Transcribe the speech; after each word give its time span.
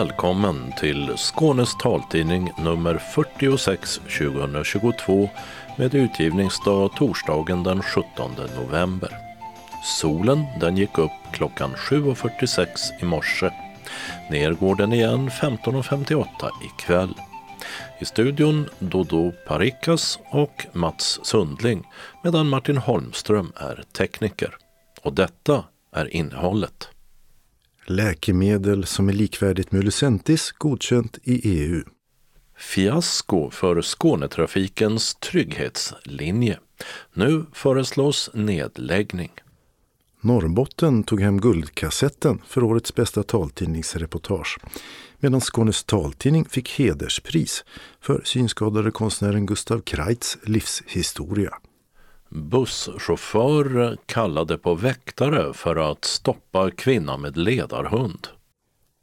Välkommen 0.00 0.72
till 0.72 1.12
Skånes 1.16 1.76
taltidning 1.76 2.50
nummer 2.58 2.98
46 2.98 4.00
2022 4.18 5.30
med 5.76 5.94
utgivningsdag 5.94 6.92
torsdagen 6.96 7.62
den 7.62 7.82
17 7.82 8.30
november. 8.56 9.10
Solen 9.84 10.44
den 10.60 10.76
gick 10.76 10.98
upp 10.98 11.10
klockan 11.32 11.70
7.46 11.74 12.66
i 13.00 13.04
morse. 13.04 13.50
Ner 14.30 14.52
går 14.52 14.74
den 14.74 14.92
igen 14.92 15.30
15.58 15.30 16.26
ikväll. 16.64 17.14
I 17.98 18.04
studion 18.04 18.68
Dodo 18.78 19.32
Parikas 19.46 20.18
och 20.30 20.66
Mats 20.72 21.20
Sundling 21.22 21.88
medan 22.24 22.48
Martin 22.48 22.76
Holmström 22.76 23.52
är 23.56 23.84
tekniker. 23.92 24.56
Och 25.02 25.12
detta 25.12 25.64
är 25.92 26.16
innehållet. 26.16 26.88
Läkemedel 27.90 28.86
som 28.86 29.08
är 29.08 29.12
likvärdigt 29.12 29.72
med 29.72 29.84
Lucentis 29.84 30.52
godkänt 30.52 31.18
i 31.22 31.58
EU. 31.58 31.82
Fiasko 32.58 33.50
för 33.50 33.82
Skånetrafikens 33.82 35.14
trygghetslinje. 35.14 36.58
Nu 37.14 37.44
föreslås 37.52 38.30
nedläggning. 38.34 39.30
Norrbotten 40.20 41.02
tog 41.02 41.20
hem 41.20 41.40
guldkassetten 41.40 42.42
för 42.46 42.62
årets 42.64 42.94
bästa 42.94 43.22
taltidningsreportage 43.22 44.58
medan 45.18 45.40
Skånes 45.40 45.84
taltidning 45.84 46.44
fick 46.44 46.78
hederspris 46.78 47.64
för 48.00 48.22
synskadade 48.24 48.90
konstnären 48.90 49.46
Gustav 49.46 49.80
Kreitz 49.80 50.38
livshistoria. 50.42 51.58
Busschaufför 52.30 53.96
kallade 54.06 54.58
på 54.58 54.74
väktare 54.74 55.54
för 55.54 55.92
att 55.92 56.04
stoppa 56.04 56.70
kvinna 56.70 57.16
med 57.16 57.36
ledarhund. 57.36 58.28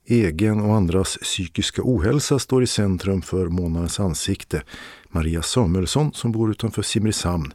Egen 0.06 0.62
och 0.62 0.76
andras 0.76 1.18
psykiska 1.22 1.82
ohälsa 1.86 2.40
står 2.40 2.64
i 2.64 2.68
centrum 2.68 3.22
för 3.22 3.48
månadens 3.48 4.00
ansikte. 4.00 4.64
Maria 5.10 5.42
Samuelsson 5.42 6.14
som 6.14 6.32
bor 6.32 6.52
utanför 6.52 6.82
Simrishamn 6.82 7.54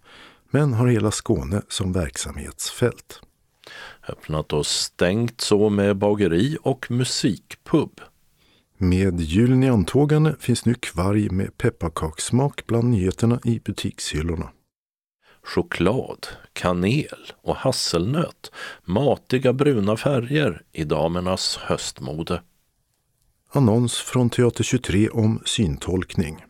men 0.50 0.72
har 0.72 0.86
hela 0.86 1.10
Skåne 1.10 1.62
som 1.68 1.92
verksamhetsfält. 1.92 3.20
Öppnat 4.08 4.52
och 4.52 4.66
stängt 4.66 5.40
så 5.40 5.70
med 5.70 5.96
bageri 5.96 6.56
och 6.62 6.90
musikpub. 6.90 8.00
Med 8.78 9.20
julen 9.20 9.62
i 9.62 9.68
antågande 9.68 10.36
finns 10.40 10.64
nu 10.64 10.74
kvarg 10.74 11.30
med 11.30 11.58
pepparkakssmak 11.58 12.66
bland 12.66 12.90
nyheterna 12.90 13.40
i 13.44 13.60
butikshyllorna. 13.64 14.50
Choklad, 15.44 16.26
kanel 16.52 17.32
och 17.42 17.56
hasselnöt, 17.56 18.50
matiga 18.84 19.52
bruna 19.52 19.96
färger 19.96 20.62
i 20.72 20.84
damernas 20.84 21.56
höstmode. 21.56 22.42
Annons 23.52 23.96
från 23.96 24.30
Teater 24.30 24.64
23 24.64 25.08
om 25.08 25.42
syntolkning. 25.44 26.44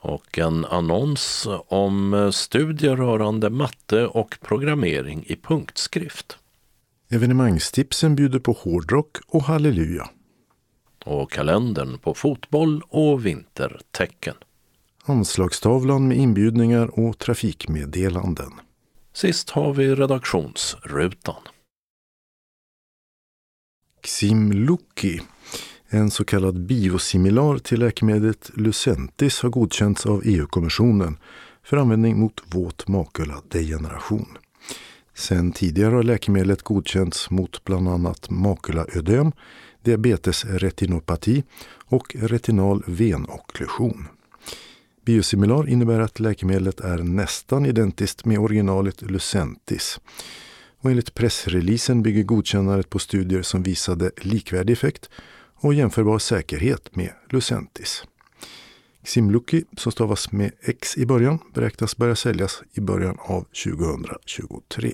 Och 0.00 0.38
en 0.38 0.64
annons 0.64 1.48
om 1.68 2.30
studier 2.34 2.96
rörande 2.96 3.50
matte 3.50 4.06
och 4.06 4.38
programmering 4.40 5.24
i 5.26 5.36
punktskrift. 5.36 6.38
Evenemangstipsen 7.10 8.16
bjuder 8.16 8.38
på 8.38 8.52
hårdrock 8.52 9.16
och 9.26 9.42
halleluja. 9.42 10.08
Och 11.04 11.30
kalendern 11.30 11.98
på 11.98 12.14
fotboll 12.14 12.82
och 12.88 13.26
vintertecken. 13.26 14.34
Anslagstavlan 15.08 16.08
med 16.08 16.16
inbjudningar 16.16 17.00
och 17.00 17.18
trafikmeddelanden. 17.18 18.52
Sist 19.12 19.50
har 19.50 19.74
vi 19.74 19.94
redaktionsrutan. 19.94 21.42
Ximluki, 24.02 25.20
en 25.88 26.10
så 26.10 26.24
kallad 26.24 26.60
biosimilar 26.66 27.58
till 27.58 27.80
läkemedlet 27.80 28.50
Lucentis 28.54 29.42
har 29.42 29.50
godkänts 29.50 30.06
av 30.06 30.22
EU-kommissionen 30.24 31.18
för 31.62 31.76
användning 31.76 32.18
mot 32.18 32.42
våt 32.54 32.88
makuladegeneration. 32.88 34.38
Sen 35.14 35.52
tidigare 35.52 35.94
har 35.94 36.02
läkemedlet 36.02 36.62
godkänts 36.62 37.30
mot 37.30 37.64
bland 37.64 37.88
annat 37.88 38.30
makulaödem, 38.30 39.32
diabetesretinopati 39.82 41.44
och 41.84 42.16
retinal 42.18 42.82
venokklusion. 42.86 44.08
Biosimilar 45.08 45.68
innebär 45.68 46.00
att 46.00 46.20
läkemedlet 46.20 46.80
är 46.80 46.98
nästan 46.98 47.66
identiskt 47.66 48.24
med 48.24 48.38
originalet 48.38 49.02
Lucentis. 49.02 50.00
Och 50.80 50.90
enligt 50.90 51.14
pressreleasen 51.14 52.02
bygger 52.02 52.22
godkännandet 52.22 52.90
på 52.90 52.98
studier 52.98 53.42
som 53.42 53.62
visade 53.62 54.10
likvärdig 54.16 54.72
effekt 54.72 55.10
och 55.54 55.74
jämförbar 55.74 56.18
säkerhet 56.18 56.96
med 56.96 57.10
Lucentis. 57.30 58.04
Ximluki, 59.04 59.64
som 59.76 59.92
stavas 59.92 60.32
med 60.32 60.52
X 60.60 60.98
i 60.98 61.06
början, 61.06 61.38
beräknas 61.54 61.96
börja 61.96 62.16
säljas 62.16 62.62
i 62.72 62.80
början 62.80 63.16
av 63.20 63.44
2023. 63.64 64.92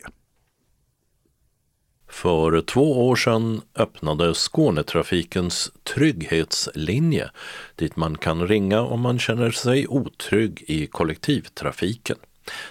För 2.09 2.61
två 2.61 3.09
år 3.09 3.17
sedan 3.17 3.63
öppnade 3.75 4.35
Skånetrafikens 4.35 5.73
trygghetslinje 5.83 7.31
dit 7.77 7.97
man 7.97 8.19
kan 8.19 8.49
ringa 8.49 8.81
om 8.81 9.01
man 9.01 9.19
känner 9.19 9.51
sig 9.51 9.89
otrygg 9.89 10.65
i 10.67 10.87
kollektivtrafiken. 10.87 12.17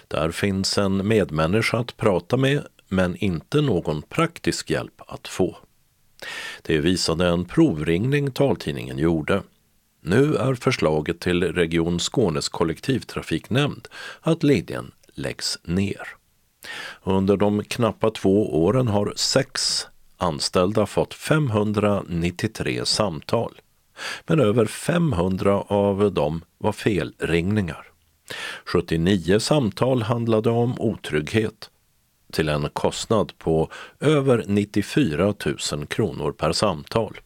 Där 0.08 0.32
finns 0.32 0.78
en 0.78 1.08
medmänniska 1.08 1.78
att 1.78 1.98
prata 1.98 2.38
med 2.38 2.68
men 2.88 3.16
inte 3.16 3.62
någon 3.62 4.02
praktisk 4.02 4.70
hjälp 4.70 5.02
att 5.08 5.28
få. 5.28 5.58
Det 6.62 6.78
visade 6.78 7.28
en 7.28 7.46
provringning 7.46 8.32
taltidningen 8.32 8.98
gjorde. 8.98 9.44
Nu 10.02 10.36
är 10.36 10.54
förslaget 10.54 11.20
till 11.20 11.44
Region 11.44 12.00
Skånes 12.00 12.50
kollektivtrafiknämnd 12.50 13.88
att 14.22 14.44
linjen 14.44 14.92
läggs 15.14 15.60
ner. 15.64 16.08
Under 17.04 17.38
de 17.38 17.64
knappa 17.64 18.12
två 18.12 18.64
åren 18.64 18.88
har 18.88 19.14
sex 19.16 19.88
anställda 20.18 20.86
fått 20.86 21.14
593 21.14 22.86
samtal. 22.86 23.52
Men 24.26 24.40
över 24.40 24.66
500 24.66 25.62
av 25.62 26.14
dem 26.14 26.42
var 26.58 26.72
felringningar. 26.72 27.88
79 28.66 29.40
samtal 29.40 30.02
handlade 30.02 30.50
om 30.50 30.82
otrygghet 30.82 31.70
till 32.34 32.50
en 32.50 32.70
kostnad 32.74 33.38
på 33.38 33.70
över 34.00 34.46
94 34.48 35.34
000 35.72 35.86
kronor 35.86 36.32
per 36.32 36.52
samtal. 36.52 37.18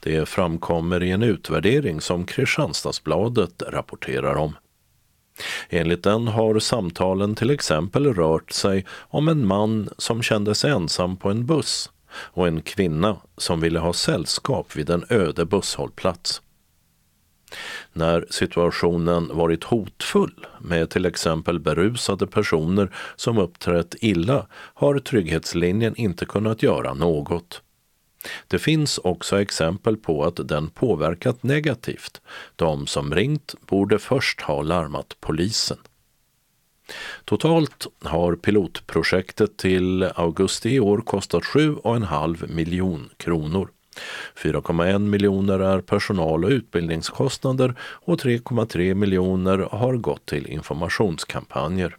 Det 0.00 0.28
framkommer 0.28 1.02
i 1.02 1.10
en 1.10 1.22
utvärdering 1.22 2.00
som 2.00 2.24
Kristianstadsbladet 2.24 3.62
rapporterar 3.68 4.34
om. 4.34 4.56
Enligt 5.68 6.02
den 6.02 6.28
har 6.28 6.58
samtalen 6.58 7.34
till 7.34 7.50
exempel 7.50 8.14
rört 8.14 8.52
sig 8.52 8.84
om 8.90 9.28
en 9.28 9.46
man 9.46 9.88
som 9.98 10.22
kände 10.22 10.54
sig 10.54 10.70
ensam 10.70 11.16
på 11.16 11.30
en 11.30 11.46
buss 11.46 11.90
och 12.10 12.48
en 12.48 12.60
kvinna 12.60 13.16
som 13.36 13.60
ville 13.60 13.78
ha 13.78 13.92
sällskap 13.92 14.76
vid 14.76 14.90
en 14.90 15.04
öde 15.08 15.44
busshållplats. 15.44 16.42
När 17.92 18.26
situationen 18.30 19.30
varit 19.32 19.64
hotfull 19.64 20.46
med 20.60 20.90
till 20.90 21.06
exempel 21.06 21.60
berusade 21.60 22.26
personer 22.26 22.94
som 23.16 23.38
uppträtt 23.38 23.94
illa 24.00 24.46
har 24.52 24.98
Trygghetslinjen 24.98 25.96
inte 25.96 26.24
kunnat 26.24 26.62
göra 26.62 26.94
något. 26.94 27.62
Det 28.48 28.58
finns 28.58 28.98
också 28.98 29.40
exempel 29.40 29.96
på 29.96 30.24
att 30.24 30.48
den 30.48 30.70
påverkat 30.70 31.42
negativt. 31.42 32.20
De 32.56 32.86
som 32.86 33.14
ringt 33.14 33.54
borde 33.60 33.98
först 33.98 34.40
ha 34.40 34.62
larmat 34.62 35.16
polisen. 35.20 35.78
Totalt 37.24 37.86
har 38.02 38.36
pilotprojektet 38.36 39.56
till 39.56 40.02
augusti 40.02 40.70
i 40.70 40.80
år 40.80 40.98
kostat 40.98 41.42
7,5 41.42 42.52
miljon 42.52 43.10
kronor. 43.16 43.68
4,1 44.36 44.98
miljoner 44.98 45.58
är 45.58 45.80
personal 45.80 46.44
och 46.44 46.50
utbildningskostnader 46.50 47.74
och 47.80 48.20
3,3 48.20 48.94
miljoner 48.94 49.58
har 49.58 49.96
gått 49.96 50.26
till 50.26 50.46
informationskampanjer 50.46 51.96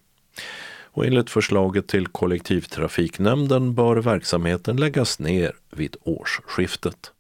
och 0.97 1.05
enligt 1.05 1.29
förslaget 1.29 1.87
till 1.87 2.07
kollektivtrafiknämnden 2.07 3.75
bör 3.75 3.95
verksamheten 3.95 4.77
läggas 4.77 5.19
ner 5.19 5.55
vid 5.71 5.95
årsskiftet. 6.01 7.11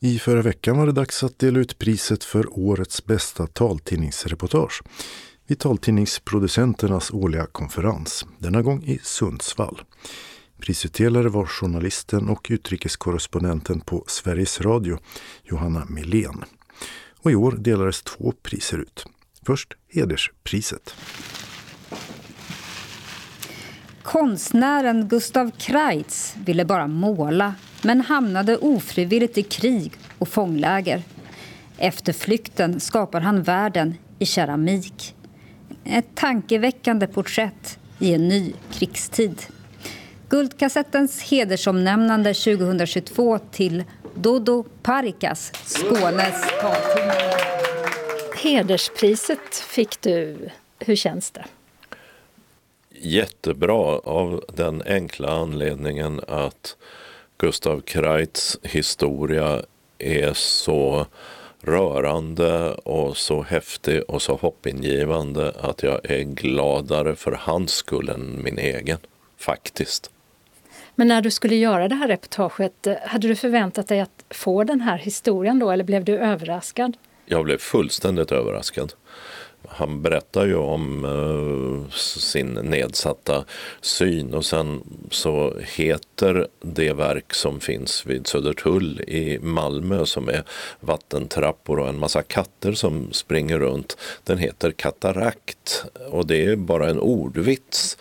I 0.00 0.18
förra 0.18 0.42
veckan 0.42 0.78
var 0.78 0.86
det 0.86 0.92
dags 0.92 1.22
att 1.22 1.38
dela 1.38 1.58
ut 1.58 1.78
priset 1.78 2.24
för 2.24 2.58
årets 2.58 3.04
bästa 3.04 3.46
taltidningsreportage 3.46 4.82
vid 5.46 5.58
taltidningsproducenternas 5.58 7.10
årliga 7.10 7.46
konferens, 7.46 8.26
denna 8.38 8.62
gång 8.62 8.82
i 8.84 8.98
Sundsvall. 9.02 9.80
Prisutdelare 10.60 11.28
var 11.28 11.46
journalisten 11.46 12.28
och 12.28 12.46
utrikeskorrespondenten 12.50 13.80
på 13.80 14.04
Sveriges 14.06 14.60
Radio, 14.60 14.98
Johanna 15.42 15.86
Milén. 15.88 16.44
Och 17.18 17.30
i 17.30 17.34
år 17.34 17.52
delades 17.52 18.02
två 18.02 18.32
priser 18.42 18.78
ut. 18.78 19.06
Först 19.46 19.74
hederspriset. 19.88 20.94
Konstnären 24.08 25.08
Gustav 25.08 25.50
Kreitz 25.58 26.34
ville 26.44 26.64
bara 26.64 26.86
måla 26.86 27.54
men 27.82 28.00
hamnade 28.00 28.56
ofrivilligt 28.56 29.38
i 29.38 29.42
krig 29.42 29.92
och 30.18 30.28
fångläger. 30.28 31.02
Efter 31.78 32.12
flykten 32.12 32.80
skapar 32.80 33.20
han 33.20 33.42
världen 33.42 33.94
i 34.18 34.26
keramik. 34.26 35.14
Ett 35.84 36.14
tankeväckande 36.14 37.06
porträtt 37.06 37.78
i 37.98 38.14
en 38.14 38.28
ny 38.28 38.52
krigstid. 38.72 39.42
Guldkassettens 40.28 41.22
hedersomnämnande 41.22 42.34
2022 42.34 43.38
till 43.38 43.84
Dodo 44.14 44.64
Parikas, 44.82 45.52
Skånes 45.64 46.44
taltidning. 46.60 47.32
Hederspriset 48.42 49.54
fick 49.54 50.00
du. 50.00 50.48
Hur 50.78 50.96
känns 50.96 51.30
det? 51.30 51.44
Jättebra 53.00 53.98
av 53.98 54.44
den 54.54 54.82
enkla 54.86 55.28
anledningen 55.28 56.20
att 56.28 56.76
Gustav 57.38 57.80
Kreitz 57.80 58.58
historia 58.62 59.62
är 59.98 60.32
så 60.32 61.06
rörande 61.60 62.74
och 62.74 63.16
så 63.16 63.42
häftig 63.42 64.02
och 64.08 64.22
så 64.22 64.34
hoppingivande 64.34 65.52
att 65.60 65.82
jag 65.82 66.10
är 66.10 66.22
gladare 66.22 67.16
för 67.16 67.32
hans 67.32 67.70
skull 67.70 68.08
än 68.08 68.42
min 68.42 68.58
egen, 68.58 68.98
faktiskt. 69.36 70.10
Men 70.94 71.08
när 71.08 71.22
du 71.22 71.30
skulle 71.30 71.56
göra 71.56 71.88
det 71.88 71.94
här 71.94 72.08
reportaget, 72.08 72.86
hade 73.06 73.28
du 73.28 73.36
förväntat 73.36 73.88
dig 73.88 74.00
att 74.00 74.24
få 74.30 74.64
den 74.64 74.80
här 74.80 74.98
historien 74.98 75.58
då 75.58 75.70
eller 75.70 75.84
blev 75.84 76.04
du 76.04 76.18
överraskad? 76.18 76.96
Jag 77.26 77.44
blev 77.44 77.58
fullständigt 77.58 78.32
överraskad. 78.32 78.92
Han 79.68 80.02
berättar 80.02 80.46
ju 80.46 80.56
om 80.56 81.04
uh, 81.04 81.90
sin 81.90 82.52
nedsatta 82.54 83.44
syn 83.80 84.34
och 84.34 84.44
sen 84.44 84.82
så 85.10 85.54
heter 85.76 86.48
det 86.60 86.92
verk 86.92 87.34
som 87.34 87.60
finns 87.60 88.06
vid 88.06 88.26
Södertull 88.26 89.00
i 89.00 89.38
Malmö 89.38 90.06
som 90.06 90.28
är 90.28 90.44
vattentrappor 90.80 91.78
och 91.78 91.88
en 91.88 91.98
massa 91.98 92.22
katter 92.22 92.72
som 92.72 93.12
springer 93.12 93.58
runt. 93.58 93.96
Den 94.24 94.38
heter 94.38 94.70
Katarakt 94.70 95.84
och 96.10 96.26
det 96.26 96.44
är 96.44 96.56
bara 96.56 96.90
en 96.90 97.00
ordvits 97.00 97.98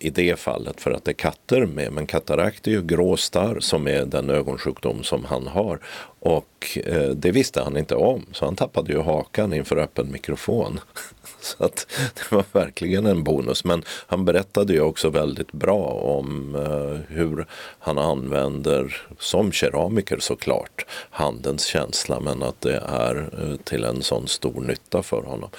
i 0.00 0.10
det 0.10 0.38
fallet 0.38 0.80
för 0.80 0.90
att 0.90 1.04
det 1.04 1.10
är 1.10 1.14
katter 1.14 1.66
med. 1.66 1.92
Men 1.92 2.06
katarakt 2.06 2.66
är 2.66 2.70
ju 2.70 2.82
grå 2.82 3.16
starr 3.16 3.60
som 3.60 3.88
är 3.88 4.04
den 4.04 4.30
ögonsjukdom 4.30 5.02
som 5.02 5.24
han 5.24 5.46
har. 5.46 5.80
Och 6.20 6.78
eh, 6.84 7.08
det 7.08 7.30
visste 7.30 7.62
han 7.62 7.76
inte 7.76 7.94
om 7.94 8.26
så 8.32 8.44
han 8.44 8.56
tappade 8.56 8.92
ju 8.92 9.00
hakan 9.00 9.52
inför 9.52 9.76
öppen 9.76 10.12
mikrofon. 10.12 10.80
så 11.40 11.64
att 11.64 11.86
det 12.14 12.32
var 12.36 12.44
verkligen 12.52 13.06
en 13.06 13.24
bonus. 13.24 13.64
Men 13.64 13.82
han 14.06 14.24
berättade 14.24 14.72
ju 14.72 14.80
också 14.80 15.08
väldigt 15.08 15.52
bra 15.52 15.84
om 16.18 16.54
eh, 16.54 17.14
hur 17.16 17.46
han 17.78 17.98
använder, 17.98 19.06
som 19.18 19.52
keramiker 19.52 20.18
såklart, 20.18 20.86
handens 21.10 21.64
känsla 21.64 22.20
men 22.20 22.42
att 22.42 22.60
det 22.60 22.82
är 22.88 23.30
eh, 23.42 23.56
till 23.56 23.84
en 23.84 24.02
sån 24.02 24.28
stor 24.28 24.60
nytta 24.60 25.02
för 25.02 25.22
honom. 25.22 25.50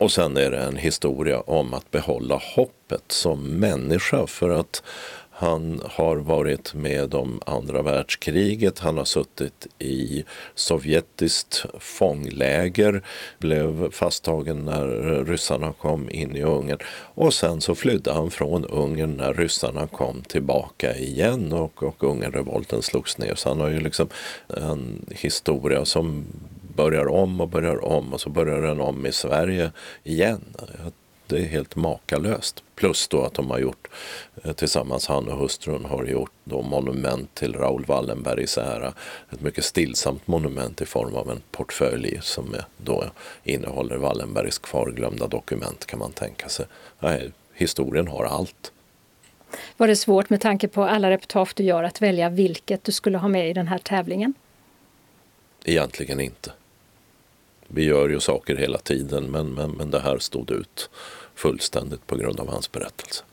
Och 0.00 0.12
sen 0.12 0.36
är 0.36 0.50
det 0.50 0.58
en 0.58 0.76
historia 0.76 1.40
om 1.40 1.74
att 1.74 1.90
behålla 1.90 2.40
hoppet 2.54 3.04
som 3.12 3.42
människa 3.42 4.26
för 4.26 4.50
att 4.50 4.82
han 5.30 5.82
har 5.84 6.16
varit 6.16 6.74
med 6.74 7.14
om 7.14 7.40
andra 7.46 7.82
världskriget, 7.82 8.78
han 8.78 8.96
har 8.96 9.04
suttit 9.04 9.66
i 9.78 10.24
sovjetiskt 10.54 11.64
fångläger, 11.78 13.02
blev 13.38 13.90
fasttagen 13.90 14.64
när 14.64 14.86
ryssarna 15.24 15.72
kom 15.72 16.10
in 16.10 16.36
i 16.36 16.42
Ungern 16.42 16.78
och 17.14 17.34
sen 17.34 17.60
så 17.60 17.74
flydde 17.74 18.12
han 18.12 18.30
från 18.30 18.64
Ungern 18.64 19.16
när 19.16 19.34
ryssarna 19.34 19.86
kom 19.86 20.22
tillbaka 20.22 20.96
igen 20.96 21.52
och, 21.52 21.82
och 21.82 22.04
Ungernrevolten 22.04 22.82
slogs 22.82 23.18
ner. 23.18 23.34
Så 23.34 23.48
han 23.48 23.60
har 23.60 23.68
ju 23.68 23.80
liksom 23.80 24.08
en 24.48 25.06
historia 25.10 25.84
som 25.84 26.26
börjar 26.80 27.08
om 27.08 27.40
och 27.40 27.48
börjar 27.48 27.84
om 27.84 28.12
och 28.12 28.20
så 28.20 28.30
börjar 28.30 28.60
den 28.60 28.80
om 28.80 29.06
i 29.06 29.12
Sverige 29.12 29.72
igen. 30.04 30.44
Det 31.26 31.38
är 31.38 31.46
helt 31.46 31.76
makalöst. 31.76 32.64
Plus 32.74 33.08
då 33.08 33.22
att 33.24 33.34
de 33.34 33.50
har 33.50 33.58
gjort 33.58 33.88
eh, 34.44 34.52
tillsammans, 34.52 35.06
han 35.06 35.28
och 35.28 35.38
hustrun 35.38 35.84
har 35.84 36.04
gjort 36.04 36.32
då 36.44 36.62
monument 36.62 37.34
till 37.34 37.54
Raoul 37.54 37.84
Wallenbergs 37.84 38.58
ära. 38.58 38.92
Ett 39.30 39.40
mycket 39.40 39.64
stillsamt 39.64 40.26
monument 40.26 40.80
i 40.80 40.86
form 40.86 41.14
av 41.14 41.30
en 41.30 41.42
portfölj 41.50 42.18
som 42.22 42.56
då 42.76 43.04
innehåller 43.44 43.96
Wallenbergs 43.96 44.58
kvarglömda 44.58 45.26
dokument 45.26 45.86
kan 45.86 45.98
man 45.98 46.12
tänka 46.12 46.48
sig. 46.48 46.66
Nej, 46.98 47.32
historien 47.54 48.08
har 48.08 48.24
allt. 48.24 48.72
Var 49.76 49.88
det 49.88 49.96
svårt 49.96 50.30
med 50.30 50.40
tanke 50.40 50.68
på 50.68 50.84
alla 50.84 51.10
reportage 51.10 51.52
du 51.56 51.62
gör 51.62 51.82
att 51.82 52.02
välja 52.02 52.28
vilket 52.28 52.84
du 52.84 52.92
skulle 52.92 53.18
ha 53.18 53.28
med 53.28 53.50
i 53.50 53.52
den 53.52 53.68
här 53.68 53.78
tävlingen? 53.78 54.34
Egentligen 55.64 56.20
inte 56.20 56.52
vi 57.74 57.84
gör 57.84 58.08
ju 58.08 58.20
saker 58.20 58.56
hela 58.56 58.78
tiden 58.78 59.30
men, 59.30 59.54
men, 59.54 59.70
men 59.70 59.90
det 59.90 60.00
här 60.00 60.18
stod 60.18 60.50
ut 60.50 60.90
fullständigt 61.34 62.06
på 62.06 62.16
grund 62.16 62.40
av 62.40 62.48
hans 62.48 62.72
berättelse. 62.72 63.24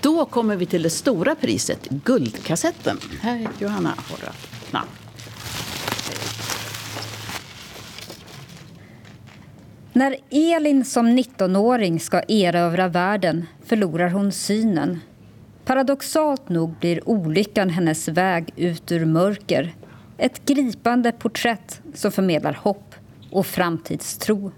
Då 0.00 0.24
kommer 0.24 0.56
vi 0.56 0.66
till 0.66 0.82
det 0.82 0.90
stora 0.90 1.34
priset, 1.34 1.88
Guldkassetten. 1.88 2.98
Här 3.20 3.36
är 3.36 3.48
Johanna 3.58 3.94
namn. 4.70 4.88
När 9.92 10.16
Elin 10.30 10.84
som 10.84 11.18
19-åring 11.18 12.00
ska 12.00 12.22
erövra 12.28 12.88
världen 12.88 13.46
förlorar 13.64 14.08
hon 14.08 14.32
synen. 14.32 15.00
Paradoxalt 15.64 16.48
nog 16.48 16.74
blir 16.80 17.08
olyckan 17.08 17.70
hennes 17.70 18.08
väg 18.08 18.52
ut 18.56 18.92
ur 18.92 19.04
mörker. 19.04 19.74
Ett 20.18 20.44
gripande 20.46 21.12
porträtt 21.12 21.80
som 21.94 22.12
förmedlar 22.12 22.52
hopp 22.52 22.94
och 23.34 23.46
framtidstro. 23.46 24.52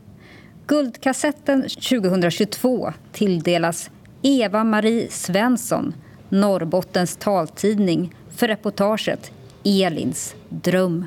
Guldkassetten 0.67 1.63
2022 1.63 2.93
tilldelas 3.13 3.91
Eva-Marie 4.23 5.11
Svensson, 5.11 5.95
Norrbottens 6.29 7.17
taltidning, 7.17 8.15
för 8.37 8.49
reportaget 8.49 9.33
Elins 9.65 10.35
dröm. 10.49 11.07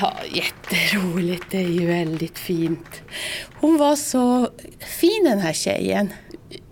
Ja, 0.00 0.14
jätteroligt. 0.32 1.44
Det 1.50 1.58
är 1.58 1.68
ju 1.68 1.86
väldigt 1.86 2.38
fint. 2.38 3.02
Hon 3.60 3.76
var 3.76 3.96
så 3.96 4.48
fin 5.00 5.24
den 5.24 5.38
här 5.38 5.52
tjejen. 5.52 6.12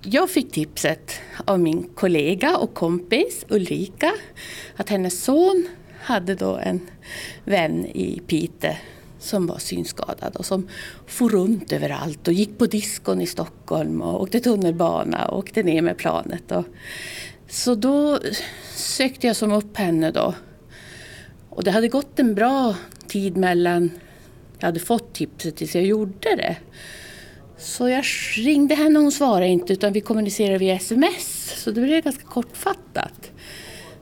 Jag 0.02 0.30
fick 0.30 0.52
tipset 0.52 1.20
av 1.44 1.60
min 1.60 1.88
kollega 1.94 2.56
och 2.56 2.74
kompis 2.74 3.44
Ulrika 3.48 4.12
att 4.76 4.88
hennes 4.88 5.24
son 5.24 5.68
hade 6.00 6.34
då 6.34 6.56
en 6.56 6.80
vän 7.44 7.86
i 7.86 8.20
Pite 8.26 8.76
som 9.18 9.46
var 9.46 9.58
synskadad 9.58 10.36
och 10.36 10.46
som 10.46 10.68
for 11.06 11.28
runt 11.28 11.72
överallt 11.72 12.28
och 12.28 12.34
gick 12.34 12.58
på 12.58 12.66
diskon 12.66 13.20
i 13.20 13.26
Stockholm 13.26 14.02
och 14.02 14.22
åkte 14.22 14.40
tunnelbana 14.40 15.28
och 15.28 15.38
åkte 15.38 15.62
ner 15.62 15.82
med 15.82 15.96
planet. 15.96 16.52
Och 16.52 16.64
så 17.48 17.74
då 17.74 18.18
sökte 18.74 19.26
jag 19.26 19.36
som 19.36 19.52
upp 19.52 19.76
henne 19.76 20.10
då. 20.10 20.34
Och 21.50 21.64
det 21.64 21.70
hade 21.70 21.88
gått 21.88 22.18
en 22.18 22.34
bra 22.34 22.74
tid 23.06 23.36
mellan 23.36 23.90
jag 24.58 24.66
hade 24.66 24.80
fått 24.80 25.12
tipset 25.12 25.56
tills 25.56 25.74
jag 25.74 25.84
gjorde 25.84 26.36
det. 26.36 26.56
Så 27.58 27.88
jag 27.88 28.04
ringde 28.36 28.74
henne 28.74 28.98
och 28.98 29.02
hon 29.02 29.12
svarade 29.12 29.46
inte 29.46 29.72
utan 29.72 29.92
vi 29.92 30.00
kommunicerade 30.00 30.58
via 30.58 30.74
sms. 30.74 31.54
Så 31.56 31.70
det 31.70 31.80
blev 31.80 32.04
ganska 32.04 32.24
kortfattat. 32.24 33.30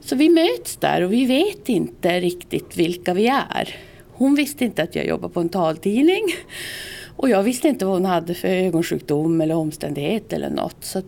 Så 0.08 0.16
vi 0.16 0.28
möts 0.28 0.76
där 0.76 1.02
och 1.02 1.12
vi 1.12 1.24
vet 1.24 1.68
inte 1.68 2.20
riktigt 2.20 2.76
vilka 2.76 3.14
vi 3.14 3.26
är. 3.26 3.76
Hon 4.12 4.34
visste 4.34 4.64
inte 4.64 4.82
att 4.82 4.94
jag 4.94 5.06
jobbar 5.06 5.28
på 5.28 5.40
en 5.40 5.48
taltidning. 5.48 6.24
Och 7.16 7.28
jag 7.28 7.42
visste 7.42 7.68
inte 7.68 7.84
vad 7.84 7.94
hon 7.94 8.04
hade 8.04 8.34
för 8.34 8.48
ögonsjukdom 8.48 9.40
eller 9.40 9.54
omständighet 9.54 10.32
eller 10.32 10.50
något. 10.50 10.76
Så 10.84 11.02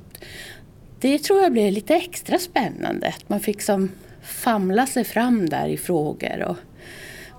det 1.00 1.18
tror 1.18 1.40
jag 1.40 1.52
blev 1.52 1.72
lite 1.72 1.94
extra 1.94 2.38
spännande. 2.38 3.08
Att 3.08 3.28
man 3.28 3.40
fick 3.40 3.62
som 3.62 3.90
famla 4.22 4.86
sig 4.86 5.04
fram 5.04 5.48
där 5.48 5.68
i 5.68 5.76
frågor 5.76 6.42
och 6.48 6.56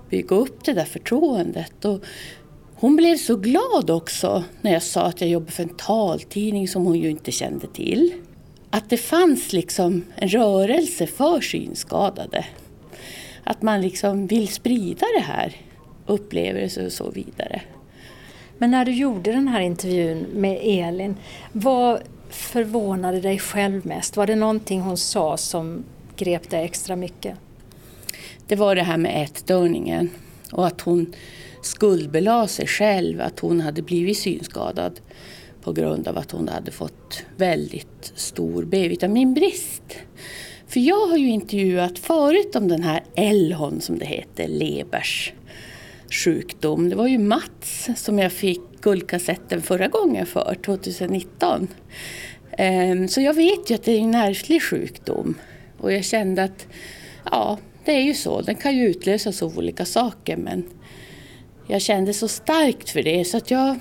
bygga 0.09 0.35
upp 0.35 0.65
det 0.65 0.73
där 0.73 0.85
förtroendet. 0.85 1.85
Och 1.85 2.03
hon 2.75 2.95
blev 2.95 3.17
så 3.17 3.35
glad 3.35 3.89
också 3.89 4.43
när 4.61 4.73
jag 4.73 4.83
sa 4.83 5.01
att 5.01 5.21
jag 5.21 5.29
jobbar 5.29 5.51
för 5.51 5.63
en 5.63 5.75
taltidning 5.77 6.67
som 6.67 6.85
hon 6.85 6.99
ju 6.99 7.09
inte 7.09 7.31
kände 7.31 7.67
till 7.67 8.13
att 8.71 8.89
det 8.89 8.97
fanns 8.97 9.53
liksom 9.53 10.05
en 10.15 10.29
rörelse 10.29 11.07
för 11.07 11.41
synskadade. 11.41 12.45
Att 13.43 13.61
man 13.61 13.81
liksom 13.81 14.27
vill 14.27 14.47
sprida 14.47 15.05
det 15.15 15.23
här, 15.23 15.55
upplevelser 16.05 16.85
och 16.85 16.91
så 16.91 17.09
vidare. 17.09 17.61
Men 18.57 18.71
när 18.71 18.85
du 18.85 18.91
gjorde 18.91 19.31
den 19.31 19.47
här 19.47 19.61
intervjun 19.61 20.25
med 20.33 20.59
Elin, 20.61 21.15
vad 21.51 22.01
förvånade 22.29 23.19
dig 23.19 23.39
själv 23.39 23.85
mest? 23.85 24.17
Var 24.17 24.27
det 24.27 24.35
någonting 24.35 24.81
hon 24.81 24.97
sa 24.97 25.37
som 25.37 25.83
grep 26.15 26.49
dig 26.49 26.65
extra 26.65 26.95
mycket? 26.95 27.37
Det 28.47 28.55
var 28.55 28.75
det 28.75 28.83
här 28.83 28.97
med 28.97 29.23
ätstörningen 29.23 30.09
och 30.51 30.67
att 30.67 30.81
hon 30.81 31.13
skuldbelade 31.61 32.47
sig 32.47 32.67
själv 32.67 33.21
att 33.21 33.39
hon 33.39 33.61
hade 33.61 33.81
blivit 33.81 34.17
synskadad 34.17 34.99
på 35.61 35.73
grund 35.73 36.07
av 36.07 36.17
att 36.17 36.31
hon 36.31 36.47
hade 36.47 36.71
fått 36.71 37.23
väldigt 37.37 38.13
stor 38.15 38.65
B-vitaminbrist. 38.65 39.97
För 40.67 40.79
jag 40.79 41.07
har 41.07 41.17
ju 41.17 41.29
intervjuat 41.29 41.99
förut 41.99 42.55
om 42.55 42.67
den 42.67 42.83
här 42.83 43.03
Elhon 43.15 43.81
som 43.81 43.99
det 43.99 44.05
heter, 44.05 44.47
Lebers 44.47 45.33
sjukdom. 46.09 46.89
Det 46.89 46.95
var 46.95 47.07
ju 47.07 47.17
Mats 47.17 47.89
som 47.95 48.19
jag 48.19 48.31
fick 48.31 48.61
guldkassetten 48.81 49.61
förra 49.61 49.87
gången 49.87 50.25
för, 50.25 50.57
2019. 50.65 51.67
Ehm, 52.51 53.07
så 53.07 53.21
jag 53.21 53.33
vet 53.33 53.69
ju 53.71 53.75
att 53.75 53.83
det 53.83 53.91
är 53.91 53.99
en 53.99 54.15
ärftlig 54.15 54.63
sjukdom. 54.63 55.35
Och 55.77 55.93
jag 55.93 56.05
kände 56.05 56.43
att, 56.43 56.67
ja, 57.31 57.57
det 57.85 57.91
är 57.91 58.01
ju 58.01 58.13
så. 58.13 58.41
Den 58.41 58.55
kan 58.55 58.77
ju 58.77 58.87
utlösas 58.87 59.43
av 59.43 59.57
olika 59.57 59.85
saker 59.85 60.37
men 60.37 60.63
jag 61.67 61.81
kände 61.81 62.13
så 62.13 62.27
starkt 62.27 62.89
för 62.89 63.03
det 63.03 63.25
så 63.25 63.37
att 63.37 63.51
jag 63.51 63.79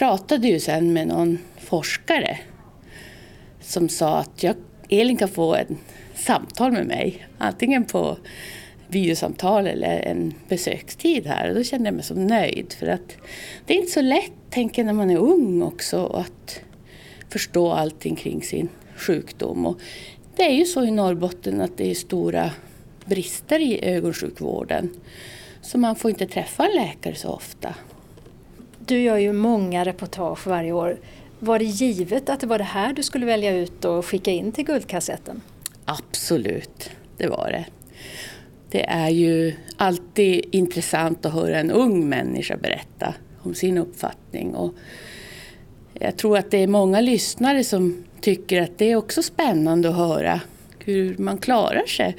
pratade 0.00 0.48
ju 0.48 0.60
sen 0.60 0.92
med 0.92 1.08
någon 1.08 1.38
forskare 1.58 2.38
som 3.60 3.88
sa 3.88 4.18
att 4.18 4.42
jag, 4.42 4.54
Elin 4.88 5.16
kan 5.16 5.28
få 5.28 5.54
ett 5.54 5.68
samtal 6.14 6.72
med 6.72 6.86
mig. 6.86 7.26
Antingen 7.38 7.84
på 7.84 8.16
videosamtal 8.88 9.66
eller 9.66 10.00
en 10.00 10.34
besökstid 10.48 11.26
här. 11.26 11.48
Och 11.48 11.54
då 11.54 11.64
kände 11.64 11.86
jag 11.86 11.94
mig 11.94 12.04
så 12.04 12.14
nöjd 12.14 12.72
för 12.78 12.86
att 12.86 13.16
det 13.66 13.74
är 13.74 13.78
inte 13.78 13.90
så 13.90 14.00
lätt, 14.00 14.32
tänker 14.50 14.84
när 14.84 14.92
man 14.92 15.10
är 15.10 15.16
ung 15.16 15.62
också, 15.62 16.06
att 16.06 16.60
förstå 17.28 17.72
allting 17.72 18.16
kring 18.16 18.42
sin 18.42 18.68
sjukdom. 18.96 19.66
Och 19.66 19.80
det 20.36 20.42
är 20.42 20.54
ju 20.54 20.64
så 20.64 20.84
i 20.84 20.90
Norrbotten 20.90 21.60
att 21.60 21.76
det 21.76 21.90
är 21.90 21.94
stora 21.94 22.50
brister 23.04 23.58
i 23.58 23.84
ögonsjukvården. 23.84 24.90
Så 25.62 25.78
man 25.78 25.96
får 25.96 26.10
inte 26.10 26.26
träffa 26.26 26.66
en 26.66 26.74
läkare 26.74 27.14
så 27.14 27.28
ofta. 27.28 27.74
Du 28.86 28.98
gör 28.98 29.16
ju 29.16 29.32
många 29.32 29.84
reportage 29.84 30.46
varje 30.46 30.72
år. 30.72 30.98
Var 31.38 31.58
det 31.58 31.64
givet 31.64 32.28
att 32.28 32.40
det 32.40 32.46
var 32.46 32.58
det 32.58 32.64
här 32.64 32.92
du 32.92 33.02
skulle 33.02 33.26
välja 33.26 33.56
ut 33.56 33.84
och 33.84 34.06
skicka 34.06 34.30
in 34.30 34.52
till 34.52 34.64
Guldkassetten? 34.64 35.40
Absolut, 35.84 36.90
det 37.16 37.26
var 37.26 37.50
det. 37.50 37.66
Det 38.70 38.84
är 38.88 39.08
ju 39.08 39.54
alltid 39.76 40.44
intressant 40.50 41.26
att 41.26 41.32
höra 41.32 41.58
en 41.58 41.70
ung 41.70 42.08
människa 42.08 42.56
berätta 42.56 43.14
om 43.42 43.54
sin 43.54 43.78
uppfattning. 43.78 44.54
Och 44.54 44.74
jag 45.94 46.16
tror 46.16 46.38
att 46.38 46.50
det 46.50 46.58
är 46.58 46.66
många 46.66 47.00
lyssnare 47.00 47.64
som 47.64 48.04
tycker 48.20 48.62
att 48.62 48.78
det 48.78 48.90
är 48.90 48.96
också 48.96 49.22
spännande 49.22 49.88
att 49.88 49.96
höra 49.96 50.40
hur 50.78 51.16
man 51.18 51.38
klarar 51.38 51.86
sig. 51.86 52.16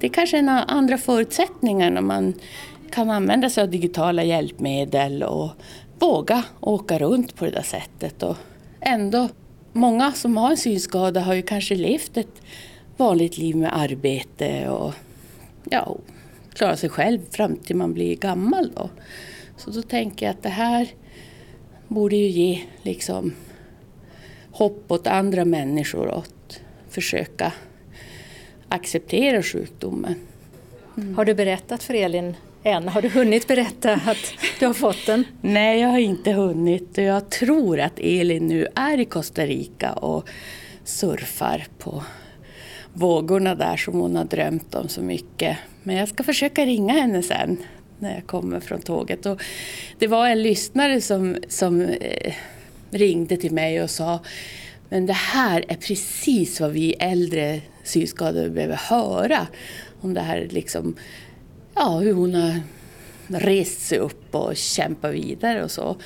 Det 0.00 0.06
är 0.06 0.10
kanske 0.10 0.38
är 0.38 0.64
andra 0.68 0.98
förutsättningar 0.98 1.90
när 1.90 2.00
man 2.00 2.34
kan 2.90 3.10
använda 3.10 3.50
sig 3.50 3.62
av 3.62 3.70
digitala 3.70 4.24
hjälpmedel 4.24 5.22
och 5.22 5.50
våga 5.98 6.44
åka 6.60 6.98
runt 6.98 7.36
på 7.36 7.44
det 7.44 7.50
där 7.50 7.62
sättet. 7.62 8.22
Och 8.22 8.36
ändå, 8.80 9.28
många 9.72 10.12
som 10.12 10.36
har 10.36 10.50
en 10.50 10.56
synskada 10.56 11.20
har 11.20 11.34
ju 11.34 11.42
kanske 11.42 11.74
levt 11.74 12.16
ett 12.16 12.42
vanligt 12.96 13.38
liv 13.38 13.56
med 13.56 13.78
arbete 13.78 14.68
och 14.68 14.94
ja, 15.70 15.96
klara 16.54 16.76
sig 16.76 16.88
själv 16.88 17.20
fram 17.30 17.56
till 17.56 17.76
man 17.76 17.94
blir 17.94 18.16
gammal. 18.16 18.70
Då. 18.76 18.90
Så 19.56 19.70
då 19.70 19.82
tänker 19.82 20.26
jag 20.26 20.30
att 20.30 20.42
det 20.42 20.48
här 20.48 20.88
borde 21.88 22.16
ju 22.16 22.26
ge 22.26 22.62
liksom 22.82 23.32
hopp 24.50 24.92
åt 24.92 25.06
andra 25.06 25.44
människor 25.44 26.10
att 26.10 26.60
försöka 26.88 27.52
acceptera 28.68 29.42
sjukdomen. 29.42 30.14
Mm. 30.96 31.14
Har 31.14 31.24
du 31.24 31.34
berättat 31.34 31.82
för 31.82 31.94
Elin 31.94 32.34
än? 32.64 32.88
Har 32.88 33.02
du 33.02 33.08
hunnit 33.08 33.48
berätta 33.48 33.92
att 33.92 34.34
du 34.58 34.66
har 34.66 34.74
fått 34.74 35.06
den? 35.06 35.24
Nej, 35.40 35.80
jag 35.80 35.88
har 35.88 35.98
inte 35.98 36.32
hunnit 36.32 36.98
jag 36.98 37.30
tror 37.30 37.80
att 37.80 37.98
Elin 37.98 38.46
nu 38.46 38.66
är 38.74 39.00
i 39.00 39.04
Costa 39.04 39.46
Rica 39.46 39.92
och 39.92 40.28
surfar 40.84 41.66
på 41.78 42.02
vågorna 42.92 43.54
där 43.54 43.76
som 43.76 43.94
hon 43.94 44.16
har 44.16 44.24
drömt 44.24 44.74
om 44.74 44.88
så 44.88 45.00
mycket. 45.00 45.56
Men 45.82 45.96
jag 45.96 46.08
ska 46.08 46.22
försöka 46.22 46.66
ringa 46.66 46.92
henne 46.92 47.22
sen 47.22 47.56
när 47.98 48.14
jag 48.14 48.26
kommer 48.26 48.60
från 48.60 48.80
tåget. 48.80 49.26
Och 49.26 49.42
det 49.98 50.06
var 50.06 50.28
en 50.28 50.42
lyssnare 50.42 51.00
som, 51.00 51.36
som 51.48 51.80
eh, 51.80 52.34
ringde 52.90 53.36
till 53.36 53.52
mig 53.52 53.82
och 53.82 53.90
sa 53.90 54.20
men 54.88 55.06
det 55.06 55.12
här 55.12 55.64
är 55.68 55.74
precis 55.74 56.60
vad 56.60 56.70
vi 56.70 56.92
äldre 56.92 57.60
synskadade 57.82 58.50
behöver 58.50 58.76
höra. 58.76 59.46
Om 60.00 60.14
det 60.14 60.20
här 60.20 60.48
liksom, 60.50 60.96
ja 61.74 61.98
hur 61.98 62.12
hon 62.12 62.34
har 62.34 62.60
rest 63.28 63.80
sig 63.80 63.98
upp 63.98 64.34
och 64.34 64.56
kämpat 64.56 65.14
vidare 65.14 65.64
och 65.64 65.70
så. 65.70 65.96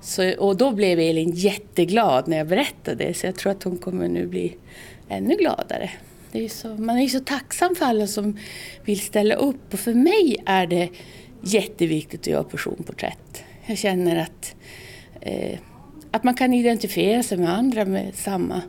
så. 0.00 0.34
Och 0.38 0.56
då 0.56 0.70
blev 0.70 1.00
Elin 1.00 1.30
jätteglad 1.30 2.28
när 2.28 2.36
jag 2.36 2.46
berättade 2.46 3.04
det 3.04 3.14
så 3.14 3.26
jag 3.26 3.36
tror 3.36 3.52
att 3.52 3.62
hon 3.62 3.78
kommer 3.78 4.08
nu 4.08 4.26
bli 4.26 4.56
ännu 5.08 5.36
gladare. 5.36 5.90
Är 6.32 6.48
så, 6.48 6.68
man 6.68 6.96
är 6.98 7.02
ju 7.02 7.08
så 7.08 7.20
tacksam 7.20 7.74
för 7.74 7.84
alla 7.84 8.06
som 8.06 8.38
vill 8.84 9.00
ställa 9.00 9.34
upp 9.34 9.72
och 9.72 9.78
för 9.78 9.94
mig 9.94 10.36
är 10.46 10.66
det 10.66 10.88
jätteviktigt 11.40 12.20
att 12.20 12.26
göra 12.26 12.44
personporträtt. 12.44 13.44
Jag 13.66 13.78
känner 13.78 14.16
att, 14.16 14.54
eh, 15.20 15.58
att 16.10 16.24
man 16.24 16.34
kan 16.34 16.54
identifiera 16.54 17.22
sig 17.22 17.38
med 17.38 17.58
andra 17.58 17.84
med 17.84 18.14
samma 18.14 18.62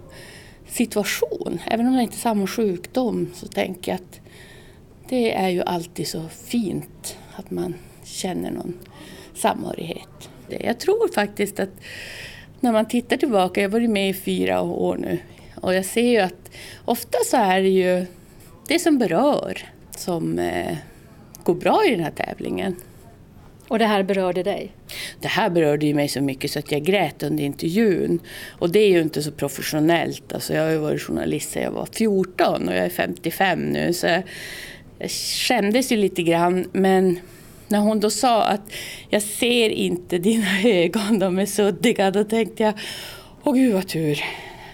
situation. 0.67 1.59
Även 1.65 1.87
om 1.87 1.95
det 1.95 2.01
inte 2.01 2.15
är 2.15 2.19
samma 2.19 2.47
sjukdom 2.47 3.31
så 3.33 3.47
tänker 3.47 3.91
jag 3.91 3.95
att 3.95 4.24
det 5.09 5.33
är 5.33 5.49
ju 5.49 5.61
alltid 5.61 6.07
så 6.07 6.23
fint 6.29 7.17
att 7.35 7.51
man 7.51 7.75
känner 8.03 8.51
någon 8.51 8.73
samhörighet. 9.33 10.29
Jag 10.47 10.79
tror 10.79 11.13
faktiskt 11.13 11.59
att 11.59 11.69
när 12.59 12.71
man 12.71 12.87
tittar 12.87 13.17
tillbaka, 13.17 13.61
jag 13.61 13.69
har 13.69 13.73
varit 13.73 13.89
med 13.89 14.09
i 14.09 14.13
fyra 14.13 14.61
år 14.61 14.97
nu 14.97 15.19
och 15.55 15.73
jag 15.73 15.85
ser 15.85 16.09
ju 16.09 16.17
att 16.17 16.51
ofta 16.85 17.17
så 17.25 17.37
är 17.37 17.61
det 17.61 17.69
ju 17.69 18.05
det 18.67 18.79
som 18.79 18.97
berör 18.97 19.57
som 19.97 20.39
eh, 20.39 20.77
går 21.43 21.55
bra 21.55 21.85
i 21.87 21.91
den 21.91 22.03
här 22.03 22.11
tävlingen. 22.11 22.75
Och 23.67 23.79
det 23.79 23.85
här 23.85 24.03
berörde 24.03 24.43
dig? 24.43 24.71
Det 25.21 25.27
här 25.27 25.49
berörde 25.49 25.85
ju 25.85 25.93
mig 25.93 26.07
så 26.07 26.21
mycket 26.21 26.51
så 26.51 26.59
att 26.59 26.71
jag 26.71 26.83
grät 26.83 27.23
under 27.23 27.43
intervjun. 27.43 28.19
Och 28.49 28.69
det 28.69 28.79
är 28.79 28.89
ju 28.89 29.01
inte 29.01 29.23
så 29.23 29.31
professionellt. 29.31 30.33
Alltså 30.33 30.53
jag 30.53 30.63
har 30.63 30.69
ju 30.69 30.77
varit 30.77 31.01
journalist 31.01 31.51
sedan 31.51 31.63
jag 31.63 31.71
var 31.71 31.87
14 31.91 32.67
och 32.67 32.75
jag 32.75 32.85
är 32.85 32.89
55 32.89 33.59
nu. 33.59 33.93
Så 33.93 34.21
jag 34.99 35.11
skämdes 35.11 35.91
ju 35.91 35.97
lite 35.97 36.23
grann. 36.23 36.69
Men 36.71 37.19
när 37.67 37.79
hon 37.79 37.99
då 37.99 38.09
sa 38.09 38.43
att 38.43 38.71
jag 39.09 39.21
ser 39.21 39.69
inte 39.69 40.17
dina 40.17 40.61
ögon, 40.63 41.19
de 41.19 41.39
är 41.39 41.45
suddiga. 41.45 42.11
Då 42.11 42.23
tänkte 42.23 42.63
jag, 42.63 42.73
åh 43.43 43.53
gud 43.53 43.73
vad 43.73 43.87
tur. 43.87 44.23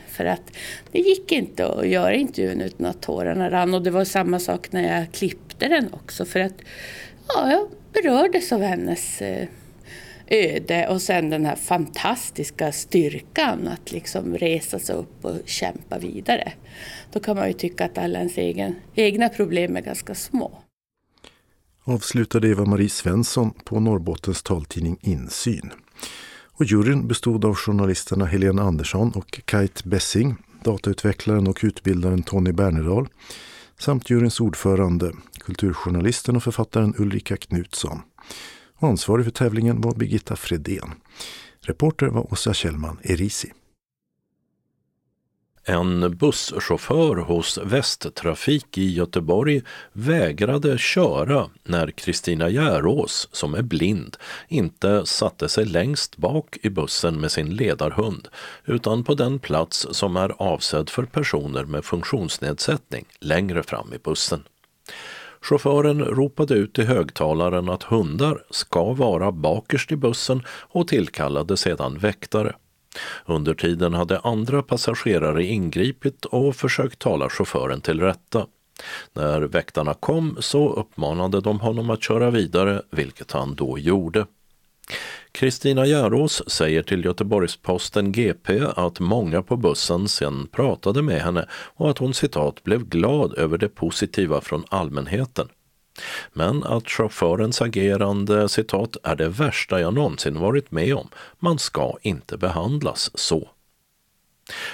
För 0.07 0.25
att 0.25 0.57
det 0.91 0.99
gick 0.99 1.31
inte 1.31 1.67
att 1.67 1.87
göra 1.87 2.13
intervjun 2.13 2.61
utan 2.61 2.85
att 2.85 3.01
tårarna 3.01 3.51
rann. 3.51 3.73
Och 3.73 3.81
det 3.81 3.91
var 3.91 4.03
samma 4.03 4.39
sak 4.39 4.71
när 4.71 4.97
jag 4.97 5.11
klippte 5.11 5.67
den 5.67 5.93
också. 5.93 6.25
För 6.25 6.39
att 6.39 6.55
ja, 7.27 7.51
jag 7.51 7.67
berördes 7.93 8.51
av 8.51 8.61
hennes 8.61 9.21
eh, 9.21 9.47
öde 10.31 10.87
och 10.87 11.01
sen 11.01 11.29
den 11.29 11.45
här 11.45 11.55
fantastiska 11.55 12.71
styrkan 12.71 13.67
att 13.67 13.91
liksom 13.91 14.37
resa 14.37 14.79
sig 14.79 14.95
upp 14.95 15.25
och 15.25 15.37
kämpa 15.45 15.99
vidare. 15.99 16.53
Då 17.11 17.19
kan 17.19 17.35
man 17.35 17.47
ju 17.47 17.53
tycka 17.53 17.85
att 17.85 17.97
alla 17.97 18.19
ens 18.19 18.37
egen, 18.37 18.75
egna 18.95 19.29
problem 19.29 19.77
är 19.77 19.81
ganska 19.81 20.15
små. 20.15 20.57
Avslutade 21.83 22.47
Eva-Marie 22.49 22.89
Svensson 22.89 23.53
på 23.65 23.79
Norrbottens 23.79 24.43
taltidning 24.43 24.97
Insyn. 25.01 25.71
Och 26.53 26.65
juryn 26.65 27.07
bestod 27.07 27.45
av 27.45 27.55
journalisterna 27.55 28.25
Helena 28.25 28.61
Andersson 28.61 29.11
och 29.15 29.39
Kite 29.51 29.87
Bessing, 29.87 30.35
datautvecklaren 30.63 31.47
och 31.47 31.59
utbildaren 31.63 32.23
Tony 32.23 32.51
Bernerdal 32.51 33.07
samt 33.79 34.09
juryns 34.09 34.39
ordförande, 34.39 35.11
kulturjournalisten 35.39 36.35
och 36.35 36.43
författaren 36.43 36.95
Ulrika 36.97 37.37
Knutsson. 37.37 38.01
Ansvarig 38.83 39.25
för 39.25 39.31
tävlingen 39.31 39.81
var 39.81 39.93
Birgitta 39.95 40.35
Fredén. 40.35 40.93
Reporter 41.61 42.07
var 42.07 42.33
Åsa 42.33 42.53
Kjellman 42.53 42.99
Erisi. 43.03 43.51
En 45.63 46.17
busschaufför 46.17 47.15
hos 47.15 47.57
Västtrafik 47.57 48.77
i 48.77 48.91
Göteborg 48.91 49.61
vägrade 49.93 50.77
köra 50.77 51.49
när 51.63 51.91
Kristina 51.91 52.49
Järås, 52.49 53.29
som 53.31 53.53
är 53.53 53.61
blind, 53.61 54.17
inte 54.47 55.05
satte 55.05 55.49
sig 55.49 55.65
längst 55.65 56.17
bak 56.17 56.57
i 56.61 56.69
bussen 56.69 57.19
med 57.19 57.31
sin 57.31 57.55
ledarhund 57.55 58.27
utan 58.65 59.03
på 59.03 59.13
den 59.13 59.39
plats 59.39 59.87
som 59.91 60.15
är 60.15 60.41
avsedd 60.41 60.89
för 60.89 61.03
personer 61.03 61.65
med 61.65 61.85
funktionsnedsättning 61.85 63.05
längre 63.19 63.63
fram 63.63 63.93
i 63.93 63.97
bussen. 63.97 64.43
Chauffören 65.41 66.05
ropade 66.05 66.53
ut 66.53 66.79
i 66.79 66.83
högtalaren 66.83 67.69
att 67.69 67.83
hundar 67.83 68.43
ska 68.49 68.93
vara 68.93 69.31
bakerst 69.31 69.91
i 69.91 69.95
bussen 69.95 70.43
och 70.47 70.87
tillkallade 70.87 71.57
sedan 71.57 71.97
väktare. 71.97 72.55
Under 73.25 73.53
tiden 73.53 73.93
hade 73.93 74.19
andra 74.19 74.63
passagerare 74.63 75.43
ingripit 75.43 76.25
och 76.25 76.55
försökt 76.55 76.99
tala 76.99 77.29
chauffören 77.29 77.81
till 77.81 77.99
rätta. 77.99 78.45
När 79.13 79.41
väktarna 79.41 79.93
kom 79.93 80.37
så 80.39 80.73
uppmanade 80.73 81.41
de 81.41 81.59
honom 81.59 81.89
att 81.89 82.03
köra 82.03 82.29
vidare, 82.29 82.81
vilket 82.91 83.31
han 83.31 83.55
då 83.55 83.79
gjorde. 83.79 84.25
Kristina 85.31 85.85
Järås 85.85 86.43
säger 86.47 86.83
till 86.83 87.05
Göteborgs-Posten 87.05 88.11
GP 88.11 88.59
att 88.75 88.99
många 88.99 89.41
på 89.41 89.57
bussen 89.57 90.07
sen 90.07 90.47
pratade 90.47 91.01
med 91.01 91.21
henne 91.21 91.45
och 91.51 91.89
att 91.89 91.97
hon 91.97 92.13
citat 92.13 92.63
blev 92.63 92.85
glad 92.85 93.37
över 93.37 93.57
det 93.57 93.69
positiva 93.69 94.41
från 94.41 94.63
allmänheten. 94.69 95.47
Men 96.33 96.63
att 96.63 96.89
chaufförens 96.89 97.61
agerande 97.61 98.49
citat 98.49 98.97
är 99.03 99.15
det 99.15 99.29
värsta 99.29 99.81
jag 99.81 99.93
någonsin 99.93 100.39
varit 100.39 100.71
med 100.71 100.95
om. 100.95 101.07
Man 101.39 101.59
ska 101.59 101.97
inte 102.01 102.37
behandlas 102.37 103.11
så. 103.13 103.49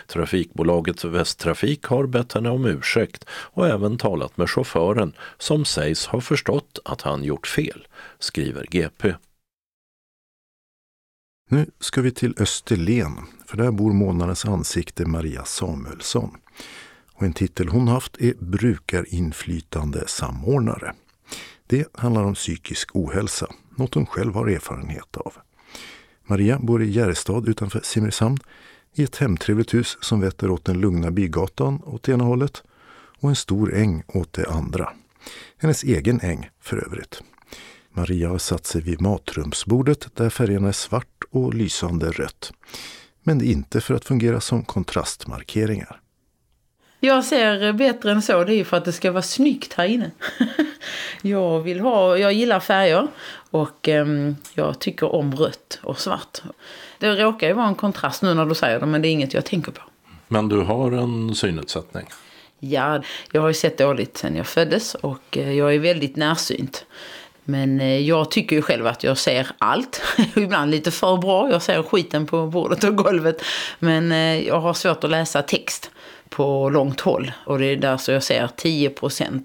Trafikbolaget 0.07 1.03
Västtrafik 1.03 1.85
har 1.85 2.07
bett 2.07 2.33
henne 2.33 2.49
om 2.49 2.65
ursäkt 2.65 3.25
och 3.29 3.67
även 3.67 3.97
talat 3.97 4.37
med 4.37 4.49
chauffören 4.49 5.13
som 5.37 5.65
sägs 5.65 6.05
ha 6.05 6.21
förstått 6.21 6.79
att 6.85 7.01
han 7.01 7.23
gjort 7.23 7.47
fel, 7.47 7.87
skriver 8.19 8.65
GP. 8.71 9.13
Nu 11.49 11.65
ska 11.79 12.01
vi 12.01 12.11
till 12.11 12.35
Österlen, 12.37 13.17
för 13.45 13.57
där 13.57 13.71
bor 13.71 13.93
månadens 13.93 14.45
ansikte 14.45 15.05
Maria 15.05 15.45
Samuelsson. 15.45 16.37
Och 17.13 17.23
en 17.23 17.33
titel 17.33 17.67
hon 17.67 17.87
haft 17.87 18.21
är 18.21 18.33
brukarinflytande 18.39 20.07
samordnare. 20.07 20.93
Det 21.67 21.87
handlar 21.93 22.23
om 22.23 22.33
psykisk 22.33 22.95
ohälsa, 22.95 23.47
något 23.75 23.93
hon 23.93 24.05
själv 24.05 24.33
har 24.33 24.47
erfarenhet 24.47 25.17
av. 25.17 25.33
Maria 26.25 26.59
bor 26.59 26.83
i 26.83 26.91
Järrestad 26.91 27.47
utanför 27.47 27.81
Simrishamn 27.83 28.37
i 28.93 29.03
ett 29.03 29.15
hemtrevligt 29.15 29.73
hus 29.73 29.97
som 30.01 30.21
vetter 30.21 30.49
åt 30.49 30.65
den 30.65 30.79
lugna 30.79 31.11
bygatan 31.11 31.81
åt 31.85 32.09
ena 32.09 32.23
hållet 32.23 32.63
och 33.19 33.29
en 33.29 33.35
stor 33.35 33.73
äng 33.73 34.03
åt 34.07 34.33
det 34.33 34.49
andra. 34.49 34.89
Hennes 35.57 35.83
egen 35.83 36.19
äng 36.21 36.49
för 36.61 36.85
övrigt. 36.85 37.21
Maria 37.97 38.29
har 38.29 38.37
satt 38.37 38.65
sig 38.65 38.81
vid 38.81 39.01
matrumsbordet 39.01 40.15
där 40.15 40.29
färgerna 40.29 40.67
är 40.67 40.71
svart 40.71 41.23
och 41.31 41.53
lysande 41.53 42.11
rött. 42.11 42.53
Men 43.23 43.43
inte 43.43 43.81
för 43.81 43.93
att 43.93 44.05
fungera 44.05 44.41
som 44.41 44.63
kontrastmarkeringar. 44.63 45.99
Jag 46.99 47.25
ser 47.25 47.73
bättre 47.73 48.11
än 48.11 48.21
så, 48.21 48.43
det 48.43 48.53
är 48.53 48.63
för 48.63 48.77
att 48.77 48.85
det 48.85 48.91
ska 48.91 49.11
vara 49.11 49.21
snyggt 49.21 49.73
här 49.73 49.85
inne. 49.85 50.11
jag, 51.21 51.59
vill 51.59 51.79
ha, 51.79 52.17
jag 52.17 52.33
gillar 52.33 52.59
färger 52.59 53.07
och 53.51 53.87
um, 53.87 54.35
jag 54.53 54.79
tycker 54.79 55.15
om 55.15 55.35
rött 55.35 55.79
och 55.83 55.99
svart. 55.99 56.41
Det 56.99 57.23
råkar 57.23 57.47
ju 57.47 57.53
vara 57.53 57.67
en 57.67 57.75
kontrast 57.75 58.21
nu 58.21 58.33
när 58.33 58.45
du 58.45 58.55
säger 58.55 58.79
det, 58.79 58.85
men 58.85 59.01
det 59.01 59.07
är 59.07 59.11
inget 59.11 59.33
jag 59.33 59.45
tänker 59.45 59.71
på. 59.71 59.81
Men 60.27 60.49
du 60.49 60.61
har 60.61 60.91
en 60.91 61.35
synnedsättning? 61.35 62.05
Ja, 62.59 63.01
jag 63.31 63.41
har 63.41 63.47
ju 63.47 63.53
sett 63.53 63.77
dåligt 63.77 64.17
sedan 64.17 64.35
jag 64.35 64.47
föddes 64.47 64.95
och 64.95 65.37
eh, 65.37 65.51
jag 65.51 65.75
är 65.75 65.79
väldigt 65.79 66.15
närsynt. 66.15 66.85
Men 67.49 67.81
eh, 67.81 67.99
jag 67.99 68.31
tycker 68.31 68.55
ju 68.55 68.61
själv 68.61 68.87
att 68.87 69.03
jag 69.03 69.17
ser 69.17 69.47
allt. 69.57 70.01
Ibland 70.35 70.71
lite 70.71 70.91
för 70.91 71.17
bra. 71.17 71.51
Jag 71.51 71.61
ser 71.61 71.83
skiten 71.83 72.25
på 72.25 72.47
bordet 72.47 72.83
och 72.83 72.95
golvet. 72.95 73.41
Men 73.79 74.11
eh, 74.11 74.47
jag 74.47 74.59
har 74.59 74.73
svårt 74.73 75.03
att 75.03 75.09
läsa 75.09 75.41
text 75.41 75.91
på 76.29 76.69
långt 76.69 77.01
håll. 77.01 77.31
Och 77.45 77.59
det 77.59 77.65
är 77.65 77.75
där 77.75 77.97
så 77.97 78.11
jag 78.11 78.23
ser 78.23 78.49
10 78.55 78.93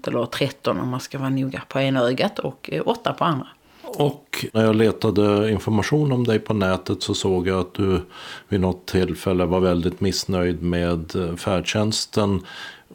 eller 0.07 0.25
13 0.25 0.79
om 0.79 0.89
man 0.89 0.99
ska 0.99 1.17
vara 1.17 1.29
noga 1.29 1.61
på 1.67 1.79
ena 1.79 2.01
ögat 2.01 2.39
och 2.39 2.69
eh, 2.73 2.81
8 2.85 3.13
på 3.13 3.23
andra. 3.23 3.47
Och 3.81 4.45
när 4.53 4.63
jag 4.65 4.75
letade 4.75 5.51
information 5.51 6.11
om 6.11 6.23
dig 6.23 6.39
på 6.39 6.53
nätet 6.53 7.03
så 7.03 7.13
såg 7.13 7.47
jag 7.47 7.59
att 7.59 7.73
du 7.73 8.01
vid 8.47 8.59
något 8.59 8.85
tillfälle 8.85 9.45
var 9.45 9.59
väldigt 9.59 10.01
missnöjd 10.01 10.63
med 10.63 11.11
färdtjänsten. 11.37 12.41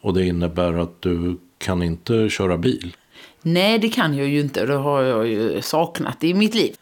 Och 0.01 0.15
det 0.15 0.27
innebär 0.27 0.73
att 0.73 1.03
du 1.03 1.39
kan 1.59 1.83
inte 1.83 2.29
köra 2.29 2.59
bil. 2.59 2.97
Nej, 3.53 3.79
det 3.79 3.89
kan 3.89 4.17
jag 4.17 4.29
ju 4.29 4.41
inte. 4.41 4.67
Det 4.67 4.75
har 4.75 5.03
jag 5.03 5.29
ju 5.29 5.63
saknat 5.63 6.25
i 6.25 6.35
mitt 6.35 6.55
liv. 6.55 6.75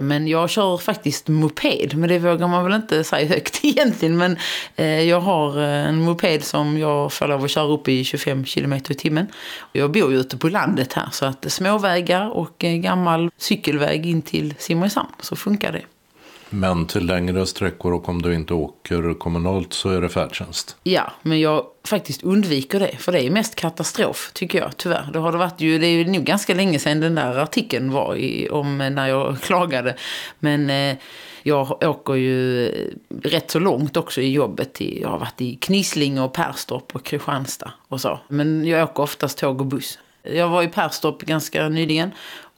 Men 0.00 0.28
jag 0.28 0.50
kör 0.50 0.76
faktiskt 0.76 1.28
moped, 1.28 1.94
men 1.94 2.08
det 2.08 2.18
vågar 2.18 2.48
man 2.48 2.64
väl 2.64 2.74
inte 2.74 3.04
säga 3.04 3.28
högt 3.28 3.60
egentligen. 3.64 4.16
Men 4.16 4.36
eh, 4.76 5.00
jag 5.00 5.20
har 5.20 5.58
eh, 5.58 5.88
en 5.88 6.00
moped 6.00 6.44
som 6.44 6.78
jag 6.78 7.12
får 7.12 7.28
lov 7.28 7.44
att 7.44 7.50
köra 7.50 7.72
upp 7.72 7.88
i 7.88 8.04
25 8.04 8.44
km 8.44 8.72
i 8.72 8.80
timmen. 8.80 9.26
Jag 9.72 9.90
bor 9.90 10.12
ju 10.12 10.20
ute 10.20 10.36
på 10.36 10.48
landet 10.48 10.92
här 10.92 11.08
så 11.12 11.26
att 11.26 11.52
småvägar 11.52 12.30
och 12.30 12.64
eh, 12.64 12.76
gammal 12.76 13.30
cykelväg 13.36 14.06
in 14.06 14.22
till 14.22 14.54
Simrishamn 14.58 15.12
så 15.20 15.36
funkar 15.36 15.72
det. 15.72 15.82
Men 16.54 16.86
till 16.86 17.06
längre 17.06 17.46
sträckor 17.46 17.92
och 17.92 18.08
om 18.08 18.22
du 18.22 18.34
inte 18.34 18.54
åker 18.54 19.18
kommunalt 19.18 19.72
så 19.72 19.90
är 19.90 20.00
det 20.00 20.08
färdtjänst? 20.08 20.76
Ja, 20.82 21.12
men 21.22 21.40
jag 21.40 21.66
faktiskt 21.84 22.22
undviker 22.22 22.80
det. 22.80 22.96
För 22.96 23.12
det 23.12 23.22
är 23.22 23.30
mest 23.30 23.54
katastrof, 23.54 24.30
tycker 24.34 24.58
jag, 24.58 24.76
tyvärr. 24.76 25.08
Det 25.12 25.18
har 25.18 25.32
det 25.32 25.38
varit 25.38 25.60
ju, 25.60 25.78
det 25.78 25.86
är 25.86 26.04
nog 26.04 26.24
ganska 26.24 26.54
länge 26.54 26.78
sedan 26.78 27.00
den 27.00 27.14
där 27.14 27.38
artikeln 27.38 27.92
var 27.92 28.16
i, 28.16 28.48
om 28.50 28.80
eh, 28.80 28.90
när 28.90 29.08
jag 29.08 29.40
klagade. 29.42 29.96
Men 30.38 30.70
eh, 30.70 30.96
jag 31.42 31.82
åker 31.84 32.14
ju 32.14 32.68
eh, 32.68 32.90
rätt 33.22 33.50
så 33.50 33.58
långt 33.58 33.96
också 33.96 34.20
i 34.20 34.32
jobbet. 34.32 34.80
Jag 34.80 35.08
har 35.08 35.18
varit 35.18 35.40
i 35.40 35.56
Knislinge 35.56 36.20
och 36.20 36.32
Perstorp 36.32 36.94
och 36.94 37.04
Kristianstad 37.04 37.72
och 37.88 38.00
så. 38.00 38.20
Men 38.28 38.64
jag 38.64 38.84
åker 38.84 39.02
oftast 39.02 39.38
tåg 39.38 39.60
och 39.60 39.66
buss. 39.66 39.98
Jag 40.22 40.48
var 40.48 40.62
i 40.62 40.68
Perstorp 40.68 41.22
ganska 41.22 41.68
nyligen 41.68 42.10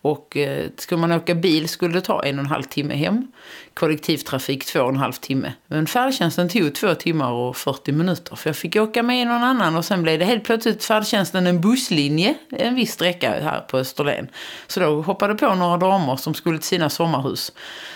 och 0.06 0.36
eh, 0.36 0.66
skulle 0.76 1.00
man 1.00 1.12
åka 1.12 1.34
bil 1.34 1.68
skulle 1.68 1.94
det 1.94 2.00
ta 2.00 2.24
en 2.24 2.38
och 2.38 2.44
en 2.44 2.50
halv 2.50 2.62
timme 2.62 2.94
hem. 2.94 3.32
Kollektivtrafik 3.76 4.64
två 4.64 4.80
och 4.80 4.88
en 4.88 4.96
halv 4.96 5.12
timme. 5.12 5.52
Men 5.66 5.86
färdtjänsten 5.86 6.48
tog 6.48 6.74
två 6.74 6.94
timmar 6.94 7.32
och 7.32 7.56
40 7.56 7.92
minuter. 7.92 8.36
För 8.36 8.50
jag 8.50 8.56
fick 8.56 8.76
åka 8.76 9.02
med 9.02 9.26
någon 9.26 9.42
annan 9.42 9.76
och 9.76 9.84
sen 9.84 10.02
blev 10.02 10.18
det 10.18 10.24
helt 10.24 10.44
plötsligt 10.44 10.84
färdtjänsten 10.84 11.46
en 11.46 11.60
busslinje 11.60 12.34
en 12.50 12.74
viss 12.74 12.92
sträcka 12.92 13.30
här 13.30 13.60
på 13.60 13.78
Österlen. 13.78 14.28
Så 14.66 14.80
då 14.80 15.02
hoppade 15.02 15.34
på 15.34 15.54
några 15.54 15.76
damer 15.76 16.16
som 16.16 16.34
skulle 16.34 16.58
till 16.58 16.66
sina 16.66 16.90
sommarhus. 16.90 17.52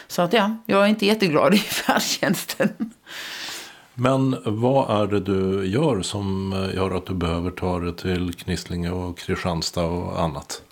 Så 0.09 0.23
att 0.23 0.33
ja, 0.33 0.57
jag 0.67 0.85
är 0.85 0.87
inte 0.87 1.07
jätteglad 1.07 1.55
i 1.55 1.59
färdtjänsten. 1.59 2.69
Men 3.95 4.37
vad 4.45 5.03
är 5.03 5.07
det 5.07 5.21
du 5.21 5.67
gör 5.67 6.03
som 6.03 6.55
gör 6.75 6.91
att 6.91 7.07
du 7.07 7.15
behöver 7.15 7.51
ta 7.51 7.79
dig 7.79 7.97
till 7.97 8.35
Knislinge 8.35 8.91
och 8.91 9.19
Kristianstad 9.19 9.85
och 9.85 10.23
annat? 10.23 10.63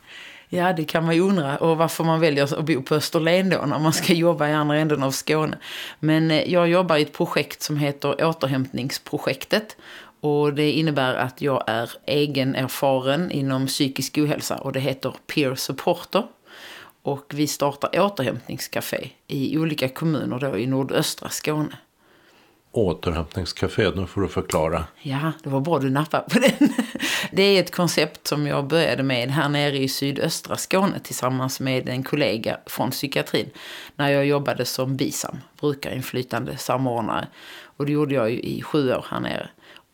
Ja, 0.49 0.73
det 0.73 0.85
kan 0.85 1.05
man 1.05 1.15
ju 1.15 1.21
undra. 1.21 1.57
Och 1.57 1.77
varför 1.77 2.05
man 2.05 2.21
väljer 2.21 2.59
att 2.59 2.65
bo 2.65 2.83
på 2.83 2.95
Österlen 2.95 3.51
då 3.51 3.67
när 3.67 3.79
man 3.79 3.93
ska 3.93 4.13
jobba 4.13 4.49
i 4.49 4.53
andra 4.53 4.79
änden 4.79 5.03
av 5.03 5.11
Skåne. 5.11 5.59
Men 6.01 6.31
eh, 6.31 6.53
jag 6.53 6.69
jobbar 6.69 6.97
i 6.97 7.03
ett 7.03 7.13
projekt 7.13 7.63
som 7.63 7.77
heter 7.77 8.25
Återhämtningsprojektet. 8.25 9.77
Och 10.21 10.55
det 10.55 10.73
innebär 10.73 11.15
att 11.15 11.43
jag 11.43 11.65
är 11.67 11.91
egenerfaren 12.07 13.31
inom 13.31 13.67
psykisk 13.67 14.19
ohälsa 14.19 14.57
och 14.57 14.73
det 14.73 14.81
heter 14.81 15.15
Peer 15.27 15.55
Supporter. 15.55 16.23
Och 17.03 17.33
vi 17.35 17.47
startar 17.47 18.01
återhämtningscafé 18.01 19.11
i 19.27 19.59
olika 19.59 19.89
kommuner 19.89 20.39
då 20.39 20.59
i 20.59 20.67
nordöstra 20.67 21.29
Skåne 21.29 21.77
återhämtningscafé. 22.73 23.91
Nu 23.97 24.07
får 24.07 24.21
du 24.21 24.29
förklara. 24.29 24.85
Ja, 25.03 25.33
det 25.43 25.51
var 25.51 25.61
bra 25.61 25.79
du 25.79 25.91
nappade 25.91 26.25
på 26.31 26.39
den. 26.39 26.75
Det 27.33 27.43
är 27.43 27.61
ett 27.61 27.75
koncept 27.75 28.27
som 28.27 28.47
jag 28.47 28.67
började 28.67 29.03
med 29.03 29.31
här 29.31 29.49
nere 29.49 29.79
i 29.79 29.89
sydöstra 29.89 30.57
Skåne 30.57 30.99
tillsammans 30.99 31.61
med 31.61 31.89
en 31.89 32.03
kollega 32.03 32.57
från 32.67 32.91
psykiatrin. 32.91 33.51
När 33.97 34.09
jag 34.09 34.27
jobbade 34.27 34.65
som 34.65 34.97
BISAM, 34.97 35.39
brukarinflytande 35.61 36.57
samordnare. 36.57 37.29
Och 37.77 37.87
det 37.87 37.93
gjorde 37.93 38.15
jag 38.15 38.31
ju 38.31 38.41
i 38.41 38.63
sju 38.63 38.93
år 38.93 39.07
här 39.11 39.21
nere. 39.21 39.49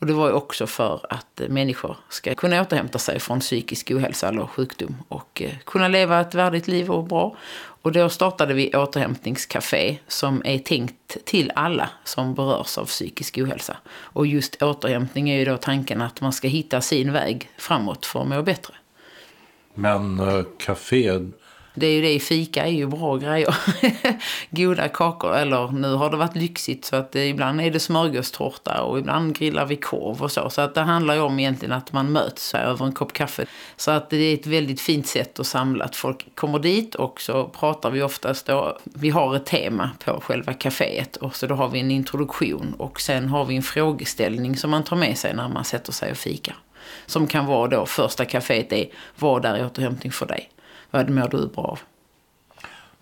Och 0.05 0.09
det 0.09 0.15
var 0.15 0.29
ju 0.29 0.33
också 0.33 0.67
för 0.67 1.01
att 1.09 1.41
eh, 1.41 1.49
människor 1.49 1.97
ska 2.09 2.35
kunna 2.35 2.63
återhämta 2.63 2.99
sig 2.99 3.21
från 3.21 3.41
psykisk 3.41 3.91
ohälsa 3.91 4.29
eller 4.29 4.47
sjukdom 4.47 4.97
och 5.09 5.43
eh, 5.43 5.51
kunna 5.67 5.89
leva 5.89 6.21
ett 6.21 6.35
värdigt 6.35 6.69
liv 6.69 6.91
och 6.91 7.05
bra. 7.05 7.37
Och 7.57 7.93
då 7.93 8.09
startade 8.09 8.55
vi 8.55 8.75
återhämtningscafé 8.75 9.99
som 10.09 10.43
är 10.45 10.59
tänkt 10.59 11.25
till 11.25 11.53
alla 11.55 11.89
som 12.05 12.35
berörs 12.35 12.79
av 12.79 12.85
psykisk 12.87 13.39
ohälsa. 13.39 13.77
Och 13.89 14.27
just 14.27 14.63
återhämtning 14.63 15.31
är 15.31 15.39
ju 15.39 15.45
då 15.45 15.57
tanken 15.57 16.03
att 16.03 16.21
man 16.21 16.33
ska 16.33 16.49
hitta 16.49 16.81
sin 16.81 17.13
väg 17.13 17.51
framåt 17.59 18.07
för 18.07 18.21
att 18.21 18.29
må 18.29 18.43
bättre. 18.43 18.75
Men 19.75 20.21
äh, 20.21 20.45
café 20.59 21.21
det 21.75 21.87
är 21.87 21.91
ju 21.91 22.03
det, 22.03 22.19
fika 22.19 22.67
är 22.67 22.71
ju 22.71 22.87
bra 22.87 23.17
grejer. 23.17 23.57
Goda 24.51 24.89
kakor, 24.89 25.37
eller 25.37 25.69
nu 25.69 25.95
har 25.95 26.11
det 26.11 26.17
varit 26.17 26.37
lyxigt 26.37 26.85
så 26.85 26.97
att 26.97 27.13
det, 27.13 27.27
ibland 27.27 27.61
är 27.61 27.71
det 27.71 27.81
smörgåstårta 27.81 28.83
och 28.83 28.99
ibland 28.99 29.39
grillar 29.39 29.67
vi 29.67 29.77
korv 29.77 30.23
och 30.23 30.33
så. 30.33 30.51
Så 30.51 30.61
att 30.61 30.75
det 30.75 30.81
handlar 30.81 31.15
ju 31.15 31.21
om 31.21 31.39
egentligen 31.39 31.73
att 31.73 31.93
man 31.93 32.13
möts 32.13 32.55
över 32.55 32.87
en 32.87 32.93
kopp 32.93 33.13
kaffe. 33.13 33.47
Så 33.77 33.91
att 33.91 34.11
det 34.11 34.17
är 34.17 34.35
ett 34.35 34.47
väldigt 34.47 34.81
fint 34.81 35.07
sätt 35.07 35.41
att 35.41 35.47
samla, 35.47 35.85
att 35.85 35.97
folk 35.97 36.35
kommer 36.35 36.59
dit 36.59 36.95
och 36.95 37.21
så 37.21 37.45
pratar 37.45 37.91
vi 37.91 38.03
oftast 38.03 38.47
då, 38.47 38.79
vi 38.85 39.11
har 39.11 39.37
ett 39.37 39.47
tema 39.47 39.91
på 40.05 40.21
själva 40.21 40.53
kaféet 40.53 41.17
och 41.17 41.37
så 41.37 41.47
då 41.47 41.55
har 41.55 41.69
vi 41.69 41.81
en 41.81 41.91
introduktion 41.91 42.75
och 42.79 43.01
sen 43.01 43.29
har 43.29 43.45
vi 43.45 43.57
en 43.57 43.63
frågeställning 43.63 44.57
som 44.57 44.71
man 44.71 44.85
tar 44.85 44.97
med 44.97 45.19
sig 45.19 45.35
när 45.35 45.49
man 45.49 45.65
sätter 45.65 45.93
sig 45.93 46.11
och 46.11 46.17
fikar. 46.17 46.57
Som 47.07 47.27
kan 47.27 47.47
vara 47.47 47.69
då, 47.69 47.87
första 47.87 48.25
kaféet 48.25 48.73
är, 48.73 48.87
vad 49.19 49.45
är 49.45 49.67
återhämtning 49.67 50.13
för 50.13 50.27
dig? 50.27 50.51
Vad 50.95 51.11
mår 51.11 51.29
du 51.29 51.47
bra 51.47 51.65
av? 51.65 51.81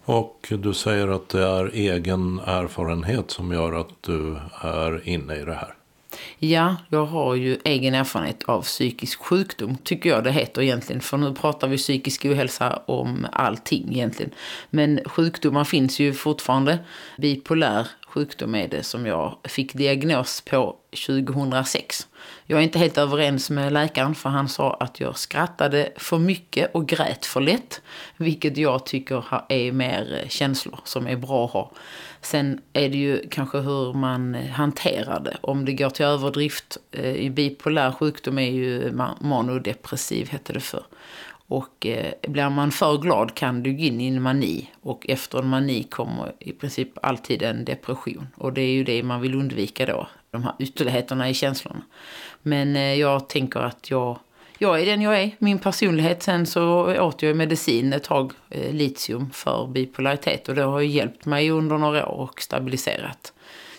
Och 0.04 0.52
du 0.58 0.74
säger 0.74 1.08
att 1.08 1.28
det 1.28 1.42
är 1.42 1.70
egen 1.74 2.40
erfarenhet 2.46 3.30
som 3.30 3.52
gör 3.52 3.72
att 3.80 3.90
du 4.00 4.38
är 4.60 5.08
inne 5.08 5.36
i 5.36 5.44
det 5.44 5.54
här. 5.54 5.74
Ja, 6.38 6.76
jag 6.88 7.06
har 7.06 7.34
ju 7.34 7.58
egen 7.64 7.94
erfarenhet 7.94 8.42
av 8.44 8.62
psykisk 8.62 9.20
sjukdom, 9.20 9.76
tycker 9.84 10.10
jag 10.10 10.24
det 10.24 10.32
heter 10.32 10.62
egentligen. 10.62 11.00
För 11.00 11.16
nu 11.16 11.34
pratar 11.34 11.68
vi 11.68 11.76
psykisk 11.76 12.24
ohälsa 12.24 12.82
om 12.86 13.26
allting 13.32 13.88
egentligen. 13.92 14.32
Men 14.70 15.00
sjukdomar 15.06 15.64
finns 15.64 16.00
ju 16.00 16.12
fortfarande. 16.12 16.78
Bipolär 17.18 17.88
sjukdom 18.12 18.54
är 18.54 18.68
det 18.68 18.82
som 18.82 19.06
jag 19.06 19.38
fick 19.44 19.74
diagnos 19.74 20.40
på 20.40 20.76
2006. 21.06 22.06
Jag 22.46 22.58
är 22.58 22.62
inte 22.62 22.78
helt 22.78 22.98
överens 22.98 23.50
med 23.50 23.72
läkaren 23.72 24.14
för 24.14 24.30
han 24.30 24.48
sa 24.48 24.74
att 24.74 25.00
jag 25.00 25.18
skrattade 25.18 25.92
för 25.96 26.18
mycket 26.18 26.74
och 26.74 26.88
grät 26.88 27.26
för 27.26 27.40
lätt. 27.40 27.80
Vilket 28.16 28.56
jag 28.56 28.86
tycker 28.86 29.24
är 29.48 29.72
mer 29.72 30.20
eh, 30.22 30.28
känslor 30.28 30.80
som 30.84 31.06
är 31.06 31.16
bra 31.16 31.44
att 31.44 31.50
ha. 31.50 31.72
Sen 32.20 32.60
är 32.72 32.88
det 32.88 32.96
ju 32.96 33.28
kanske 33.30 33.58
hur 33.58 33.92
man 33.92 34.34
eh, 34.34 34.50
hanterar 34.50 35.20
det. 35.20 35.36
Om 35.40 35.64
det 35.64 35.72
går 35.72 35.90
till 35.90 36.04
överdrift. 36.04 36.78
Eh, 36.90 37.14
I 37.14 37.30
bipolär 37.30 37.92
sjukdom 37.92 38.38
är 38.38 38.50
ju 38.50 38.92
manodepressiv, 39.20 40.28
hette 40.30 40.52
det 40.52 40.60
för. 40.60 40.84
Och 41.52 41.86
eh, 41.86 42.12
blir 42.28 42.50
man 42.50 42.70
för 42.70 42.98
glad 42.98 43.34
kan 43.34 43.62
du 43.62 43.72
gå 43.72 43.78
in 43.78 44.00
i 44.00 44.06
en 44.06 44.22
mani. 44.22 44.70
Och 44.82 45.06
efter 45.08 45.38
en 45.38 45.48
mani 45.48 45.82
kommer 45.82 46.32
i 46.38 46.52
princip 46.52 46.88
alltid 47.02 47.42
en 47.42 47.64
depression. 47.64 48.26
Och 48.36 48.52
det 48.52 48.62
är 48.62 48.72
ju 48.72 48.84
det 48.84 49.02
man 49.02 49.20
vill 49.20 49.34
undvika 49.34 49.86
då. 49.86 50.08
De 50.30 50.42
här 50.42 50.54
ytterligheterna 50.58 51.30
i 51.30 51.34
känslorna. 51.34 51.82
Men 52.42 52.76
eh, 52.76 52.94
jag 52.94 53.28
tänker 53.28 53.60
att 53.60 53.90
jag, 53.90 54.18
jag 54.58 54.80
är 54.80 54.86
den 54.86 55.02
jag 55.02 55.22
är. 55.22 55.30
Min 55.38 55.58
personlighet. 55.58 56.22
Sen 56.22 56.46
så 56.46 56.96
åt 57.00 57.22
jag 57.22 57.36
medicin 57.36 57.92
ett 57.92 58.04
tag, 58.04 58.32
eh, 58.50 58.72
litium, 58.72 59.30
för 59.30 59.66
bipolaritet. 59.66 60.48
Och 60.48 60.54
det 60.54 60.62
har 60.62 60.80
ju 60.80 60.88
hjälpt 60.88 61.24
mig 61.24 61.50
under 61.50 61.78
några 61.78 62.08
år 62.08 62.20
och 62.20 62.42
stabiliserat 62.42 63.32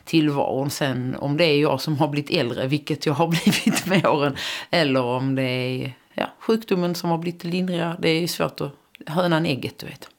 tillvaron. 0.03 0.69
Sen 0.69 1.15
om 1.19 1.37
det 1.37 1.45
är 1.45 1.61
jag 1.61 1.81
som 1.81 1.97
har 1.97 2.07
blivit 2.07 2.31
äldre, 2.31 2.67
vilket 2.67 3.05
jag 3.05 3.13
har 3.13 3.27
blivit 3.43 3.85
med 3.85 4.05
åren. 4.05 4.35
Eller 4.69 5.03
om 5.03 5.35
det 5.35 5.43
är 5.43 5.93
ja, 6.13 6.29
sjukdomen 6.39 6.95
som 6.95 7.09
har 7.09 7.17
blivit 7.17 7.43
lindrigare. 7.43 7.97
Det 7.99 8.09
är 8.09 8.27
svårt 8.27 8.61
att 8.61 8.71
hönan 9.07 9.45
ägget, 9.45 9.79
du 9.79 9.85
vet. 9.85 10.09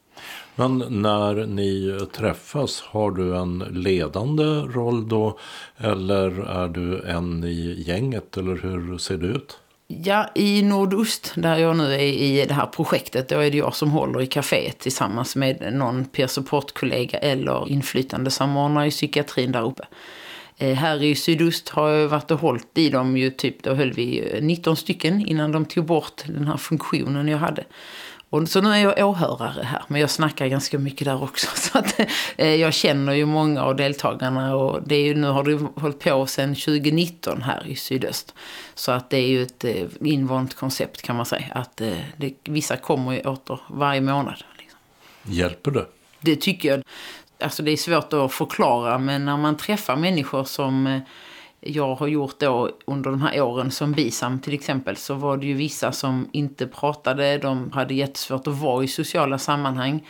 Men 0.54 0.78
när 0.78 1.46
ni 1.46 1.98
träffas, 2.12 2.80
har 2.80 3.10
du 3.10 3.36
en 3.36 3.58
ledande 3.58 4.44
roll 4.44 5.08
då? 5.08 5.38
Eller 5.76 6.40
är 6.40 6.68
du 6.68 7.02
en 7.02 7.44
i 7.44 7.84
gänget? 7.86 8.36
Eller 8.36 8.56
hur 8.56 8.98
ser 8.98 9.16
det 9.16 9.26
ut? 9.26 9.58
Ja, 9.86 10.30
i 10.34 10.62
Nordost, 10.62 11.32
där 11.36 11.56
jag 11.56 11.76
nu 11.76 11.94
är 11.94 11.98
i 11.98 12.44
det 12.48 12.54
här 12.54 12.66
projektet, 12.66 13.28
då 13.28 13.38
är 13.38 13.50
det 13.50 13.56
jag 13.56 13.74
som 13.74 13.90
håller 13.90 14.22
i 14.22 14.26
kaféet 14.26 14.78
tillsammans 14.78 15.36
med 15.36 15.72
någon 15.72 16.04
peer 16.04 16.26
support-kollega 16.26 17.18
eller 17.18 17.68
inflytande 17.68 18.30
samordnare 18.30 18.86
i 18.86 18.90
psykiatrin 18.90 19.52
där 19.52 19.62
uppe. 19.62 19.86
Eh, 20.58 20.74
här 20.74 21.02
i 21.02 21.14
sydost 21.14 21.68
har 21.68 21.88
jag 21.88 22.08
varit 22.08 22.30
och 22.30 22.40
hållit 22.40 22.78
i 22.78 22.90
dem 22.90 23.16
ju 23.16 23.30
typ, 23.30 23.62
då 23.62 23.74
höll 23.74 23.92
vi 23.92 24.38
19 24.42 24.76
stycken 24.76 25.26
innan 25.26 25.52
de 25.52 25.64
tog 25.64 25.84
bort 25.84 26.22
den 26.26 26.46
här 26.46 26.56
funktionen 26.56 27.28
jag 27.28 27.38
hade. 27.38 27.64
Och 28.34 28.48
så 28.48 28.60
nu 28.60 28.68
är 28.68 28.76
jag 28.76 29.08
åhörare 29.08 29.62
här, 29.62 29.82
men 29.88 30.00
jag 30.00 30.10
snackar 30.10 30.46
ganska 30.46 30.78
mycket 30.78 31.04
där 31.04 31.22
också. 31.22 31.46
Så 31.56 31.78
att, 31.78 32.00
eh, 32.36 32.54
jag 32.54 32.74
känner 32.74 33.12
ju 33.12 33.26
många 33.26 33.62
av 33.62 33.76
deltagarna 33.76 34.56
och 34.56 34.88
det 34.88 34.94
är 34.94 35.04
ju, 35.04 35.14
nu 35.14 35.26
har 35.26 35.44
det 35.44 35.80
hållit 35.80 35.98
på 35.98 36.26
sedan 36.26 36.54
2019 36.54 37.42
här 37.42 37.66
i 37.66 37.76
sydöst. 37.76 38.34
Så 38.74 38.92
att 38.92 39.10
det 39.10 39.16
är 39.16 39.28
ju 39.28 39.42
ett 39.42 39.64
eh, 39.64 39.86
invant 40.00 40.54
koncept 40.54 41.02
kan 41.02 41.16
man 41.16 41.26
säga. 41.26 41.46
Att 41.54 41.80
eh, 41.80 41.98
det, 42.16 42.34
vissa 42.44 42.76
kommer 42.76 43.12
ju 43.12 43.20
åter 43.20 43.60
varje 43.68 44.00
månad. 44.00 44.44
Liksom. 44.58 44.78
Hjälper 45.22 45.70
det? 45.70 45.86
Det 46.20 46.36
tycker 46.36 46.68
jag. 46.68 46.82
Alltså 47.44 47.62
det 47.62 47.70
är 47.70 47.76
svårt 47.76 48.12
att 48.12 48.32
förklara, 48.32 48.98
men 48.98 49.24
när 49.24 49.36
man 49.36 49.56
träffar 49.56 49.96
människor 49.96 50.44
som 50.44 50.86
eh, 50.86 51.00
jag 51.60 51.94
har 51.94 52.06
gjort 52.06 52.38
då 52.38 52.70
under 52.84 53.10
de 53.10 53.22
här 53.22 53.40
åren 53.40 53.70
som 53.70 53.92
bisam 53.92 54.38
till 54.38 54.54
exempel 54.54 54.96
så 54.96 55.14
var 55.14 55.36
det 55.36 55.46
ju 55.46 55.54
vissa 55.54 55.92
som 55.92 56.28
inte 56.32 56.66
pratade. 56.66 57.38
De 57.38 57.70
hade 57.72 57.94
jättesvårt 57.94 58.46
att 58.46 58.54
vara 58.54 58.84
i 58.84 58.88
sociala 58.88 59.38
sammanhang. 59.38 60.06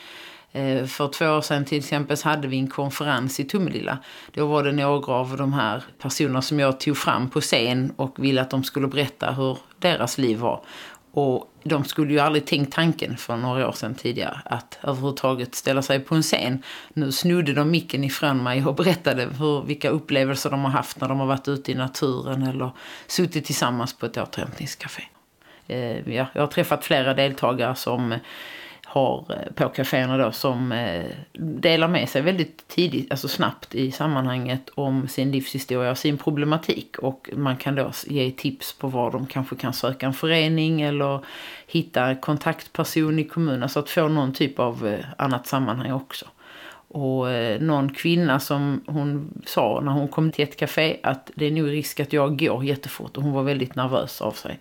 Eh, 0.52 0.86
för 0.86 1.08
två 1.08 1.26
år 1.26 1.40
sedan 1.40 1.64
till 1.64 1.78
exempel 1.78 2.16
så 2.16 2.28
hade 2.28 2.48
vi 2.48 2.58
en 2.58 2.70
konferens 2.70 3.40
i 3.40 3.44
Tummelilla. 3.44 3.98
Då 4.32 4.46
var 4.46 4.64
det 4.64 4.72
några 4.72 5.12
av 5.12 5.36
de 5.36 5.52
här 5.52 5.84
personerna 5.98 6.42
som 6.42 6.60
jag 6.60 6.80
tog 6.80 6.96
fram 6.96 7.30
på 7.30 7.40
scen 7.40 7.92
och 7.96 8.24
ville 8.24 8.42
att 8.42 8.50
de 8.50 8.64
skulle 8.64 8.88
berätta 8.88 9.32
hur 9.32 9.58
deras 9.78 10.18
liv 10.18 10.38
var. 10.38 10.64
Och 11.16 11.52
de 11.62 11.84
skulle 11.84 12.12
ju 12.12 12.18
aldrig 12.18 12.46
tänkt 12.46 12.72
tanken 12.72 13.16
för 13.16 13.36
några 13.36 13.68
år 13.68 13.72
sedan 13.72 13.94
tidigare 13.94 14.40
att 14.44 14.78
överhuvudtaget 14.82 15.54
ställa 15.54 15.82
sig 15.82 16.00
på 16.00 16.14
en 16.14 16.22
scen. 16.22 16.62
Nu 16.94 17.12
snodde 17.12 17.52
de 17.52 17.70
micken 17.70 18.04
ifrån 18.04 18.42
mig 18.42 18.66
och 18.66 18.74
berättade 18.74 19.28
hur, 19.38 19.62
vilka 19.62 19.88
upplevelser 19.90 20.50
de 20.50 20.64
har 20.64 20.70
haft 20.70 21.00
när 21.00 21.08
de 21.08 21.20
har 21.20 21.26
varit 21.26 21.48
ute 21.48 21.72
i 21.72 21.74
naturen 21.74 22.42
eller 22.42 22.70
suttit 23.06 23.44
tillsammans 23.44 23.98
på 23.98 24.06
ett 24.06 24.16
återhämtningscafé. 24.16 25.02
Eh, 25.66 26.14
ja, 26.14 26.26
jag 26.32 26.42
har 26.42 26.46
träffat 26.46 26.84
flera 26.84 27.14
deltagare 27.14 27.74
som 27.74 28.14
har 28.94 29.24
eh, 29.30 29.52
på 29.54 29.68
kaféerna 29.68 30.16
då 30.18 30.32
som 30.32 30.72
eh, 30.72 31.04
delar 31.38 31.88
med 31.88 32.08
sig 32.08 32.22
väldigt 32.22 32.68
tidigt, 32.68 33.10
alltså 33.10 33.28
snabbt 33.28 33.74
i 33.74 33.90
sammanhanget 33.90 34.70
om 34.74 35.08
sin 35.08 35.32
livshistoria 35.32 35.90
och 35.90 35.98
sin 35.98 36.18
problematik. 36.18 36.98
Och 36.98 37.30
man 37.32 37.56
kan 37.56 37.74
då 37.74 37.90
ge 38.06 38.30
tips 38.30 38.72
på 38.72 38.88
var 38.88 39.10
de 39.10 39.26
kanske 39.26 39.56
kan 39.56 39.72
söka 39.72 40.06
en 40.06 40.12
förening 40.12 40.82
eller 40.82 41.20
hitta 41.66 42.14
kontaktperson 42.14 43.18
i 43.18 43.24
kommunen. 43.24 43.60
Så 43.60 43.62
alltså 43.64 43.78
att 43.80 43.90
få 43.90 44.08
någon 44.08 44.32
typ 44.32 44.58
av 44.58 44.86
eh, 44.86 45.04
annat 45.18 45.46
sammanhang 45.46 45.92
också. 45.92 46.26
Och 46.88 47.26
någon 47.60 47.94
kvinna 47.94 48.40
som 48.40 48.84
hon 48.86 49.42
sa 49.46 49.80
när 49.84 49.92
hon 49.92 50.08
kom 50.08 50.32
till 50.32 50.44
ett 50.44 50.56
café 50.56 50.96
att 51.02 51.30
det 51.34 51.46
är 51.46 51.50
nog 51.50 51.70
risk 51.70 52.00
att 52.00 52.12
jag 52.12 52.38
går 52.38 52.64
jättefort 52.64 53.16
och 53.16 53.22
hon 53.22 53.32
var 53.32 53.42
väldigt 53.42 53.74
nervös 53.74 54.20
av 54.20 54.32
sig. 54.32 54.58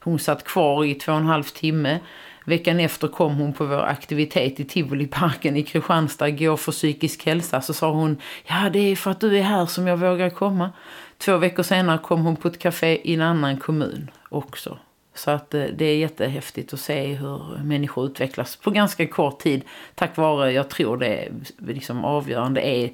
Hon 0.00 0.18
satt 0.18 0.44
kvar 0.44 0.84
i 0.84 0.94
två 0.94 1.12
och 1.12 1.18
en 1.18 1.26
halv 1.26 1.42
timme 1.42 1.98
Veckan 2.46 2.80
efter 2.80 3.08
kom 3.08 3.34
hon 3.34 3.52
på 3.52 3.64
vår 3.64 3.82
aktivitet 3.82 4.60
i 4.60 4.64
Tivoliparken 4.64 5.56
i 5.56 5.62
Kristianstad, 5.62 6.30
Gå 6.30 6.56
för 6.56 6.72
psykisk 6.72 7.26
hälsa. 7.26 7.60
Så 7.60 7.74
sa 7.74 7.90
hon, 7.92 8.16
ja 8.46 8.70
det 8.72 8.78
är 8.78 8.96
för 8.96 9.10
att 9.10 9.20
du 9.20 9.38
är 9.38 9.42
här 9.42 9.66
som 9.66 9.86
jag 9.86 9.96
vågar 9.96 10.30
komma. 10.30 10.70
Två 11.18 11.36
veckor 11.36 11.62
senare 11.62 11.98
kom 11.98 12.24
hon 12.24 12.36
på 12.36 12.48
ett 12.48 12.58
café 12.58 13.10
i 13.10 13.14
en 13.14 13.22
annan 13.22 13.56
kommun 13.56 14.10
också. 14.28 14.78
Så 15.14 15.30
att 15.30 15.54
eh, 15.54 15.64
det 15.64 15.84
är 15.84 15.96
jättehäftigt 15.96 16.72
att 16.72 16.80
se 16.80 17.14
hur 17.14 17.58
människor 17.62 18.06
utvecklas 18.06 18.56
på 18.56 18.70
ganska 18.70 19.06
kort 19.06 19.38
tid. 19.38 19.64
Tack 19.94 20.16
vare, 20.16 20.52
jag 20.52 20.70
tror 20.70 20.96
det 20.96 21.06
är 21.06 21.32
liksom 21.58 22.04
avgörande 22.04 22.60
är 22.60 22.90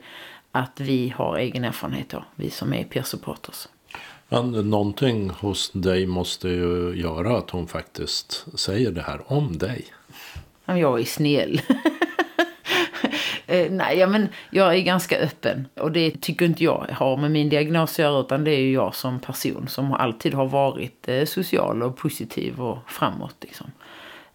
att 0.52 0.80
vi 0.80 1.14
har 1.16 1.36
egen 1.36 1.64
erfarenhet 1.64 2.08
då, 2.08 2.24
vi 2.34 2.50
som 2.50 2.74
är 2.74 2.84
peer 2.84 3.02
supporters. 3.02 3.68
Men 4.32 4.70
någonting 4.70 5.30
hos 5.30 5.70
dig 5.70 6.06
måste 6.06 6.48
ju 6.48 6.94
göra 6.96 7.38
att 7.38 7.50
hon 7.50 7.68
faktiskt 7.68 8.46
säger 8.54 8.90
det 8.90 9.02
här 9.02 9.32
om 9.32 9.58
dig. 9.58 9.84
Jag 10.64 11.00
är 11.00 11.04
snäll. 11.04 11.60
eh, 13.46 13.70
nej, 13.70 14.06
men 14.06 14.28
jag 14.50 14.76
är 14.76 14.80
ganska 14.80 15.18
öppen. 15.18 15.66
Och 15.74 15.92
det 15.92 16.20
tycker 16.20 16.46
inte 16.46 16.64
jag 16.64 16.86
har 16.92 17.16
med 17.16 17.30
min 17.30 17.48
diagnos 17.48 17.92
att 17.92 17.98
göra. 17.98 18.20
Utan 18.20 18.44
det 18.44 18.50
är 18.50 18.60
ju 18.60 18.72
jag 18.72 18.94
som 18.94 19.20
person 19.20 19.68
som 19.68 19.92
alltid 19.92 20.34
har 20.34 20.46
varit 20.46 21.08
eh, 21.08 21.24
social 21.24 21.82
och 21.82 21.96
positiv 21.96 22.60
och 22.60 22.78
framåt. 22.86 23.36
Liksom. 23.40 23.70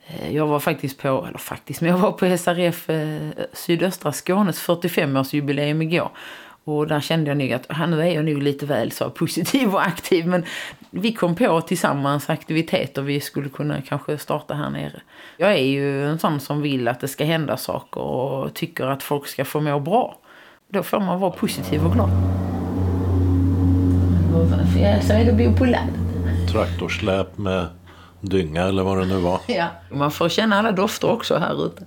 Eh, 0.07 0.35
jag 0.35 0.47
var 0.47 0.59
faktiskt 0.59 0.97
på, 0.97 1.25
eller 1.27 1.37
faktiskt, 1.37 1.81
men 1.81 1.89
jag 1.89 1.97
var 1.97 2.11
på 2.11 2.37
SRF 2.37 2.89
eh, 2.89 3.29
sydöstra 3.53 4.11
Skånes 4.11 4.67
45-årsjubileum 4.67 5.83
igår. 5.83 6.11
Och 6.67 6.87
där 6.87 7.01
kände 7.01 7.29
jag 7.29 7.37
nog 7.37 7.53
att 7.53 7.89
nu 7.89 8.01
är 8.01 8.05
jag 8.05 8.25
nog 8.25 8.43
lite 8.43 8.65
väl 8.65 8.91
så 8.91 9.09
positiv 9.09 9.73
och 9.73 9.81
aktiv. 9.81 10.27
Men 10.27 10.45
vi 10.89 11.13
kom 11.13 11.35
på 11.35 11.61
tillsammans 11.61 12.29
aktiviteter 12.29 13.01
vi 13.01 13.19
skulle 13.19 13.49
kunna 13.49 13.81
kanske 13.81 14.17
starta 14.17 14.53
här 14.53 14.69
nere. 14.69 15.01
Jag 15.37 15.51
är 15.51 15.65
ju 15.65 16.07
en 16.07 16.19
sån 16.19 16.39
som 16.39 16.61
vill 16.61 16.87
att 16.87 16.99
det 16.99 17.07
ska 17.07 17.25
hända 17.25 17.57
saker 17.57 18.01
och 18.01 18.53
tycker 18.53 18.85
att 18.85 19.03
folk 19.03 19.27
ska 19.27 19.45
få 19.45 19.59
må 19.59 19.79
bra. 19.79 20.17
Då 20.69 20.83
får 20.83 20.99
man 20.99 21.19
vara 21.19 21.31
positiv 21.31 21.85
och 21.85 21.93
glad. 21.93 22.09
Så 25.01 25.13
är 25.13 25.25
det. 25.25 25.79
Traktorsläp 26.51 27.37
med 27.37 27.67
dynga 28.21 28.63
eller 28.63 28.83
vad 28.83 28.97
det 28.97 29.05
nu 29.05 29.17
var. 29.17 29.39
Ja, 29.47 29.65
man 29.91 30.11
får 30.11 30.29
känna 30.29 30.59
alla 30.59 30.71
dofter 30.71 31.11
också 31.11 31.37
här 31.37 31.65
ute. 31.65 31.83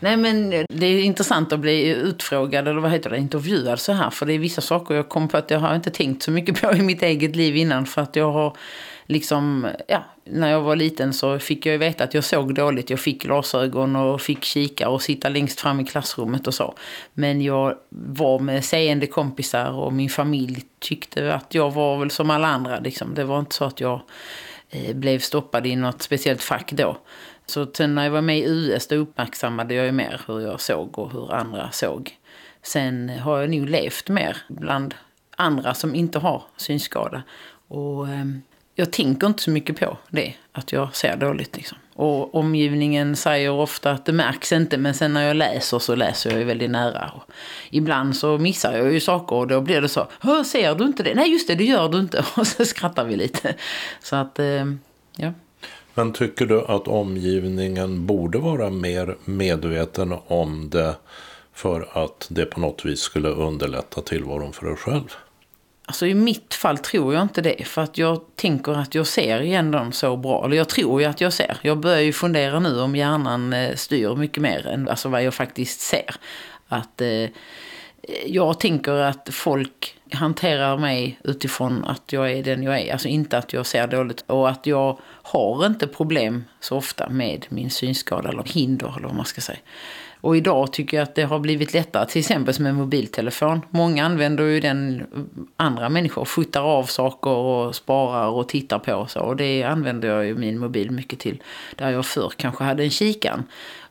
Nej 0.00 0.16
men 0.16 0.50
det 0.68 0.86
är 0.86 1.02
intressant 1.02 1.52
att 1.52 1.60
bli 1.60 1.88
utfrågad 1.88 2.68
eller 2.68 2.80
vad 2.80 2.90
heter 2.90 3.10
det, 3.10 3.18
intervjuad 3.18 3.80
så 3.80 3.92
här. 3.92 4.10
För 4.10 4.26
det 4.26 4.32
är 4.32 4.38
vissa 4.38 4.60
saker 4.60 4.94
jag 4.94 5.08
kom 5.08 5.28
på 5.28 5.36
att 5.36 5.50
jag 5.50 5.58
har 5.58 5.74
inte 5.74 5.90
tänkt 5.90 6.22
så 6.22 6.30
mycket 6.30 6.60
på 6.60 6.72
i 6.72 6.82
mitt 6.82 7.02
eget 7.02 7.36
liv 7.36 7.56
innan. 7.56 7.86
För 7.86 8.02
att 8.02 8.16
jag 8.16 8.32
har 8.32 8.56
liksom, 9.06 9.68
ja, 9.88 10.04
när 10.24 10.50
jag 10.50 10.60
var 10.60 10.76
liten 10.76 11.12
så 11.12 11.38
fick 11.38 11.66
jag 11.66 11.72
ju 11.72 11.78
veta 11.78 12.04
att 12.04 12.14
jag 12.14 12.24
såg 12.24 12.54
dåligt. 12.54 12.90
Jag 12.90 13.00
fick 13.00 13.22
glasögon 13.22 13.96
och 13.96 14.20
fick 14.20 14.44
kika 14.44 14.88
och 14.88 15.02
sitta 15.02 15.28
längst 15.28 15.60
fram 15.60 15.80
i 15.80 15.84
klassrummet 15.84 16.46
och 16.46 16.54
så. 16.54 16.74
Men 17.14 17.42
jag 17.42 17.74
var 17.88 18.38
med 18.38 18.64
seende 18.64 19.06
kompisar 19.06 19.70
och 19.70 19.92
min 19.92 20.10
familj 20.10 20.62
tyckte 20.78 21.34
att 21.34 21.54
jag 21.54 21.70
var 21.70 21.98
väl 21.98 22.10
som 22.10 22.30
alla 22.30 22.48
andra. 22.48 22.78
Liksom. 22.78 23.14
Det 23.14 23.24
var 23.24 23.38
inte 23.38 23.54
så 23.54 23.64
att 23.64 23.80
jag 23.80 24.00
eh, 24.70 24.96
blev 24.96 25.18
stoppad 25.18 25.66
i 25.66 25.76
något 25.76 26.02
speciellt 26.02 26.42
fack 26.42 26.72
då. 26.72 26.96
Så 27.46 27.66
sen 27.74 27.94
när 27.94 28.04
jag 28.04 28.10
var 28.10 28.20
med 28.20 28.38
i 28.38 28.44
US 28.44 28.86
då 28.86 28.96
uppmärksammade 28.96 29.74
jag 29.74 29.86
ju 29.86 29.92
mer 29.92 30.20
hur 30.26 30.40
jag 30.40 30.60
såg 30.60 30.98
och 30.98 31.12
hur 31.12 31.32
andra 31.32 31.70
såg. 31.70 32.18
Sen 32.62 33.08
har 33.08 33.40
jag 33.40 33.50
nog 33.50 33.68
levt 33.68 34.08
mer 34.08 34.36
bland 34.48 34.94
andra 35.36 35.74
som 35.74 35.94
inte 35.94 36.18
har 36.18 36.42
synskada. 36.56 37.22
Och 37.68 38.08
eh, 38.08 38.24
jag 38.74 38.92
tänker 38.92 39.26
inte 39.26 39.42
så 39.42 39.50
mycket 39.50 39.80
på 39.80 39.96
det, 40.10 40.34
att 40.52 40.72
jag 40.72 40.96
ser 40.96 41.16
dåligt. 41.16 41.56
Liksom. 41.56 41.78
Och 41.94 42.34
omgivningen 42.34 43.16
säger 43.16 43.50
ofta 43.50 43.90
att 43.90 44.04
det 44.04 44.12
märks 44.12 44.52
inte, 44.52 44.78
men 44.78 44.94
sen 44.94 45.12
när 45.12 45.22
jag 45.26 45.36
läser 45.36 45.78
så 45.78 45.94
läser 45.94 46.30
jag 46.30 46.38
ju 46.38 46.44
väldigt 46.44 46.70
nära. 46.70 47.10
Och 47.14 47.30
ibland 47.70 48.16
så 48.16 48.38
missar 48.38 48.76
jag 48.76 48.92
ju 48.92 49.00
saker 49.00 49.36
och 49.36 49.46
då 49.46 49.60
blir 49.60 49.80
det 49.80 49.88
så, 49.88 50.06
ser 50.44 50.74
du 50.74 50.84
inte 50.84 51.02
det? 51.02 51.14
Nej 51.14 51.32
just 51.32 51.48
det, 51.48 51.54
det 51.54 51.64
gör 51.64 51.88
du 51.88 51.98
inte. 51.98 52.24
Och 52.36 52.46
så 52.46 52.64
skrattar 52.64 53.04
vi 53.04 53.16
lite. 53.16 53.54
Så 54.02 54.16
att, 54.16 54.38
eh, 54.38 54.64
ja. 55.16 55.32
Men 55.94 56.12
tycker 56.12 56.46
du 56.46 56.60
att 56.60 56.88
omgivningen 56.88 58.06
borde 58.06 58.38
vara 58.38 58.70
mer 58.70 59.16
medveten 59.24 60.14
om 60.26 60.70
det 60.70 60.94
för 61.52 61.88
att 61.92 62.26
det 62.30 62.46
på 62.46 62.60
något 62.60 62.84
vis 62.84 63.00
skulle 63.00 63.28
underlätta 63.28 64.00
tillvaron 64.00 64.52
för 64.52 64.66
dig 64.66 64.76
själv? 64.76 65.16
Alltså 65.86 66.06
i 66.06 66.14
mitt 66.14 66.54
fall 66.54 66.78
tror 66.78 67.14
jag 67.14 67.22
inte 67.22 67.40
det. 67.40 67.66
För 67.66 67.82
att 67.82 67.98
jag 67.98 68.20
tänker 68.36 68.72
att 68.72 68.94
jag 68.94 69.06
ser 69.06 69.40
igen 69.40 69.70
dem 69.70 69.92
så 69.92 70.16
bra. 70.16 70.44
Eller 70.44 70.56
jag 70.56 70.68
tror 70.68 71.00
ju 71.00 71.06
att 71.06 71.20
jag 71.20 71.32
ser. 71.32 71.56
Jag 71.62 71.78
börjar 71.78 72.00
ju 72.00 72.12
fundera 72.12 72.60
nu 72.60 72.80
om 72.80 72.96
hjärnan 72.96 73.52
eh, 73.52 73.74
styr 73.74 74.16
mycket 74.16 74.42
mer 74.42 74.66
än 74.66 74.88
alltså 74.88 75.08
vad 75.08 75.22
jag 75.22 75.34
faktiskt 75.34 75.80
ser. 75.80 76.14
Att 76.68 77.00
eh, 77.00 77.28
jag 78.26 78.60
tänker 78.60 78.92
att 78.92 79.28
folk 79.32 79.96
hanterar 80.12 80.78
mig 80.78 81.18
utifrån 81.24 81.84
att 81.84 82.12
jag 82.12 82.32
är 82.32 82.42
den 82.42 82.62
jag 82.62 82.80
är. 82.80 82.92
Alltså 82.92 83.08
inte 83.08 83.38
att 83.38 83.52
jag 83.52 83.66
ser 83.66 83.86
dåligt. 83.86 84.24
Och 84.26 84.48
att 84.48 84.66
jag 84.66 84.98
har 85.06 85.66
inte 85.66 85.86
problem 85.86 86.44
så 86.60 86.76
ofta 86.76 87.08
med 87.08 87.46
min 87.48 87.70
synskada 87.70 88.28
eller 88.28 88.42
hinder 88.42 88.94
eller 88.96 89.08
vad 89.08 89.16
man 89.16 89.26
ska 89.26 89.40
säga. 89.40 89.58
Och 90.20 90.36
idag 90.36 90.72
tycker 90.72 90.96
jag 90.96 91.04
att 91.04 91.14
det 91.14 91.22
har 91.22 91.38
blivit 91.38 91.74
lättare, 91.74 92.06
till 92.06 92.18
exempel 92.18 92.54
med 92.60 92.74
mobiltelefon. 92.74 93.60
Många 93.70 94.04
använder 94.04 94.44
ju 94.44 94.60
den, 94.60 95.06
andra 95.56 95.88
människor 95.88 96.24
fotar 96.24 96.62
av 96.62 96.84
saker 96.84 97.30
och 97.30 97.74
sparar 97.74 98.28
och 98.28 98.48
tittar 98.48 98.78
på. 98.78 99.06
Så. 99.08 99.20
Och 99.20 99.36
det 99.36 99.62
använder 99.62 100.08
jag 100.08 100.26
ju 100.26 100.34
min 100.34 100.58
mobil 100.58 100.90
mycket 100.90 101.18
till. 101.18 101.42
Där 101.76 101.90
jag 101.90 102.06
förr 102.06 102.32
kanske 102.36 102.64
hade 102.64 102.82
en 102.82 102.90
kikan. 102.90 103.44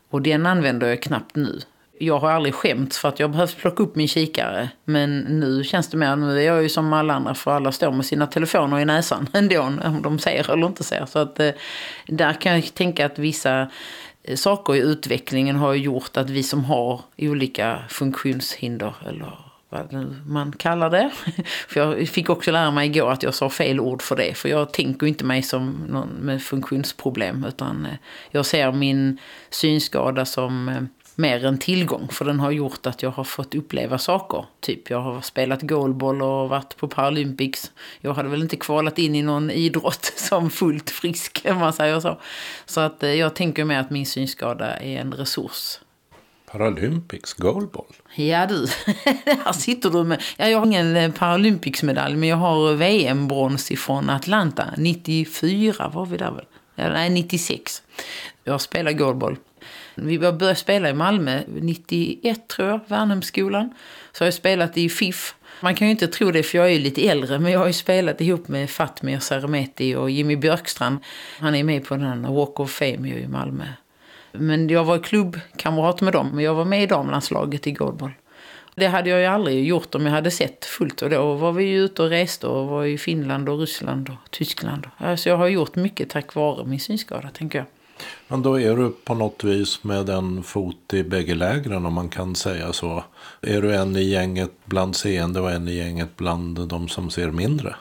Och 0.09 0.21
den 0.21 0.45
använder 0.45 0.87
jag 0.87 1.01
knappt 1.01 1.35
nu. 1.35 1.59
Jag 1.99 2.19
har 2.19 2.31
aldrig 2.31 2.53
skämts 2.53 2.97
för 2.97 3.09
att 3.09 3.19
jag 3.19 3.31
behövt 3.31 3.57
plocka 3.57 3.83
upp 3.83 3.95
min 3.95 4.07
kikare. 4.07 4.69
Men 4.85 5.19
nu 5.19 5.63
känns 5.63 5.89
det 5.89 5.97
mer, 5.97 6.15
nu 6.15 6.39
är 6.39 6.43
jag 6.43 6.63
ju 6.63 6.69
som 6.69 6.93
alla 6.93 7.13
andra 7.13 7.35
för 7.35 7.51
alla 7.51 7.71
står 7.71 7.91
med 7.91 8.05
sina 8.05 8.27
telefoner 8.27 8.79
i 8.79 8.85
näsan 8.85 9.29
ändå. 9.33 9.61
Om 9.61 9.99
de 10.03 10.19
ser 10.19 10.51
eller 10.51 10.67
inte 10.67 10.83
ser. 10.83 11.05
Så 11.05 11.19
att 11.19 11.39
eh, 11.39 11.49
där 12.07 12.33
kan 12.33 12.53
jag 12.55 12.73
tänka 12.73 13.05
att 13.05 13.19
vissa 13.19 13.69
eh, 14.23 14.35
saker 14.35 14.75
i 14.75 14.79
utvecklingen 14.79 15.55
har 15.55 15.73
gjort 15.73 16.17
att 16.17 16.29
vi 16.29 16.43
som 16.43 16.65
har 16.65 17.01
olika 17.17 17.79
funktionshinder 17.89 18.93
eller 19.07 19.33
vad 19.69 19.93
man 20.27 20.51
kallar 20.51 20.89
det. 20.89 21.11
För 21.67 21.79
jag 21.79 22.07
fick 22.07 22.29
också 22.29 22.51
lära 22.51 22.71
mig 22.71 22.89
igår 22.89 23.11
att 23.11 23.23
jag 23.23 23.33
sa 23.33 23.49
fel 23.49 23.79
ord 23.79 24.01
för 24.01 24.15
det. 24.15 24.37
För 24.37 24.49
jag 24.49 24.73
tänker 24.73 25.07
inte 25.07 25.25
mig 25.25 25.43
som 25.43 25.85
någon 25.89 26.09
med 26.09 26.43
funktionsproblem. 26.43 27.45
Utan 27.47 27.85
eh, 27.85 27.97
jag 28.31 28.45
ser 28.45 28.71
min 28.71 29.17
synskada 29.49 30.25
som 30.25 30.87
mer 31.15 31.45
en 31.45 31.57
tillgång. 31.57 32.07
För 32.11 32.25
den 32.25 32.39
har 32.39 32.51
gjort 32.51 32.85
att 32.85 33.03
jag 33.03 33.11
har 33.11 33.23
fått 33.23 33.55
uppleva 33.55 33.97
saker. 33.97 34.45
Typ 34.59 34.89
jag 34.89 35.01
har 35.01 35.21
spelat 35.21 35.61
goalball 35.61 36.21
och 36.21 36.49
varit 36.49 36.77
på 36.77 36.87
Paralympics. 36.87 37.71
Jag 38.01 38.13
hade 38.13 38.29
väl 38.29 38.41
inte 38.41 38.55
kvalat 38.55 38.99
in 38.99 39.15
i 39.15 39.21
någon 39.21 39.51
idrott 39.51 40.13
som 40.15 40.49
fullt 40.49 40.89
frisk 40.89 41.45
om 41.49 41.57
man 41.57 41.73
säger 41.73 41.99
så. 41.99 42.19
Så 42.65 42.81
att 42.81 43.03
eh, 43.03 43.13
jag 43.13 43.35
tänker 43.35 43.65
mig 43.65 43.77
att 43.77 43.89
min 43.89 44.05
synskada 44.05 44.77
är 44.77 44.99
en 44.99 45.13
resurs. 45.13 45.79
Paralympics 46.51 47.33
goalball? 47.33 47.93
Ja 48.15 48.45
du, 48.45 48.67
här 49.25 49.53
sitter 49.53 49.89
du 49.89 50.03
med. 50.03 50.21
Ja, 50.37 50.47
jag 50.47 50.59
har 50.59 50.65
ingen 50.65 50.95
eh, 50.95 51.11
Paralympics-medalj 51.11 52.15
men 52.15 52.29
jag 52.29 52.37
har 52.37 52.73
VM-brons 52.73 53.71
ifrån 53.71 54.09
Atlanta. 54.09 54.65
94 54.77 55.91
var 55.93 56.05
vi 56.05 56.17
där 56.17 56.31
väl? 56.31 56.45
Ja, 56.75 56.89
nej, 56.89 57.09
96. 57.09 57.83
Jag 58.43 58.61
spelar 58.61 58.91
goalball 58.91 59.37
vi 59.95 60.19
började 60.19 60.55
spela 60.55 60.89
i 60.89 60.93
Malmö 60.93 61.41
91 61.47 62.47
tror 62.47 62.67
jag, 62.67 62.79
Värnhemsskolan. 62.87 63.73
Så 64.11 64.23
har 64.23 64.27
jag 64.27 64.33
spelat 64.33 64.77
i 64.77 64.89
FIF. 64.89 65.35
Man 65.61 65.75
kan 65.75 65.87
ju 65.87 65.91
inte 65.91 66.07
tro 66.07 66.31
det 66.31 66.43
för 66.43 66.57
jag 66.57 66.67
är 66.67 66.71
ju 66.71 66.79
lite 66.79 67.07
äldre 67.07 67.39
men 67.39 67.51
jag 67.51 67.59
har 67.59 67.67
ju 67.67 67.73
spelat 67.73 68.21
ihop 68.21 68.47
med 68.47 68.69
Fatmir 68.69 69.19
Seremeti 69.19 69.95
och 69.95 70.09
Jimmy 70.09 70.35
Björkstrand. 70.35 70.97
Han 71.39 71.55
är 71.55 71.63
med 71.63 71.85
på 71.85 71.95
den 71.95 72.33
Walk 72.33 72.59
of 72.59 72.71
Fame 72.71 73.07
i 73.07 73.27
Malmö. 73.27 73.65
Men 74.31 74.69
jag 74.69 74.83
var 74.83 74.99
klubbkamrat 74.99 76.01
med 76.01 76.13
dem, 76.13 76.29
men 76.33 76.43
jag 76.43 76.53
var 76.53 76.65
med 76.65 76.83
i 76.83 76.85
damlandslaget 76.85 77.67
i 77.67 77.71
goalball. 77.71 78.11
Det 78.75 78.87
hade 78.87 79.09
jag 79.09 79.19
ju 79.19 79.25
aldrig 79.25 79.67
gjort 79.67 79.95
om 79.95 80.05
jag 80.05 80.11
hade 80.11 80.31
sett 80.31 80.65
fullt. 80.65 81.01
Och 81.01 81.09
då 81.09 81.33
var 81.33 81.51
vi 81.51 81.63
ju 81.63 81.79
ute 81.79 82.03
och 82.03 82.09
reste 82.09 82.47
och 82.47 82.67
var 82.67 82.85
i 82.85 82.97
Finland 82.97 83.49
och 83.49 83.59
Ryssland 83.59 84.09
och 84.09 84.31
Tyskland. 84.31 84.87
Så 85.17 85.29
jag 85.29 85.37
har 85.37 85.47
gjort 85.47 85.75
mycket 85.75 86.09
tack 86.09 86.35
vare 86.35 86.65
min 86.65 86.79
synskada, 86.79 87.29
tänker 87.29 87.59
jag. 87.59 87.67
Men 88.27 88.41
då 88.41 88.59
är 88.59 88.75
du 88.75 88.89
på 89.03 89.13
något 89.13 89.43
vis 89.43 89.83
med 89.83 90.09
en 90.09 90.43
fot 90.43 90.93
i 90.93 91.03
bägge 91.03 91.35
lägren 91.35 91.85
om 91.85 91.93
man 91.93 92.09
kan 92.09 92.35
säga 92.35 92.73
så. 92.73 93.03
Är 93.41 93.61
du 93.61 93.75
en 93.75 93.95
i 93.95 94.03
gänget 94.03 94.51
bland 94.65 94.95
seende 94.95 95.39
och 95.39 95.51
en 95.51 95.67
i 95.67 95.73
gänget 95.73 96.17
bland 96.17 96.67
de 96.67 96.89
som 96.89 97.09
ser 97.09 97.31
mindre? 97.31 97.75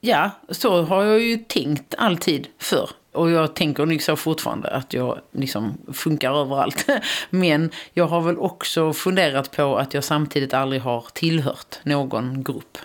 Ja, 0.00 0.30
så 0.48 0.82
har 0.82 1.04
jag 1.04 1.20
ju 1.20 1.36
tänkt 1.36 1.94
alltid 1.98 2.46
för. 2.58 2.90
Och 3.18 3.30
jag 3.30 3.54
tänker 3.54 3.86
liksom 3.86 4.16
fortfarande 4.16 4.68
att 4.68 4.92
jag 4.92 5.20
liksom 5.32 5.78
funkar 5.92 6.40
överallt. 6.40 6.86
Men 7.30 7.70
jag 7.94 8.06
har 8.06 8.20
väl 8.20 8.38
också 8.38 8.92
funderat 8.92 9.56
på 9.56 9.76
att 9.76 9.94
jag 9.94 10.04
samtidigt 10.04 10.54
aldrig 10.54 10.82
har 10.82 11.04
tillhört 11.12 11.78
någon 11.82 12.44
grupp. 12.44 12.78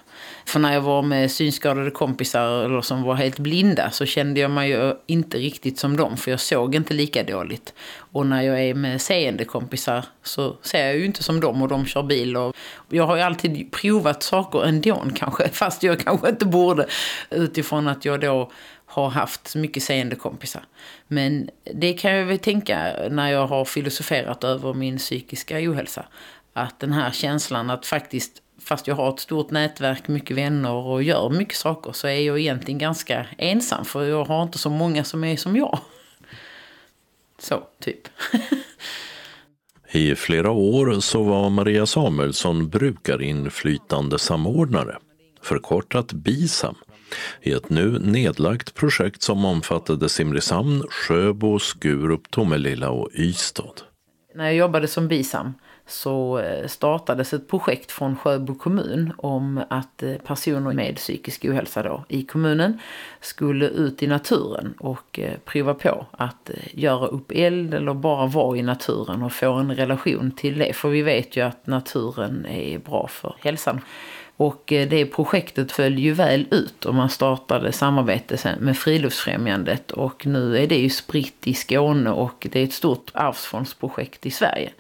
För 0.46 0.60
när 0.60 0.74
jag 0.74 0.82
var 0.82 1.02
med 1.02 1.32
synskadade 1.32 1.92
kompisar 1.92 2.66
eller 2.66 2.82
som 2.82 3.04
var 3.04 3.16
helt 3.16 3.40
blinda 3.40 3.92
så 3.92 4.06
kände 4.06 4.40
jag 4.40 4.52
mig 4.52 4.70
ju 4.70 4.94
inte 5.08 5.38
riktigt 5.38 5.80
som 5.80 5.98
dem 5.98 6.18
för 6.18 6.32
jag 6.32 6.40
såg 6.40 6.76
inte 6.76 6.94
lika 6.94 7.24
dåligt. 7.24 7.74
Och 7.98 8.26
när 8.26 8.42
jag 8.42 8.64
är 8.64 8.74
med 8.74 9.02
seende 9.02 9.46
kompisar 9.46 10.06
så 10.24 10.58
ser 10.62 10.86
jag 10.86 10.98
ju 10.98 11.06
inte 11.06 11.24
som 11.24 11.40
dem 11.40 11.62
och 11.62 11.68
de 11.68 11.86
kör 11.86 12.04
bil. 12.04 12.38
Och 12.38 12.56
jag 12.90 13.08
har 13.08 13.16
ju 13.16 13.22
alltid 13.22 13.72
provat 13.72 14.24
saker 14.24 14.64
ändå 14.64 15.04
kanske, 15.16 15.50
fast 15.54 15.84
jag 15.84 16.00
kanske 16.00 16.30
inte 16.30 16.46
borde 16.46 16.88
utifrån 17.30 17.88
att 17.88 18.06
jag 18.06 18.20
då 18.20 18.52
har 18.94 19.10
haft 19.10 19.56
mycket 19.56 19.84
seende 19.84 20.16
kompisar. 20.16 20.64
Men 21.08 21.50
det 21.74 21.94
kan 21.94 22.12
jag 22.12 22.26
väl 22.26 22.40
tänka 22.40 22.94
när 23.10 23.32
jag 23.32 23.48
har 23.48 23.66
filosoferat 23.66 24.44
över 24.44 24.74
min 24.74 24.98
psykiska 24.98 25.58
ohälsa. 25.58 26.06
Att 26.54 26.80
den 26.80 26.94
här 26.94 27.12
känslan 27.12 27.70
att 27.70 27.86
faktiskt 27.86 28.42
fast 28.60 28.88
jag 28.88 28.96
har 28.96 29.14
ett 29.14 29.20
stort 29.20 29.52
nätverk, 29.52 30.08
mycket 30.08 30.38
vänner 30.38 30.72
och 30.72 31.04
gör 31.04 31.30
mycket 31.30 31.58
saker 31.58 31.92
så 31.92 32.08
är 32.08 32.20
jag 32.20 32.40
egentligen 32.40 32.78
ganska 32.78 33.26
ensam 33.38 33.86
för 33.86 34.04
jag 34.04 34.26
har 34.26 34.44
inte 34.44 34.58
så 34.58 34.70
många 34.70 35.04
som 35.04 35.24
är 35.24 35.38
som 35.38 35.56
jag. 35.56 35.80
Så, 37.40 37.64
typ. 37.80 38.08
I 39.92 40.16
flera 40.16 40.52
år 40.52 41.00
så 41.00 41.24
var 41.24 41.50
Maria 41.50 41.86
Samuelsson 41.86 42.70
brukarinflytande 42.70 44.20
samordnare, 44.20 44.98
förkortat 45.42 46.14
BISAM, 46.14 46.76
i 47.42 47.52
ett 47.52 47.70
nu 47.70 48.00
nedlagt 48.00 48.74
projekt 48.74 49.22
som 49.22 49.46
omfattade 49.46 50.10
Simrishamn, 50.10 50.84
Sjöbo, 50.90 51.60
Skurup, 51.60 52.32
Tomelilla 52.32 52.90
och 52.90 53.10
Ystad. 53.14 53.74
När 54.36 54.46
jag 54.46 54.56
jobbade 54.56 54.88
som 54.88 55.08
BISAM 55.08 55.54
så 55.88 56.40
eh, 56.40 56.68
startades 56.68 57.34
ett 57.34 57.50
projekt 57.50 57.92
från 57.92 58.16
Sjöbo 58.16 58.56
kommun 58.56 59.14
om 59.18 59.64
att 59.70 60.04
eh, 60.04 60.14
personer 60.14 60.74
med 60.74 60.96
psykisk 60.96 61.46
ohälsa 61.46 61.84
då, 61.84 62.06
i 62.08 62.24
kommunen 62.24 62.80
skulle 63.22 63.68
ut 63.68 64.04
i 64.04 64.08
naturen 64.08 64.74
och 64.80 65.20
eh, 65.20 65.38
prova 65.46 65.74
på 65.74 66.06
att 66.12 66.50
göra 66.72 67.08
upp 67.08 67.32
eld 67.32 67.74
eller 67.74 67.94
bara 67.94 68.26
vara 68.26 68.58
i 68.58 68.62
naturen 68.62 69.24
och 69.24 69.34
få 69.34 69.54
en 69.54 69.76
relation 69.76 70.32
till 70.32 70.58
det. 70.58 70.74
För 70.74 70.90
vi 70.90 71.02
vet 71.02 71.38
ju 71.38 71.42
att 71.42 71.68
naturen 71.68 72.46
är 72.46 72.80
bra 72.80 73.08
för 73.08 73.36
hälsan. 73.40 73.82
Och 74.44 74.72
eh, 74.72 74.88
det 74.90 75.06
projektet 75.06 75.72
föll 75.72 76.00
ju 76.00 76.14
väl 76.14 76.48
ut 76.52 76.86
och 76.86 76.96
man 76.96 77.10
startade 77.10 77.72
samarbete 77.72 78.56
med 78.60 78.78
Friluftsfrämjandet 78.78 79.92
och 79.92 80.26
nu 80.26 80.58
är 80.58 80.68
det 80.68 80.76
ju 80.76 80.90
spritt 80.90 81.48
i 81.48 81.54
Skåne 81.54 82.10
och 82.10 82.48
det 82.52 82.60
är 82.60 82.64
ett 82.64 82.74
stort 82.74 83.12
arvsfondsprojekt 83.14 84.26
i 84.26 84.32
Sverige 84.32 84.72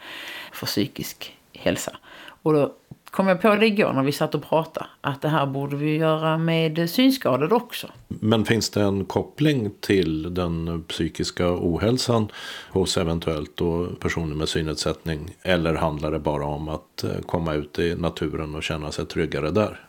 för 0.51 0.65
psykisk 0.65 1.37
hälsa. 1.53 1.95
Och 2.43 2.53
då 2.53 2.73
kom 3.13 3.27
jag 3.27 3.41
på 3.41 3.55
det 3.55 3.65
igår 3.65 3.93
när 3.93 4.03
vi 4.03 4.11
satt 4.11 4.35
och 4.35 4.43
pratade 4.49 4.85
att 5.01 5.21
det 5.21 5.27
här 5.27 5.45
borde 5.45 5.75
vi 5.75 5.97
göra 5.97 6.37
med 6.37 6.89
synskadade 6.89 7.55
också. 7.55 7.87
Men 8.07 8.45
finns 8.45 8.69
det 8.69 8.81
en 8.81 9.05
koppling 9.05 9.71
till 9.79 10.33
den 10.33 10.83
psykiska 10.83 11.45
ohälsan 11.47 12.27
hos 12.69 12.97
eventuellt 12.97 13.51
då 13.57 13.85
personer 13.99 14.35
med 14.35 14.49
synnedsättning? 14.49 15.35
Eller 15.41 15.73
handlar 15.73 16.11
det 16.11 16.19
bara 16.19 16.45
om 16.45 16.69
att 16.69 17.03
eh, 17.03 17.09
komma 17.25 17.53
ut 17.53 17.79
i 17.79 17.95
naturen 17.95 18.55
och 18.55 18.63
känna 18.63 18.91
sig 18.91 19.05
tryggare 19.05 19.51
där? 19.51 19.79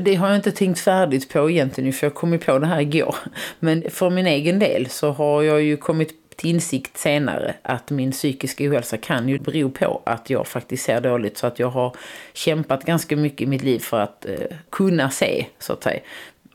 Det 0.00 0.14
har 0.14 0.28
jag 0.28 0.36
inte 0.36 0.52
tänkt 0.52 0.80
färdigt 0.80 1.32
på 1.32 1.50
egentligen 1.50 1.92
för 1.92 2.06
jag 2.06 2.14
kom 2.14 2.32
ju 2.32 2.38
på 2.38 2.58
det 2.58 2.66
här 2.66 2.80
igår. 2.80 3.16
Men 3.60 3.90
för 3.90 4.10
min 4.10 4.26
egen 4.26 4.58
del 4.58 4.88
så 4.90 5.10
har 5.10 5.42
jag 5.42 5.62
ju 5.62 5.76
kommit 5.76 6.23
till 6.36 6.50
insikt 6.50 6.98
senare 6.98 7.54
att 7.62 7.90
min 7.90 8.12
psykiska 8.12 8.64
ohälsa 8.64 8.96
kan 8.96 9.28
ju 9.28 9.38
bero 9.38 9.70
på 9.70 10.02
att 10.06 10.30
jag 10.30 10.46
faktiskt 10.46 10.84
ser 10.84 11.00
dåligt. 11.00 11.38
Så 11.38 11.46
att 11.46 11.58
jag 11.58 11.68
har 11.68 11.96
kämpat 12.32 12.84
ganska 12.84 13.16
mycket 13.16 13.40
i 13.40 13.46
mitt 13.46 13.62
liv 13.62 13.78
för 13.78 14.00
att 14.00 14.26
eh, 14.26 14.56
kunna 14.70 15.10
se, 15.10 15.46
så 15.58 15.72
att 15.72 15.82
säga 15.82 16.00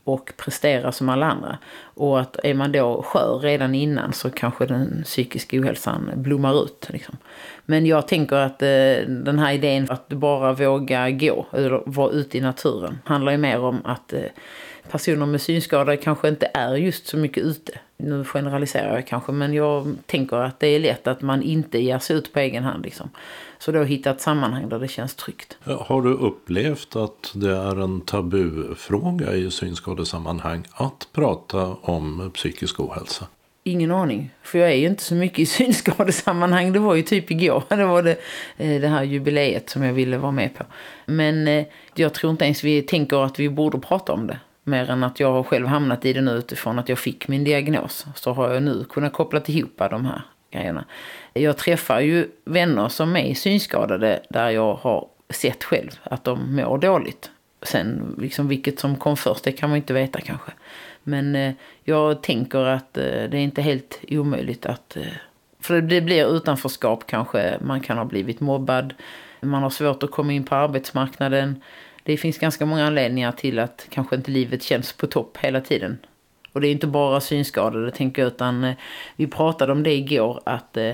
och 0.04 0.32
prestera 0.36 0.92
som 0.92 1.08
alla 1.08 1.26
andra. 1.26 1.58
Och 1.82 2.20
att 2.20 2.36
är 2.44 2.54
man 2.54 2.72
då 2.72 3.02
skör 3.02 3.38
redan 3.38 3.74
innan 3.74 4.12
så 4.12 4.30
kanske 4.30 4.66
den 4.66 5.02
psykiska 5.04 5.60
ohälsan 5.60 6.10
blommar 6.14 6.64
ut. 6.64 6.86
Liksom. 6.90 7.16
Men 7.66 7.86
jag 7.86 8.08
tänker 8.08 8.36
att 8.36 8.62
eh, 8.62 9.08
den 9.08 9.38
här 9.38 9.52
idén 9.52 9.86
att 9.90 10.08
bara 10.08 10.52
våga 10.52 11.10
gå 11.10 11.46
eller 11.52 11.82
vara 11.86 12.10
ute 12.10 12.38
i 12.38 12.40
naturen 12.40 12.98
handlar 13.04 13.32
ju 13.32 13.38
mer 13.38 13.60
om 13.60 13.80
att 13.84 14.12
eh, 14.12 14.22
personer 14.90 15.26
med 15.26 15.40
synskada 15.40 15.96
kanske 15.96 16.28
inte 16.28 16.50
är 16.54 16.74
just 16.74 17.06
så 17.06 17.16
mycket 17.16 17.44
ute. 17.44 17.72
Nu 17.96 18.24
generaliserar 18.24 18.94
jag 18.94 19.06
kanske, 19.06 19.32
men 19.32 19.54
jag 19.54 19.96
tänker 20.06 20.36
att 20.36 20.60
det 20.60 20.66
är 20.66 20.80
lätt 20.80 21.06
att 21.06 21.22
man 21.22 21.42
inte 21.42 21.78
ger 21.78 21.98
sig 21.98 22.16
ut 22.16 22.32
på 22.32 22.38
egen 22.38 22.64
hand. 22.64 22.84
Liksom. 22.84 23.10
Så 23.58 23.72
då 23.72 23.82
hitta 23.82 24.10
ett 24.10 24.20
sammanhang 24.20 24.68
där 24.68 24.78
det 24.78 24.88
känns 24.88 25.14
tryggt. 25.14 25.58
Har 25.64 26.02
du 26.02 26.10
upplevt 26.10 26.96
att 26.96 27.32
det 27.34 27.56
är 27.56 27.82
en 27.82 28.00
tabufråga 28.00 29.34
i 29.34 29.50
synskadesammanhang 29.50 30.64
att 30.72 31.08
prata 31.12 31.66
om 31.66 32.30
psykisk 32.34 32.80
ohälsa? 32.80 33.26
Ingen 33.64 33.90
aning. 33.90 34.30
För 34.42 34.58
jag 34.58 34.70
är 34.70 34.76
ju 34.76 34.86
inte 34.86 35.02
så 35.02 35.14
mycket 35.14 35.38
i 35.38 35.46
synskadesammanhang. 35.46 36.72
Det 36.72 36.78
var 36.78 36.94
ju 36.94 37.02
typ 37.02 37.30
igår. 37.30 37.62
Det 37.68 37.84
var 37.84 38.02
det, 38.02 38.16
eh, 38.56 38.80
det 38.80 38.88
här 38.88 39.02
jubileet 39.02 39.70
som 39.70 39.82
jag 39.82 39.92
ville 39.92 40.18
vara 40.18 40.32
med 40.32 40.54
på. 40.54 40.64
Men 41.06 41.48
eh, 41.48 41.64
jag 41.94 42.14
tror 42.14 42.30
inte 42.30 42.44
ens 42.44 42.64
vi 42.64 42.82
tänker 42.82 43.24
att 43.24 43.38
vi 43.40 43.48
borde 43.48 43.78
prata 43.78 44.12
om 44.12 44.26
det. 44.26 44.38
Mer 44.70 44.90
än 44.90 45.04
att 45.04 45.20
jag 45.20 45.32
har 45.32 45.42
själv 45.42 45.66
hamnat 45.66 46.04
i 46.04 46.12
det 46.12 46.20
nu 46.20 46.30
utifrån 46.30 46.78
att 46.78 46.88
jag 46.88 46.98
fick 46.98 47.28
min 47.28 47.44
diagnos. 47.44 48.06
Så 48.14 48.32
har 48.32 48.54
jag 48.54 48.62
nu 48.62 48.84
kunnat 48.84 49.12
koppla 49.12 49.40
ihop 49.46 49.82
de 49.90 50.06
här 50.06 50.22
grejerna. 50.50 50.84
Jag 51.32 51.56
träffar 51.56 52.00
ju 52.00 52.28
vänner 52.44 52.88
som 52.88 53.16
är 53.16 53.34
synskadade 53.34 54.22
där 54.28 54.50
jag 54.50 54.74
har 54.74 55.06
sett 55.30 55.64
själv 55.64 55.90
att 56.02 56.24
de 56.24 56.56
mår 56.56 56.78
dåligt. 56.78 57.30
Sen 57.62 58.14
liksom 58.18 58.48
vilket 58.48 58.80
som 58.80 58.96
kom 58.96 59.16
först, 59.16 59.44
det 59.44 59.52
kan 59.52 59.68
man 59.68 59.76
inte 59.76 59.92
veta 59.92 60.20
kanske. 60.20 60.52
Men 61.02 61.36
eh, 61.36 61.52
jag 61.84 62.22
tänker 62.22 62.58
att 62.58 62.98
eh, 62.98 63.04
det 63.04 63.36
är 63.36 63.44
inte 63.44 63.62
helt 63.62 64.00
omöjligt 64.08 64.66
att... 64.66 64.96
Eh, 64.96 65.02
för 65.60 65.80
det 65.80 66.00
blir 66.00 66.36
utanförskap 66.36 67.06
kanske, 67.06 67.58
man 67.60 67.80
kan 67.80 67.98
ha 67.98 68.04
blivit 68.04 68.40
mobbad, 68.40 68.94
man 69.40 69.62
har 69.62 69.70
svårt 69.70 70.02
att 70.02 70.10
komma 70.10 70.32
in 70.32 70.44
på 70.44 70.54
arbetsmarknaden. 70.54 71.62
Det 72.10 72.16
finns 72.16 72.38
ganska 72.38 72.66
många 72.66 72.86
anledningar 72.86 73.32
till 73.32 73.58
att 73.58 73.86
kanske 73.90 74.16
inte 74.16 74.30
livet 74.30 74.62
känns 74.62 74.92
på 74.92 75.06
topp 75.06 75.36
hela 75.40 75.60
tiden. 75.60 75.98
Och 76.52 76.60
det 76.60 76.68
är 76.68 76.72
inte 76.72 76.86
bara 76.86 77.20
synskadade 77.20 77.90
tänker 77.90 78.22
jag, 78.22 78.26
utan 78.26 78.64
eh, 78.64 78.74
vi 79.16 79.26
pratade 79.26 79.72
om 79.72 79.82
det 79.82 79.92
igår 79.92 80.40
att 80.44 80.76
eh, 80.76 80.92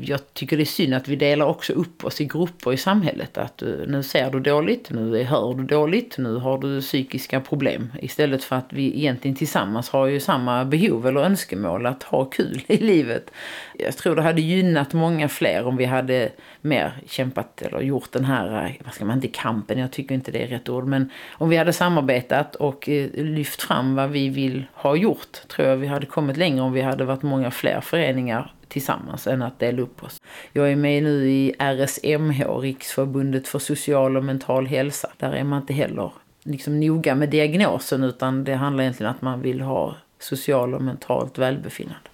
jag 0.00 0.34
tycker 0.34 0.56
det 0.56 0.62
är 0.62 0.64
synd 0.64 0.94
att 0.94 1.08
vi 1.08 1.16
delar 1.16 1.46
också 1.46 1.72
upp 1.72 2.04
oss 2.04 2.20
i 2.20 2.24
grupper 2.24 2.72
i 2.72 2.76
samhället. 2.76 3.38
Att 3.38 3.62
eh, 3.62 3.68
nu 3.86 4.02
ser 4.02 4.30
du 4.30 4.40
dåligt, 4.40 4.90
nu 4.90 5.22
hör 5.22 5.54
du 5.54 5.64
dåligt, 5.64 6.18
nu 6.18 6.36
har 6.36 6.58
du 6.58 6.80
psykiska 6.80 7.40
problem. 7.40 7.92
Istället 8.00 8.44
för 8.44 8.56
att 8.56 8.72
vi 8.72 8.96
egentligen 8.96 9.36
tillsammans 9.36 9.90
har 9.90 10.06
ju 10.06 10.20
samma 10.20 10.64
behov 10.64 11.06
eller 11.06 11.20
önskemål 11.20 11.86
att 11.86 12.02
ha 12.02 12.24
kul 12.24 12.62
i 12.66 12.76
livet. 12.76 13.30
Jag 13.78 13.96
tror 13.96 14.16
det 14.16 14.22
hade 14.22 14.40
gynnat 14.40 14.92
många 14.92 15.28
fler 15.28 15.66
om 15.66 15.76
vi 15.76 15.84
hade 15.84 16.30
mer 16.60 16.92
kämpat 17.06 17.62
eller 17.62 17.80
gjort 17.80 18.12
den 18.12 18.24
här, 18.24 18.64
eh, 18.64 18.70
vad 18.84 18.94
ska 18.94 19.04
man 19.04 19.16
inte 19.16 19.28
kampen, 19.28 19.78
jag 19.78 19.90
tycker 19.90 20.14
inte 20.14 20.30
det 20.30 20.42
är 20.42 20.48
rätt 20.48 20.68
ord, 20.68 20.86
men 20.86 21.10
om 21.32 21.48
vi 21.48 21.56
hade 21.56 21.72
samarbetat 21.72 22.54
och 22.54 22.88
eh, 22.88 23.10
lyft 23.14 23.62
fram 23.62 23.94
vad 23.94 24.10
vi 24.10 24.28
vill 24.28 24.64
ha 24.72 24.96
gjort 24.96 25.48
tror 25.48 25.68
jag 25.68 25.76
vi 25.76 25.86
hade 25.86 26.06
kommit 26.06 26.36
längre 26.36 26.60
om 26.60 26.72
vi 26.72 26.80
hade 26.80 27.04
varit 27.04 27.22
många 27.22 27.50
fler 27.50 27.80
föreningar 27.80 28.52
tillsammans 28.68 29.26
än 29.26 29.42
att 29.42 29.58
dela 29.58 29.82
upp 29.82 30.02
oss. 30.02 30.22
Jag 30.52 30.72
är 30.72 30.76
med 30.76 31.02
nu 31.02 31.30
i 31.30 31.54
RSMH, 31.58 32.58
Riksförbundet 32.60 33.48
för 33.48 33.58
social 33.58 34.16
och 34.16 34.24
mental 34.24 34.66
hälsa. 34.66 35.10
Där 35.16 35.32
är 35.32 35.44
man 35.44 35.60
inte 35.60 35.72
heller 35.72 36.12
liksom 36.42 36.80
noga 36.80 37.14
med 37.14 37.28
diagnosen 37.28 38.04
utan 38.04 38.44
det 38.44 38.54
handlar 38.54 38.84
egentligen 38.84 39.10
om 39.10 39.16
att 39.16 39.22
man 39.22 39.40
vill 39.40 39.60
ha 39.60 39.96
social 40.18 40.74
och 40.74 40.82
mentalt 40.82 41.38
välbefinnande. 41.38 42.08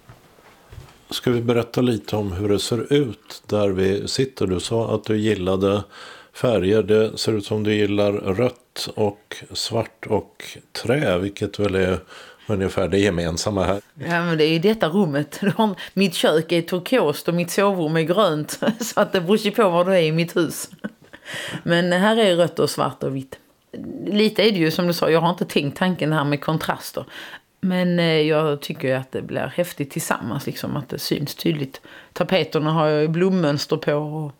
Ska 1.09 1.31
vi 1.31 1.41
berätta 1.41 1.81
lite 1.81 2.15
om 2.15 2.31
hur 2.31 2.49
det 2.49 2.59
ser 2.59 2.93
ut 2.93 3.43
där 3.47 3.69
vi 3.69 4.07
sitter? 4.07 4.47
Du 4.47 4.59
sa 4.59 4.95
att 4.95 5.03
du 5.03 5.17
gillade 5.17 5.83
färger. 6.33 6.83
Det 6.83 7.17
ser 7.17 7.33
ut 7.33 7.45
som 7.45 7.63
du 7.63 7.73
gillar 7.73 8.11
rött 8.11 8.89
och 8.95 9.35
svart 9.51 10.05
och 10.07 10.43
trä, 10.71 11.17
vilket 11.17 11.59
väl 11.59 11.75
är 11.75 11.99
ungefär 12.47 12.87
det 12.87 12.99
gemensamma 12.99 13.63
här. 13.63 13.81
Ja, 13.95 14.25
men 14.25 14.37
det 14.37 14.43
är 14.43 14.49
ju 14.49 14.59
detta 14.59 14.87
rummet. 14.89 15.41
Mitt 15.93 16.13
kök 16.13 16.51
är 16.51 16.61
turkost 16.61 17.27
och 17.27 17.33
mitt 17.33 17.51
sovrum 17.51 17.97
är 17.97 18.01
grönt. 18.01 18.59
Så 18.79 19.01
att 19.01 19.11
det 19.11 19.21
beror 19.21 19.51
på 19.51 19.69
var 19.69 19.85
du 19.85 19.91
är 19.91 20.01
i 20.01 20.11
mitt 20.11 20.35
hus. 20.35 20.69
Men 21.63 21.91
här 21.91 22.17
är 22.17 22.35
rött 22.35 22.59
och 22.59 22.69
svart 22.69 23.03
och 23.03 23.15
vitt. 23.15 23.39
Lite 24.05 24.43
är 24.43 24.51
det 24.51 24.57
ju 24.57 24.71
som 24.71 24.87
du 24.87 24.93
sa, 24.93 25.09
jag 25.09 25.21
har 25.21 25.29
inte 25.29 25.45
tänkt 25.45 25.77
tanken 25.77 26.13
här 26.13 26.23
med 26.23 26.41
kontraster. 26.41 27.05
Men 27.61 27.99
eh, 27.99 28.05
jag 28.05 28.61
tycker 28.61 28.95
att 28.95 29.11
det 29.11 29.21
blir 29.21 29.51
häftigt 29.55 29.91
tillsammans, 29.91 30.45
liksom 30.45 30.77
att 30.77 30.89
det 30.89 30.99
syns 30.99 31.35
tydligt. 31.35 31.81
Tapeterna 32.13 32.71
har 32.71 32.87
jag 32.87 33.11
blommönster 33.11 33.77
på 33.77 33.93
och 33.93 34.31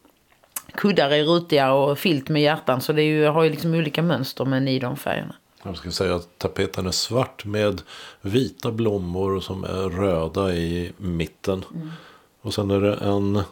kuddar 0.75 1.09
är 1.09 1.23
rutiga 1.23 1.73
och 1.73 1.99
filt 1.99 2.29
med 2.29 2.41
hjärtan. 2.41 2.81
Så 2.81 2.93
det 2.93 3.01
är 3.01 3.05
ju, 3.05 3.21
jag 3.21 3.33
har 3.33 3.43
ju 3.43 3.49
liksom 3.49 3.73
olika 3.73 4.01
mönster 4.01 4.45
men 4.45 4.67
i 4.67 4.79
de 4.79 4.97
färgerna. 4.97 5.35
Jag 5.63 5.77
ska 5.77 5.91
säga 5.91 6.15
att 6.15 6.37
tapeten 6.37 6.87
är 6.87 6.91
svart 6.91 7.45
med 7.45 7.81
vita 8.21 8.71
blommor 8.71 9.39
som 9.39 9.63
är 9.63 9.89
röda 9.89 10.53
i 10.53 10.91
mitten. 10.97 11.65
Mm. 11.73 11.91
Och 12.41 12.53
sen 12.53 12.71
är 12.71 12.81
det 12.81 12.95
en 12.95 13.43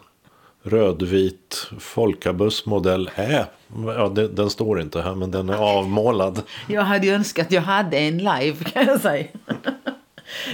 rödvit 0.62 1.70
Folkabuss 1.78 2.66
modell 2.66 3.10
Ä. 3.14 3.46
Ja, 3.86 4.08
det, 4.08 4.28
den 4.28 4.50
står 4.50 4.80
inte 4.80 5.02
här 5.02 5.14
men 5.14 5.30
den 5.30 5.48
är 5.48 5.54
avmålad. 5.54 6.42
Jag 6.68 6.82
hade 6.82 7.08
önskat 7.08 7.46
att 7.46 7.52
jag 7.52 7.62
hade 7.62 7.98
en 7.98 8.18
live 8.18 8.64
kan 8.64 8.86
jag 8.86 9.00
säga. 9.00 9.26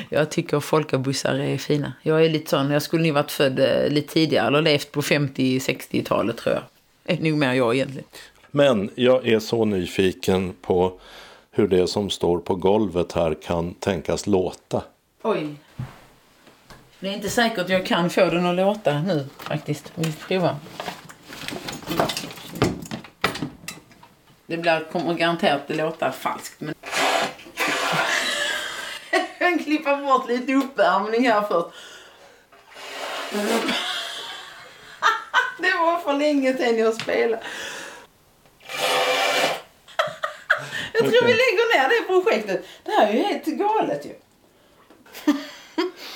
Jag 0.08 0.30
tycker 0.30 0.60
folkabussar 0.60 1.34
är 1.34 1.58
fina. 1.58 1.92
Jag 2.02 2.24
är 2.24 2.28
lite 2.28 2.50
sån, 2.50 2.70
jag 2.70 2.82
skulle 2.82 3.02
nog 3.02 3.14
varit 3.14 3.30
född 3.30 3.58
eh, 3.58 3.90
lite 3.90 4.12
tidigare 4.12 4.46
eller 4.46 4.62
levt 4.62 4.92
på 4.92 5.02
50-60-talet 5.02 6.36
tror 6.36 6.54
jag. 6.54 6.62
Är 7.16 7.22
nog 7.22 7.38
mer 7.38 7.52
jag 7.52 7.74
egentligen. 7.74 8.08
Men 8.50 8.90
jag 8.94 9.28
är 9.28 9.38
så 9.38 9.64
nyfiken 9.64 10.54
på 10.62 10.92
hur 11.58 11.68
det 11.68 11.86
som 11.86 12.10
står 12.10 12.38
på 12.38 12.54
golvet 12.54 13.12
här 13.12 13.34
kan 13.42 13.74
tänkas 13.74 14.26
låta. 14.26 14.82
Oj. 15.22 15.54
Det 17.00 17.08
är 17.08 17.12
inte 17.12 17.30
säkert 17.30 17.68
jag 17.68 17.86
kan 17.86 18.10
få 18.10 18.24
den 18.24 18.46
att 18.46 18.56
låta 18.56 19.02
nu 19.02 19.26
faktiskt. 19.38 19.92
Vi 19.94 20.12
provar. 20.12 20.56
Det 24.46 24.56
blir, 24.56 24.92
kommer 24.92 25.14
garanterat 25.14 25.70
att 25.70 25.76
låta 25.76 26.12
falskt. 26.12 26.60
Men... 26.60 26.74
jag 29.10 29.38
kan 29.38 29.58
klippa 29.58 29.96
bort 29.96 30.28
lite 30.28 30.54
uppvärmning 30.54 31.28
här 31.30 31.42
först. 31.42 31.68
det 35.58 35.74
var 35.80 35.98
för 35.98 36.12
länge 36.12 36.56
sedan 36.56 36.78
jag 36.78 36.94
spelade. 36.94 37.42
Jag 41.12 41.18
tror 41.18 41.26
vi 41.26 41.34
lägger 41.34 41.78
ner 41.78 41.88
det 41.88 42.06
projektet. 42.06 42.66
Det 42.84 42.90
här 42.90 43.08
är 43.08 43.12
ju 43.12 43.22
helt 43.22 43.44
galet 43.44 44.06
ju. 44.06 44.14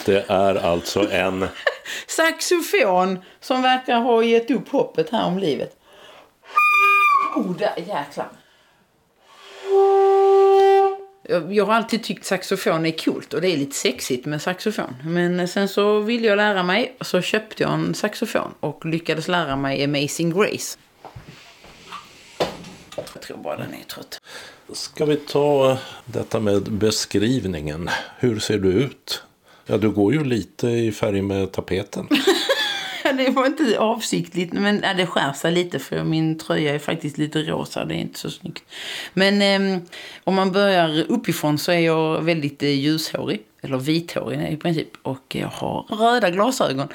Det 0.05 0.31
är 0.31 0.55
alltså 0.55 1.11
en... 1.11 1.49
Saxofon 2.07 3.25
som 3.41 3.63
verkar 3.63 3.99
ha 3.99 4.23
gett 4.23 4.51
upp 4.51 4.69
hoppet 4.69 5.11
här 5.11 5.27
om 5.27 5.39
livet. 5.39 5.77
Oh, 7.37 7.57
där, 7.57 7.75
jäklar. 7.77 8.29
Jag 11.51 11.67
har 11.67 11.75
alltid 11.75 12.05
tyckt 12.05 12.25
saxofon 12.25 12.87
är 12.87 13.05
coolt 13.05 13.35
och 13.35 13.41
det 13.41 13.49
är 13.49 13.57
lite 13.57 13.77
sexigt 13.77 14.27
med 14.27 14.43
saxofon. 14.43 14.97
Men 15.05 15.49
sen 15.49 15.69
så 15.69 15.99
ville 15.99 16.29
jag 16.29 16.37
lära 16.37 16.63
mig 16.63 16.97
så 17.01 17.21
köpte 17.21 17.63
jag 17.63 17.73
en 17.73 17.95
saxofon 17.95 18.55
och 18.61 18.87
lyckades 18.87 19.29
lära 19.29 19.57
mig 19.57 19.85
Amazing 19.85 20.31
Grace. 20.31 20.79
Jag 23.23 23.27
tror 23.27 23.39
bara 23.39 23.57
den 23.57 23.75
är 23.75 23.85
trött. 23.85 24.21
Ska 24.73 25.05
vi 25.05 25.17
ta 25.17 25.79
detta 26.05 26.41
med 26.41 26.63
beskrivningen. 26.63 27.91
Hur 28.19 28.39
ser 28.39 28.59
du 28.59 28.73
ut? 28.73 29.23
Ja, 29.67 29.79
du 29.79 29.91
går 29.91 30.13
ju 30.13 30.25
lite 30.25 30.69
i 30.69 30.93
färg 30.93 31.23
med 31.23 31.53
tapeten. 31.53 32.09
det 33.17 33.31
var 33.31 33.47
inte 33.47 33.79
avsiktligt, 33.79 34.53
men 34.53 34.81
det 34.81 35.07
skär 35.07 35.33
sig 35.33 35.53
lite 35.53 35.79
för 35.79 36.05
min 36.05 36.39
tröja 36.39 36.75
är 36.75 36.79
faktiskt 36.79 37.19
lite 37.19 37.43
rosa. 37.43 37.85
Det 37.85 37.95
är 37.95 37.99
inte 37.99 38.19
så 38.19 38.31
snyggt. 38.31 38.65
Men 39.15 39.43
eh, 39.43 39.83
om 40.25 40.35
man 40.35 40.53
börjar 40.53 41.05
uppifrån 41.09 41.59
så 41.59 41.73
är 41.73 41.81
jag 41.81 42.23
väldigt 42.23 42.63
eh, 42.63 42.69
ljushårig. 42.69 43.43
Eller 43.65 43.79
vithårig 43.79 44.53
i 44.53 44.57
princip. 44.57 44.89
Och 45.03 45.37
jag 45.37 45.49
har 45.49 45.83
röda 45.83 46.31
glasögon. 46.31 46.89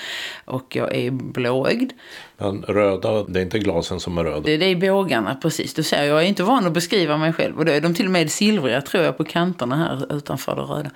Och 0.46 0.76
jag 0.76 0.96
är 0.96 1.12
blåögd. 1.12 1.92
Men 2.38 2.62
röda, 2.62 3.24
det 3.24 3.40
är 3.40 3.44
inte 3.44 3.60
glasen 3.60 4.00
som 4.00 4.18
är 4.18 4.24
röda? 4.24 4.40
Det, 4.40 4.58
det 4.58 4.66
är 4.66 4.76
bågarna, 4.76 5.36
precis. 5.36 5.74
Du 5.74 5.84
ser, 5.84 6.04
jag 6.04 6.24
är 6.24 6.28
inte 6.28 6.44
van 6.44 6.66
att 6.66 6.74
beskriva 6.74 7.18
mig 7.18 7.34
själv. 7.34 7.58
Och 7.58 7.66
då 7.66 7.72
är 7.72 7.82
de 7.82 7.94
till 7.94 8.06
och 8.06 8.12
med 8.12 8.32
silvriga 8.32 8.82
tror 8.82 9.04
jag 9.04 9.18
på 9.18 9.24
kanterna 9.24 9.76
här 9.76 10.18
utanför 10.18 10.56
det 10.56 10.62
röda. 10.62 10.92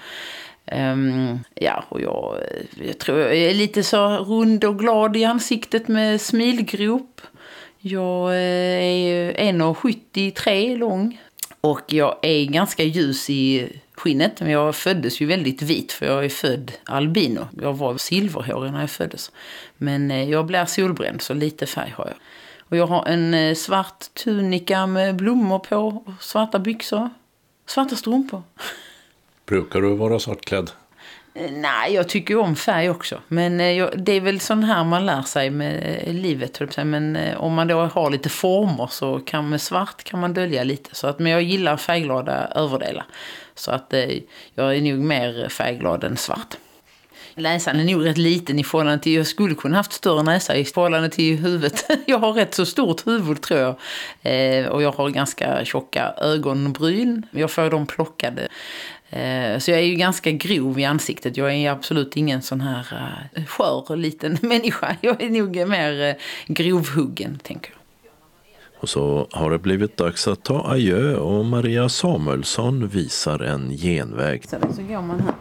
Um, 0.94 1.40
ja, 1.56 1.84
och 1.90 2.02
jag, 2.02 2.38
jag 2.88 2.98
tror 2.98 3.20
jag 3.20 3.38
är 3.38 3.54
lite 3.54 3.84
så 3.84 4.08
rund 4.08 4.64
och 4.64 4.80
glad 4.80 5.18
i 5.18 5.26
ansiktet 5.26 5.88
med 5.88 6.22
smilgrop. 6.22 7.22
Jag 7.80 8.30
eh, 8.30 8.38
är 8.38 9.34
1,73 9.34 10.78
lång. 10.78 11.22
Och 11.62 11.82
jag 11.88 12.16
är 12.22 12.46
ganska 12.46 12.84
ljus 12.84 13.30
i 13.30 13.70
skinnet. 14.02 14.42
Men 14.42 14.50
jag 14.50 14.76
föddes 14.76 15.22
ju 15.22 15.26
väldigt 15.26 15.62
vit 15.62 15.92
för 15.92 16.06
jag 16.06 16.26
är 16.26 16.30
född 16.30 16.72
albino. 16.86 17.48
Jag 17.62 17.74
var 17.74 17.98
silverhårig 17.98 18.72
när 18.72 18.80
jag 18.82 18.90
föddes. 18.90 19.32
Men 19.78 20.12
eh, 20.12 20.30
jag 20.30 20.46
blir 20.46 20.66
solbränd 20.66 21.22
så 21.22 21.34
lite 21.34 21.66
färg 21.66 21.94
har 21.98 22.06
jag. 22.06 22.16
Och 22.60 22.78
jag 22.78 22.88
har 22.88 23.06
en 23.06 23.34
eh, 23.34 23.56
svart 23.56 24.14
tunika 24.14 24.86
med 24.88 25.16
blommor 25.16 25.60
på 25.60 25.78
och 25.78 26.24
svarta 26.24 26.60
byxor. 26.60 27.10
Svarta 27.66 27.96
strumpor. 27.96 28.44
Brukar 29.46 29.82
du 29.82 29.96
vara 29.96 30.20
svartklädd? 30.20 30.72
Eh, 31.34 31.52
nej, 31.52 31.94
jag 31.94 32.10
tycker 32.10 32.38
om 32.38 32.56
färg 32.56 32.90
också. 32.90 33.22
Men 33.28 33.58
det 34.04 34.12
är 34.12 34.22
väl 34.22 34.40
sån 34.40 34.64
här 34.64 34.84
man 34.84 35.06
lär 35.06 35.22
sig 35.22 35.50
med 35.50 36.04
livet. 36.08 36.78
Men 36.78 37.18
om 37.38 37.54
man 37.54 37.68
då 37.68 37.80
har 37.80 38.10
lite 38.10 38.30
former 38.30 38.88
så 38.88 39.20
kan 39.20 39.50
med 39.50 39.62
svart 39.62 40.04
kan 40.04 40.20
man 40.20 40.34
dölja 40.34 40.64
lite. 40.64 40.96
Så 40.96 41.08
att, 41.08 41.20
men 41.20 41.32
jag 41.32 41.42
gillar 41.42 41.78
färgglada 41.78 42.48
överdelar. 42.56 43.06
Så 43.56 43.72
att 43.72 43.94
eh, 43.94 44.20
jag 44.56 44.76
är 44.78 44.82
nog 44.82 45.00
mer 45.00 45.50
färgglad 45.50 46.04
än 46.04 46.18
svart. 46.18 46.58
Näsan 47.36 47.80
är 47.80 47.84
nog 47.84 48.06
rätt 48.06 48.18
liten 48.18 48.60
i 48.60 48.64
förhållande 48.64 49.04
till, 49.04 49.14
jag 49.14 49.28
skulle 49.28 49.56
kunna 49.56 49.78
haft 49.78 49.94
större 49.94 50.24
näsa 50.24 50.56
i 50.56 50.66
förhållande 50.66 51.10
till 51.10 51.38
huvudet. 51.38 51.86
Jag 52.06 52.18
har 52.18 52.34
rätt 52.34 52.54
så 52.54 52.66
stort 52.66 53.08
huvud 53.08 53.42
tror 53.42 53.60
jag. 53.60 53.76
Eh, 54.22 54.66
och 54.66 54.82
jag 54.82 54.92
har 54.92 55.10
ganska 55.10 55.66
tjocka 55.66 56.14
ögonbryn. 56.18 57.26
Jag 57.32 57.52
får 57.52 57.70
dem 57.70 57.88
plockade. 57.88 58.48
Eh, 59.10 59.60
så 59.60 59.72
jag 59.72 59.80
är 59.80 59.86
ju 59.86 59.96
ganska 59.96 60.32
grov 60.32 60.80
i 60.80 60.86
ansiktet. 60.86 61.38
Jag 61.38 61.54
är 61.54 61.72
absolut 61.72 62.18
ingen 62.18 62.42
sån 62.42 62.62
här 62.62 62.88
eh, 63.36 63.46
skör 63.46 63.96
liten 63.96 64.38
människa. 64.42 64.96
Jag 65.02 65.22
är 65.22 65.30
nog 65.30 65.68
mer 65.68 66.02
eh, 66.02 66.16
grovhuggen, 66.48 67.40
tänker 67.44 67.72
jag. 67.72 67.81
Och 68.82 68.90
så 68.90 69.28
har 69.32 69.52
det 69.52 69.60
blivit 69.60 69.98
dags 69.98 70.28
att 70.28 70.44
ta 70.44 70.72
adjö 70.72 71.16
och 71.16 71.46
Maria 71.46 71.90
Samuelsson 71.90 72.88
visar 72.88 73.40
en 73.40 73.70
genväg. 73.70 74.44
Så, 74.50 74.58
så 74.76 74.82
går 74.82 75.02
man 75.02 75.20
här 75.20 75.34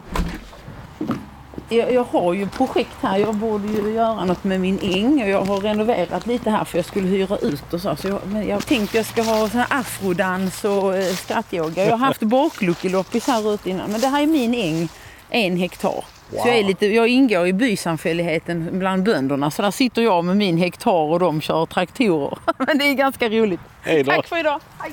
jag, 1.70 1.92
jag, 1.92 2.04
har 2.04 2.34
ju 2.34 2.48
projekt 2.48 2.96
här. 3.00 3.18
Jag 3.18 3.34
borde 3.34 3.68
ju 3.68 3.92
göra 3.92 4.24
något 4.24 4.44
med 4.44 4.60
min 4.60 4.78
äng 4.82 5.22
och 5.22 5.28
jag 5.28 5.42
har 5.42 5.60
renoverat 5.60 6.26
lite 6.26 6.50
här 6.50 6.64
för 6.64 6.78
jag 6.78 6.84
skulle 6.84 7.08
hyra 7.08 7.38
ut 7.38 7.74
och 7.74 7.80
så. 7.80 7.96
så 7.96 8.08
jag, 8.08 8.20
men 8.26 8.48
jag 8.48 8.66
tänkte 8.66 8.96
jag 8.96 9.06
ska 9.06 9.22
ha 9.22 9.48
sån 9.48 9.60
här 9.60 9.66
afrodans 9.80 10.64
och 10.64 10.96
eh, 10.96 11.14
skrattyoga. 11.14 11.84
Jag 11.84 11.90
har 11.90 12.06
haft 12.06 12.22
bakluckeloppis 12.22 13.26
här 13.26 13.54
ute 13.54 13.70
innan. 13.70 13.90
Men 13.90 14.00
det 14.00 14.06
här 14.06 14.22
är 14.22 14.26
min 14.26 14.54
äng, 14.54 14.88
en 15.30 15.56
hektar. 15.56 16.04
Wow. 16.30 16.42
Så 16.42 16.48
jag, 16.48 16.58
är 16.58 16.64
lite, 16.64 16.86
jag 16.86 17.08
ingår 17.08 17.46
i 17.46 17.52
bysamfälligheten 17.52 18.78
bland 18.78 19.02
bönderna. 19.02 19.50
Så 19.50 19.62
där 19.62 19.70
sitter 19.70 20.02
jag 20.02 20.24
med 20.24 20.36
min 20.36 20.56
hektar 20.56 20.90
och 21.12 21.18
de 21.18 21.40
kör 21.40 21.66
traktorer. 21.66 22.38
Men 22.66 22.78
det 22.78 22.84
är 22.84 22.94
ganska 22.94 23.28
roligt. 23.28 23.60
Hej 23.82 24.02
då. 24.02 24.10
Tack 24.10 24.26
för 24.26 24.38
idag. 24.38 24.60
Hej. 24.78 24.92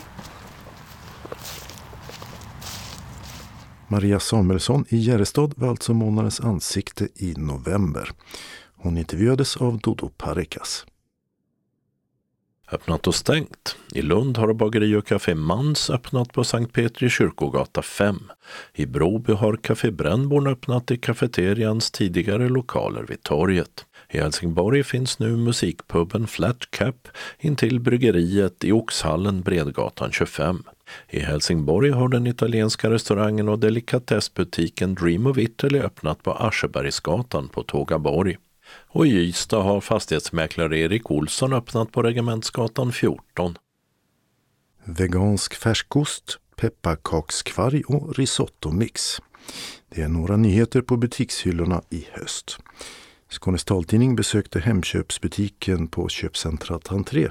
Maria 3.88 4.20
Samuelsson 4.20 4.86
i 4.90 4.98
Järrestad 4.98 5.54
var 5.56 5.70
alltså 5.70 5.94
månadens 5.94 6.40
ansikte 6.40 7.08
i 7.16 7.34
november. 7.38 8.12
Hon 8.78 8.98
intervjuades 8.98 9.58
av 9.58 9.80
Dodo 9.80 10.10
Parikas. 10.10 10.86
Öppnat 12.72 13.08
och 13.08 13.16
stängt. 13.16 13.76
I 13.94 14.02
Lund 14.02 14.38
har 14.38 14.54
bageri 14.54 14.96
och 14.96 15.08
café 15.08 15.36
Mans 15.36 15.90
öppnat 15.90 16.34
på 16.34 16.44
Sankt 16.44 16.74
Petri 16.74 17.10
kyrkogata 17.10 17.82
5. 17.82 18.20
I 18.74 18.86
Broby 18.86 19.34
har 19.34 19.56
Café 19.56 19.92
Brännborn 19.92 20.48
öppnat 20.48 20.92
i 20.92 20.98
kafeterians 20.98 21.92
tidigare 21.92 22.50
lokaler 22.50 23.04
vid 23.04 23.24
torget. 23.24 23.86
I 24.10 24.18
Helsingborg 24.18 24.84
finns 24.84 25.20
nu 25.20 25.38
musikpuben 25.38 26.28
Flat 26.28 26.72
Cap 26.72 27.08
intill 27.40 27.80
bryggeriet 27.80 28.64
i 28.64 28.72
Oxhallen 28.72 29.42
Bredgatan 29.42 30.12
25. 30.12 30.64
I 31.10 31.20
Helsingborg 31.20 31.92
har 31.92 32.10
den 32.10 32.28
italienska 32.28 32.90
restaurangen 32.90 33.50
och 33.50 33.60
delikatessbutiken 33.60 34.96
Dream 34.96 35.28
of 35.28 35.38
Italy 35.38 35.80
öppnat 35.80 36.24
på 36.24 36.32
Aschebergsgatan 36.32 37.48
på 37.48 37.64
Tågaborg. 37.64 38.38
Och 38.98 39.08
i 39.08 39.10
Ystad 39.10 39.64
har 39.64 39.82
fastighetsmäklare 39.82 40.80
Erik 40.80 41.12
Olsson 41.12 41.54
öppnat 41.54 41.92
på 41.92 42.04
Regementsgatan 42.04 42.92
14. 42.92 43.56
Vegansk 44.84 45.56
färskost, 45.56 46.40
pepparkakskvarg 46.56 47.84
och 47.84 48.18
risottomix. 48.18 49.22
Det 49.90 50.02
är 50.02 50.08
några 50.08 50.38
nyheter 50.38 50.82
på 50.82 50.98
butikshyllorna 50.98 51.82
i 51.90 52.08
höst. 52.12 52.58
Skånes 53.30 53.66
taltidning 53.66 54.16
besökte 54.16 54.60
Hemköpsbutiken 54.60 55.88
på 55.88 56.10
köpcentrat 56.10 56.92
Entré 56.92 57.30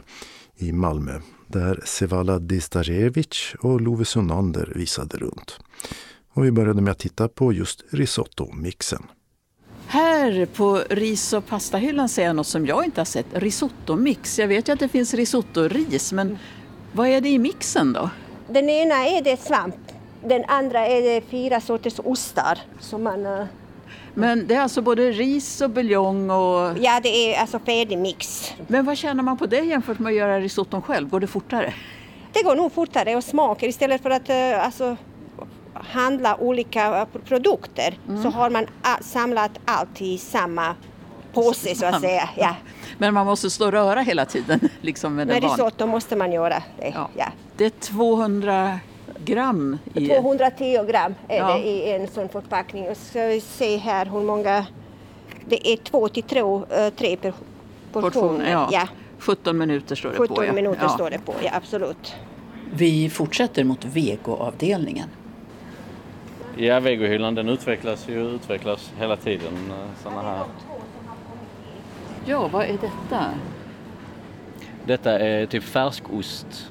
i 0.57 0.73
Malmö 0.73 1.21
där 1.47 1.81
Sevala 1.85 2.39
Distarevic 2.39 3.55
och 3.61 3.81
Love 3.81 4.05
Sunander 4.05 4.73
visade 4.75 5.17
runt. 5.17 5.59
Och 6.29 6.45
vi 6.45 6.51
började 6.51 6.83
med 6.83 6.91
att 6.91 6.99
titta 6.99 7.29
på 7.29 7.53
just 7.53 7.85
risottomixen. 7.91 9.03
Här 9.89 10.47
på 10.47 10.83
ris 10.91 11.33
och 11.33 11.47
pastahyllan 11.47 12.09
ser 12.09 12.25
jag 12.25 12.37
något 12.37 12.47
som 12.47 12.67
jag 12.67 12.85
inte 12.85 13.01
har 13.01 13.07
sett. 13.07 13.27
Risotto-mix. 13.33 14.39
Jag 14.39 14.49
vet 14.49 14.69
ju 14.69 14.73
att 14.73 14.81
det 14.81 14.89
finns 14.89 15.15
risotto-ris, 15.15 16.13
men 16.13 16.39
vad 16.93 17.09
är 17.09 17.21
det 17.21 17.29
i 17.29 17.39
mixen 17.39 17.93
då? 17.93 18.11
Den 18.49 18.71
ena 18.71 18.95
är 18.95 19.23
det 19.23 19.41
svamp, 19.41 19.77
den 20.25 20.45
andra 20.49 20.87
är 20.87 21.03
det 21.03 21.21
fyra 21.21 21.61
sorters 21.61 22.01
ostar 22.05 22.59
som 22.81 23.03
man 23.03 23.27
eh, 23.27 23.45
men 24.15 24.47
det 24.47 24.55
är 24.55 24.61
alltså 24.61 24.83
både 24.83 25.11
ris 25.11 25.61
och 25.61 25.71
buljong 25.71 26.31
och... 26.31 26.79
Ja, 26.81 27.01
det 27.03 27.09
är 27.09 27.41
alltså 27.41 27.59
färdig 27.59 27.99
mix. 27.99 28.53
Men 28.67 28.85
vad 28.85 28.97
tjänar 28.97 29.23
man 29.23 29.39
på 29.39 29.47
det 29.47 29.61
jämfört 29.61 29.99
med 29.99 30.11
att 30.11 30.17
göra 30.17 30.41
risotton 30.41 30.83
själv? 30.83 31.09
Går 31.09 31.21
det 31.21 31.27
fortare? 31.27 31.75
Det 32.33 32.43
går 32.43 32.57
nog 32.57 32.73
fortare 32.73 33.17
och 33.17 33.25
smakar 33.25 33.67
istället 33.67 34.03
för 34.03 34.11
att 34.11 34.31
uh, 34.31 34.65
alltså, 34.65 34.97
handla 35.85 36.37
olika 36.41 37.07
produkter 37.25 37.99
mm. 38.09 38.23
så 38.23 38.29
har 38.29 38.51
man 38.51 38.67
samlat 39.01 39.51
allt 39.65 40.03
i 40.03 40.19
samma 40.19 40.75
påse 41.33 41.75
så 41.75 41.87
att 41.87 42.01
säga. 42.01 42.29
Ja. 42.37 42.57
Men 42.99 43.15
man 43.15 43.27
måste 43.27 43.51
stå 43.51 43.67
och 43.67 43.73
röra 43.73 44.01
hela 44.01 44.25
tiden? 44.25 44.61
Liksom 44.81 45.15
med 45.15 45.27
med 45.27 45.43
risotto 45.43 45.87
måste 45.87 46.17
man 46.17 46.33
göra 46.33 46.63
det. 46.79 46.89
Ja. 46.95 47.09
ja. 47.17 47.27
Det 47.57 47.65
är 47.65 47.71
200 47.71 48.79
gram? 49.25 49.79
I... 49.95 50.09
210 50.09 50.85
gram 50.89 51.15
är 51.29 51.37
ja. 51.37 51.55
det 51.55 51.59
i 51.59 51.93
en 51.93 52.09
sån 52.09 52.29
förpackning. 52.29 52.89
Och 52.89 52.97
ska 52.97 53.27
vi 53.27 53.41
se 53.41 53.77
här 53.77 54.07
hur 54.07 54.23
många, 54.23 54.67
det 55.49 55.69
är 55.73 55.77
två 55.77 56.09
till 56.09 56.23
tre, 56.23 56.41
eh, 56.41 56.89
tre 56.97 57.17
per 57.17 57.33
portion. 57.93 58.13
portion 58.13 58.43
ja. 58.51 58.69
ja. 58.73 58.89
17 59.19 59.59
minuter 59.59 59.97
står 59.97 60.09
det 60.09 60.17
17 60.17 60.37
på. 60.37 60.43
17 60.43 60.55
minuter 60.55 60.83
ja. 60.83 60.89
står 60.89 61.11
det 61.11 61.19
på, 61.19 61.35
ja 61.45 61.51
absolut. 61.55 62.15
Vi 62.73 63.11
fortsätter 63.11 63.65
mot 63.65 63.85
vegoavdelningen. 63.85 65.09
Ja, 66.59 66.81
vegohyllan 66.81 67.35
den 67.35 67.49
utvecklas 67.49 68.09
ju 68.09 68.35
utvecklas 68.35 68.93
hela 68.99 69.17
tiden. 69.17 69.53
Eh, 69.71 70.03
såna 70.03 70.23
här. 70.23 70.45
Ja, 72.25 72.49
vad 72.53 72.65
är 72.65 72.73
detta? 72.73 73.25
Detta 74.85 75.19
är 75.19 75.47
typ 75.47 75.63
färskost 75.63 76.71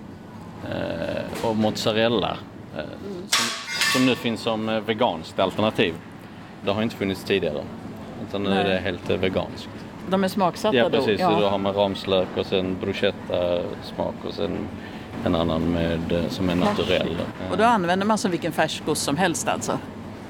eh, 0.69 1.45
och 1.49 1.55
mozzarella 1.55 2.37
eh, 2.77 2.83
som, 3.27 3.45
som, 3.93 4.05
nu 4.05 4.15
finns 4.15 4.41
som 4.41 4.69
eh, 4.69 4.79
veganskt 4.79 5.39
alternativ. 5.39 5.95
Det 6.65 6.71
har 6.71 6.83
inte 6.83 6.95
funnits 6.95 7.23
tidigare 7.23 7.63
utan 8.27 8.43
nu 8.43 8.49
Nej. 8.49 8.59
är 8.59 8.69
det 8.69 8.77
helt 8.77 9.09
eh, 9.09 9.17
veganskt. 9.17 9.69
De 10.09 10.23
är 10.23 10.27
smaksatta 10.27 10.77
ja, 10.77 10.89
precis. 10.89 11.19
då? 11.19 11.23
Ja. 11.23 11.39
Då 11.39 11.47
har 11.47 11.57
man 11.57 11.73
ramslök 11.73 12.37
och 12.37 12.45
sen 12.45 12.77
bruschetta 12.81 13.61
smak 13.83 14.15
och 14.27 14.33
sen 14.33 14.57
en 15.25 15.35
annan 15.35 15.71
med, 15.71 16.11
eh, 16.11 16.29
som 16.29 16.49
är 16.49 16.55
naturell. 16.55 17.17
Och 17.51 17.57
då 17.57 17.63
använder 17.63 18.05
man 18.05 18.17
som 18.17 18.31
vilken 18.31 18.51
färskost 18.51 19.03
som 19.03 19.17
helst 19.17 19.47
alltså? 19.47 19.79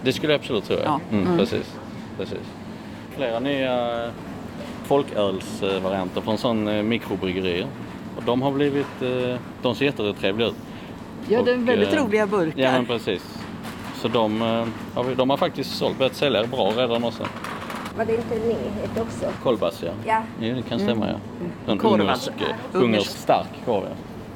Det 0.02 0.14
skulle 0.14 0.34
jag 0.34 0.40
absolut 0.40 0.66
tro, 0.66 0.78
ja. 0.84 1.00
Mm, 1.12 1.26
mm. 1.26 1.38
Precis. 1.38 1.74
precis. 2.18 2.48
Flera 3.16 3.40
nya 3.40 4.06
folkölsvarianter 4.86 6.22
från 6.22 6.38
sån 6.38 6.90
mikrobryggerier 6.90 7.68
och 8.18 8.24
de 8.24 8.42
har 8.42 8.52
blivit, 8.52 9.02
eh, 9.02 9.40
de 9.62 9.76
ser 9.76 9.86
jättetrevliga 9.86 10.48
ut. 10.48 10.56
Ja, 11.28 11.42
det 11.42 11.52
är 11.52 11.58
väldigt 11.58 11.88
och, 11.88 11.96
eh, 11.96 12.04
roliga 12.04 12.28
burkar. 12.28 12.62
Ja, 12.62 12.72
men 12.72 12.86
precis. 12.86 13.40
Så 13.96 14.08
de, 14.08 14.42
eh, 14.96 15.10
de 15.18 15.30
har 15.30 15.38
faktiskt 15.38 15.78
sålt, 15.78 15.98
börjat 15.98 16.16
sälja 16.16 16.48
bra 16.48 16.72
redan 16.76 17.04
också. 17.04 17.24
Var 17.98 18.06
det 18.06 18.16
inte 18.16 18.36
nyhet 18.36 19.00
också? 19.02 19.26
Kolbas, 19.44 19.84
ja. 19.84 19.92
Ja, 20.06 20.48
ja 20.48 20.56
det 20.56 20.62
kan 20.62 20.80
stämma, 20.80 21.08
ja. 21.08 21.16
En 21.72 21.82
ungersk, 21.82 22.32
ungersk 22.74 23.12
stark 23.12 23.48
korv, 23.66 23.84
ja. 23.84 23.96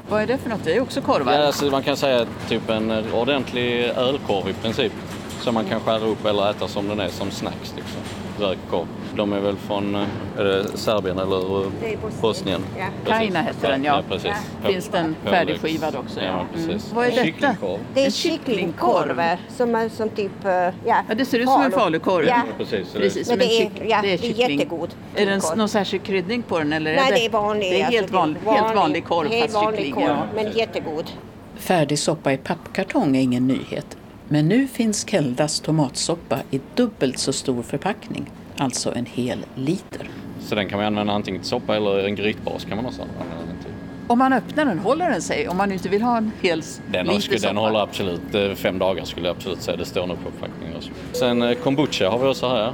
Vad 0.09 0.21
är 0.21 0.27
det 0.27 0.37
för 0.37 0.49
något? 0.49 0.63
Det 0.63 0.75
är 0.75 0.81
också 0.81 1.01
korvar? 1.01 1.33
Ja, 1.33 1.45
alltså 1.45 1.65
man 1.65 1.83
kan 1.83 1.97
säga 1.97 2.25
typ 2.47 2.69
en 2.69 3.13
ordentlig 3.13 3.83
ölkorv 3.83 4.49
i 4.49 4.53
princip. 4.53 4.93
Som 5.41 5.53
man 5.53 5.65
kan 5.65 5.79
skära 5.79 6.05
upp 6.05 6.25
eller 6.25 6.49
äta 6.49 6.67
som 6.67 6.87
den 6.87 6.99
är 6.99 7.09
som 7.09 7.31
snacks. 7.31 7.73
Liksom. 7.75 8.01
rökt 8.39 8.69
korv. 8.69 8.87
De 9.15 9.33
är 9.33 9.39
väl 9.39 9.55
från 9.57 9.95
eh, 9.95 10.01
är 10.37 10.43
det 10.43 10.77
Serbien 10.77 11.19
eller 11.19 11.65
Det 11.81 11.93
är 11.93 11.97
Bosnien. 11.97 12.21
Bosnien? 12.21 12.61
Ja. 12.79 12.85
Kaina 13.11 13.41
heter 13.41 13.69
den, 13.69 13.83
ja. 13.83 14.03
precis. 14.09 14.31
Finns 14.63 14.87
den 14.87 15.15
färdigskivad 15.23 15.95
också? 15.95 16.21
Ja, 16.21 16.45
precis. 16.53 16.67
Mm. 16.69 16.79
Vad 16.95 17.05
är 17.05 17.09
detta? 17.11 17.23
Kycklingkorv. 17.25 17.79
Det 17.93 18.05
är 18.05 18.11
kycklingkorv. 18.11 19.21
som, 19.49 19.75
är 19.75 19.89
som 19.89 20.09
typ, 20.09 20.45
eh, 20.45 20.51
ja. 20.51 20.71
Ja, 20.85 21.15
det 21.17 21.25
ser 21.25 21.39
ut 21.39 21.49
som 21.49 21.61
en 21.61 21.71
falukorv. 21.71 22.25
Ja, 22.25 22.35
Ja, 22.47 22.53
precis. 22.57 22.93
Det- 22.93 22.99
Precis, 22.99 23.29
men 23.29 23.39
det 23.39 23.45
är, 23.61 23.61
ja, 23.63 23.69
det 23.81 23.93
är 23.95 24.01
det 24.01 24.13
är 24.13 24.17
kyckling. 24.17 24.51
jättegod. 24.59 24.89
Är 25.15 25.25
det 25.25 25.55
någon 25.55 25.69
särskild 25.69 26.03
kryddning 26.03 26.41
på 26.41 26.57
den? 26.59 26.73
Eller 26.73 26.95
Nej, 26.95 27.11
det 27.11 27.25
är 27.25 27.29
vanlig. 27.29 27.71
Det 27.71 27.81
är 27.81 27.85
helt, 27.85 28.01
alltså, 28.03 28.15
vanlig, 28.17 28.39
helt 28.45 28.75
vanlig 28.75 29.05
korv 29.05 29.29
Helt 29.29 29.41
fast 29.43 29.55
vanlig 29.55 29.77
kyckling. 29.85 29.93
korv, 30.07 30.15
Ja. 30.17 30.23
men 30.35 30.51
jättegod. 30.51 31.11
Färdig 31.57 31.99
soppa 31.99 32.33
i 32.33 32.37
pappkartong 32.37 33.17
är 33.17 33.21
ingen 33.21 33.47
nyhet. 33.47 33.97
Men 34.27 34.47
nu 34.47 34.67
finns 34.67 35.07
Keldas 35.09 35.59
tomatsoppa 35.59 36.39
i 36.51 36.59
dubbelt 36.75 37.17
så 37.19 37.33
stor 37.33 37.63
förpackning, 37.63 38.31
alltså 38.59 38.95
en 38.95 39.05
hel 39.05 39.45
liter. 39.55 40.09
Så 40.41 40.55
den 40.55 40.69
kan 40.69 40.77
man 40.77 40.85
använda 40.87 41.13
antingen 41.13 41.41
till 41.41 41.49
soppa 41.49 41.75
eller 41.75 41.99
en 42.03 42.15
grytbas 42.15 42.65
kan 42.65 42.77
man 42.77 42.85
också 42.85 43.01
använda 43.01 43.45
den 43.47 43.57
till. 43.63 43.71
Om 44.07 44.19
man 44.19 44.33
öppnar 44.33 44.65
den, 44.65 44.79
håller 44.79 45.09
den 45.09 45.21
sig? 45.21 45.47
Om 45.47 45.57
man 45.57 45.71
inte 45.71 45.89
vill 45.89 46.01
ha 46.01 46.17
en 46.17 46.31
hel 46.41 46.61
Den, 46.91 47.05
liter 47.07 47.19
skulle, 47.19 47.37
den 47.39 47.49
soppa? 47.49 47.59
håller 47.59 47.79
absolut 47.79 48.35
eh, 48.35 48.53
fem 48.53 48.79
dagar 48.79 49.03
skulle 49.05 49.27
jag 49.27 49.35
absolut 49.35 49.61
säga. 49.61 49.77
Det 49.77 49.85
står 49.85 50.07
nog 50.07 50.17
på 50.23 50.31
förpackningen 50.31 50.77
också. 50.77 50.89
Sen 51.11 51.41
eh, 51.41 51.53
kombucha 51.53 52.09
har 52.09 52.19
vi 52.19 52.27
också 52.27 52.49
här. 52.49 52.73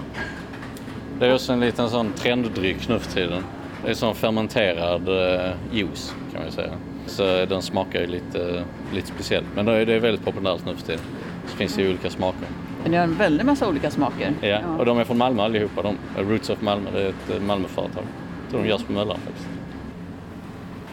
Det 1.20 1.26
är 1.28 1.34
också 1.34 1.54
en 1.54 1.60
liten 1.60 1.90
sån 1.90 2.14
trenddryck 2.14 2.90
nu 2.90 3.00
för 3.00 3.12
tiden. 3.12 3.44
Det 3.84 3.90
är 3.90 3.94
sån 3.94 4.16
fermenterad 4.16 5.10
eh, 5.10 5.52
juice 5.74 6.14
kan 6.34 6.42
man 6.44 6.52
säga. 6.52 6.72
Så 7.08 7.24
den 7.46 7.62
smakar 7.62 8.00
ju 8.02 8.08
lite, 8.08 8.64
lite 8.94 9.08
speciellt. 9.08 9.46
Men 9.56 9.66
det 9.66 9.72
är, 9.74 9.86
det 9.86 9.94
är 9.94 10.00
väldigt 10.00 10.26
populärt 10.26 10.66
nu 10.66 10.76
för 10.76 10.86
tiden. 10.86 11.02
Så 11.48 11.58
finns 11.58 11.76
det 11.76 11.82
ju 11.82 11.90
olika 11.90 12.10
smaker. 12.10 12.48
Men 12.86 12.92
ni 12.92 12.98
har 12.98 13.04
en 13.04 13.18
väldig 13.18 13.46
massa 13.46 13.68
olika 13.70 13.92
smaker. 13.92 14.34
Ja, 14.42 14.60
och 14.80 14.86
de 14.86 14.98
är 14.98 15.04
från 15.04 15.18
Malmö 15.18 15.44
allihopa. 15.44 15.82
De, 15.82 15.98
Roots 16.18 16.50
of 16.50 16.62
Malmö, 16.62 16.90
det 16.94 17.02
är 17.02 17.10
ett 17.10 17.30
eh, 17.36 17.40
Malmöföretag. 17.42 18.04
Tror 18.50 18.62
de 18.64 18.70
görs 18.70 18.84
på 18.84 18.92
Möllan 18.92 19.18
faktiskt. 19.26 19.48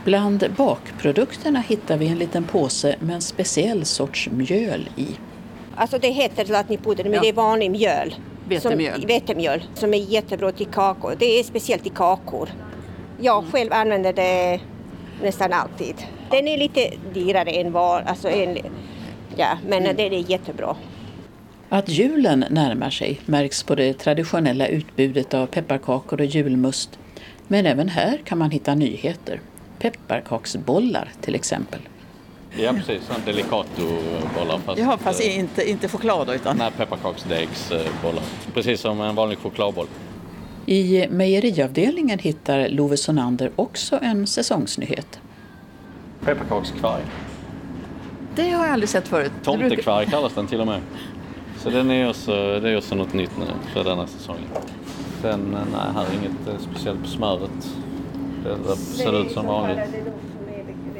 Bland 0.04 0.44
bakprodukterna 0.56 1.60
hittar 1.60 1.96
vi 1.96 2.08
en 2.08 2.18
liten 2.18 2.44
påse 2.44 2.96
med 3.00 3.14
en 3.14 3.20
speciell 3.20 3.84
sorts 3.84 4.28
mjöl 4.30 4.88
i. 4.96 5.06
Alltså 5.76 5.98
det 5.98 6.08
heter 6.08 6.44
zlatnipuder, 6.44 7.04
men 7.04 7.12
Ja. 7.12 7.20
det 7.20 7.28
är 7.28 7.32
vanlig 7.32 7.70
mjöl. 7.70 8.14
Vetemjöl. 8.48 9.00
Som, 9.00 9.06
vetemjöl. 9.08 9.62
Som 9.74 9.94
är 9.94 9.98
jättebra 9.98 10.52
till 10.52 10.66
kakor. 10.66 11.14
Det 11.18 11.38
är 11.40 11.42
speciellt 11.42 11.82
till 11.82 11.92
kakor. 11.92 12.48
Jag 13.20 13.44
själv 13.52 13.72
använder 13.72 14.12
det 14.12 14.60
nästan 15.22 15.52
alltid. 15.52 15.94
Den 16.30 16.48
är 16.48 16.58
lite 16.58 16.90
dyrare 17.14 17.50
än 17.50 17.72
var, 17.72 18.00
alltså 18.00 18.28
en, 18.28 18.58
ja, 19.36 19.58
men 19.68 19.82
Mm. 19.82 19.96
det 19.96 20.02
är 20.06 20.30
jättebra. 20.30 20.76
Att 21.72 21.88
julen 21.88 22.44
närmar 22.50 22.90
sig 22.90 23.20
märks 23.26 23.62
på 23.62 23.74
det 23.74 23.92
traditionella 23.94 24.66
utbudet 24.66 25.34
av 25.34 25.46
pepparkakor 25.46 26.20
och 26.20 26.26
julmust. 26.26 26.98
Men 27.48 27.66
även 27.66 27.88
här 27.88 28.20
kan 28.24 28.38
man 28.38 28.50
hitta 28.50 28.74
nyheter. 28.74 29.40
Pepparkaksbollar 29.78 31.12
till 31.20 31.34
exempel. 31.34 31.80
Ja, 32.56 32.72
precis. 32.72 33.02
Sån 33.06 33.16
Delicato-bollar. 33.24 34.58
Fast, 34.58 34.78
Jaha, 34.78 34.98
fast 34.98 35.20
eh, 35.20 35.38
inte, 35.38 35.70
inte 35.70 35.88
choklad 35.88 36.30
utan 36.30 36.56
Nej, 36.56 36.70
pepparkaksdegsbollar. 36.76 38.22
Precis 38.54 38.80
som 38.80 39.00
en 39.00 39.14
vanlig 39.14 39.38
chokladboll. 39.38 39.86
I 40.66 41.06
mejeriavdelningen 41.10 42.18
hittar 42.18 42.68
Love 42.68 42.96
Sonander 42.96 43.50
också 43.56 43.98
en 44.02 44.26
säsongsnyhet. 44.26 45.20
Pepparkakskvarg. 46.24 47.02
det 48.34 48.50
har 48.50 48.64
jag 48.64 48.72
aldrig 48.72 48.88
sett 48.88 49.08
förut. 49.08 49.32
Tomtekvarg 49.42 50.06
kallas 50.06 50.34
den 50.34 50.46
till 50.46 50.60
och 50.60 50.66
med. 50.66 50.80
Så 51.62 51.70
den 51.70 51.90
är 51.90 52.08
också, 52.08 52.32
det 52.60 52.70
är 52.70 52.76
också 52.76 52.94
något 52.94 53.12
nytt 53.12 53.30
nu 53.38 53.44
för 53.72 53.84
denna 53.84 54.06
säsongen. 54.06 54.44
Sen, 55.20 55.54
eh, 55.54 55.60
nej, 55.72 55.80
här 55.94 56.02
är 56.02 56.18
inget 56.18 56.48
eh, 56.48 56.58
speciellt 56.70 57.02
på 57.02 57.06
smöret. 57.08 57.50
Det, 58.44 58.68
det 58.68 58.76
ser 58.76 59.22
ut 59.22 59.32
som 59.32 59.46
vanligt. 59.46 59.78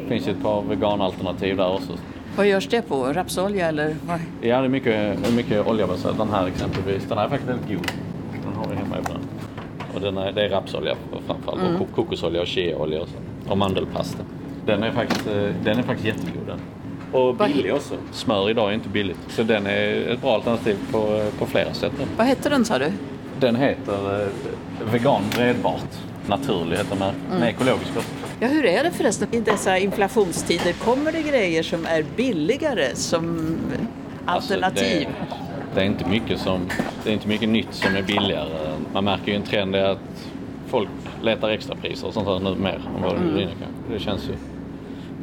Det 0.03 0.09
finns 0.09 0.29
ju 0.29 0.31
ett 0.33 0.43
par 0.43 0.63
veganalternativ 0.63 1.57
där 1.57 1.73
också. 1.75 1.93
Vad 2.37 2.47
görs 2.47 2.69
det 2.69 2.83
på? 2.83 3.05
Rapsolja 3.13 3.69
eller? 3.69 3.97
Vad? 4.07 4.21
Ja, 4.41 4.59
det 4.59 4.65
är 4.65 4.69
mycket, 4.69 5.33
mycket 5.35 5.67
oljebaserat. 5.67 6.19
Den 6.19 6.31
här 6.31 6.47
exempelvis, 6.47 7.05
den 7.09 7.19
här 7.19 7.25
är 7.25 7.29
faktiskt 7.29 7.51
väldigt 7.51 7.69
god. 7.69 7.93
Den 8.45 8.55
har 8.57 8.67
vi 8.71 8.77
hemma 8.77 8.97
ibland. 8.99 9.25
Och 9.95 10.01
den 10.01 10.19
är, 10.19 10.33
det 10.33 10.45
är 10.45 10.49
rapsolja 10.49 10.97
framförallt. 11.27 11.61
Mm. 11.61 11.73
Och 11.75 11.79
ko- 11.79 11.87
kokosolja 11.95 12.41
och 12.43 12.49
cheaolja 12.49 13.03
och, 13.03 13.09
så. 13.09 13.51
och 13.53 13.59
mandelpasta. 13.59 14.19
Den 14.67 14.83
är 14.83 14.91
faktiskt, 14.91 15.27
eh, 15.27 15.49
den 15.65 15.79
är 15.79 15.83
faktiskt 15.83 16.07
jättegod 16.07 16.47
den. 16.47 16.59
Och 17.13 17.37
Vad- 17.39 17.49
billig 17.49 17.75
också. 17.75 17.95
Smör 18.13 18.51
idag 18.51 18.71
är 18.71 18.75
inte 18.75 18.89
billigt. 18.89 19.19
Så 19.29 19.43
den 19.43 19.67
är 19.67 20.09
ett 20.13 20.21
bra 20.21 20.35
alternativ 20.35 20.77
på, 20.93 20.99
eh, 20.99 21.39
på 21.39 21.47
flera 21.47 21.75
sätt. 21.75 21.93
Vad 22.17 22.27
hette 22.27 22.49
den 22.49 22.65
sa 22.65 22.79
du? 22.79 22.93
Den 23.41 23.57
heter 23.57 24.23
eh, 24.23 24.29
Vegan 24.93 25.23
bredbart. 25.37 25.89
Naturlig 26.27 26.77
heter 26.77 26.97
den. 26.97 27.15
Mm. 27.27 27.41
Med 27.41 27.49
ekologisk 27.49 27.95
kost. 27.95 28.15
Ja, 28.41 28.49
hur 28.49 28.65
är 28.65 28.85
det 28.85 28.91
förresten 28.91 29.29
i 29.35 29.41
dessa 29.41 29.79
inflationstider? 29.79 30.73
Kommer 30.73 31.13
det 31.13 31.23
grejer 31.23 31.63
som 31.63 31.87
är 31.87 32.05
billigare 32.17 32.95
som 32.95 33.57
Alltså, 34.27 34.55
alternativ? 34.55 35.09
det, 35.09 35.75
det, 35.75 35.81
är 35.81 35.85
inte 35.85 36.09
mycket 36.09 36.41
som, 36.41 36.61
det 37.05 37.11
är 37.11 37.15
inte 37.15 37.29
mycket 37.29 37.49
nytt 37.49 37.75
som 37.75 37.97
är 37.97 38.03
billigare. 38.03 38.49
Man 38.93 39.05
märker 39.05 39.27
ju 39.33 39.37
en 39.37 39.43
trend 39.43 39.77
är 39.77 39.85
att 39.85 39.99
folk 40.69 40.89
letar 41.23 41.49
extrapriser 41.51 42.07
och 42.07 42.15
sånt 42.15 42.29
här 42.29 42.39
nu 42.39 42.55
mer 42.55 42.81
än 42.97 43.03
vad 43.03 43.15
de 43.15 43.29
gjorde 43.29 43.43
innan 43.43 43.55
kanske. 43.55 43.93
Det 43.93 43.99
känns 43.99 44.25
ju. 44.29 44.35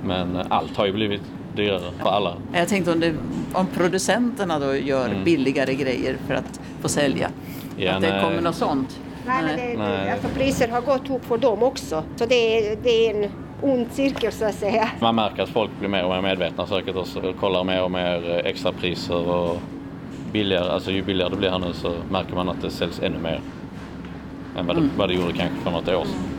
Men 0.03 0.35
eh, 0.35 0.45
allt 0.49 0.77
har 0.77 0.85
ju 0.85 0.91
blivit 0.93 1.21
dyrare 1.55 1.91
för 1.99 2.09
alla. 2.09 2.33
Jag 2.53 2.67
tänkte 2.67 2.91
om, 2.91 2.99
det, 2.99 3.15
om 3.53 3.67
producenterna 3.67 4.59
då 4.59 4.75
gör 4.75 5.05
Mm. 5.09 5.23
billigare 5.23 5.73
grejer 5.75 6.17
för 6.27 6.33
att 6.33 6.59
få 6.81 6.89
sälja. 6.89 7.29
Ja, 7.77 7.93
att 7.93 8.01
det 8.01 8.11
nej. 8.11 8.23
kommer 8.23 8.41
något 8.41 8.55
sånt. 8.55 8.99
Nej, 9.25 9.43
men 9.43 9.57
det, 9.57 9.77
Nej. 9.83 10.11
Alltså, 10.11 10.27
priser 10.27 10.67
har 10.67 10.81
gått 10.81 11.09
upp 11.09 11.25
för 11.25 11.37
dem 11.37 11.63
också. 11.63 12.03
Så 12.15 12.25
det 12.25 12.35
är, 12.71 12.75
det 12.83 12.89
är 12.89 13.23
en 13.23 13.31
ond 13.61 13.87
cirkel 13.91 14.31
så 14.31 14.45
att 14.45 14.55
säga. 14.55 14.89
Man 14.99 15.15
märker 15.15 15.43
att 15.43 15.49
folk 15.49 15.71
blir 15.79 15.89
mer 15.89 16.03
och 16.03 16.09
mer 16.09 16.21
medvetna 16.21 16.67
säkert 16.67 16.95
och 16.95 17.07
kollar 17.39 17.63
mer 17.63 17.83
och 17.83 17.91
mer 17.91 18.29
eh, 18.29 18.49
extrapriser 18.49 19.27
och 19.27 19.57
billigare, 20.31 20.69
alltså 20.71 20.91
ju 20.91 21.03
billigare 21.03 21.29
det 21.29 21.35
blir 21.35 21.49
här 21.49 21.59
nu 21.59 21.73
så 21.73 21.93
märker 22.11 22.35
man 22.35 22.49
att 22.49 22.61
det 22.61 22.69
säljs 22.69 22.99
ännu 22.99 23.17
mer 23.19 23.41
än 24.57 24.67
vad 24.67 24.75
det, 24.75 24.89
vad 24.97 25.09
det 25.09 25.13
gjorde 25.15 25.33
kanske 25.33 25.55
för 25.63 25.71
något 25.71 25.87
år 25.87 26.05
sedan. 26.05 26.38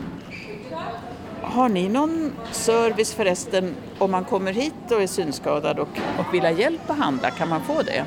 Har 1.43 1.69
ni 1.69 1.89
någon 1.89 2.31
service 2.51 3.13
förresten 3.13 3.75
om 3.97 4.11
man 4.11 4.25
kommer 4.25 4.53
hit 4.53 4.91
och 4.91 5.01
är 5.01 5.07
synskadad 5.07 5.79
och, 5.79 5.89
och 6.19 6.33
vill 6.33 6.41
ha 6.41 6.51
hjälp 6.51 6.89
att 6.89 6.97
handla? 6.97 7.31
Kan 7.31 7.49
man 7.49 7.61
få 7.63 7.81
det? 7.81 8.05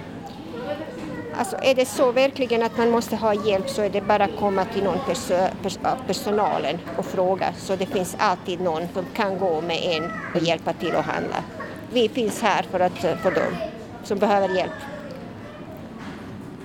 Alltså 1.36 1.56
är 1.62 1.74
det 1.74 1.86
så 1.86 2.12
verkligen 2.12 2.62
att 2.62 2.78
man 2.78 2.90
måste 2.90 3.16
ha 3.16 3.34
hjälp 3.34 3.68
så 3.68 3.82
är 3.82 3.90
det 3.90 4.00
bara 4.00 4.24
att 4.24 4.36
komma 4.38 4.64
till 4.64 4.84
någon 4.84 4.98
perso- 4.98 5.50
pers- 5.62 5.92
av 5.92 5.96
personalen 6.06 6.78
och 6.96 7.04
fråga. 7.04 7.52
Så 7.58 7.76
det 7.76 7.86
finns 7.86 8.16
alltid 8.18 8.60
någon 8.60 8.82
som 8.92 9.04
kan 9.14 9.38
gå 9.38 9.60
med 9.60 9.78
en 9.82 10.10
och 10.34 10.42
hjälpa 10.42 10.72
till 10.72 10.96
att 10.96 11.04
handla. 11.04 11.44
Vi 11.92 12.08
finns 12.08 12.42
här 12.42 12.62
för, 12.70 12.80
att, 12.80 12.98
för 12.98 13.34
dem 13.34 13.54
som 14.04 14.18
behöver 14.18 14.48
hjälp. 14.56 14.72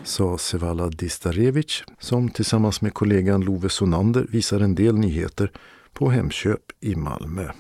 Sa 0.04 0.38
Sevala 0.38 0.88
Distarevic 0.88 1.84
som 2.00 2.30
tillsammans 2.30 2.82
med 2.82 2.94
kollegan 2.94 3.42
Love 3.42 3.70
Sonander 3.70 4.26
visar 4.30 4.60
en 4.60 4.76
del 4.76 4.96
nyheter 4.96 5.52
på 6.00 6.10
Hemköp 6.10 6.72
i 6.80 6.96
Malmö. 6.96 7.52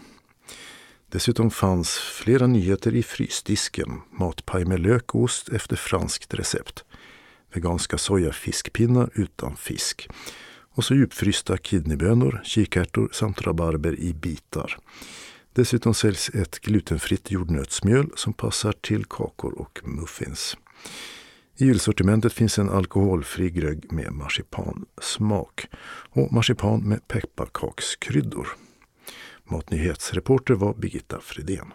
Dessutom 1.10 1.52
fanns 1.52 1.98
flera 1.98 2.48
nyheter 2.48 2.96
i 2.96 3.04
frysdisken. 3.04 4.02
Matpaj 4.12 4.66
med 4.66 4.80
lök 4.80 5.16
och 5.16 5.22
ost 5.22 5.50
efter 5.50 5.76
franskt 5.76 6.34
recept. 6.34 6.84
Veganska 7.54 7.98
sojafiskpinnar 7.98 9.10
utan 9.14 9.58
fisk. 9.58 10.08
Och 10.76 10.86
så 10.86 10.96
djupfrysta 10.96 11.58
kidneybönor, 11.58 12.42
kikärtor 12.44 13.10
samt 13.12 13.42
rabarber 13.42 14.00
i 14.00 14.14
bitar. 14.14 14.78
Dessutom 15.54 15.94
säljs 15.94 16.30
ett 16.30 16.60
glutenfritt 16.60 17.32
jordnötsmjöl 17.32 18.10
som 18.16 18.34
passar 18.34 18.72
till 18.72 19.06
kakor 19.06 19.54
och 19.54 19.80
muffins. 19.84 20.58
I 21.62 21.66
julsortimentet 21.66 22.34
finns 22.34 22.60
en 22.60 22.70
alkoholfri 22.70 23.50
grögg 23.50 23.92
med 23.92 24.12
marsipansmak 24.12 25.68
och 26.10 26.34
marsipan 26.34 26.82
med 26.90 27.08
pepparkakskryddor. 27.08 28.48
Matnyhetsreporter 29.44 30.54
var 30.54 30.74
Birgitta 30.74 31.20
Fredén. 31.22 31.74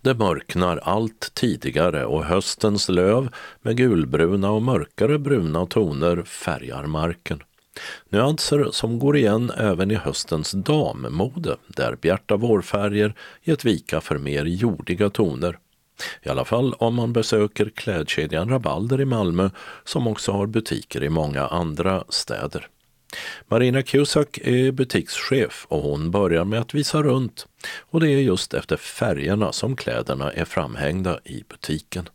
Det 0.00 0.14
mörknar 0.14 0.76
allt 0.76 1.34
tidigare 1.34 2.04
och 2.04 2.24
höstens 2.24 2.88
löv 2.88 3.28
med 3.62 3.76
gulbruna 3.76 4.50
och 4.50 4.62
mörkare 4.62 5.18
bruna 5.18 5.66
toner 5.66 6.22
färgar 6.22 6.86
marken. 6.86 7.42
Nyanser 8.08 8.68
som 8.70 8.98
går 8.98 9.16
igen 9.16 9.50
även 9.56 9.90
i 9.90 9.94
höstens 9.94 10.52
dammode 10.52 11.56
där 11.66 11.96
bjärta 11.96 12.36
vårfärger 12.36 13.14
gett 13.42 13.64
vika 13.64 14.00
för 14.00 14.18
mer 14.18 14.44
jordiga 14.44 15.10
toner. 15.10 15.58
I 16.22 16.28
alla 16.28 16.44
fall 16.44 16.74
om 16.74 16.94
man 16.94 17.12
besöker 17.12 17.70
klädkedjan 17.74 18.48
Rabalder 18.48 19.00
i 19.00 19.04
Malmö 19.04 19.50
som 19.84 20.06
också 20.06 20.32
har 20.32 20.46
butiker 20.46 21.02
i 21.02 21.08
många 21.08 21.46
andra 21.46 22.04
städer. 22.08 22.68
Marina 23.48 23.82
Cusack 23.82 24.38
är 24.38 24.72
butikschef 24.72 25.66
och 25.68 25.82
hon 25.82 26.10
börjar 26.10 26.44
med 26.44 26.60
att 26.60 26.74
visa 26.74 27.02
runt. 27.02 27.46
Och 27.90 28.00
det 28.00 28.08
är 28.08 28.18
just 28.18 28.54
efter 28.54 28.76
färgerna 28.76 29.52
som 29.52 29.76
kläderna 29.76 30.32
är 30.32 30.44
framhängda 30.44 31.18
i 31.24 31.44
butiken. 31.48 32.08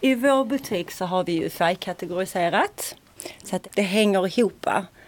I 0.00 0.14
vår 0.14 0.44
butik 0.44 0.90
så 0.90 1.04
har 1.04 1.24
vi 1.24 1.32
ju 1.32 1.50
färgkategoriserat 1.50 2.96
så 3.44 3.56
att 3.56 3.66
det 3.74 3.82
hänger 3.82 4.38
ihop. 4.38 4.66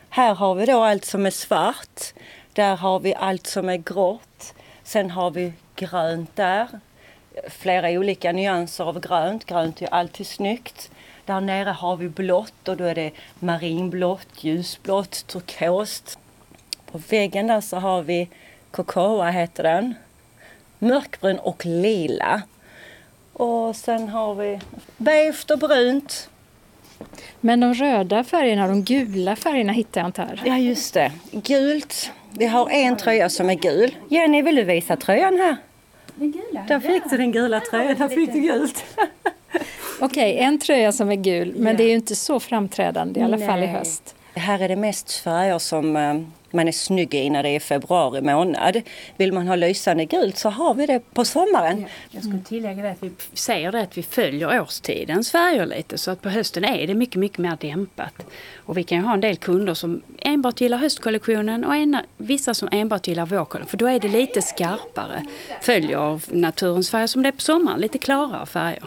Här 0.08 0.34
har 0.34 0.54
vi 0.54 0.66
då 0.66 0.82
allt 0.82 1.04
som 1.04 1.26
är 1.26 1.30
svart. 1.30 2.12
Där 2.52 2.76
har 2.76 3.00
vi 3.00 3.14
allt 3.14 3.46
som 3.46 3.68
är 3.68 3.76
grått. 3.76 4.54
Sen 4.82 5.10
har 5.10 5.30
vi 5.30 5.52
grönt 5.76 6.36
där. 6.36 6.68
Flera 7.48 7.90
olika 7.90 8.32
nyanser 8.32 8.84
av 8.84 9.00
grönt. 9.00 9.44
Grönt 9.44 9.82
är 9.82 9.94
alltid 9.94 10.26
snyggt. 10.26 10.90
Där 11.24 11.40
nere 11.40 11.70
har 11.70 11.96
vi 11.96 12.08
blått 12.08 12.68
och 12.68 12.76
då 12.76 12.84
är 12.84 12.94
det 12.94 13.10
marinblått, 13.38 14.44
ljusblått, 14.44 15.26
turkost. 15.26 16.18
På 16.92 17.00
väggen 17.08 17.46
där 17.46 17.60
så 17.60 17.76
har 17.76 18.02
vi 18.02 18.28
Cocoa 18.70 19.30
heter 19.30 19.62
den. 19.62 19.94
Mörkbrun 20.78 21.38
och 21.38 21.66
lila. 21.66 22.42
Och 23.32 23.76
sen 23.76 24.08
har 24.08 24.34
vi 24.34 24.60
beige 24.96 25.50
och 25.50 25.58
brunt. 25.58 26.28
Men 27.40 27.60
de 27.60 27.74
röda 27.74 28.24
färgerna, 28.24 28.68
de 28.68 28.82
gula 28.82 29.36
färgerna 29.36 29.72
hittar 29.72 30.00
jag 30.00 30.08
inte 30.08 30.22
här. 30.22 30.42
Ja 30.44 30.58
just 30.58 30.94
det, 30.94 31.12
gult. 31.30 32.10
Vi 32.30 32.46
har 32.46 32.70
en 32.70 32.96
tröja 32.96 33.28
som 33.28 33.50
är 33.50 33.54
gul. 33.54 33.96
Jenny, 34.08 34.42
vill 34.42 34.56
du 34.56 34.64
visa 34.64 34.96
tröjan 34.96 35.36
här? 35.38 35.56
Den 36.16 36.32
gula? 36.32 36.64
Där 36.68 36.80
fick 36.80 37.10
du 37.10 37.16
den 37.16 37.32
gula 37.32 37.60
tröjan, 37.60 37.96
där 37.98 38.08
fick 38.08 38.32
du 38.32 38.40
gult. 38.40 38.84
Okej, 40.00 40.34
okay, 40.34 40.44
en 40.44 40.58
tröja 40.58 40.92
som 40.92 41.10
är 41.10 41.16
gul, 41.16 41.54
men 41.56 41.66
ja. 41.66 41.72
det 41.72 41.84
är 41.84 41.88
ju 41.88 41.94
inte 41.94 42.16
så 42.16 42.40
framträdande 42.40 43.20
i 43.20 43.22
alla 43.22 43.36
Nej. 43.36 43.48
fall 43.48 43.62
i 43.62 43.66
höst. 43.66 44.14
Här 44.34 44.58
är 44.60 44.68
det 44.68 44.76
mest 44.76 45.12
färger 45.12 45.58
som 45.58 45.96
eh, 45.96 46.14
man 46.50 46.68
är 46.68 46.72
snygg 46.72 47.14
i 47.14 47.30
när 47.30 47.42
det 47.42 47.48
är 47.48 47.60
februari 47.60 48.20
månad. 48.20 48.82
Vill 49.16 49.32
man 49.32 49.48
ha 49.48 49.56
lysande 49.56 50.04
gult 50.04 50.38
så 50.38 50.48
har 50.48 50.74
vi 50.74 50.86
det 50.86 51.00
på 51.14 51.24
sommaren. 51.24 51.80
Ja, 51.80 51.88
jag 52.10 52.22
skulle 52.22 52.42
tillägga 52.42 52.82
det 52.82 52.90
att 52.90 53.02
vi 53.02 53.10
säger 53.32 53.72
det 53.72 53.80
att 53.80 53.98
vi 53.98 54.02
följer 54.02 54.60
årstidens 54.60 55.30
färger 55.30 55.66
lite 55.66 55.98
så 55.98 56.10
att 56.10 56.22
på 56.22 56.28
hösten 56.28 56.64
är 56.64 56.86
det 56.86 56.94
mycket, 56.94 57.16
mycket 57.16 57.38
mer 57.38 57.56
dämpat. 57.60 58.14
Och 58.56 58.76
vi 58.76 58.82
kan 58.82 58.98
ju 58.98 59.04
ha 59.04 59.14
en 59.14 59.20
del 59.20 59.36
kunder 59.36 59.74
som 59.74 60.02
enbart 60.18 60.60
gillar 60.60 60.78
höstkollektionen 60.78 61.64
och 61.64 61.76
en, 61.76 61.96
vissa 62.16 62.54
som 62.54 62.68
enbart 62.72 63.06
gillar 63.06 63.26
vårkollektionen. 63.26 63.66
För 63.66 63.76
då 63.76 63.86
är 63.86 64.00
det 64.00 64.08
lite 64.08 64.42
skarpare. 64.42 65.22
Följer 65.60 66.20
naturens 66.36 66.90
färger 66.90 67.06
som 67.06 67.22
det 67.22 67.28
är 67.28 67.32
på 67.32 67.40
sommaren, 67.40 67.80
lite 67.80 67.98
klarare 67.98 68.46
färger. 68.46 68.84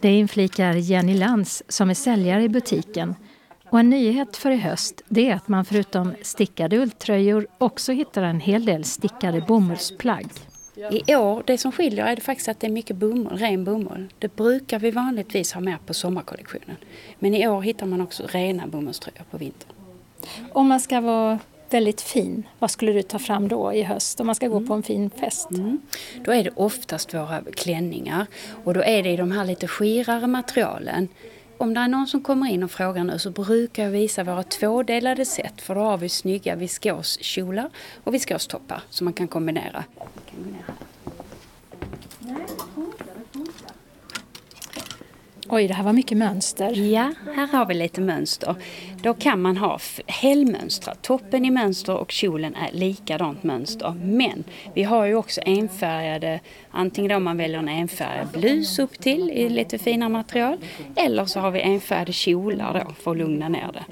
Det 0.00 0.18
inflikar 0.18 0.74
Jenny 0.74 1.14
Lantz 1.14 1.62
som 1.68 1.90
är 1.90 1.94
säljare 1.94 2.42
i 2.42 2.48
butiken 2.48 3.14
och 3.70 3.80
en 3.80 3.90
nyhet 3.90 4.36
för 4.36 4.50
i 4.50 4.56
höst 4.56 5.02
det 5.08 5.30
är 5.30 5.34
att 5.34 5.48
man 5.48 5.64
förutom 5.64 6.14
stickade 6.22 6.78
ulltröjor 6.78 7.46
också 7.58 7.92
hittar 7.92 8.22
en 8.22 8.40
hel 8.40 8.64
del 8.64 8.84
stickade 8.84 9.40
bomullsplagg. 9.40 10.26
I 11.06 11.16
år, 11.16 11.42
det 11.46 11.58
som 11.58 11.72
skiljer 11.72 12.06
är 12.06 12.16
det 12.16 12.22
faktiskt 12.22 12.48
att 12.48 12.60
det 12.60 12.66
är 12.66 12.70
mycket 12.70 12.96
bomull, 12.96 13.38
ren 13.38 13.64
bomull. 13.64 14.12
Det 14.18 14.36
brukar 14.36 14.78
vi 14.78 14.90
vanligtvis 14.90 15.52
ha 15.52 15.60
med 15.60 15.86
på 15.86 15.94
sommarkollektionen. 15.94 16.76
Men 17.18 17.34
i 17.34 17.48
år 17.48 17.62
hittar 17.62 17.86
man 17.86 18.00
också 18.00 18.26
rena 18.26 18.66
bomullströjor 18.66 19.24
på 19.30 19.38
vintern. 19.38 19.72
Om 20.52 20.68
man 20.68 20.80
ska 20.80 21.00
vara 21.00 21.38
väldigt 21.70 22.00
fin, 22.00 22.42
vad 22.58 22.70
skulle 22.70 22.92
du 22.92 23.02
ta 23.02 23.18
fram 23.18 23.48
då 23.48 23.72
i 23.72 23.82
höst 23.82 24.20
om 24.20 24.26
man 24.26 24.34
ska 24.34 24.48
gå 24.48 24.60
på 24.60 24.74
en 24.74 24.82
fin 24.82 25.10
fest? 25.10 25.50
Mm. 25.50 25.80
Då 26.24 26.32
är 26.32 26.44
det 26.44 26.50
oftast 26.54 27.14
våra 27.14 27.42
klänningar 27.56 28.26
och 28.64 28.74
då 28.74 28.82
är 28.82 29.02
det 29.02 29.10
i 29.10 29.16
de 29.16 29.32
här 29.32 29.44
lite 29.44 29.68
skirare 29.68 30.26
materialen 30.26 31.08
om 31.58 31.74
det 31.74 31.80
är 31.80 31.88
någon 31.88 32.06
som 32.06 32.22
kommer 32.22 32.50
in 32.50 32.62
och 32.62 32.70
frågar 32.70 33.04
nu 33.04 33.18
så 33.18 33.30
brukar 33.30 33.82
jag 33.84 33.90
visa 33.90 34.24
våra 34.24 34.42
tvådelade 34.42 35.24
set 35.24 35.60
för 35.60 35.74
då 35.74 35.80
har 35.80 35.98
vi 35.98 36.08
snygga 36.08 36.56
viskoskjolar 36.56 37.70
och 38.04 38.14
viskostoppar 38.14 38.82
som 38.90 39.04
man 39.04 39.14
kan 39.14 39.28
kombinera. 39.28 39.84
Oj, 45.50 45.68
det 45.68 45.74
här 45.74 45.84
var 45.84 45.92
mycket 45.92 46.18
mönster. 46.18 46.92
Ja, 46.92 47.12
här 47.34 47.46
har 47.46 47.66
vi 47.66 47.74
lite 47.74 48.00
mönster. 48.00 48.54
Då 49.02 49.14
kan 49.14 49.42
man 49.42 49.56
ha 49.56 49.78
helmönstrat. 50.06 51.02
Toppen 51.02 51.44
i 51.44 51.50
mönster 51.50 51.96
och 51.96 52.12
kjolen 52.12 52.54
är 52.54 52.72
likadant 52.72 53.42
mönster. 53.42 53.94
Men 54.02 54.44
vi 54.74 54.82
har 54.82 55.06
ju 55.06 55.14
också 55.14 55.40
enfärgade, 55.40 56.40
antingen 56.70 57.12
om 57.12 57.24
man 57.24 57.36
väljer 57.36 57.58
en 57.58 57.68
enfärgad 57.68 58.28
blus 58.32 58.78
upp 58.78 58.98
till 58.98 59.30
i 59.30 59.48
lite 59.48 59.78
finare 59.78 60.08
material. 60.08 60.56
Eller 60.96 61.24
så 61.24 61.40
har 61.40 61.50
vi 61.50 61.60
enfärgade 61.60 62.12
kjolar 62.12 62.84
då 62.86 62.94
för 62.94 63.10
att 63.10 63.16
lugna 63.16 63.48
ner 63.48 63.70
det. 63.72 63.84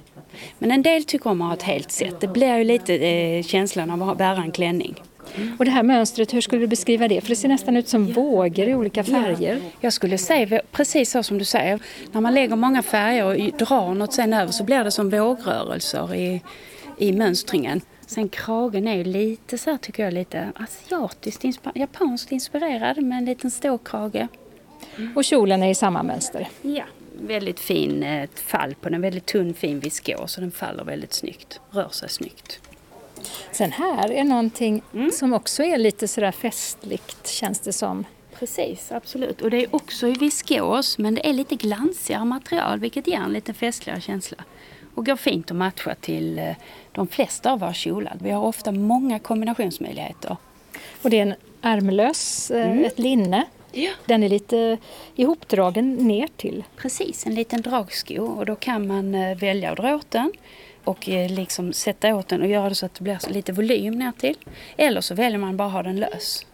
Men 0.59 0.71
en 0.71 0.83
del 0.83 1.05
tycker 1.05 1.31
om 1.31 1.43
att 1.43 1.49
ha 1.49 1.55
ett 1.55 1.63
helt 1.63 1.91
set. 1.91 2.21
Det 2.21 2.29
blir 2.29 2.59
ju 2.59 2.65
lite 2.65 2.95
eh, 2.95 3.43
känslan 3.43 3.91
av 3.91 4.11
att 4.11 4.19
bära 4.19 4.43
en 4.43 4.53
klänning. 4.53 4.95
Och 5.59 5.65
det 5.65 5.71
här 5.71 5.83
mönstret, 5.83 6.35
hur 6.35 6.41
skulle 6.41 6.61
du 6.61 6.67
beskriva 6.67 7.09
det? 7.09 7.21
För 7.21 7.29
det 7.29 7.37
ser 7.37 7.49
nästan 7.49 7.77
ut 7.77 7.89
som 7.89 8.13
vågor 8.13 8.69
i 8.69 8.75
olika 8.75 9.05
färger. 9.05 9.61
Jag 9.81 9.93
skulle 9.93 10.19
säga 10.19 10.61
precis 10.73 11.11
så 11.11 11.23
som 11.23 11.39
du 11.39 11.45
säger. 11.45 11.81
När 12.13 12.21
man 12.21 12.35
lägger 12.35 12.57
många 12.57 12.83
färger 12.83 13.25
och 13.25 13.59
drar 13.59 13.95
något 13.95 14.13
sen 14.13 14.33
över 14.33 14.53
så 14.53 14.65
blir 14.65 14.85
det 14.85 14.91
som 14.91 15.11
vågrörelser 15.11 16.15
i, 16.15 16.43
i 16.99 17.13
mönstringen. 17.13 17.81
Sen 18.07 18.29
kragen 18.29 18.89
är 18.89 18.95
ju 18.95 19.05
lite 19.05 19.59
så 19.59 19.71
här, 19.71 19.77
tycker 19.77 20.05
jag, 20.05 20.15
lite 20.15 20.53
asiatiskt, 20.55 21.45
insp 21.45 21.67
japanskt 21.75 22.33
inspirerad 22.33 23.03
med 23.03 23.19
en 23.19 23.25
liten 23.25 23.51
ståkrage. 23.51 24.29
Och 25.15 25.25
kjolen 25.25 25.63
är 25.63 25.71
i 25.71 25.75
samma 25.75 26.03
mönster? 26.03 26.49
Ja, 26.63 26.85
väldigt 27.21 27.61
fin 27.61 28.03
eh, 28.03 28.29
fall 28.35 28.75
på 28.75 28.89
den, 28.89 29.01
väldigt 29.01 29.27
tunn 29.27 29.55
fin 29.55 29.81
viskos 29.81 30.33
så 30.33 30.41
den 30.41 30.51
faller 30.51 30.85
väldigt 30.85 31.13
snyggt, 31.13 31.61
rör 31.71 31.89
sig 31.89 32.09
snyggt. 32.09 32.61
Sen 33.53 33.73
här 33.73 34.13
är 34.13 34.25
någonting 34.25 34.83
mm. 34.95 35.11
som 35.11 35.33
också 35.33 35.63
är 35.63 35.79
lite 35.79 36.09
sådär 36.09 36.33
festligt 36.33 37.29
känns 37.29 37.61
det 37.61 37.73
som. 37.73 38.05
Precis, 38.39 38.93
absolut. 38.93 39.43
Och 39.43 39.51
det 39.51 39.57
är 39.65 39.75
också 39.75 40.09
i 40.09 40.13
viskos 40.13 40.99
men 40.99 41.15
det 41.15 41.29
är 41.29 41.33
lite 41.33 41.55
glansigare 41.55 42.25
material 42.25 42.79
vilket 42.79 43.07
ger 43.07 43.19
en 43.19 43.33
lite 43.33 43.55
festligare 43.55 44.01
känsla. 44.01 44.37
Och 44.95 45.07
går 45.07 45.17
fint 45.17 45.51
att 45.51 45.57
matcha 45.57 45.95
till 45.95 46.39
eh, 46.39 46.55
de 46.93 47.09
flesta 47.09 47.53
av 47.53 47.61
våra 47.61 47.75
kjolar. 47.75 48.17
Vi 48.23 48.31
har 48.31 48.43
ofta 48.43 48.73
många 48.73 49.19
kombinationsmöjligheter. 49.19 50.37
Och 51.03 51.11
det 51.11 51.19
är 51.19 51.23
en 51.23 51.35
ärmlös, 51.63 52.51
eh, 52.51 52.71
mm. 52.71 52.85
ett 52.85 52.99
linne. 52.99 53.45
Ja. 53.73 53.91
Den 54.07 54.23
är 54.23 54.29
lite 54.29 54.79
ihopdragen 55.15 55.95
ner 55.95 56.29
till. 56.37 56.65
Precis, 56.77 57.27
en 57.27 57.35
liten 57.35 57.63
dragsko 57.63 58.23
och 58.23 58.47
då 58.47 58.57
kan 58.57 58.87
man 58.87 59.15
eh, 59.15 59.37
välja 59.37 59.71
att 59.71 59.77
dra 59.77 59.95
åt 59.95 60.11
den 60.11 60.33
och 60.87 61.09
eh, 61.09 61.31
liksom 61.31 61.73
sätta 61.73 62.15
åt 62.15 62.29
den 62.29 62.43
och 62.43 62.49
göra 62.49 62.69
det 62.69 62.75
så 62.75 62.87
att 62.87 62.95
det 62.95 63.03
blir 63.03 63.19
lite 63.29 63.53
volym 63.53 63.99
ner 63.99 64.13
till. 64.13 64.37
Eller 64.77 65.01
så 65.01 65.15
väljer 65.15 65.39
man 65.39 65.57
bara 65.57 65.69
ha 65.69 65.83
den 65.83 65.97
lös. 65.97 66.47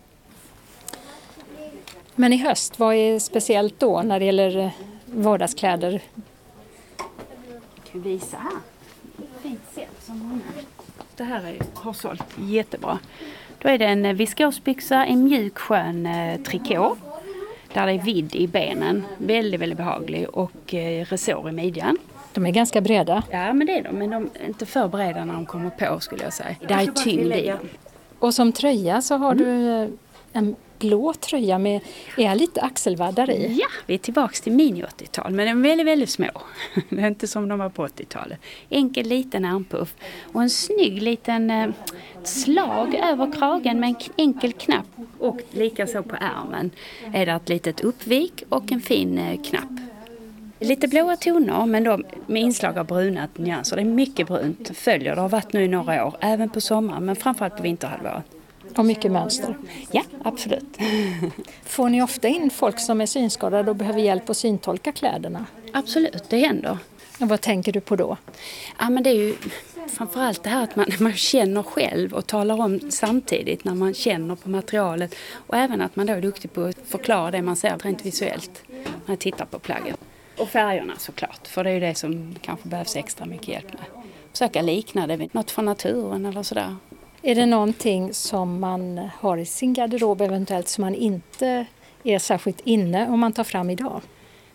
Men 2.14 2.33
i 2.33 2.37
höst, 2.37 2.78
vad 2.78 2.95
är 2.95 3.18
speciellt 3.18 3.80
då 3.80 4.03
när 4.03 4.18
det 4.18 4.24
gäller 4.24 4.59
eh, 4.59 4.70
vardagskläder? 5.07 6.01
Jag 7.49 7.93
kan 7.93 8.03
visa 8.03 8.37
här. 8.37 8.53
Fint 9.43 9.61
set 9.74 9.89
som 10.01 10.18
många. 10.18 10.41
Det 11.16 11.24
här 11.24 11.45
är, 11.45 11.57
har 11.74 11.93
sålt 11.93 12.24
jättebra. 12.39 12.99
Då 13.59 13.68
är 13.68 13.78
det 13.78 13.87
en 13.87 14.05
eh, 14.05 14.12
viskosbyxa, 14.12 15.05
en 15.07 15.24
mjuk 15.24 15.59
skön 15.59 16.09
trikå 16.45 16.97
där 17.72 17.87
det 17.87 17.93
är 17.93 18.03
vidd 18.03 18.35
i 18.35 18.47
benen. 18.47 19.05
Väldigt, 19.18 19.61
väldigt 19.61 19.78
behaglig 19.78 20.28
och 20.28 20.74
resår 21.09 21.49
i 21.49 21.53
midjan. 21.53 21.99
De 22.35 22.47
är 22.47 22.51
ganska 22.51 22.80
breda. 22.80 23.22
Ja, 23.30 23.53
men 23.53 23.66
det 23.66 23.72
är 23.72 23.83
de. 23.83 23.93
Men 23.93 24.11
de 24.11 24.30
är 24.35 24.47
inte 24.47 24.66
för 24.66 24.89
breda 24.89 25.24
när 25.24 25.35
de 25.35 25.47
kommer 25.47 25.70
på 25.70 26.01
skulle 26.01 26.24
jag 26.24 26.33
säga. 26.33 26.57
Det 26.68 26.74
är 26.74 26.87
tyngd 26.87 27.33
i 27.33 27.47
dem. 27.47 27.59
Och 28.18 28.35
som 28.35 28.53
tröja 28.53 29.03
så 29.03 29.16
har 29.16 29.33
mm. 29.33 29.45
du 29.45 29.68
eh, 29.68 29.89
en 30.33 30.57
blå 30.83 31.14
tröja 31.14 31.59
med 31.59 31.80
är 32.16 32.35
lite 32.35 32.61
axelvaddar 32.61 33.30
i. 33.30 33.59
Ja, 33.61 33.66
vi 33.87 33.95
är 33.95 33.99
tillbaks 33.99 34.41
till 34.41 34.53
mini-80-tal 34.53 35.33
men 35.33 35.47
de 35.47 35.51
är 35.51 35.68
väldigt, 35.68 35.87
väldigt 35.87 36.11
små. 36.11 36.30
Det 36.89 37.01
är 37.01 37.07
inte 37.07 37.26
som 37.26 37.49
de 37.49 37.59
var 37.59 37.68
på 37.68 37.87
80-talet. 37.87 38.39
Enkel 38.70 39.07
liten 39.07 39.45
armpuff 39.45 39.95
och 40.33 40.43
en 40.43 40.51
snygg 40.51 41.03
liten 41.03 41.51
eh, 41.51 41.70
slag 42.22 42.95
över 42.95 43.33
kragen 43.33 43.80
med 43.80 43.89
en 43.89 43.97
enkel 44.16 44.53
knapp 44.53 44.87
och 45.18 45.41
likaså 45.51 46.03
på 46.03 46.16
ärmen 46.16 46.70
är 47.12 47.26
det 47.26 47.33
ett 47.33 47.49
litet 47.49 47.80
uppvik 47.80 48.43
och 48.49 48.72
en 48.72 48.80
fin 48.80 49.18
eh, 49.18 49.43
knapp 49.43 49.91
Lite 50.62 50.88
blåa 50.88 51.16
toner 51.16 51.66
men 51.66 51.84
då 51.84 51.98
med 52.26 52.42
inslag 52.42 52.78
av 52.78 52.86
bruna 52.86 53.28
nyanser. 53.36 53.76
Det 53.76 53.82
är 53.82 53.84
mycket 53.84 54.26
brunt, 54.26 54.76
följer. 54.76 55.14
Det 55.14 55.20
har 55.20 55.28
varit 55.28 55.52
nu 55.52 55.64
i 55.64 55.68
några 55.68 56.06
år, 56.06 56.16
även 56.20 56.50
på 56.50 56.60
sommaren 56.60 57.04
men 57.04 57.16
framförallt 57.16 57.56
på 57.56 57.62
vinterhalvåret. 57.62 58.24
Och 58.76 58.84
mycket 58.84 59.12
mönster? 59.12 59.56
Ja, 59.90 60.02
absolut. 60.24 60.78
Får 61.64 61.88
ni 61.88 62.02
ofta 62.02 62.28
in 62.28 62.50
folk 62.50 62.80
som 62.80 63.00
är 63.00 63.06
synskadade 63.06 63.70
och 63.70 63.76
behöver 63.76 64.00
hjälp 64.00 64.30
att 64.30 64.36
syntolka 64.36 64.92
kläderna? 64.92 65.46
Absolut, 65.72 66.24
det 66.28 66.38
händer. 66.38 66.78
Och 67.20 67.28
vad 67.28 67.40
tänker 67.40 67.72
du 67.72 67.80
på 67.80 67.96
då? 67.96 68.16
Ja, 68.78 68.90
men 68.90 69.02
det 69.02 69.10
är 69.10 69.14
ju 69.14 69.34
framförallt 69.88 70.42
det 70.42 70.50
här 70.50 70.64
att 70.64 70.76
man, 70.76 70.86
man 70.98 71.12
känner 71.12 71.62
själv 71.62 72.12
och 72.12 72.26
talar 72.26 72.60
om 72.60 72.80
samtidigt 72.90 73.64
när 73.64 73.74
man 73.74 73.94
känner 73.94 74.34
på 74.34 74.50
materialet. 74.50 75.14
Och 75.46 75.56
även 75.56 75.80
att 75.80 75.96
man 75.96 76.06
då 76.06 76.12
är 76.12 76.20
duktig 76.20 76.52
på 76.52 76.62
att 76.62 76.78
förklara 76.84 77.30
det 77.30 77.42
man 77.42 77.56
ser 77.56 77.78
rent 77.78 78.06
visuellt 78.06 78.62
när 78.68 78.84
man 79.06 79.16
tittar 79.16 79.44
på 79.44 79.58
plagget. 79.58 80.00
Och 80.39 80.49
färgerna 80.49 80.95
såklart, 80.99 81.49
för 81.49 81.64
det 81.64 81.70
är 81.70 81.74
ju 81.74 81.80
det 81.80 81.95
som 81.95 82.35
kanske 82.41 82.68
behövs 82.68 82.97
extra 82.97 83.26
mycket 83.26 83.49
hjälp 83.49 83.72
med. 83.72 83.83
Försöka 84.33 84.62
likna 84.62 85.07
det 85.07 85.16
vid 85.16 85.35
något 85.35 85.51
från 85.51 85.64
naturen 85.64 86.26
eller 86.26 86.43
sådär. 86.43 86.76
Är 87.22 87.35
det 87.35 87.47
någonting 87.47 88.14
som 88.14 88.61
man 88.61 89.09
har 89.18 89.37
i 89.37 89.47
sin 89.47 89.72
garderob 89.72 90.20
eventuellt 90.20 90.68
som 90.68 90.83
man 90.83 90.95
inte 90.95 91.66
är 92.03 92.18
särskilt 92.18 92.61
inne 92.61 93.09
om 93.09 93.20
man 93.20 93.33
tar 93.33 93.45
fram 93.45 93.70
idag? 93.70 94.01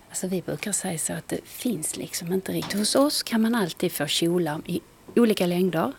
Alltså 0.09 0.27
vi 0.27 0.41
brukar 0.41 0.71
säga 0.71 0.97
så 0.97 1.13
att 1.13 1.27
det 1.27 1.39
finns 1.43 1.97
liksom 1.97 2.33
inte 2.33 2.51
riktigt. 2.51 2.79
Hos 2.79 2.95
oss 2.95 3.23
kan 3.23 3.41
man 3.41 3.55
alltid 3.55 3.91
få 3.91 4.07
kjolar 4.07 4.61
i 4.65 4.81
olika 5.15 5.45
längder. 5.45 5.91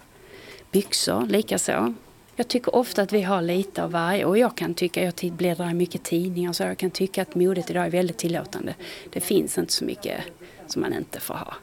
Byxor 0.71 1.27
likaså. 1.27 1.95
Jag 2.39 2.49
tycker 2.49 2.75
ofta 2.75 3.03
att 3.03 3.13
vi 3.13 3.23
har 3.23 3.43
lite 3.43 3.85
av 3.85 3.91
varje 3.91 4.25
och 4.25 4.39
jag 4.39 4.57
kan 4.57 4.75
tycka, 4.75 5.05
jag 5.05 5.33
bläddrar 5.33 5.71
i 5.71 5.75
mycket 5.75 6.03
tidningar 6.03 6.53
så 6.53 6.63
jag 6.63 6.79
kan 6.79 6.91
tycka 6.91 7.23
att 7.23 7.35
modet 7.35 7.71
idag 7.71 7.87
är 7.87 7.91
väldigt 7.91 8.19
tillåtande. 8.19 8.75
Det 9.11 9.21
finns 9.21 9.59
inte 9.59 9.73
så 9.73 9.85
mycket 9.85 10.21
som 10.67 10.83
man 10.83 10.95
inte 10.95 11.21
får 11.21 11.35
ha. 11.35 11.55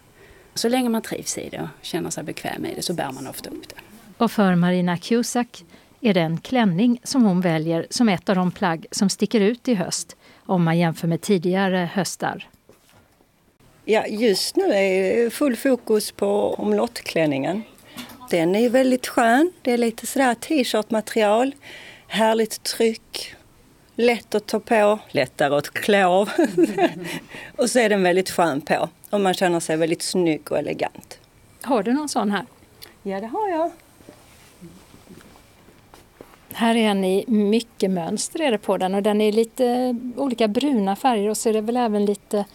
Så 0.53 0.69
länge 0.69 0.89
man 0.89 1.01
trivs 1.01 1.38
i 1.38 1.49
det 1.49 1.61
och 1.61 1.67
känner 1.82 2.09
sig 2.09 2.23
bekväm 2.23 2.65
i 2.65 2.73
det 2.76 2.82
så 2.82 2.93
bär 2.93 3.11
man 3.11 3.28
ofta 3.28 3.49
upp 3.49 3.69
det. 3.69 3.76
Och 4.17 4.32
för 4.32 4.55
Marina 4.55 4.97
Cusack 4.97 5.63
är 6.01 6.13
det 6.13 6.21
en 6.21 6.38
klänning 6.38 6.99
som 7.03 7.23
hon 7.23 7.41
väljer 7.41 7.88
som 7.89 8.09
ett 8.09 8.30
av 8.30 8.36
de 8.36 8.51
plagg 8.51 8.86
som 8.91 9.09
sticker 9.09 9.41
ut 9.41 9.67
i 9.67 9.73
höst 9.73 10.15
om 10.36 10.63
man 10.63 10.78
jämför 10.78 11.07
med 11.07 11.21
tidigare 11.21 11.89
höstar. 11.93 12.47
Ja, 13.86 14.05
just 14.07 14.55
nu 14.55 14.63
är 14.63 15.30
full 15.30 15.55
fokus 15.55 16.11
på 16.11 16.53
omlottklänningen. 16.53 17.63
Den 18.30 18.55
är 18.55 18.69
väldigt 18.69 19.07
skön. 19.07 19.51
Det 19.61 19.71
är 19.71 19.78
lite 19.78 20.07
sådär 20.07 20.36
t-shirt-material. 20.36 21.55
Härligt 22.07 22.63
tryck. 22.63 23.36
Lätt 23.95 24.36
att 24.36 24.45
ta 24.45 24.59
på, 24.59 24.99
lättare 25.11 25.55
att 25.55 25.69
klä 25.69 26.05
av. 26.05 26.30
och 27.55 27.69
så 27.69 27.80
är 27.80 27.89
den 27.89 28.03
väldigt 28.03 28.30
skön 28.30 28.61
på 28.61 28.89
och 29.09 29.21
man 29.21 29.34
känner 29.34 29.59
sig 29.59 29.78
väldigt 29.78 30.01
snygg 30.01 30.51
och 30.51 30.57
elegant. 30.57 31.19
Har 31.61 31.84
du 31.84 31.93
någon 31.93 32.09
sån 32.09 32.32
här? 32.32 32.45
Ja, 33.03 33.19
det 33.21 33.28
har 33.28 33.49
jag. 33.49 33.71
Här 36.53 36.76
är 36.76 36.89
en 36.89 37.03
i 37.05 37.26
mycket 37.28 37.91
mönster 37.91 38.41
är 38.41 38.51
det 38.51 38.57
på 38.57 38.78
den 38.78 38.95
och 38.95 39.03
den 39.03 39.21
är 39.21 39.32
lite 39.32 39.95
olika 40.15 40.47
bruna 40.47 40.95
färger 40.95 41.30
och 41.30 41.38
så 41.38 41.49
är 41.49 41.53
det 41.53 41.61
väl 41.61 41.78
även 41.78 42.05
lite 42.05 42.45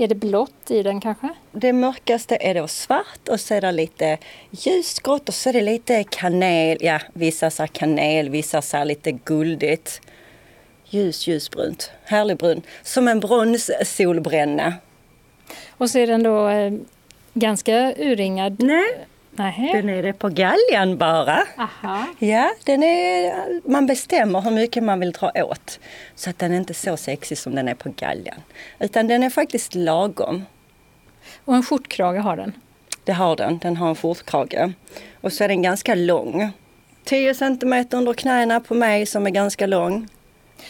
är 0.00 0.08
det 0.08 0.14
blått 0.14 0.70
i 0.70 0.82
den 0.82 1.00
kanske? 1.00 1.28
Det 1.52 1.72
mörkaste 1.72 2.36
är 2.40 2.54
då 2.54 2.68
svart 2.68 3.28
och 3.28 3.40
så 3.40 3.54
är 3.54 3.60
det 3.60 3.72
lite 3.72 4.18
ljusgrått 4.50 5.28
och 5.28 5.34
så 5.34 5.48
är 5.48 5.52
det 5.52 5.60
lite 5.60 6.04
kanel. 6.04 6.78
Ja, 6.80 7.00
vissa 7.12 7.50
säger 7.50 7.68
kanel, 7.68 8.28
vissa 8.28 8.62
säger 8.62 8.84
lite 8.84 9.12
guldigt. 9.12 10.00
Ljus, 10.84 11.26
ljusbrunt. 11.26 11.90
Härlig 12.04 12.36
brun. 12.36 12.62
Som 12.82 13.08
en 13.08 13.20
bronssolbränna. 13.20 14.74
Och 15.70 15.90
så 15.90 15.98
är 15.98 16.06
den 16.06 16.22
då 16.22 16.48
eh, 16.48 16.72
ganska 17.34 17.94
urringad? 17.96 18.62
Nej, 18.62 19.06
Nähe. 19.40 19.72
Den 19.72 19.88
är 19.88 20.02
det 20.02 20.12
på 20.12 20.28
galgen 20.28 20.98
bara. 20.98 21.42
Aha. 21.58 22.06
Ja, 22.18 22.50
den 22.64 22.82
är, 22.82 23.32
man 23.70 23.86
bestämmer 23.86 24.40
hur 24.40 24.50
mycket 24.50 24.82
man 24.82 25.00
vill 25.00 25.12
dra 25.12 25.32
åt. 25.34 25.80
Så 26.14 26.30
att 26.30 26.38
den 26.38 26.52
är 26.52 26.56
inte 26.56 26.74
så 26.74 26.96
sexig 26.96 27.38
som 27.38 27.54
den 27.54 27.68
är 27.68 27.74
på 27.74 27.92
galgen. 27.96 28.40
Utan 28.78 29.06
den 29.06 29.22
är 29.22 29.30
faktiskt 29.30 29.74
lagom. 29.74 30.44
Och 31.44 31.54
en 31.54 31.62
skjortkrage 31.62 32.22
har 32.22 32.36
den? 32.36 32.52
Det 33.04 33.12
har 33.12 33.36
den. 33.36 33.58
Den 33.58 33.76
har 33.76 33.88
en 33.88 33.94
skjortkrage. 33.94 34.72
Och 35.20 35.32
så 35.32 35.44
är 35.44 35.48
den 35.48 35.62
ganska 35.62 35.94
lång. 35.94 36.50
10 37.04 37.34
centimeter 37.34 37.98
under 37.98 38.12
knäna 38.12 38.60
på 38.60 38.74
mig 38.74 39.06
som 39.06 39.26
är 39.26 39.30
ganska 39.30 39.66
lång. 39.66 40.08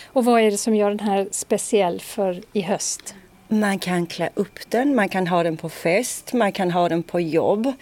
Och 0.06 0.24
vad 0.24 0.40
är 0.40 0.50
det 0.50 0.58
som 0.58 0.74
gör 0.74 0.88
den 0.88 1.00
här 1.00 1.28
speciell 1.30 2.00
för 2.00 2.42
i 2.52 2.60
höst? 2.60 3.14
Man 3.48 3.78
kan 3.78 4.06
klä 4.06 4.30
upp 4.34 4.58
den, 4.68 4.94
man 4.94 5.08
kan 5.08 5.26
ha 5.26 5.42
den 5.42 5.56
på 5.56 5.68
fest, 5.68 6.32
man 6.32 6.52
kan 6.52 6.70
ha 6.70 6.88
den 6.88 7.02
på 7.02 7.20
jobb 7.20 7.72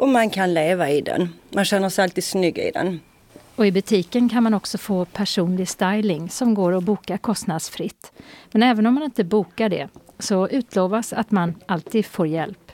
och 0.00 0.08
man 0.08 0.30
kan 0.30 0.54
leva 0.54 0.90
i 0.90 1.00
den. 1.00 1.28
Man 1.50 1.64
känner 1.64 1.88
sig 1.88 2.02
alltid 2.02 2.24
snygg 2.24 2.58
i 2.58 2.70
den. 2.70 3.00
Och 3.56 3.66
i 3.66 3.72
butiken 3.72 4.28
kan 4.28 4.42
man 4.42 4.54
också 4.54 4.78
få 4.78 5.04
personlig 5.04 5.68
styling 5.68 6.30
som 6.30 6.54
går 6.54 6.76
att 6.76 6.84
boka 6.84 7.18
kostnadsfritt. 7.18 8.12
Men 8.52 8.62
även 8.62 8.86
om 8.86 8.94
man 8.94 9.02
inte 9.02 9.24
bokar 9.24 9.68
det 9.68 9.88
så 10.18 10.48
utlovas 10.48 11.12
att 11.12 11.30
man 11.30 11.54
alltid 11.66 12.06
får 12.06 12.26
hjälp. 12.26 12.72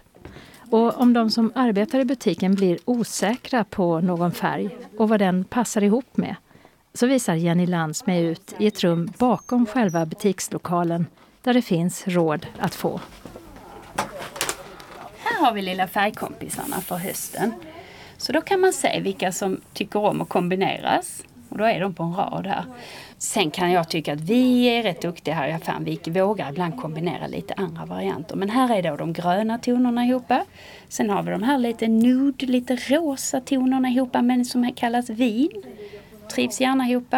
Och 0.70 1.00
om 1.00 1.12
de 1.12 1.30
som 1.30 1.52
arbetar 1.54 2.00
i 2.00 2.04
butiken 2.04 2.54
blir 2.54 2.78
osäkra 2.84 3.64
på 3.64 4.00
någon 4.00 4.32
färg 4.32 4.76
och 4.98 5.08
vad 5.08 5.18
den 5.18 5.44
passar 5.44 5.82
ihop 5.82 6.16
med 6.16 6.36
så 6.94 7.06
visar 7.06 7.34
Jenny 7.34 7.66
Lantz 7.66 8.06
mig 8.06 8.24
ut 8.24 8.54
i 8.58 8.66
ett 8.66 8.84
rum 8.84 9.10
bakom 9.18 9.66
själva 9.66 10.06
butikslokalen 10.06 11.06
där 11.42 11.54
det 11.54 11.62
finns 11.62 12.08
råd 12.08 12.46
att 12.58 12.74
få. 12.74 13.00
Här 15.36 15.46
har 15.46 15.52
vi 15.52 15.62
lilla 15.62 15.86
färgkompisarna 15.88 16.80
för 16.80 16.96
hösten. 16.96 17.54
Så 18.16 18.32
då 18.32 18.40
kan 18.40 18.60
man 18.60 18.72
se 18.72 19.00
vilka 19.00 19.32
som 19.32 19.60
tycker 19.72 19.98
om 19.98 20.20
att 20.20 20.28
kombineras. 20.28 21.22
Och 21.48 21.58
då 21.58 21.64
är 21.64 21.80
de 21.80 21.94
på 21.94 22.02
en 22.02 22.14
rad 22.14 22.46
här. 22.46 22.64
Sen 23.18 23.50
kan 23.50 23.70
jag 23.70 23.88
tycka 23.88 24.12
att 24.12 24.20
vi 24.20 24.64
är 24.64 24.82
rätt 24.82 25.02
duktiga 25.02 25.34
här 25.34 25.48
i 25.48 25.52
affären. 25.52 25.84
Vi 25.84 25.98
vågar 26.20 26.50
ibland 26.50 26.80
kombinera 26.80 27.26
lite 27.26 27.54
andra 27.54 27.84
varianter. 27.84 28.36
Men 28.36 28.50
här 28.50 28.76
är 28.76 28.82
då 28.90 28.96
de 28.96 29.12
gröna 29.12 29.58
tonerna 29.58 30.04
ihop. 30.04 30.32
Sen 30.88 31.10
har 31.10 31.22
vi 31.22 31.30
de 31.30 31.42
här 31.42 31.58
lite 31.58 31.88
nude, 31.88 32.46
lite 32.46 32.76
rosa 32.76 33.40
tonerna 33.40 33.88
ihop 33.88 34.14
men 34.14 34.44
som 34.44 34.72
kallas 34.72 35.10
vin. 35.10 35.62
Trivs 36.34 36.60
gärna 36.60 36.88
ihop. 36.88 37.14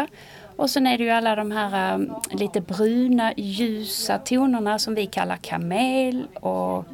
Och 0.56 0.70
sen 0.70 0.86
är 0.86 0.98
det 0.98 1.04
ju 1.04 1.10
alla 1.10 1.36
de 1.36 1.50
här 1.50 1.94
um, 1.94 2.14
lite 2.30 2.60
bruna, 2.60 3.32
ljusa 3.36 4.18
tonerna 4.18 4.78
som 4.78 4.94
vi 4.94 5.06
kallar 5.06 5.36
kamel 5.36 6.26
och 6.34 6.84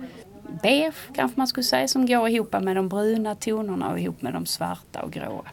beige 0.62 0.94
kanske 1.14 1.40
man 1.40 1.46
skulle 1.46 1.64
säga 1.64 1.88
som 1.88 2.06
går 2.06 2.28
ihop 2.28 2.52
med 2.52 2.76
de 2.76 2.88
bruna 2.88 3.34
tonerna 3.34 3.90
och 3.90 4.00
ihop 4.00 4.22
med 4.22 4.32
de 4.32 4.46
svarta 4.46 5.02
och 5.02 5.12
gråa. 5.12 5.44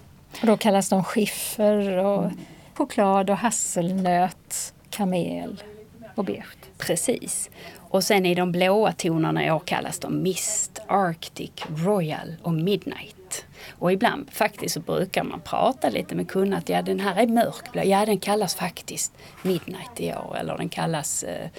Och 0.42 0.48
då 0.48 0.58
kallas 0.58 0.89
de 0.89 1.04
skiffer 1.04 1.98
och 1.98 2.24
mm. 2.24 2.38
choklad 2.74 3.30
och 3.30 3.38
hasselnöt, 3.38 4.74
kamel 4.89 5.64
och 6.16 6.26
beige. 6.26 6.56
Precis. 6.78 7.50
Och 7.78 8.04
sen 8.04 8.26
i 8.26 8.36
de 8.36 8.52
blåa 8.52 8.92
tonerna 8.92 9.46
i 9.46 9.52
år 9.52 9.60
kallas 9.60 10.00
de 10.00 10.24
Mist, 10.24 10.80
Arctic, 10.88 11.52
Royal 11.68 12.36
och 12.42 12.54
Midnight. 12.54 13.16
Och 13.70 13.91
ibland 13.91 14.30
faktiskt 14.32 14.74
så 14.74 14.80
brukar 14.80 15.24
man 15.24 15.41
prata 15.41 15.89
lite 15.89 16.16
med 16.16 16.28
kunden 16.28 16.59
att 16.59 16.70
ja 16.70 16.82
den 16.82 16.99
här 16.99 17.24
är 17.24 17.28
mörkblå, 17.28 17.82
ja 17.86 18.05
den 18.05 18.20
kallas 18.20 18.55
faktiskt 18.55 19.14
Midnight 19.41 19.99
i 19.99 20.14
år 20.14 20.38
eller 20.39 20.57
den 20.57 20.70
kallas, 20.70 21.24
eh, 21.24 21.49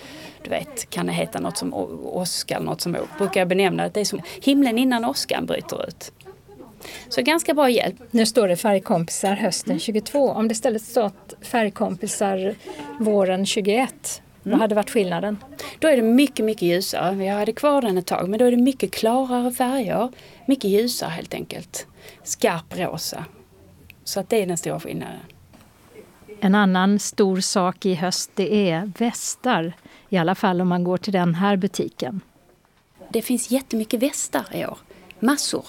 du 0.45 0.51
vet, 0.51 0.91
kan 0.91 1.07
det 1.07 1.13
heta 1.13 1.41
något 1.41 1.57
som 1.57 1.75
åska 2.05 2.55
eller 2.55 2.67
något 2.67 2.81
som 2.81 2.97
brukar 3.19 3.41
jag 3.41 3.49
benämna 3.49 3.89
det 3.89 4.01
är 4.01 4.05
som 4.05 4.21
himlen 4.43 4.79
innan 4.79 5.05
åskan 5.05 5.47
bryter 5.47 5.89
ut. 5.89 6.13
Så 7.09 7.23
ganska 7.23 7.55
bra 7.55 7.71
hjälp. 7.71 7.97
Nu 8.11 8.27
står 8.27 8.49
det 8.49 8.57
färgkompisar 8.57 9.35
hösten 9.35 9.79
22. 9.79 10.31
Om 10.31 10.49
det 10.49 10.53
istället 10.53 10.83
stått 10.83 11.35
färgkompisar 11.41 12.55
våren 12.99 13.47
21, 13.47 14.23
vad 14.43 14.59
hade 14.59 14.75
varit 14.75 14.91
skillnaden? 14.91 15.39
Då 15.79 15.89
är 15.89 15.97
det 15.97 16.03
mycket, 16.03 16.45
mycket 16.45 16.63
ljusare. 16.63 17.25
Jag 17.25 17.35
hade 17.35 17.53
kvar 17.53 17.83
den 17.83 17.99
ett 17.99 18.07
tag, 18.07 18.29
men 18.29 18.39
då 18.39 18.45
är 18.45 18.51
det 18.51 18.57
mycket 18.57 18.91
klarare 18.91 19.53
färger. 19.53 20.09
Mycket 20.47 20.71
ljusare 20.71 21.11
helt 21.11 21.35
enkelt. 21.35 21.87
Skarp 22.23 22.79
rosa. 22.79 23.25
Så 24.05 24.21
att 24.21 24.29
det 24.29 24.43
är 24.43 24.47
den 24.47 24.57
stora 24.57 24.81
skillnaden. 24.81 25.21
En 26.41 26.55
annan 26.55 26.99
stor 26.99 27.41
sak 27.41 27.87
i 27.87 27.95
höst 27.95 28.31
det 28.35 28.71
är 28.71 28.93
västar. 28.99 29.73
I 30.09 30.17
alla 30.17 30.35
fall 30.35 30.61
om 30.61 30.69
man 30.69 30.85
går 30.85 30.97
till 30.97 31.13
den 31.13 31.35
här 31.35 31.57
butiken. 31.57 32.21
Det 33.11 33.23
finns 33.23 33.51
jättemycket 33.51 34.03
västar 34.03 34.45
i 34.53 34.67
år. 34.67 34.79
Massor. 35.21 35.65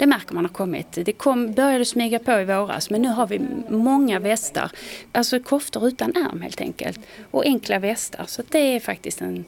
Det 0.00 0.06
märker 0.06 0.34
man 0.34 0.44
har 0.44 0.52
kommit. 0.52 0.92
Det 0.92 1.12
kom, 1.12 1.52
började 1.52 1.84
smyga 1.84 2.18
på 2.18 2.32
i 2.32 2.44
våras 2.44 2.90
men 2.90 3.02
nu 3.02 3.08
har 3.08 3.26
vi 3.26 3.40
många 3.68 4.18
västar. 4.18 4.70
Alltså 5.12 5.40
koftor 5.40 5.88
utan 5.88 6.16
ärm 6.16 6.42
helt 6.42 6.60
enkelt. 6.60 7.00
Och 7.30 7.44
enkla 7.44 7.78
västar. 7.78 8.24
Så 8.26 8.42
det 8.48 8.58
är 8.58 8.80
faktiskt 8.80 9.20
en, 9.20 9.44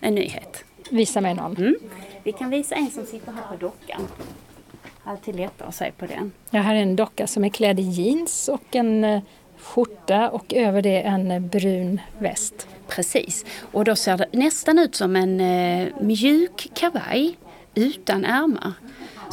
en 0.00 0.14
nyhet. 0.14 0.64
Visa 0.90 1.20
mig 1.20 1.34
någon. 1.34 1.56
Mm. 1.56 1.74
Vi 2.22 2.32
kan 2.32 2.50
visa 2.50 2.74
en 2.74 2.90
som 2.90 3.06
sitter 3.06 3.32
här 3.32 3.42
på 3.50 3.56
dockan. 3.56 4.08
Alltid 5.04 5.36
lättare 5.36 5.68
att 5.68 5.74
se 5.74 5.92
på 5.98 6.06
den. 6.06 6.32
Ja, 6.50 6.60
här 6.60 6.74
är 6.74 6.82
en 6.82 6.96
docka 6.96 7.26
som 7.26 7.44
är 7.44 7.48
klädd 7.48 7.80
i 7.80 7.82
jeans 7.82 8.48
och 8.48 8.76
en 8.76 9.04
eh, 9.04 9.22
skjorta 9.58 10.30
och 10.30 10.54
över 10.54 10.82
det 10.82 11.00
en 11.00 11.30
eh, 11.30 11.40
brun 11.40 12.00
väst. 12.18 12.68
Precis, 12.88 13.44
och 13.72 13.84
då 13.84 13.96
ser 13.96 14.16
det 14.16 14.26
nästan 14.32 14.78
ut 14.78 14.94
som 14.94 15.16
en 15.16 15.40
eh, 15.40 15.88
mjuk 16.00 16.70
kavaj 16.74 17.36
utan 17.74 18.24
ärmar. 18.24 18.72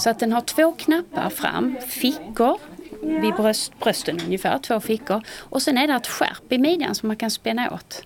Så 0.02 0.10
att 0.10 0.20
den 0.20 0.34
har 0.34 0.42
två 0.42 0.72
knappar 0.72 1.30
fram, 1.30 1.78
fickor 1.88 2.58
vid 3.02 3.34
bröst, 3.34 3.80
brösten 3.80 4.20
ungefär, 4.26 4.58
två 4.58 4.80
fickor. 4.80 5.22
Och 5.40 5.62
sen 5.62 5.78
är 5.78 5.88
det 5.88 5.94
ett 5.94 6.08
skärp 6.08 6.52
i 6.52 6.58
midjan 6.58 6.96
som 6.96 7.08
man 7.08 7.18
kan 7.18 7.32
spänna 7.32 7.72
åt. 7.72 8.04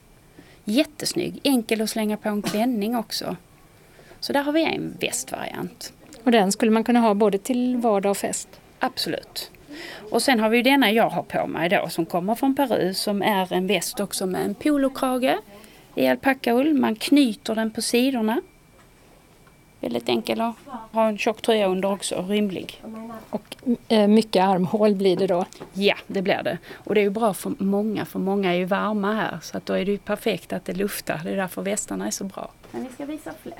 Jättesnygg, 0.64 1.40
enkel 1.44 1.82
att 1.82 1.90
slänga 1.90 2.18
på 2.18 2.30
en 2.30 2.42
klänning 2.42 2.96
också. 2.96 3.36
Så 4.20 4.34
där 4.34 4.44
har 4.44 4.52
vi 4.52 4.64
en 4.64 4.98
västvariant. 5.00 5.94
Och 6.24 6.32
den 6.32 6.52
skulle 6.52 6.72
man 6.72 6.84
kunna 6.84 7.00
ha 7.00 7.14
både 7.14 7.38
till 7.38 7.78
vardag 7.78 8.10
och 8.10 8.18
fest? 8.18 8.48
Absolut. 8.80 9.52
Och 10.12 10.22
sen 10.22 10.40
har 10.40 10.50
vi 10.50 10.62
denna 10.62 10.92
jag 10.92 11.10
har 11.10 11.24
på 11.24 11.48
mig 11.48 11.70
då 11.70 11.90
som 11.90 12.06
kommer 12.06 12.36
från 12.36 12.56
Peru 12.56 12.94
som 12.94 13.22
är 13.22 13.54
en 13.54 13.68
väst 13.68 14.00
också 14.00 14.26
med 14.26 14.46
en 14.46 14.56
polokrage 14.56 15.38
i 15.96 16.08
alpackaull. 16.08 16.74
Man 16.74 16.96
knyter 16.96 17.56
den 17.56 17.72
på 17.72 17.82
sidorna 17.82 18.42
Väldigt 19.86 20.10
enkel 20.10 20.42
att 20.42 20.56
ha 20.92 21.08
en 21.08 21.18
tjock 21.18 21.42
tröja 21.42 21.68
under 21.68 21.92
också, 21.92 22.26
rymlig. 22.30 22.84
Och 23.30 23.56
eh, 23.88 24.08
mycket 24.08 24.44
armhål 24.44 24.96
blir 24.96 25.18
det 25.18 25.28
då? 25.28 25.46
Ja, 25.74 25.96
det 26.08 26.22
blir 26.22 26.44
det. 26.44 26.58
Och 26.74 26.96
det 26.96 27.02
är 27.02 27.04
ju 27.04 27.10
bra 27.10 27.34
för 27.34 27.54
många, 27.58 28.06
för 28.06 28.20
många 28.20 28.54
är 28.54 28.58
ju 28.58 28.66
varma 28.66 29.14
här. 29.14 29.40
Så 29.42 29.58
att 29.58 29.66
då 29.66 29.74
är 29.74 29.86
det 29.86 29.92
ju 29.92 29.98
perfekt 29.98 30.54
att 30.54 30.66
det 30.66 30.74
luftar. 30.74 31.22
Det 31.24 31.30
är 31.30 31.36
därför 31.36 31.62
västarna 31.62 32.08
är 32.08 32.12
så 32.12 32.24
bra. 32.24 32.52
Men 32.72 32.84
vi 32.84 32.90
ska 32.90 33.06
visa 33.06 33.34
fler. 33.44 33.58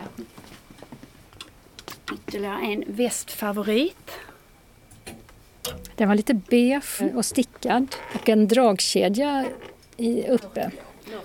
Ytterligare 2.14 2.66
en 2.66 2.84
västfavorit. 2.88 4.12
Den 5.96 6.08
var 6.08 6.16
lite 6.16 6.34
beige 6.34 7.02
och 7.16 7.26
stickad 7.26 7.96
och 8.16 8.30
en 8.30 8.48
dragkedja 8.48 9.46
i, 9.98 10.28
uppe. 10.28 10.72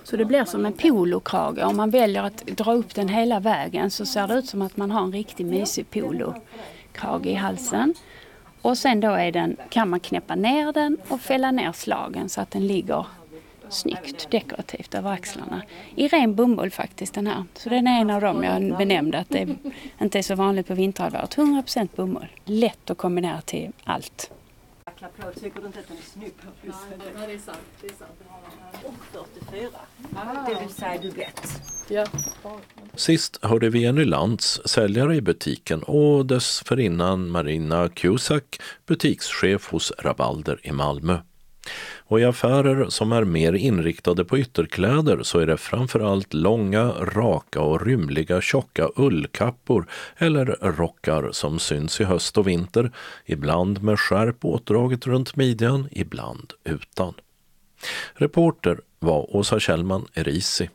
Så 0.03 0.17
det 0.17 0.25
blir 0.25 0.45
som 0.45 0.65
en 0.65 0.73
polokrage. 0.73 1.63
Om 1.63 1.77
man 1.77 1.89
väljer 1.89 2.23
att 2.23 2.45
dra 2.45 2.73
upp 2.73 2.95
den 2.95 3.09
hela 3.09 3.39
vägen 3.39 3.91
så 3.91 4.05
ser 4.05 4.27
det 4.27 4.33
ut 4.33 4.45
som 4.45 4.61
att 4.61 4.77
man 4.77 4.91
har 4.91 5.03
en 5.03 5.11
riktigt 5.11 5.47
mysig 5.47 5.89
polokrage 5.89 7.29
i 7.29 7.33
halsen. 7.33 7.93
Och 8.61 8.77
sen 8.77 8.99
då 8.99 9.11
är 9.11 9.31
den, 9.31 9.57
kan 9.69 9.89
man 9.89 9.99
knäppa 9.99 10.35
ner 10.35 10.73
den 10.73 10.97
och 11.07 11.21
fälla 11.21 11.51
ner 11.51 11.71
slagen 11.71 12.29
så 12.29 12.41
att 12.41 12.51
den 12.51 12.67
ligger 12.67 13.05
snyggt 13.69 14.31
dekorativt 14.31 14.95
över 14.95 15.11
axlarna. 15.11 15.61
I 15.95 16.07
ren 16.07 16.35
bomull 16.35 16.71
faktiskt 16.71 17.13
den 17.13 17.27
här. 17.27 17.43
Så 17.53 17.69
den 17.69 17.87
är 17.87 18.01
en 18.01 18.09
av 18.09 18.21
dem 18.21 18.43
jag 18.43 18.77
benämnde 18.77 19.17
att 19.17 19.29
det 19.29 19.55
inte 20.01 20.17
är 20.17 20.23
så 20.23 20.35
vanligt 20.35 20.67
på 20.67 20.73
vinterhalvåret. 20.73 21.35
100% 21.35 21.89
bomull. 21.95 22.27
Lätt 22.45 22.89
att 22.89 22.97
kombinera 22.97 23.41
till 23.41 23.71
allt. 23.83 24.31
Tycker 25.39 25.61
du 25.61 25.67
inte 25.67 25.79
att 25.79 25.87
den 25.87 25.97
är 25.97 26.01
snygg? 26.01 26.33
Nej, 26.63 27.27
det 27.27 27.33
är 27.33 27.37
sant. 27.37 27.57
Det 27.81 27.87
är 27.87 27.93
sant. 27.93 28.11
Och 28.83 28.93
44. 29.49 29.69
Det 30.47 30.59
vill 30.59 30.73
säga 30.73 31.01
duett. 31.01 31.61
Ja. 31.87 32.05
Sist 32.95 33.39
hörde 33.41 33.69
vi 33.69 33.79
Jenny 33.79 34.05
Lantz, 34.05 34.61
säljare 34.65 35.15
i 35.15 35.21
butiken 35.21 35.83
och 35.83 36.25
dessförinnan 36.25 37.29
Marina 37.29 37.89
Cusack, 37.89 38.61
butikschef 38.85 39.71
hos 39.71 39.91
Rabalder 39.99 40.59
i 40.63 40.71
Malmö. 40.71 41.17
Och 42.11 42.19
i 42.19 42.25
affärer 42.25 42.89
som 42.89 43.11
är 43.11 43.23
mer 43.23 43.53
inriktade 43.53 44.25
på 44.25 44.37
ytterkläder 44.37 45.23
så 45.23 45.39
är 45.39 45.45
det 45.45 45.57
framförallt 45.57 46.33
långa, 46.33 46.91
raka 46.91 47.61
och 47.61 47.85
rymliga 47.85 48.41
tjocka 48.41 48.89
ullkappor 48.95 49.87
eller 50.17 50.45
rockar 50.61 51.29
som 51.31 51.59
syns 51.59 52.01
i 52.01 52.03
höst 52.03 52.37
och 52.37 52.47
vinter, 52.47 52.91
ibland 53.25 53.83
med 53.83 53.99
skärp 53.99 54.45
åtdraget 54.45 55.07
runt 55.07 55.35
midjan, 55.35 55.87
ibland 55.91 56.53
utan. 56.63 57.13
Reporter 58.13 58.81
var 58.99 59.35
Åsa 59.35 59.59
Kjellman 59.59 60.05
Erisi. 60.13 60.69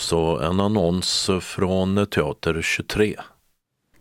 Så 0.00 0.38
en 0.38 0.60
annons 0.60 1.30
från 1.40 2.06
Teater 2.06 2.62
23. 2.62 3.16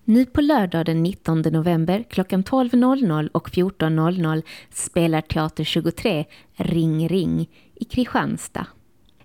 Nu 0.10 0.26
på 0.26 0.42
lördag 0.42 0.86
den 0.86 1.04
19 1.04 1.42
november 1.42 2.04
klockan 2.10 2.44
12.00 2.44 3.30
och 3.32 3.50
14.00 3.50 4.44
spelar 4.74 5.22
Teater 5.22 5.64
23 5.64 6.26
Ring 6.56 7.08
ring 7.10 7.50
i 7.76 7.86
Kristianstad. 7.86 8.68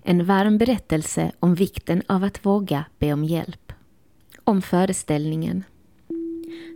En 0.03 0.25
varm 0.25 0.59
berättelse 0.59 1.33
om 1.41 1.55
vikten 1.55 2.03
av 2.07 2.25
att 2.25 2.47
våga 2.47 2.85
be 2.99 3.13
om 3.13 3.25
hjälp. 3.25 3.73
Om 4.45 4.63
föreställningen. 4.63 5.65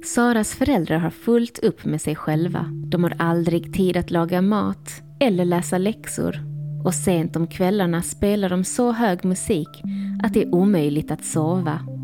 Saras 0.04 0.54
föräldrar 0.54 0.98
har 0.98 1.11
fullt 1.11 1.59
upp 1.59 1.84
med 1.84 2.00
sig 2.00 2.16
själva. 2.16 2.64
De 2.86 3.04
har 3.04 3.14
aldrig 3.18 3.74
tid 3.74 3.96
att 3.96 4.11
laga 4.11 4.42
mat 4.42 5.02
eller 5.20 5.44
läsa 5.44 5.78
läxor. 5.78 6.40
Och 6.84 6.94
sent 6.94 7.36
om 7.36 7.46
kvällarna 7.46 8.02
spelar 8.02 8.48
de 8.48 8.64
så 8.64 8.92
hög 8.92 9.24
musik 9.24 9.82
att 10.22 10.34
det 10.34 10.42
är 10.42 10.54
omöjligt 10.54 11.11
att 11.11 11.24
sova. 11.24 11.97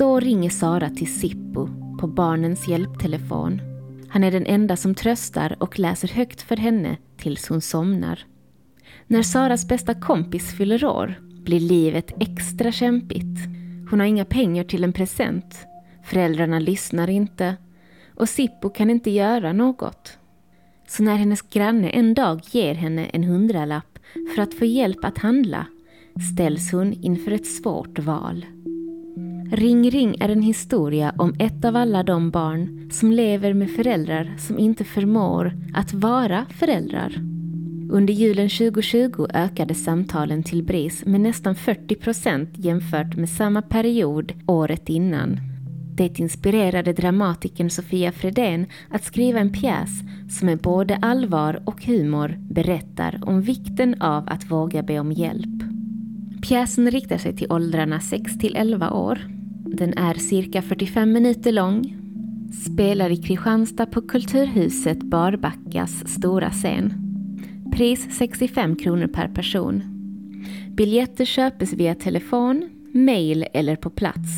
Då 0.00 0.20
ringer 0.20 0.50
Sara 0.50 0.90
till 0.90 1.14
Sippo 1.14 1.68
på 2.00 2.06
barnens 2.06 2.68
hjälptelefon. 2.68 3.60
Han 4.08 4.24
är 4.24 4.30
den 4.30 4.46
enda 4.46 4.76
som 4.76 4.94
tröstar 4.94 5.56
och 5.60 5.78
läser 5.78 6.08
högt 6.08 6.42
för 6.42 6.56
henne 6.56 6.96
tills 7.16 7.48
hon 7.48 7.60
somnar. 7.60 8.24
När 9.06 9.22
Saras 9.22 9.68
bästa 9.68 9.94
kompis 9.94 10.56
fyller 10.56 10.84
år 10.84 11.14
blir 11.44 11.60
livet 11.60 12.12
extra 12.20 12.72
kämpigt. 12.72 13.38
Hon 13.90 14.00
har 14.00 14.06
inga 14.06 14.24
pengar 14.24 14.64
till 14.64 14.84
en 14.84 14.92
present. 14.92 15.66
Föräldrarna 16.04 16.58
lyssnar 16.58 17.10
inte 17.10 17.56
och 18.14 18.28
Sippo 18.28 18.70
kan 18.70 18.90
inte 18.90 19.10
göra 19.10 19.52
något. 19.52 20.18
Så 20.88 21.02
när 21.02 21.16
hennes 21.16 21.42
granne 21.42 21.88
en 21.88 22.14
dag 22.14 22.40
ger 22.50 22.74
henne 22.74 23.04
en 23.04 23.24
hundralapp 23.24 23.98
för 24.34 24.42
att 24.42 24.54
få 24.54 24.64
hjälp 24.64 25.04
att 25.04 25.18
handla 25.18 25.66
ställs 26.34 26.72
hon 26.72 26.92
inför 26.92 27.30
ett 27.30 27.46
svårt 27.46 27.98
val. 27.98 28.46
Ring 29.52 29.90
Ring 29.90 30.16
är 30.20 30.28
en 30.28 30.42
historia 30.42 31.14
om 31.18 31.34
ett 31.38 31.64
av 31.64 31.76
alla 31.76 32.02
de 32.02 32.30
barn 32.30 32.90
som 32.92 33.12
lever 33.12 33.54
med 33.54 33.70
föräldrar 33.70 34.34
som 34.38 34.58
inte 34.58 34.84
förmår 34.84 35.52
att 35.74 35.92
vara 35.94 36.46
föräldrar. 36.50 37.14
Under 37.90 38.14
julen 38.14 38.48
2020 38.48 39.26
ökade 39.34 39.74
samtalen 39.74 40.42
till 40.42 40.62
BRIS 40.62 41.04
med 41.06 41.20
nästan 41.20 41.54
40 41.54 41.94
procent 41.94 42.50
jämfört 42.54 43.16
med 43.16 43.28
samma 43.28 43.62
period 43.62 44.32
året 44.46 44.88
innan. 44.88 45.40
Det 45.94 46.20
inspirerade 46.20 46.92
dramatikern 46.92 47.70
Sofia 47.70 48.12
Fredén 48.12 48.66
att 48.90 49.04
skriva 49.04 49.40
en 49.40 49.52
pjäs 49.52 49.90
som 50.28 50.46
med 50.46 50.58
både 50.58 50.96
allvar 50.96 51.62
och 51.64 51.84
humor 51.84 52.36
berättar 52.40 53.20
om 53.22 53.42
vikten 53.42 54.02
av 54.02 54.24
att 54.28 54.50
våga 54.50 54.82
be 54.82 54.98
om 54.98 55.12
hjälp. 55.12 55.62
Pjäsen 56.42 56.90
riktar 56.90 57.18
sig 57.18 57.36
till 57.36 57.52
åldrarna 57.52 58.00
6 58.00 58.38
till 58.38 58.56
11 58.56 58.90
år 58.90 59.39
den 59.72 59.98
är 59.98 60.14
cirka 60.14 60.62
45 60.62 61.12
minuter 61.12 61.52
lång, 61.52 61.96
spelar 62.64 63.10
i 63.10 63.16
Kristianstad 63.16 63.86
på 63.86 64.02
Kulturhuset 64.02 65.02
Barbackas 65.02 66.08
stora 66.08 66.50
scen. 66.50 66.94
Pris 67.72 68.18
65 68.18 68.76
kronor 68.76 69.06
per 69.06 69.28
person. 69.28 69.82
Biljetter 70.68 71.24
köpes 71.24 71.72
via 71.72 71.94
telefon, 71.94 72.70
mail 72.94 73.46
eller 73.52 73.76
på 73.76 73.90
plats. 73.90 74.30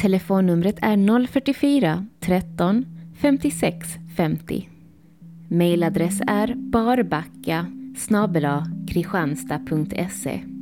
Telefonnumret 0.00 0.78
är 0.82 1.26
044 1.26 2.06
13 2.20 2.84
56 3.20 3.88
50. 4.16 4.68
Mailadress 5.48 6.20
är 6.26 6.54
barbacka 6.54 7.66
kristianstad.se 8.88 10.55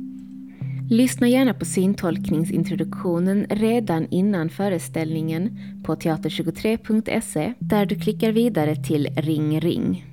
Lyssna 0.89 1.27
gärna 1.27 1.53
på 1.53 1.65
syntolkningsintroduktionen 1.65 3.45
redan 3.49 4.07
innan 4.09 4.49
föreställningen 4.49 5.59
på 5.83 5.95
teater23.se 5.95 7.53
där 7.59 7.85
du 7.85 7.95
klickar 7.99 8.31
vidare 8.31 8.75
till 8.75 9.07
Ring 9.17 9.59
ring. 9.59 10.05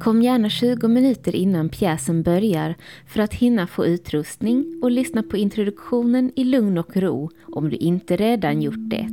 Kom 0.00 0.22
gärna 0.22 0.48
20 0.48 0.88
minuter 0.88 1.36
innan 1.36 1.68
pjäsen 1.68 2.22
börjar 2.22 2.74
för 3.06 3.20
att 3.20 3.34
hinna 3.34 3.66
få 3.66 3.86
utrustning 3.86 4.80
och 4.82 4.90
lyssna 4.90 5.22
på 5.22 5.36
introduktionen 5.36 6.32
i 6.36 6.44
lugn 6.44 6.78
och 6.78 6.96
ro 6.96 7.30
om 7.42 7.70
du 7.70 7.76
inte 7.76 8.16
redan 8.16 8.62
gjort 8.62 8.90
det. 8.90 9.08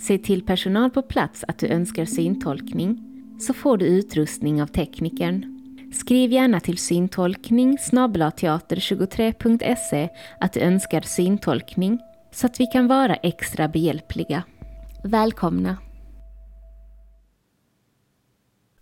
Säg 0.00 0.22
till 0.22 0.42
personal 0.42 0.90
på 0.90 1.02
plats 1.02 1.44
att 1.48 1.58
du 1.58 1.66
önskar 1.66 2.04
syntolkning 2.04 2.98
så 3.40 3.54
får 3.54 3.76
du 3.76 3.86
utrustning 3.86 4.62
av 4.62 4.66
teknikern. 4.66 5.55
Skriv 6.00 6.32
gärna 6.32 6.60
till 6.60 6.78
syntolkning 6.78 7.78
teater23.se 8.30 10.08
att 10.40 10.52
du 10.52 10.60
önskar 10.60 11.00
syntolkning 11.00 11.98
så 12.32 12.46
att 12.46 12.60
vi 12.60 12.66
kan 12.66 12.86
vara 12.86 13.14
extra 13.14 13.68
behjälpliga. 13.68 14.42
Välkomna! 15.04 15.76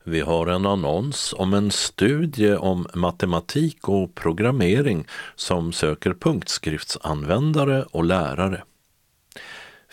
Vi 0.04 0.20
har 0.20 0.46
en 0.46 0.66
annons 0.66 1.34
om 1.38 1.54
en 1.54 1.70
studie 1.70 2.54
om 2.54 2.86
matematik 2.94 3.88
och 3.88 4.14
programmering 4.14 5.06
som 5.34 5.72
söker 5.72 6.14
punktskriftsanvändare 6.14 7.82
och 7.82 8.04
lärare. 8.04 8.62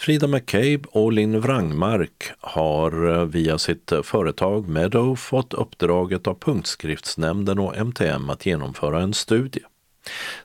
Frida 0.02 0.28
McCabe 0.28 0.82
och 0.92 1.14
Linn 1.14 1.42
Wrangmark 1.42 2.32
har 2.40 3.10
eh, 3.10 3.26
via 3.26 3.58
sitt 3.58 3.92
eh, 3.92 4.02
företag 4.02 4.68
Meadow 4.68 5.16
fått 5.16 5.54
uppdraget 5.54 6.28
av 6.28 6.34
Punktskriftsnämnden 6.34 7.60
och 7.60 7.78
MTM 7.78 8.30
att 8.30 8.46
genomföra 8.46 9.02
en 9.02 9.14
studie. 9.14 9.60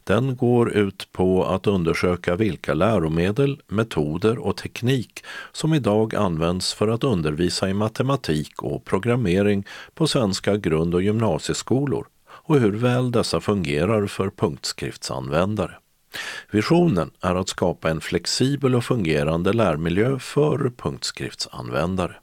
Den 0.04 0.36
går 0.36 0.72
ut 0.72 1.08
på 1.12 1.44
att 1.44 1.66
undersöka 1.66 2.36
vilka 2.36 2.74
läromedel, 2.74 3.60
metoder 3.66 4.38
och 4.38 4.56
teknik 4.56 5.24
som 5.52 5.74
idag 5.74 6.14
används 6.14 6.74
för 6.74 6.88
att 6.88 7.04
undervisa 7.04 7.68
i 7.68 7.74
matematik 7.74 8.62
och 8.62 8.84
programmering 8.84 9.66
på 9.94 10.06
svenska 10.06 10.56
grund 10.56 10.94
och 10.94 11.02
gymnasieskolor 11.02 12.06
och 12.28 12.60
hur 12.60 12.72
väl 12.72 13.10
dessa 13.10 13.40
fungerar 13.40 14.06
för 14.06 14.30
punktskriftsanvändare. 14.30 15.76
Visionen 16.50 17.10
är 17.20 17.34
att 17.34 17.48
skapa 17.48 17.90
en 17.90 18.00
flexibel 18.00 18.74
och 18.74 18.84
fungerande 18.84 19.52
lärmiljö 19.52 20.18
för 20.18 20.72
punktskriftsanvändare. 20.76 22.16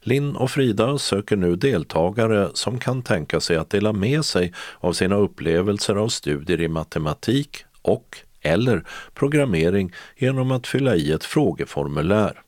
Linn 0.00 0.36
och 0.36 0.50
Frida 0.50 0.98
söker 0.98 1.36
nu 1.36 1.56
deltagare 1.56 2.50
som 2.54 2.78
kan 2.78 3.02
tänka 3.02 3.40
sig 3.40 3.56
att 3.56 3.70
dela 3.70 3.92
med 3.92 4.24
sig 4.24 4.52
av 4.80 4.92
sina 4.92 5.16
upplevelser 5.16 5.94
av 5.94 6.08
studier 6.08 6.60
i 6.60 6.68
matematik 6.68 7.64
och 7.82 8.18
eller 8.40 8.84
programmering 9.14 9.92
genom 10.16 10.50
att 10.50 10.66
fylla 10.66 10.96
i 10.96 11.12
ett 11.12 11.24
frågeformulär. 11.24 12.40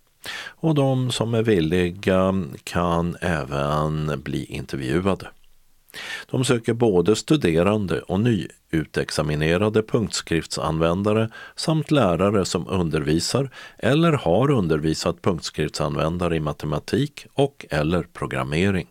Och 0.47 0.75
de 0.75 1.11
som 1.11 1.35
är 1.35 1.43
villiga 1.43 2.35
kan 2.65 3.17
även 3.21 4.21
bli 4.23 4.45
intervjuade. 4.45 5.29
De 6.31 6.45
söker 6.45 6.73
både 6.73 7.17
studerande 7.17 8.01
och 8.01 8.21
nyutexaminerade 8.21 9.83
punktskriftsanvändare 9.83 11.31
samt 11.57 11.91
lärare 11.91 12.45
som 12.45 12.69
undervisar 12.69 13.51
eller 13.79 14.13
har 14.13 14.51
undervisat 14.51 15.23
punktskriftsanvändare 15.23 16.37
i 16.37 16.41
matematik 16.41 17.27
och 17.35 17.67
eller 17.71 18.03
programmering. 18.03 18.87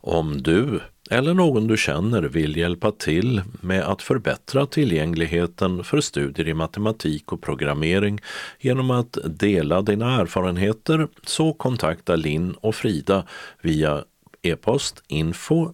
Om 0.00 0.42
du 0.42 0.80
eller 1.10 1.34
någon 1.34 1.66
du 1.66 1.76
känner 1.76 2.22
vill 2.22 2.56
hjälpa 2.56 2.90
till 2.92 3.42
med 3.60 3.84
att 3.84 4.02
förbättra 4.02 4.66
tillgängligheten 4.66 5.84
för 5.84 6.00
studier 6.00 6.48
i 6.48 6.54
matematik 6.54 7.32
och 7.32 7.42
programmering 7.42 8.20
genom 8.60 8.90
att 8.90 9.18
dela 9.24 9.82
dina 9.82 10.20
erfarenheter 10.20 11.08
så 11.26 11.52
kontakta 11.52 12.16
Linn 12.16 12.54
och 12.60 12.74
Frida 12.74 13.26
via 13.62 14.04
e-post 14.46 15.02
info 15.06 15.72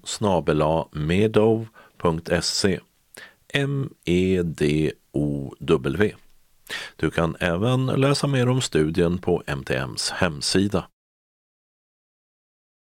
medow.se 0.92 2.80
M-E-D-O-W. 3.54 4.94
Du 6.96 7.10
kan 7.10 7.36
även 7.40 7.86
läsa 7.86 8.26
mer 8.26 8.48
om 8.48 8.60
studien 8.60 9.18
på 9.18 9.42
MTMs 9.46 10.10
hemsida. 10.10 10.88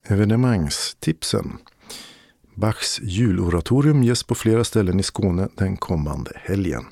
Evenemangstipsen 0.08 1.58
Bachs 2.56 3.00
juloratorium 3.02 4.04
ges 4.04 4.24
på 4.24 4.36
flera 4.36 4.64
ställen 4.64 5.00
i 5.00 5.04
Skåne 5.04 5.48
den 5.56 5.78
kommande 5.78 6.32
helgen. 6.36 6.86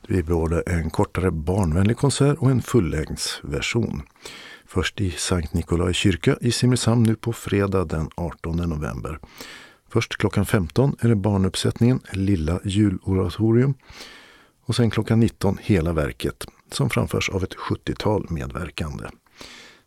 Det 0.00 0.08
blir 0.08 0.22
både 0.22 0.62
en 0.66 0.90
kortare 0.90 1.30
barnvänlig 1.30 1.96
konsert 1.96 2.38
och 2.38 2.50
en 2.50 2.62
fullängdsversion. 2.62 4.02
Först 4.72 5.00
i 5.00 5.10
Sankt 5.10 5.54
Nikolai 5.54 5.92
kyrka 5.92 6.36
i 6.40 6.52
Simrishamn 6.52 7.02
nu 7.02 7.14
på 7.16 7.32
fredag 7.32 7.84
den 7.84 8.10
18 8.14 8.56
november. 8.56 9.18
Först 9.88 10.16
klockan 10.16 10.46
15 10.46 10.96
är 11.00 11.08
det 11.08 11.16
barnuppsättningen 11.16 12.00
Lilla 12.12 12.60
juloratorium 12.64 13.74
och 14.66 14.76
sen 14.76 14.90
klockan 14.90 15.20
19 15.20 15.58
hela 15.60 15.92
verket 15.92 16.46
som 16.72 16.90
framförs 16.90 17.30
av 17.30 17.44
ett 17.44 17.54
70-tal 17.54 18.26
medverkande. 18.30 19.04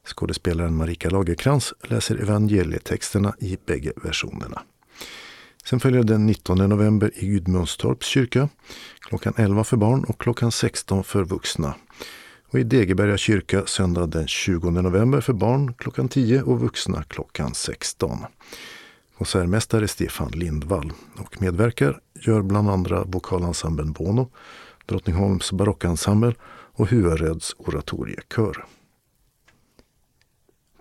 Skådespelaren 0.06 0.76
Marika 0.76 1.10
Lagerkrans 1.10 1.74
läser 1.82 2.22
evangelietexterna 2.22 3.36
i 3.40 3.58
bägge 3.66 3.94
versionerna. 3.96 4.62
Sen 5.66 5.80
följer 5.80 6.04
den 6.04 6.26
19 6.26 6.58
november 6.58 7.12
i 7.16 7.28
Gudmundstorps 7.28 8.08
kyrka, 8.08 8.50
klockan 9.00 9.34
11 9.38 9.64
för 9.64 9.78
barn 9.78 10.04
och 10.04 10.22
klockan 10.22 10.52
16 10.52 11.04
för 11.04 11.24
vuxna. 11.24 11.76
Och 12.54 12.60
i 12.60 12.64
Degeberga 12.64 13.18
kyrka 13.18 13.66
söndag 13.66 14.08
den 14.08 14.28
20 14.28 14.70
november 14.70 15.22
för 15.22 15.34
barn 15.34 15.74
klockan 15.74 16.10
10 16.10 16.42
och 16.42 16.60
vuxna 16.60 17.04
klockan 17.04 17.54
16. 17.54 18.20
Konsertmästare 19.18 19.88
Stefan 19.88 20.32
Lindvall 20.32 20.94
och 21.18 21.42
medverkar 21.42 22.00
gör 22.14 22.42
bland 22.42 22.70
andra 22.70 23.04
vokalensemblen 23.04 23.92
Bono, 23.92 24.30
Drottningholms 24.86 25.52
barockensemble 25.52 26.34
och 26.74 26.90
Huaröds 26.90 27.56
oratoriekör. 27.58 28.66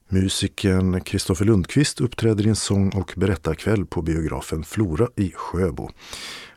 Musikern 0.08 1.00
Kristoffer 1.00 1.44
Lundqvist 1.44 2.00
uppträder 2.00 2.46
i 2.46 2.48
en 2.48 2.56
sång 2.56 2.90
och 2.90 3.12
berättarkväll 3.16 3.86
på 3.86 4.02
biografen 4.02 4.64
Flora 4.64 5.08
i 5.16 5.32
Sjöbo. 5.36 5.90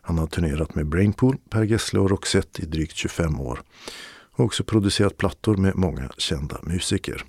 Han 0.02 0.18
har 0.18 0.28
turnerat 0.28 0.76
med 0.76 0.86
Brainpool, 0.88 1.38
Per 1.50 1.64
Gessle 1.64 2.00
och 2.00 2.10
Roxette 2.10 2.62
i 2.62 2.66
drygt 2.66 2.96
25 2.96 3.40
år. 3.40 3.62
Och 4.32 4.46
också 4.46 4.64
producerat 4.64 5.18
plattor 5.18 5.58
med 5.58 5.76
många 5.76 6.10
kända 6.18 6.60
musiker. 6.64 7.24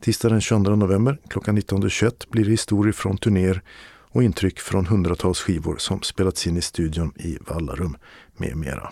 Tisdag 0.00 0.28
den 0.28 0.40
22 0.40 0.76
november 0.76 1.20
klockan 1.28 1.58
19.21 1.58 2.30
blir 2.30 2.44
det 2.44 2.50
historier 2.50 2.92
från 2.92 3.18
turnéer 3.18 3.62
och 4.10 4.22
intryck 4.22 4.60
från 4.60 4.86
hundratals 4.86 5.40
skivor 5.40 5.76
som 5.76 6.02
spelats 6.02 6.46
in 6.46 6.56
i 6.56 6.62
studion 6.62 7.12
i 7.16 7.38
Vallarum 7.40 7.96
med 8.36 8.56
mera. 8.56 8.90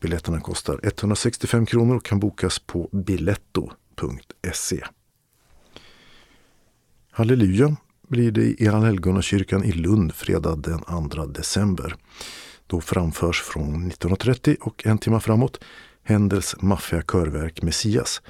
Biljetterna 0.00 0.40
kostar 0.40 0.80
165 0.82 1.66
kronor 1.66 1.96
och 1.96 2.04
kan 2.04 2.20
bokas 2.20 2.58
på 2.58 2.88
biletto.se. 2.92 4.84
Halleluja 7.10 7.76
blir 8.08 8.30
det 8.30 8.62
i 8.62 8.68
Allhelgonakyrkan 8.68 9.64
i 9.64 9.72
Lund 9.72 10.14
fredag 10.14 10.56
den 10.56 11.10
2 11.10 11.26
december. 11.26 11.96
Då 12.66 12.80
framförs 12.80 13.42
från 13.42 13.92
19.30 13.92 14.56
och 14.60 14.86
en 14.86 14.98
timme 14.98 15.20
framåt 15.20 15.60
Händels 16.02 16.56
maffiga 16.62 17.02
körverk 17.02 17.62
Messias 17.62 18.22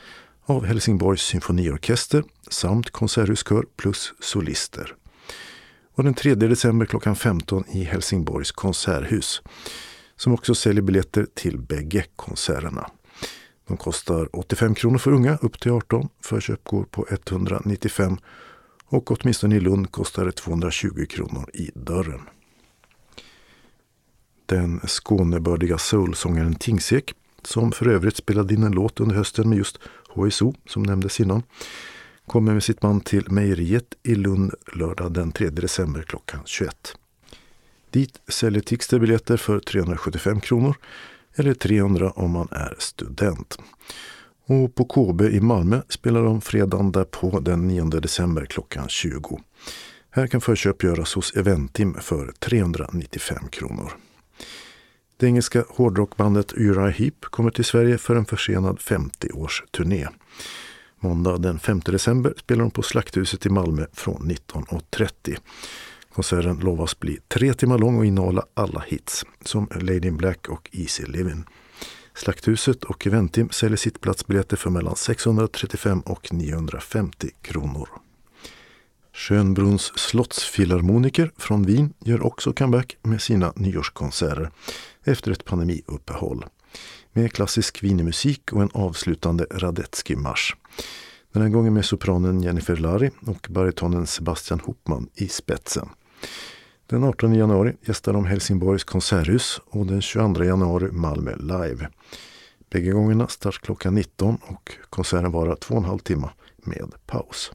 av 0.45 0.65
Helsingborgs 0.65 1.23
symfoniorkester 1.23 2.25
samt 2.49 2.91
konserthuskör 2.91 3.67
plus 3.77 4.13
solister. 4.21 4.95
Och 5.97 6.05
den 6.05 6.15
3 6.15 6.35
december 6.35 6.87
klockan 6.87 7.17
15 7.17 7.65
i 7.69 7.85
Helsingborgs 7.85 8.53
konserthus 8.53 9.43
som 10.17 10.33
också 10.33 10.55
säljer 10.55 10.83
biljetter 10.83 11.27
till 11.35 11.59
bägge 11.59 12.05
konserterna. 12.17 12.91
De 13.69 13.77
kostar 13.77 14.37
85 14.37 14.75
kronor 14.75 14.99
för 14.99 15.13
unga 15.13 15.37
upp 15.37 15.61
till 15.61 15.73
18. 15.73 16.09
Förköp 16.21 16.65
går 16.65 16.85
på 16.85 17.07
195 17.11 18.19
och 18.85 19.11
åtminstone 19.11 19.57
i 19.57 19.61
Lund 19.61 19.93
kostar 19.93 20.25
det 20.25 20.33
220 20.33 21.07
kronor 21.11 21.51
i 21.55 21.71
dörren. 21.75 22.21
Den 24.47 24.81
Skånebördiga 24.81 25.79
soulsångaren 25.79 26.55
Tingsek, 26.55 27.15
som 27.43 27.73
för 27.73 27.89
övrigt 27.89 28.17
spelade 28.17 28.55
in 28.55 28.63
en 28.63 28.73
låt 28.73 29.01
under 29.01 29.17
hösten 29.17 29.49
med 29.49 29.59
just 29.59 29.79
HSO 30.09 30.55
som 30.67 30.83
nämndes 30.83 31.21
innan, 31.21 31.43
kommer 32.27 32.53
med 32.53 32.63
sitt 32.63 32.83
man 32.83 33.01
till 33.01 33.31
mejeriet 33.31 33.95
i 34.03 34.15
Lund 34.15 34.55
lördag 34.73 35.13
den 35.13 35.33
3 35.33 35.51
december 35.51 36.03
klockan 36.03 36.41
21. 36.45 36.97
Dit 37.91 38.21
säljer 38.29 38.61
Tixter 38.61 38.99
biljetter 38.99 39.37
för 39.37 39.61
375 39.61 40.41
kronor 40.41 40.77
eller 41.35 41.55
300 41.55 42.11
om 42.11 42.31
man 42.31 42.49
är 42.51 42.75
student. 42.79 43.59
Och 44.47 44.75
på 44.75 44.85
KB 44.85 45.23
i 45.23 45.41
Malmö 45.41 45.83
spelar 45.89 46.23
de 46.23 46.41
fredagen 46.41 46.93
därpå 46.93 47.41
den 47.41 47.69
9 47.69 47.85
december 47.85 48.45
klockan 48.45 48.89
20. 48.89 49.41
Här 50.11 50.27
kan 50.27 50.41
förköp 50.41 50.83
göras 50.83 51.15
hos 51.15 51.37
Eventim 51.37 51.95
för 51.95 52.33
395 52.39 53.49
kronor. 53.49 53.93
Det 55.17 55.27
engelska 55.27 55.65
hårdrockbandet 55.69 56.53
Uriah 56.53 56.89
Heep 56.89 57.21
kommer 57.21 57.51
till 57.51 57.65
Sverige 57.65 57.99
för 57.99 58.17
en 58.17 58.25
försenad 58.25 58.79
50-årsturné. 58.79 60.09
Måndag 61.01 61.39
den 61.39 61.59
5 61.59 61.81
december 61.81 62.35
spelar 62.37 62.63
de 62.63 62.71
på 62.71 62.83
Slakthuset 62.83 63.47
i 63.47 63.49
Malmö 63.49 63.87
från 63.93 64.31
19.30. 64.31 65.37
Konserten 66.13 66.59
lovas 66.59 67.01
bli 67.01 67.19
tre 67.29 67.55
timmar 67.55 67.79
lång 67.79 67.99
och 67.99 68.07
innehålla 68.07 68.47
alla 68.55 68.81
hits 68.81 69.25
som 69.45 69.69
Lady 69.75 70.09
in 70.09 70.17
Black 70.17 70.49
och 70.49 70.71
Easy 70.73 71.05
Living. 71.05 71.45
Slakthuset 72.15 72.85
och 72.85 73.07
Eventim 73.07 73.51
säljer 73.51 73.77
sittplatsbiljetter 73.77 74.57
för 74.57 74.71
mellan 74.71 74.97
635 74.97 76.01
och 76.01 76.33
950 76.33 77.31
kronor. 77.43 77.89
Schönbrunns 79.13 79.99
slottsfilharmoniker 79.99 81.31
från 81.37 81.63
Wien 81.63 81.95
gör 82.05 82.27
också 82.27 82.53
comeback 82.53 82.97
med 83.03 83.23
sina 83.23 83.53
nyårskonserter 83.57 84.51
efter 85.05 85.31
ett 85.31 85.45
pandemiuppehåll. 85.45 86.45
Med 87.17 87.33
klassisk 87.33 87.83
wienermusik 87.83 88.53
och 88.53 88.63
en 88.63 88.71
avslutande 88.75 89.47
Radetzky-marsch. 89.51 90.57
Den 91.33 91.43
här 91.43 91.49
gången 91.49 91.75
med 91.75 91.85
sopranen 91.85 92.43
Jennifer 92.43 92.77
Larry 92.77 93.11
och 93.27 93.47
baritonen 93.51 94.07
Sebastian 94.07 94.61
Hopman 94.61 95.09
i 95.15 95.29
spetsen. 95.29 95.89
Den 96.87 97.05
18 97.05 97.35
januari 97.35 97.77
gästar 97.81 98.13
de 98.13 98.25
Helsingborgs 98.25 98.85
konserthus 98.85 99.61
och 99.67 99.87
den 99.87 100.03
22 100.03 100.45
januari 100.45 100.93
Malmö 100.93 101.37
Live. 101.37 101.89
Bägge 102.71 102.91
gångerna 102.91 103.29
start 103.29 103.61
klockan 103.61 103.95
19 103.95 104.39
och 104.47 104.73
konserten 104.91 105.33
varar 105.33 105.57
två 105.57 105.75
och 105.75 105.81
en 105.81 105.89
halv 105.89 105.99
timme 105.99 106.31
med 106.57 106.95
paus. 107.07 107.53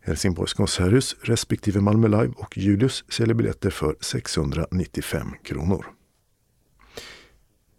Helsingborgs 0.00 0.54
konserthus 0.54 1.16
respektive 1.22 1.80
Malmö 1.80 2.08
Live 2.08 2.32
och 2.36 2.58
Julius 2.58 3.04
säljer 3.08 3.34
biljetter 3.34 3.70
för 3.70 3.96
695 4.00 5.28
kronor. 5.44 5.86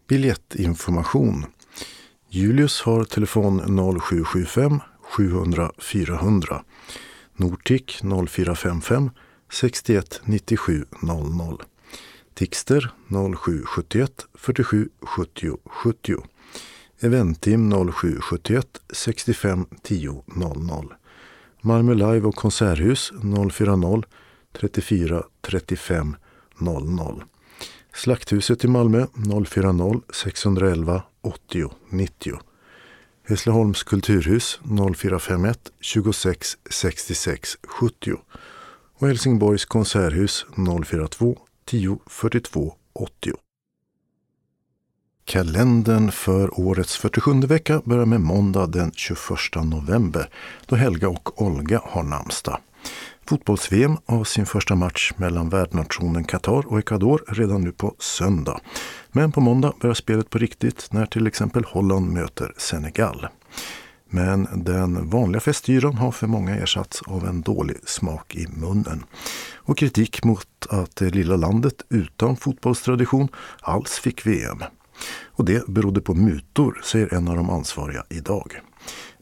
Biljettinformation. 0.07 1.45
Julius 2.29 2.81
har 2.81 3.03
telefon 3.03 3.59
0775 3.59 4.79
700 5.01 5.71
400 5.77 6.63
Nortic 7.35 8.01
0455 8.01 9.09
61 9.49 10.21
97 10.25 10.85
00 11.01 11.61
Tixter 12.33 12.91
0771 13.09 14.25
47 14.33 14.89
70 15.01 15.57
70 15.65 16.23
Eventim 16.99 17.71
0771 17.71 18.67
65 18.93 19.65
10 19.83 20.23
00 20.35 20.93
Malmö 21.61 21.93
Live 21.93 22.27
och 22.27 22.35
Konserthus 22.35 23.13
040 23.51 24.03
34 24.53 25.23
35 25.41 26.15
00 26.59 27.23
Slakthuset 27.95 28.63
i 28.63 28.67
Malmö 28.67 29.05
040 29.45 30.01
611 30.13 31.03
80 31.21 31.71
90 31.89 32.39
Hässleholms 33.27 33.83
kulturhus 33.83 34.59
0451 34.95 35.59
26 35.79 36.57
66 36.69 37.57
70 37.63 38.11
och 38.99 39.07
Helsingborgs 39.07 39.65
konserthus 39.65 40.45
042 40.85 41.37
10 41.65 41.99
42 42.07 42.73
80. 42.93 43.33
Kalendern 45.25 46.11
för 46.11 46.59
årets 46.59 46.97
47 46.97 47.41
vecka 47.41 47.81
börjar 47.85 48.05
med 48.05 48.21
måndag 48.21 48.67
den 48.67 48.91
21 48.91 49.29
november 49.55 50.29
då 50.65 50.75
Helga 50.75 51.09
och 51.09 51.41
Olga 51.41 51.81
har 51.83 52.03
namnsdag. 52.03 52.59
Fotbolls-VM 53.27 53.97
har 54.05 54.23
sin 54.23 54.45
första 54.45 54.75
match 54.75 55.11
mellan 55.17 55.49
värdnationen 55.49 56.23
Qatar 56.23 56.67
och 56.67 56.79
Ecuador 56.79 57.23
redan 57.27 57.61
nu 57.61 57.71
på 57.71 57.95
söndag. 57.99 58.59
Men 59.11 59.31
på 59.31 59.41
måndag 59.41 59.73
börjar 59.81 59.93
spelet 59.93 60.29
på 60.29 60.37
riktigt 60.37 60.87
när 60.91 61.05
till 61.05 61.27
exempel 61.27 61.63
Holland 61.63 62.13
möter 62.13 62.53
Senegal. 62.57 63.27
Men 64.09 64.47
den 64.53 65.09
vanliga 65.09 65.39
festyran 65.39 65.93
har 65.93 66.11
för 66.11 66.27
många 66.27 66.55
ersatts 66.55 67.01
av 67.01 67.25
en 67.25 67.41
dålig 67.41 67.77
smak 67.85 68.35
i 68.35 68.47
munnen. 68.47 69.03
Och 69.55 69.77
kritik 69.77 70.23
mot 70.23 70.47
att 70.69 70.95
det 70.95 71.09
lilla 71.09 71.35
landet 71.35 71.75
utan 71.89 72.37
fotbollstradition 72.37 73.27
alls 73.61 73.91
fick 73.91 74.27
VM. 74.27 74.63
Och 75.25 75.45
det 75.45 75.67
berodde 75.67 76.01
på 76.01 76.13
mutor, 76.13 76.81
säger 76.83 77.13
en 77.13 77.27
av 77.27 77.35
de 77.35 77.49
ansvariga 77.49 78.03
idag. 78.09 78.61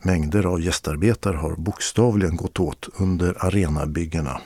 Mängder 0.06 0.46
av 0.46 0.62
gästarbetare 0.62 1.38
har 1.38 1.56
bokstavligen 1.56 2.36
gått 2.36 2.60
åt 2.60 2.90
under 2.98 3.46
arenabyggena 3.46 4.42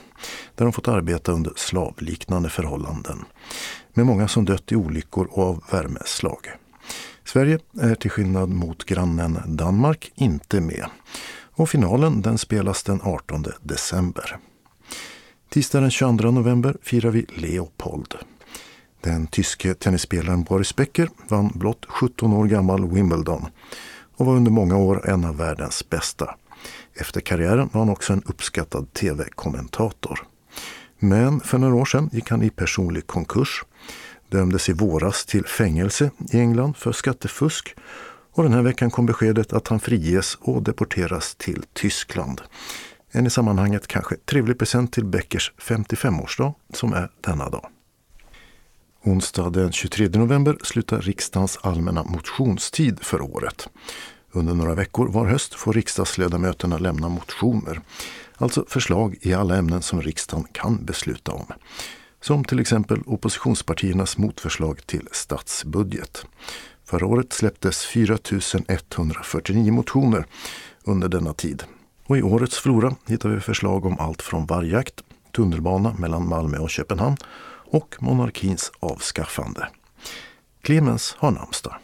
där 0.54 0.64
de 0.64 0.72
fått 0.72 0.88
arbeta 0.88 1.32
under 1.32 1.52
slavliknande 1.56 2.48
förhållanden 2.48 3.24
med 3.94 4.06
många 4.06 4.28
som 4.28 4.44
dött 4.44 4.72
i 4.72 4.76
olyckor 4.76 5.28
och 5.30 5.44
av 5.44 5.64
värmeslag. 5.70 6.48
Sverige 7.24 7.58
är 7.80 7.94
till 7.94 8.10
skillnad 8.10 8.48
mot 8.48 8.84
grannen 8.84 9.38
Danmark 9.46 10.12
inte 10.14 10.60
med. 10.60 10.86
Och 11.52 11.70
finalen 11.70 12.22
den 12.22 12.38
spelas 12.38 12.82
den 12.82 13.00
18 13.02 13.44
december. 13.62 14.38
Tisdag 15.48 15.80
den 15.80 15.90
22 15.90 16.30
november 16.30 16.76
firar 16.82 17.10
vi 17.10 17.26
Leopold. 17.28 18.14
Den 19.00 19.26
tyske 19.26 19.74
tennisspelaren 19.74 20.42
Boris 20.42 20.76
Becker 20.76 21.10
vann 21.28 21.52
blott 21.54 21.86
17 21.88 22.32
år 22.32 22.46
gammal 22.46 22.90
Wimbledon 22.90 23.46
och 24.18 24.26
var 24.26 24.36
under 24.36 24.50
många 24.50 24.76
år 24.76 25.10
en 25.10 25.24
av 25.24 25.36
världens 25.36 25.88
bästa. 25.88 26.34
Efter 26.94 27.20
karriären 27.20 27.70
var 27.72 27.80
han 27.80 27.90
också 27.90 28.12
en 28.12 28.22
uppskattad 28.26 28.92
tv-kommentator. 28.92 30.20
Men 30.98 31.40
för 31.40 31.58
några 31.58 31.74
år 31.74 31.84
sedan 31.84 32.10
gick 32.12 32.30
han 32.30 32.42
i 32.42 32.50
personlig 32.50 33.06
konkurs 33.06 33.64
dömdes 34.28 34.68
i 34.68 34.72
våras 34.72 35.26
till 35.26 35.44
fängelse 35.44 36.10
i 36.32 36.38
England 36.38 36.76
för 36.76 36.92
skattefusk 36.92 37.74
och 38.32 38.42
den 38.42 38.52
här 38.52 38.62
veckan 38.62 38.90
kom 38.90 39.06
beskedet 39.06 39.52
att 39.52 39.68
han 39.68 39.80
friges 39.80 40.34
och 40.40 40.62
deporteras 40.62 41.34
till 41.34 41.64
Tyskland. 41.72 42.40
En 43.10 43.26
i 43.26 43.30
sammanhanget 43.30 43.86
kanske 43.86 44.16
trevlig 44.16 44.58
present 44.58 44.92
till 44.92 45.04
Beckers 45.04 45.52
55-årsdag 45.58 46.54
som 46.74 46.92
är 46.92 47.10
denna 47.20 47.48
dag. 47.48 47.66
Onsdag 49.08 49.50
den 49.50 49.72
23 49.72 50.08
november 50.08 50.58
slutar 50.62 51.00
riksdagens 51.00 51.58
allmänna 51.62 52.02
motionstid 52.02 52.98
för 53.00 53.20
året. 53.20 53.68
Under 54.32 54.54
några 54.54 54.74
veckor 54.74 55.08
var 55.08 55.26
höst 55.26 55.54
får 55.54 55.72
riksdagsledamöterna 55.72 56.78
lämna 56.78 57.08
motioner. 57.08 57.80
Alltså 58.36 58.64
förslag 58.68 59.16
i 59.20 59.34
alla 59.34 59.56
ämnen 59.56 59.82
som 59.82 60.02
riksdagen 60.02 60.46
kan 60.52 60.84
besluta 60.84 61.32
om. 61.32 61.46
Som 62.20 62.44
till 62.44 62.60
exempel 62.60 63.02
oppositionspartiernas 63.06 64.18
motförslag 64.18 64.86
till 64.86 65.08
statsbudget. 65.12 66.26
Förra 66.84 67.06
året 67.06 67.32
släpptes 67.32 67.86
4 67.86 68.18
149 68.68 69.72
motioner 69.72 70.26
under 70.84 71.08
denna 71.08 71.34
tid. 71.34 71.62
Och 72.06 72.18
i 72.18 72.22
årets 72.22 72.58
flora 72.58 72.94
hittar 73.06 73.28
vi 73.28 73.40
förslag 73.40 73.86
om 73.86 73.98
allt 73.98 74.22
från 74.22 74.46
vargjakt, 74.46 75.02
tunnelbana 75.36 75.94
mellan 75.98 76.28
Malmö 76.28 76.58
och 76.58 76.70
Köpenhamn 76.70 77.16
och 77.70 77.96
monarkins 77.98 78.72
avskaffande. 78.80 79.68
Clemens 80.62 81.16
har 81.18 81.30
namnsdag. 81.30 81.76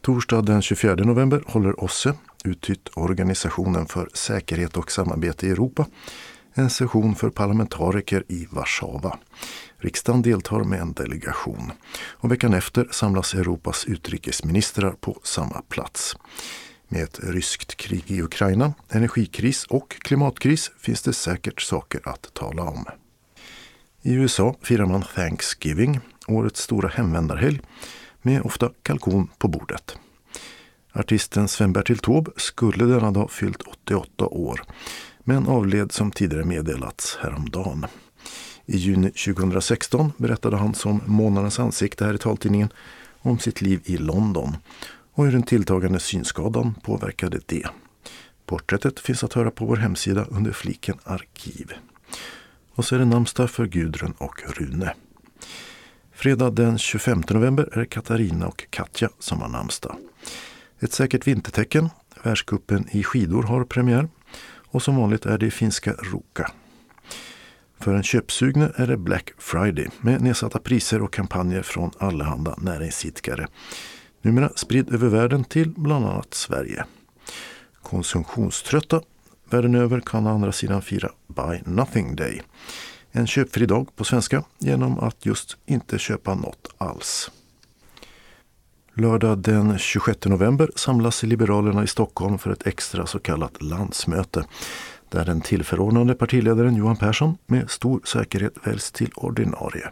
Torsdag 0.00 0.42
den 0.42 0.62
24 0.62 0.94
november 0.94 1.42
håller 1.46 1.84
OSSE, 1.84 2.14
uttytt 2.44 2.88
Organisationen 2.94 3.86
för 3.86 4.08
säkerhet 4.14 4.76
och 4.76 4.92
samarbete 4.92 5.46
i 5.46 5.50
Europa, 5.50 5.86
en 6.54 6.70
session 6.70 7.14
för 7.14 7.30
parlamentariker 7.30 8.24
i 8.28 8.46
Warszawa. 8.50 9.18
Riksdagen 9.78 10.22
deltar 10.22 10.64
med 10.64 10.80
en 10.80 10.92
delegation. 10.92 11.72
Och 11.96 12.32
veckan 12.32 12.54
efter 12.54 12.88
samlas 12.90 13.34
Europas 13.34 13.84
utrikesministrar 13.84 14.90
på 14.90 15.18
samma 15.22 15.62
plats. 15.62 16.16
Med 16.88 17.02
ett 17.02 17.20
ryskt 17.22 17.76
krig 17.76 18.10
i 18.10 18.22
Ukraina, 18.22 18.74
energikris 18.88 19.66
och 19.66 19.96
klimatkris 19.98 20.70
finns 20.78 21.02
det 21.02 21.12
säkert 21.12 21.60
saker 21.60 22.00
att 22.08 22.34
tala 22.34 22.62
om. 22.62 22.84
I 24.06 24.12
USA 24.12 24.54
firar 24.62 24.86
man 24.86 25.02
Thanksgiving, 25.02 26.00
årets 26.26 26.60
stora 26.60 26.88
hemvändarhelg, 26.88 27.60
med 28.22 28.42
ofta 28.42 28.70
kalkon 28.82 29.28
på 29.38 29.48
bordet. 29.48 29.98
Artisten 30.92 31.48
Sven-Bertil 31.48 31.98
Taube 31.98 32.30
skulle 32.36 32.84
denna 32.84 33.10
dag 33.10 33.30
fyllt 33.30 33.62
88 33.62 34.26
år 34.26 34.62
men 35.24 35.48
avled 35.48 35.92
som 35.92 36.10
tidigare 36.10 36.44
meddelats 36.44 37.18
häromdagen. 37.20 37.86
I 38.66 38.76
juni 38.76 39.10
2016 39.10 40.12
berättade 40.16 40.56
han 40.56 40.74
som 40.74 41.00
månadens 41.06 41.58
ansikte 41.58 42.04
här 42.04 42.14
i 42.14 42.18
taltidningen 42.18 42.68
om 43.20 43.38
sitt 43.38 43.60
liv 43.60 43.80
i 43.84 43.96
London 43.96 44.56
och 45.14 45.24
hur 45.24 45.32
den 45.32 45.42
tilltagande 45.42 46.00
synskadan 46.00 46.74
påverkade 46.82 47.40
det. 47.46 47.66
Porträttet 48.46 49.00
finns 49.00 49.24
att 49.24 49.32
höra 49.32 49.50
på 49.50 49.66
vår 49.66 49.76
hemsida 49.76 50.24
under 50.24 50.52
fliken 50.52 50.98
Arkiv. 51.04 51.72
Och 52.74 52.84
så 52.84 52.94
är 52.94 52.98
det 52.98 53.04
namnsdag 53.04 53.50
för 53.50 53.66
Gudrun 53.66 54.14
och 54.18 54.42
Rune. 54.46 54.94
Fredag 56.12 56.50
den 56.50 56.78
25 56.78 57.22
november 57.30 57.68
är 57.72 57.80
det 57.80 57.86
Katarina 57.86 58.46
och 58.46 58.64
Katja 58.70 59.10
som 59.18 59.40
har 59.40 59.48
namnsdag. 59.48 59.96
Ett 60.80 60.92
säkert 60.92 61.26
vintertecken. 61.26 61.90
Världskuppen 62.22 62.88
i 62.90 63.02
skidor 63.02 63.42
har 63.42 63.64
premiär. 63.64 64.08
Och 64.46 64.82
som 64.82 64.96
vanligt 64.96 65.26
är 65.26 65.38
det 65.38 65.50
finska 65.50 65.92
Ruka. 65.92 66.50
För 67.80 67.94
en 67.94 68.02
köpsugne 68.02 68.70
är 68.76 68.86
det 68.86 68.96
Black 68.96 69.30
Friday 69.38 69.88
med 70.00 70.20
nedsatta 70.20 70.58
priser 70.58 71.02
och 71.02 71.12
kampanjer 71.12 71.62
från 71.62 71.90
allehanda 71.98 72.54
näringsidkare. 72.58 73.46
Numera 74.22 74.48
spridd 74.56 74.94
över 74.94 75.08
världen 75.08 75.44
till 75.44 75.70
bland 75.76 76.06
annat 76.06 76.34
Sverige. 76.34 76.84
Konsumtionströtta 77.82 79.00
världen 79.54 79.74
över 79.74 80.00
kan 80.00 80.26
å 80.26 80.30
andra 80.30 80.52
sidan 80.52 80.82
fira 80.82 81.10
Buy 81.26 81.60
Nothing 81.66 82.16
Day. 82.16 82.42
En 83.12 83.26
köpfri 83.26 83.66
dag 83.66 83.96
på 83.96 84.04
svenska 84.04 84.44
genom 84.58 84.98
att 84.98 85.26
just 85.26 85.56
inte 85.66 85.98
köpa 85.98 86.34
något 86.34 86.74
alls. 86.78 87.30
Lördag 88.94 89.38
den 89.38 89.78
26 89.78 90.24
november 90.24 90.70
samlas 90.76 91.22
Liberalerna 91.22 91.84
i 91.84 91.86
Stockholm 91.86 92.38
för 92.38 92.50
ett 92.50 92.66
extra 92.66 93.06
så 93.06 93.18
kallat 93.18 93.62
landsmöte 93.62 94.44
där 95.10 95.24
den 95.24 95.40
tillförordnade 95.40 96.14
partiledaren 96.14 96.76
Johan 96.76 96.96
Persson 96.96 97.36
med 97.46 97.70
stor 97.70 98.00
säkerhet 98.04 98.54
väljs 98.62 98.92
till 98.92 99.10
ordinarie. 99.14 99.90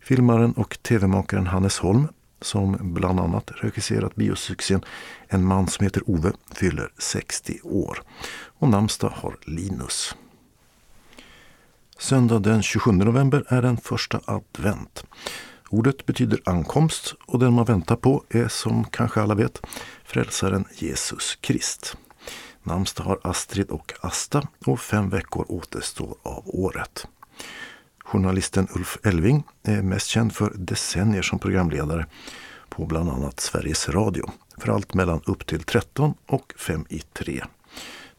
Filmaren 0.00 0.52
och 0.52 0.78
tv-makaren 0.82 1.46
Hannes 1.46 1.78
Holm, 1.78 2.08
som 2.42 2.76
bland 2.80 3.20
annat 3.20 3.50
regisserat 3.54 4.16
biosuccén 4.16 4.84
En 5.28 5.44
man 5.44 5.68
som 5.68 5.84
heter 5.84 6.10
Ove, 6.10 6.32
fyller 6.54 6.92
60 6.98 7.60
år. 7.62 8.02
Och 8.58 8.68
namnsdag 8.68 9.12
har 9.14 9.36
Linus. 9.44 10.14
Söndag 11.98 12.38
den 12.38 12.62
27 12.62 12.92
november 12.92 13.44
är 13.48 13.62
den 13.62 13.76
första 13.76 14.20
advent. 14.24 15.04
Ordet 15.70 16.06
betyder 16.06 16.40
ankomst 16.44 17.14
och 17.26 17.38
den 17.38 17.52
man 17.52 17.64
väntar 17.64 17.96
på 17.96 18.24
är 18.28 18.48
som 18.48 18.84
kanske 18.84 19.20
alla 19.20 19.34
vet 19.34 19.60
frälsaren 20.04 20.64
Jesus 20.74 21.38
Krist. 21.40 21.96
Namnsdag 22.62 23.04
har 23.04 23.20
Astrid 23.24 23.70
och 23.70 23.92
Asta 24.00 24.42
och 24.66 24.80
fem 24.80 25.10
veckor 25.10 25.46
återstår 25.48 26.16
av 26.22 26.42
året. 26.46 27.06
Journalisten 28.12 28.68
Ulf 28.74 28.98
Elving 29.02 29.42
är 29.62 29.82
mest 29.82 30.06
känd 30.06 30.34
för 30.34 30.52
decennier 30.54 31.22
som 31.22 31.38
programledare 31.38 32.06
på 32.68 32.86
bland 32.86 33.10
annat 33.10 33.40
Sveriges 33.40 33.88
Radio 33.88 34.30
för 34.58 34.72
allt 34.72 34.94
mellan 34.94 35.20
upp 35.26 35.46
till 35.46 35.62
13 35.62 36.14
och 36.26 36.52
5 36.58 36.84
i 36.88 36.98
3. 36.98 37.44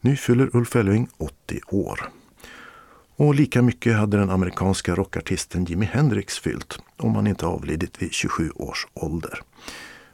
Nu 0.00 0.16
fyller 0.16 0.56
Ulf 0.56 0.76
Elving 0.76 1.08
80 1.16 1.60
år. 1.68 2.10
Och 3.16 3.34
lika 3.34 3.62
mycket 3.62 3.96
hade 3.96 4.16
den 4.16 4.30
amerikanska 4.30 4.94
rockartisten 4.94 5.64
Jimi 5.64 5.86
Hendrix 5.86 6.38
fyllt 6.38 6.78
om 6.96 7.14
han 7.14 7.26
inte 7.26 7.46
avlidit 7.46 8.02
vid 8.02 8.12
27 8.12 8.50
års 8.54 8.86
ålder. 8.94 9.40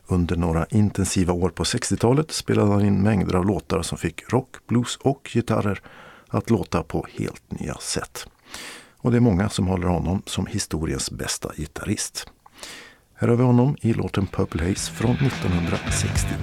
Under 0.06 0.36
några 0.36 0.66
intensiva 0.70 1.32
år 1.32 1.50
på 1.50 1.64
60-talet 1.64 2.30
spelade 2.30 2.72
han 2.72 2.84
in 2.84 3.02
mängder 3.02 3.34
av 3.34 3.46
låtar 3.46 3.82
som 3.82 3.98
fick 3.98 4.32
rock, 4.32 4.56
blues 4.66 4.96
och 4.96 5.30
gitarrer 5.34 5.80
att 6.28 6.50
låta 6.50 6.82
på 6.82 7.06
helt 7.18 7.60
nya 7.60 7.74
sätt. 7.74 8.26
Och 9.02 9.10
det 9.10 9.16
är 9.16 9.20
många 9.20 9.48
som 9.48 9.66
håller 9.66 9.86
honom 9.86 10.22
som 10.26 10.46
historiens 10.46 11.10
bästa 11.10 11.52
gitarrist. 11.56 12.26
Här 13.14 13.28
har 13.28 13.36
vi 13.36 13.42
honom 13.42 13.76
i 13.80 13.92
låten 13.92 14.26
Purple 14.26 14.68
Haze 14.68 14.92
från 14.92 15.16
1967. 15.16 16.36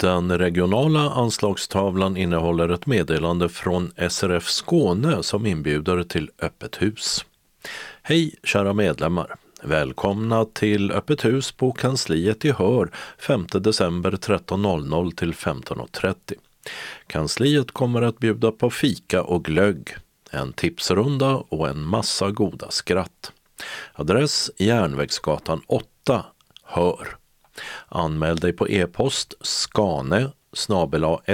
Den 0.00 0.38
regionala 0.38 1.10
anslagstavlan 1.10 2.16
innehåller 2.16 2.68
ett 2.68 2.86
meddelande 2.86 3.48
från 3.48 3.92
SRF 4.10 4.48
Skåne 4.48 5.22
som 5.22 5.46
inbjuder 5.46 6.02
till 6.02 6.30
öppet 6.38 6.82
hus. 6.82 7.24
Hej 8.02 8.34
kära 8.44 8.72
medlemmar! 8.72 9.36
Välkomna 9.62 10.44
till 10.44 10.92
öppet 10.92 11.24
hus 11.24 11.52
på 11.52 11.72
kansliet 11.72 12.44
i 12.44 12.50
Hör 12.50 12.90
5 13.18 13.46
december 13.52 14.10
13.00 14.10 15.14
till 15.14 15.34
15.30. 15.34 16.14
Kansliet 17.06 17.70
kommer 17.70 18.02
att 18.02 18.18
bjuda 18.18 18.52
på 18.52 18.70
fika 18.70 19.22
och 19.22 19.44
glögg, 19.44 19.96
en 20.30 20.52
tipsrunda 20.52 21.34
och 21.48 21.68
en 21.68 21.82
massa 21.82 22.30
goda 22.30 22.70
skratt. 22.70 23.32
Adress 23.92 24.50
Järnvägsgatan 24.58 25.60
8, 25.66 26.24
Hör. 26.64 27.19
Anmäl 27.88 28.36
dig 28.36 28.52
på 28.52 28.68
e-post 28.68 29.34
skane 29.40 30.30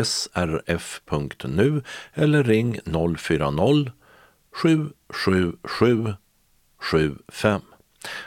srf.nu 0.04 1.82
eller 2.14 2.44
ring 2.44 2.80
040 2.84 3.90
777 4.62 6.14
75. 6.78 7.60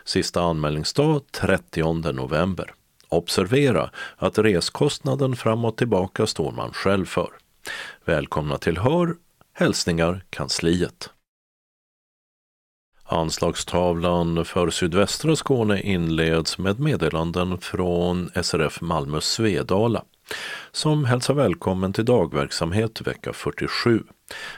Sista 0.03 0.41
anmälningsdag 0.41 1.21
30 1.31 2.11
november. 2.11 2.73
Observera 3.09 3.89
att 4.17 4.37
reskostnaden 4.37 5.35
fram 5.35 5.65
och 5.65 5.77
tillbaka 5.77 6.27
står 6.27 6.51
man 6.51 6.73
själv 6.73 7.05
för. 7.05 7.29
Välkomna 8.05 8.57
till 8.57 8.77
Hör! 8.77 9.15
Hälsningar 9.53 10.23
kansliet. 10.29 11.09
Anslagstavlan 13.11 14.45
för 14.45 14.69
sydvästra 14.69 15.35
Skåne 15.35 15.81
inleds 15.81 16.57
med 16.57 16.79
meddelanden 16.79 17.57
från 17.57 18.29
SRF 18.43 18.81
Malmö 18.81 19.21
Svedala 19.21 20.03
som 20.71 21.05
hälsar 21.05 21.33
välkommen 21.33 21.93
till 21.93 22.05
dagverksamhet 22.05 23.01
vecka 23.01 23.33
47. 23.33 24.03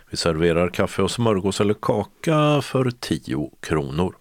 Vi 0.10 0.18
serverar 0.18 0.69
kaffe 0.69 1.02
och 1.02 1.11
smörgås 1.11 1.61
eller 1.61 1.73
kaka 1.73 2.61
för 2.61 2.91
10 2.99 3.52
kronor. 3.60 4.15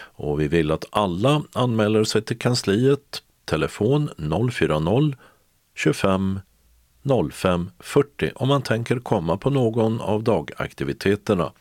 Och 0.00 0.40
vi 0.40 0.48
vill 0.48 0.70
att 0.70 0.84
alla 0.90 1.42
anmäler 1.52 2.04
sig 2.04 2.22
till 2.22 2.38
kansliet. 2.38 3.22
Telefon 3.44 4.10
040 4.50 5.14
25 5.74 6.40
05.40 7.02 8.32
om 8.34 8.48
man 8.48 8.62
tänker 8.62 8.98
komma 8.98 9.36
på 9.36 9.50
någon 9.50 10.00
av 10.00 10.22
dagaktiviteterna. 10.22 11.52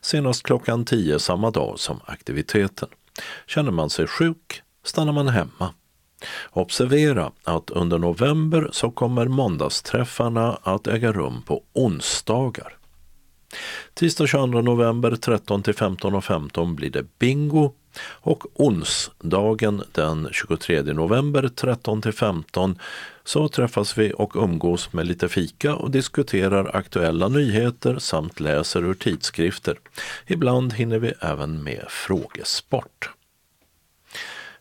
Senast 0.00 0.42
klockan 0.42 0.84
10 0.84 1.18
samma 1.18 1.50
dag 1.50 1.78
som 1.78 2.00
aktiviteten. 2.04 2.88
Känner 3.46 3.70
man 3.70 3.90
sig 3.90 4.06
sjuk 4.06 4.62
stannar 4.84 5.12
man 5.12 5.28
hemma. 5.28 5.74
Observera 6.50 7.32
att 7.44 7.70
under 7.70 7.98
november 7.98 8.68
så 8.72 8.90
kommer 8.90 9.28
måndagsträffarna 9.28 10.58
att 10.62 10.86
äga 10.86 11.12
rum 11.12 11.42
på 11.42 11.62
onsdagar. 11.72 12.76
Tisdag 13.94 14.26
22 14.26 14.46
november 14.46 15.16
13 15.16 15.62
till 15.62 15.74
15.15 15.74 16.20
15 16.20 16.76
blir 16.76 16.90
det 16.90 17.18
bingo 17.18 17.72
och 18.02 18.44
onsdagen 18.54 19.82
den 19.92 20.28
23 20.32 20.82
november 20.82 21.48
13 21.48 22.02
till 22.02 22.12
15 22.12 22.78
så 23.24 23.48
träffas 23.48 23.98
vi 23.98 24.12
och 24.16 24.36
umgås 24.36 24.92
med 24.92 25.06
lite 25.06 25.28
fika 25.28 25.74
och 25.74 25.90
diskuterar 25.90 26.76
aktuella 26.76 27.28
nyheter 27.28 27.98
samt 27.98 28.40
läser 28.40 28.84
ur 28.84 28.94
tidskrifter. 28.94 29.78
Ibland 30.26 30.72
hinner 30.72 30.98
vi 30.98 31.12
även 31.20 31.62
med 31.64 31.84
frågesport. 31.88 33.10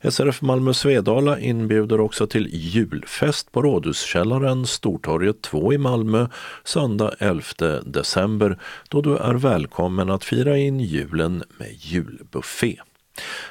SRF 0.10 0.42
Malmö 0.42 0.74
Svedala 0.74 1.40
inbjuder 1.40 2.00
också 2.00 2.28
till 2.28 2.48
julfest 2.52 3.52
på 3.52 3.62
Rådhuskällaren, 3.62 4.66
Stortorget 4.66 5.42
2 5.42 5.74
i 5.74 5.78
Malmö, 5.78 6.28
söndag 6.64 7.12
11 7.20 7.42
december, 7.86 8.60
då 8.90 9.02
du 9.02 9.18
är 9.18 9.34
välkommen 9.34 10.10
att 10.10 10.24
fira 10.24 10.58
in 10.58 10.80
julen 10.80 11.44
med 11.58 11.72
julbuffé. 11.72 12.80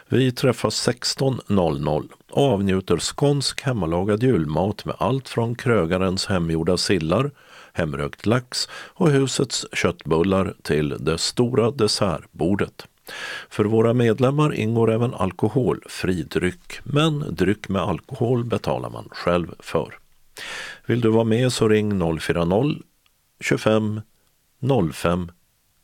Vi 0.08 0.32
träffas 0.32 0.88
16.00 0.88 2.08
och 2.30 2.42
avnjuter 2.42 2.98
skånsk 2.98 3.62
hemmalagad 3.62 4.22
julmat 4.22 4.84
med 4.84 4.94
allt 4.98 5.28
från 5.28 5.54
krögarens 5.54 6.26
hemgjorda 6.26 6.76
sillar, 6.76 7.30
hemrökt 7.72 8.26
lax 8.26 8.68
och 8.72 9.10
husets 9.10 9.66
köttbullar 9.72 10.54
till 10.62 10.96
det 11.00 11.18
stora 11.18 11.70
dessertbordet. 11.70 12.86
För 13.48 13.64
våra 13.64 13.94
medlemmar 13.94 14.54
ingår 14.54 14.92
även 14.92 15.14
alkoholfri 15.14 16.22
dryck, 16.22 16.80
men 16.82 17.34
dryck 17.34 17.68
med 17.68 17.82
alkohol 17.82 18.44
betalar 18.44 18.90
man 18.90 19.08
själv 19.10 19.54
för. 19.58 19.94
Vill 20.86 21.00
du 21.00 21.08
vara 21.08 21.24
med 21.24 21.52
så 21.52 21.68
ring 21.68 22.18
040 22.20 22.82
25 23.40 24.00
05 24.92 25.30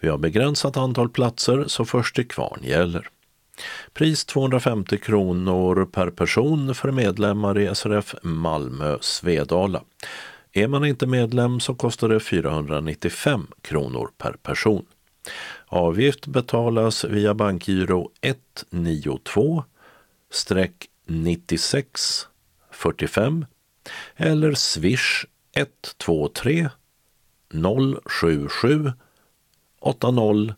Vi 0.00 0.08
har 0.08 0.18
begränsat 0.18 0.76
antal 0.76 1.08
platser 1.08 1.64
så 1.66 1.84
först 1.84 2.14
till 2.14 2.28
kvarn 2.28 2.60
gäller. 2.62 3.08
Pris 3.92 4.24
250 4.24 4.98
kronor 4.98 5.88
per 5.92 6.10
person 6.10 6.74
för 6.74 6.90
medlemmar 6.90 7.58
i 7.58 7.74
SRF 7.74 8.14
Malmö 8.22 8.98
Svedala. 9.00 9.82
Är 10.52 10.68
man 10.68 10.84
inte 10.84 11.06
medlem 11.06 11.60
så 11.60 11.74
kostar 11.74 12.08
det 12.08 12.20
495 12.20 13.46
kronor 13.62 14.10
per 14.18 14.32
person. 14.32 14.86
Avgift 15.66 16.26
betalas 16.26 17.04
via 17.04 17.34
bankgiro 17.34 18.10
192 18.20 19.64
96 21.06 22.26
45 22.70 23.46
eller 24.16 24.54
swish 24.54 25.24
123 25.56 26.68
077 28.04 28.92
8050 29.80 30.54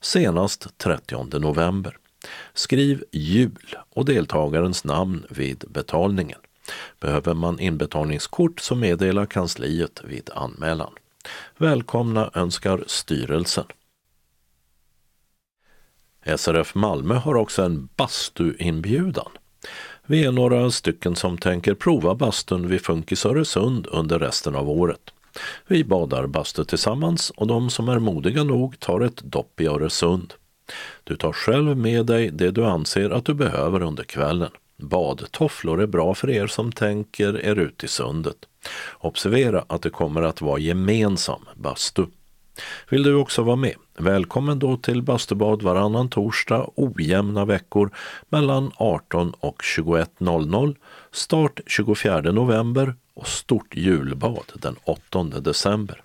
senast 0.00 0.78
30 0.78 1.38
november. 1.38 1.96
Skriv 2.54 3.04
jul 3.12 3.76
och 3.90 4.04
deltagarens 4.04 4.84
namn 4.84 5.26
vid 5.30 5.64
betalningen. 5.68 6.38
Behöver 7.00 7.34
man 7.34 7.60
inbetalningskort 7.60 8.60
så 8.60 8.74
meddela 8.74 9.26
kansliet 9.26 10.00
vid 10.04 10.30
anmälan. 10.34 10.92
Välkomna 11.56 12.30
önskar 12.34 12.84
styrelsen. 12.86 13.64
SRF 16.36 16.74
Malmö 16.74 17.14
har 17.14 17.34
också 17.34 17.62
en 17.62 17.88
bastuinbjudan. 17.96 19.30
Vi 20.06 20.24
är 20.24 20.32
några 20.32 20.70
stycken 20.70 21.16
som 21.16 21.38
tänker 21.38 21.74
prova 21.74 22.14
bastun 22.14 22.68
vid 22.68 22.84
Funkis 22.84 23.26
Öresund 23.26 23.86
under 23.86 24.18
resten 24.18 24.54
av 24.54 24.70
året. 24.70 25.10
Vi 25.66 25.84
badar 25.84 26.26
bastu 26.26 26.64
tillsammans 26.64 27.30
och 27.30 27.46
de 27.46 27.70
som 27.70 27.88
är 27.88 27.98
modiga 27.98 28.44
nog 28.44 28.80
tar 28.80 29.00
ett 29.00 29.22
dopp 29.22 29.60
i 29.60 29.66
Öresund. 29.66 30.34
Du 31.04 31.16
tar 31.16 31.32
själv 31.32 31.76
med 31.76 32.06
dig 32.06 32.30
det 32.30 32.50
du 32.50 32.64
anser 32.64 33.10
att 33.10 33.24
du 33.24 33.34
behöver 33.34 33.82
under 33.82 34.04
kvällen. 34.04 34.50
Badtofflor 34.82 35.82
är 35.82 35.86
bra 35.86 36.14
för 36.14 36.30
er 36.30 36.46
som 36.46 36.72
tänker 36.72 37.44
er 37.44 37.58
ut 37.58 37.84
i 37.84 37.88
sundet. 37.88 38.36
Observera 38.98 39.64
att 39.68 39.82
det 39.82 39.90
kommer 39.90 40.22
att 40.22 40.40
vara 40.40 40.58
gemensam 40.58 41.48
bastu. 41.54 42.06
Vill 42.88 43.02
du 43.02 43.14
också 43.14 43.42
vara 43.42 43.56
med? 43.56 43.74
Välkommen 43.98 44.58
då 44.58 44.76
till 44.76 45.02
bastubad 45.02 45.62
varannan 45.62 46.08
torsdag 46.08 46.70
ojämna 46.74 47.44
veckor 47.44 47.90
mellan 48.28 48.72
18 48.76 49.32
och 49.40 49.62
21.00. 49.62 50.76
Start 51.12 51.60
24 51.66 52.20
november 52.20 52.94
och 53.14 53.28
stort 53.28 53.76
julbad 53.76 54.52
den 54.54 54.76
8 54.84 55.22
december. 55.22 56.02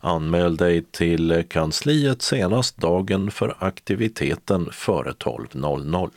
Anmäl 0.00 0.56
dig 0.56 0.82
till 0.82 1.44
kansliet 1.50 2.22
senast 2.22 2.76
dagen 2.76 3.30
för 3.30 3.56
aktiviteten 3.58 4.68
före 4.72 5.10
12.00 5.12 6.10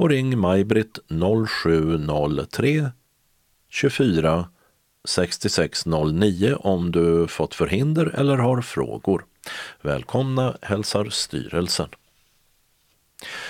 och 0.00 0.08
ring 0.08 0.38
Maj-Britt 0.38 0.98
0703 1.48 2.90
24 3.68 4.48
6609 5.08 6.54
om 6.54 6.92
du 6.92 7.26
fått 7.26 7.54
förhinder 7.54 8.06
eller 8.06 8.36
har 8.36 8.60
frågor. 8.60 9.24
Välkomna 9.82 10.56
hälsar 10.62 11.08
styrelsen. 11.10 11.88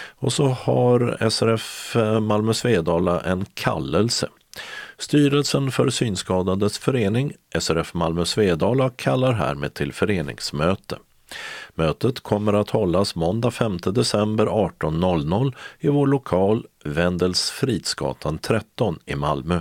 Och 0.08 0.32
så 0.32 0.48
har 0.48 1.30
SRF 1.30 1.96
eh, 1.96 2.20
Malmö 2.20 2.54
Svedala 2.54 3.20
en 3.20 3.44
kallelse. 3.54 4.28
Styrelsen 4.98 5.70
för 5.70 5.90
Synskadades 5.90 6.78
förening, 6.78 7.32
SRF 7.58 7.94
Malmö 7.94 8.24
Svedala, 8.24 8.90
kallar 8.90 9.32
härmed 9.32 9.74
till 9.74 9.92
föreningsmöte. 9.92 10.98
Mötet 11.74 12.20
kommer 12.20 12.52
att 12.52 12.70
hållas 12.70 13.14
måndag 13.14 13.50
5 13.50 13.76
december 13.76 14.46
18.00 14.46 15.54
i 15.78 15.88
vår 15.88 16.06
lokal 16.06 16.66
Wendels 16.84 17.50
Fridsgatan 17.50 18.38
13 18.38 18.98
i 19.06 19.14
Malmö. 19.14 19.60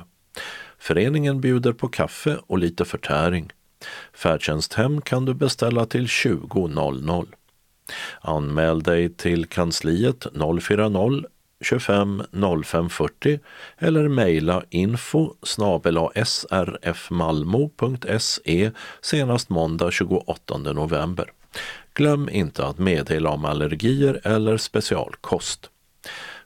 Föreningen 0.79 1.41
bjuder 1.41 1.73
på 1.73 1.87
kaffe 1.87 2.37
och 2.47 2.57
lite 2.57 2.85
förtäring. 2.85 3.51
Färdtjänsthem 4.13 5.01
kan 5.01 5.25
du 5.25 5.33
beställa 5.33 5.85
till 5.85 6.05
20.00. 6.05 7.27
Anmäl 8.21 8.83
dig 8.83 9.09
till 9.09 9.45
kansliet 9.45 10.27
040 10.61 11.23
25 11.61 12.23
05 12.63 12.89
40 12.89 13.39
eller 13.77 14.07
mejla 14.07 14.63
info 14.69 15.33
srfmalmo.se 15.43 16.71
senast 19.01 19.49
måndag 19.49 19.91
28 19.91 20.57
november. 20.57 21.31
Glöm 21.93 22.29
inte 22.29 22.65
att 22.65 22.77
meddela 22.77 23.29
om 23.29 23.45
allergier 23.45 24.21
eller 24.23 24.57
specialkost. 24.57 25.69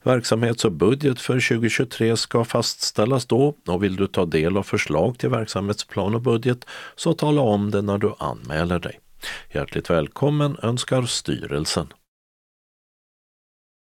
Verksamhets 0.04 0.66
och 0.66 0.72
budget 0.72 1.22
för 1.22 1.34
2023 1.34 2.18
ska 2.18 2.44
fastställas 2.44 3.26
då 3.26 3.56
och 3.68 3.84
vill 3.84 3.96
du 3.96 4.08
ta 4.08 4.26
del 4.26 4.58
av 4.58 4.64
förslag 4.64 5.18
till 5.18 5.30
verksamhetsplan 5.30 6.16
och 6.16 6.22
budget 6.22 6.66
så 6.96 7.14
tala 7.14 7.42
om 7.42 7.72
det 7.72 7.82
när 7.82 7.98
du 7.98 8.14
anmäler 8.20 8.80
dig. 8.80 9.00
Hjärtligt 9.52 9.90
välkommen 9.90 10.58
önskar 10.62 11.04
styrelsen. 11.04 11.88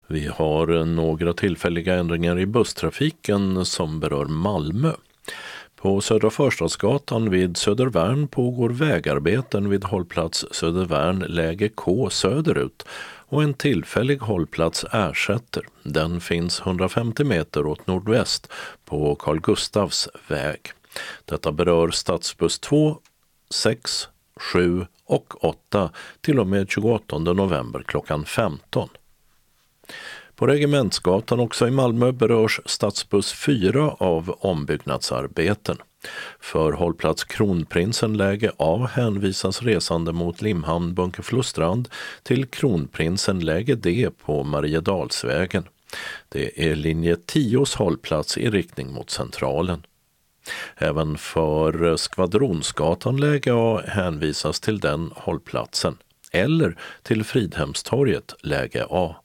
Vi 0.08 0.28
har 0.28 0.86
några 0.86 1.34
tillfälliga 1.34 1.96
ändringar 1.96 2.40
i 2.40 2.46
busstrafiken 2.46 3.66
som 3.66 4.00
berör 4.00 4.26
Malmö. 4.26 4.94
På 5.84 6.02
Södra 6.02 6.30
Förstadsgatan 6.30 7.30
vid 7.30 7.58
Södervärn 7.58 8.28
pågår 8.28 8.70
vägarbeten 8.70 9.70
vid 9.70 9.84
hållplats 9.84 10.46
Södervärn 10.52 11.20
läge 11.20 11.70
K 11.70 12.10
söderut 12.10 12.86
och 13.28 13.44
en 13.44 13.54
tillfällig 13.54 14.18
hållplats 14.18 14.86
ersätter. 14.92 15.64
Den 15.84 16.22
finns 16.22 16.62
150 16.62 17.24
meter 17.24 17.66
åt 17.66 17.88
nordväst 17.88 18.52
på 18.86 19.16
Carl 19.16 19.40
Gustavs 19.40 20.10
väg. 20.28 20.60
Detta 21.26 21.52
berör 21.52 21.90
stadsbuss 21.90 22.60
2, 22.60 22.98
6, 23.50 24.08
7 24.36 24.86
och 25.06 25.46
8 25.46 25.90
till 26.22 26.40
och 26.40 26.48
med 26.48 26.70
28 26.70 27.18
november 27.18 27.84
klockan 27.88 28.26
15. 28.26 28.90
På 30.36 30.48
Regementsgatan 30.48 31.40
också 31.40 31.68
i 31.68 31.72
Malmö 31.72 32.12
berörs 32.12 32.60
stadsbuss 32.66 33.34
4 33.34 33.96
av 34.00 34.38
ombyggnadsarbeten. 34.40 35.78
För 36.40 36.72
hållplats 36.72 37.24
Kronprinsen 37.24 38.18
läge 38.18 38.52
A 38.58 38.90
hänvisas 38.92 39.62
resande 39.62 40.12
mot 40.12 40.42
Limhamn 40.42 40.94
Bunkeflostrand 40.94 41.90
till 42.24 42.46
Kronprinsen 42.46 43.40
läge 43.40 43.76
D 43.76 44.10
på 44.26 44.44
Mariedalsvägen. 44.44 45.64
Det 46.30 46.72
är 46.72 46.76
linje 46.76 47.16
10s 47.16 47.78
hållplats 47.78 48.38
i 48.38 48.50
riktning 48.50 48.94
mot 48.94 49.10
Centralen. 49.10 49.86
Även 50.76 51.18
för 51.18 51.96
Skvadronsgatan 51.96 53.18
läge 53.18 53.54
A 53.54 53.82
hänvisas 53.88 54.60
till 54.60 54.80
den 54.80 55.12
hållplatsen 55.16 55.98
eller 56.32 56.78
till 57.04 57.24
Fridhemstorget 57.24 58.34
läge 58.42 58.86
A. 58.90 59.16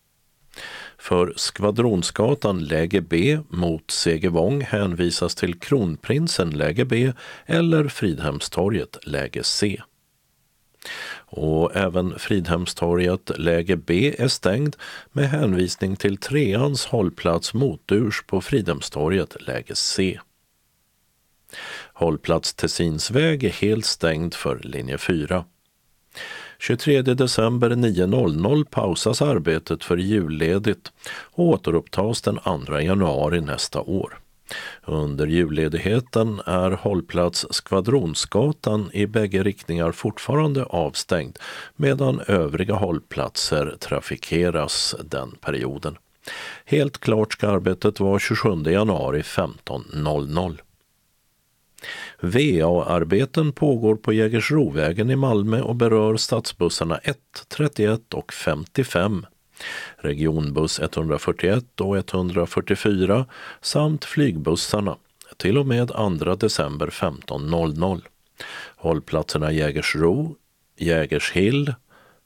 För 0.99 1.33
Skvadronsgatan 1.37 2.65
läge 2.65 3.01
B 3.01 3.39
mot 3.49 3.91
Segevång 3.91 4.61
hänvisas 4.61 5.35
till 5.35 5.61
Kronprinsen 5.61 6.51
läge 6.51 6.85
B 6.85 7.13
eller 7.47 7.89
Fridhemstorget 7.89 9.07
läge 9.07 9.45
C. 9.45 9.83
Och 11.17 11.77
även 11.77 12.19
Fridhemstorget 12.19 13.39
läge 13.39 13.77
B 13.77 14.15
är 14.19 14.29
stängd 14.29 14.77
med 15.13 15.31
hänvisning 15.31 15.97
till 15.97 16.17
treans 16.17 16.87
hållplats 16.87 17.55
Moturs 17.55 18.23
på 18.27 18.41
Fridhemstorget 18.41 19.43
läge 19.43 19.75
C. 19.75 20.21
Hållplats 21.93 22.55
Tessinsväg 22.55 23.45
är 23.45 23.51
helt 23.51 23.85
stängd 23.85 24.35
för 24.35 24.59
linje 24.59 24.99
4. 24.99 25.45
23 26.61 27.03
december 27.03 27.71
9.00 27.71 28.65
pausas 28.65 29.23
arbetet 29.23 29.85
för 29.85 29.97
julledigt 29.97 30.93
och 31.09 31.45
återupptas 31.45 32.23
den 32.23 32.39
2 32.67 32.81
januari 32.81 33.41
nästa 33.41 33.81
år. 33.81 34.19
Under 34.85 35.27
julledigheten 35.27 36.41
är 36.47 36.71
hållplats 36.71 37.47
Skvadronsgatan 37.51 38.91
i 38.93 39.07
bägge 39.07 39.43
riktningar 39.43 39.93
fortfarande 39.93 40.65
avstängd 40.65 41.39
medan 41.77 42.21
övriga 42.27 42.75
hållplatser 42.75 43.77
trafikeras 43.81 44.95
den 45.05 45.31
perioden. 45.31 45.97
Helt 46.65 46.99
klart 46.99 47.33
ska 47.33 47.49
arbetet 47.49 48.01
vara 48.01 48.19
27 48.19 48.49
januari 48.67 49.23
15.00. 49.23 50.59
VA-arbeten 52.21 53.53
pågår 53.53 53.97
på 53.97 54.13
Jägersrovägen 54.13 55.11
i 55.11 55.17
Malmö 55.17 55.61
och 55.61 55.75
berör 55.75 56.17
stadsbussarna 56.17 56.99
1, 56.99 57.19
31 57.49 58.15
och 58.15 58.33
55 58.33 59.27
regionbuss 59.97 60.81
141 60.81 61.81
och 61.81 61.97
144 61.97 63.27
samt 63.61 64.05
flygbussarna 64.05 64.97
till 65.37 65.59
och 65.59 65.67
med 65.67 65.89
2 65.89 66.35
december 66.35 66.87
15.00. 66.87 68.03
Hållplatserna 68.77 69.53
Jägersro, 69.53 70.37
Jägershill, 70.77 71.75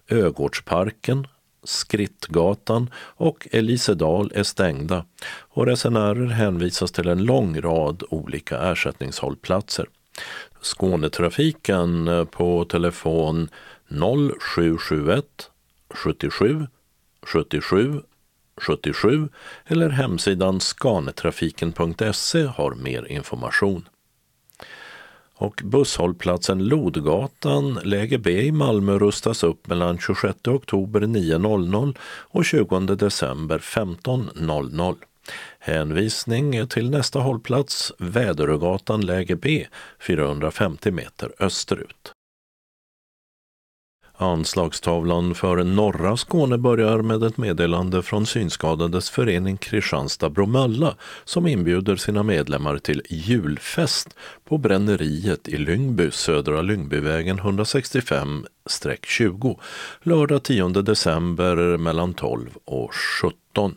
Ögårdsparken, 0.09 1.27
Skrittgatan 1.64 2.90
och 2.97 3.48
Elisedal 3.51 4.32
är 4.34 4.43
stängda 4.43 5.05
och 5.39 5.66
resenärer 5.66 6.26
hänvisas 6.26 6.93
till 6.93 7.09
en 7.09 7.24
lång 7.24 7.60
rad 7.60 8.02
olika 8.10 8.59
ersättningshållplatser. 8.59 9.86
Skånetrafiken 10.62 12.09
eh, 12.09 12.24
på 12.24 12.64
telefon 12.64 13.48
0771 13.89 15.24
77 15.90 16.66
77 17.22 18.02
77 18.56 19.28
eller 19.66 19.89
hemsidan 19.89 20.60
skanetrafiken.se 20.60 22.43
har 22.43 22.74
mer 22.74 23.05
information. 23.12 23.89
Och 25.43 25.62
busshållplatsen 25.64 26.64
Lodgatan, 26.64 27.74
läge 27.82 28.19
B 28.19 28.31
i 28.31 28.52
Malmö 28.52 28.98
rustas 28.98 29.43
upp 29.43 29.66
mellan 29.66 29.98
26 29.98 30.48
oktober 30.48 31.01
9.00 31.01 31.97
och 32.05 32.44
20 32.44 32.81
december 32.81 33.59
15.00. 33.59 34.97
Hänvisning 35.59 36.69
till 36.69 36.90
nästa 36.90 37.19
hållplats 37.19 37.93
Väderögatan 37.98 39.01
läge 39.01 39.36
B 39.36 39.66
450 40.01 40.90
meter 40.90 41.32
österut. 41.39 42.12
Anslagstavlan 44.23 45.35
för 45.35 45.65
norra 45.65 46.16
Skåne 46.16 46.59
börjar 46.59 47.03
med 47.03 47.23
ett 47.23 47.36
meddelande 47.36 48.03
från 48.03 48.27
Synskadades 48.27 49.11
förening 49.11 49.57
Kristianstad-Bromölla 49.57 50.94
som 51.24 51.47
inbjuder 51.47 51.97
sina 51.97 52.23
medlemmar 52.23 52.78
till 52.78 53.03
julfest 53.09 54.16
på 54.44 54.59
Bränneriet 54.59 55.49
i 55.49 55.57
Lyngby, 55.57 56.11
Södra 56.11 56.62
Lyngbyvägen 56.62 57.40
165-20, 57.40 59.59
lördag 60.03 60.43
10 60.43 60.69
december 60.69 61.77
mellan 61.77 62.15
12 62.15 62.51
och 62.65 62.90
17. 63.23 63.77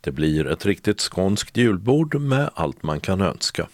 Det 0.00 0.10
blir 0.10 0.46
ett 0.46 0.66
riktigt 0.66 1.00
skånskt 1.00 1.56
julbord 1.56 2.20
med 2.20 2.50
allt 2.54 2.82
man 2.82 3.00
kan 3.00 3.20
önska. 3.20 3.68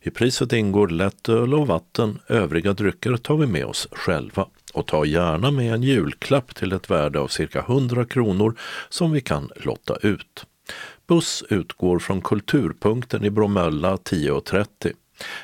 I 0.00 0.10
priset 0.10 0.52
ingår 0.52 0.88
lättöl 0.88 1.54
och 1.54 1.66
vatten, 1.66 2.18
övriga 2.26 2.72
drycker 2.72 3.16
tar 3.16 3.36
vi 3.36 3.46
med 3.46 3.64
oss 3.64 3.88
själva. 3.92 4.46
Och 4.74 4.86
ta 4.86 5.04
gärna 5.04 5.50
med 5.50 5.74
en 5.74 5.82
julklapp 5.82 6.54
till 6.54 6.72
ett 6.72 6.90
värde 6.90 7.20
av 7.20 7.28
cirka 7.28 7.60
100 7.60 8.04
kronor 8.04 8.54
som 8.88 9.12
vi 9.12 9.20
kan 9.20 9.50
lotta 9.56 9.96
ut. 10.02 10.46
Buss 11.06 11.44
utgår 11.48 11.98
från 11.98 12.20
Kulturpunkten 12.20 13.24
i 13.24 13.30
Bromölla 13.30 13.96
10.30. 13.96 14.92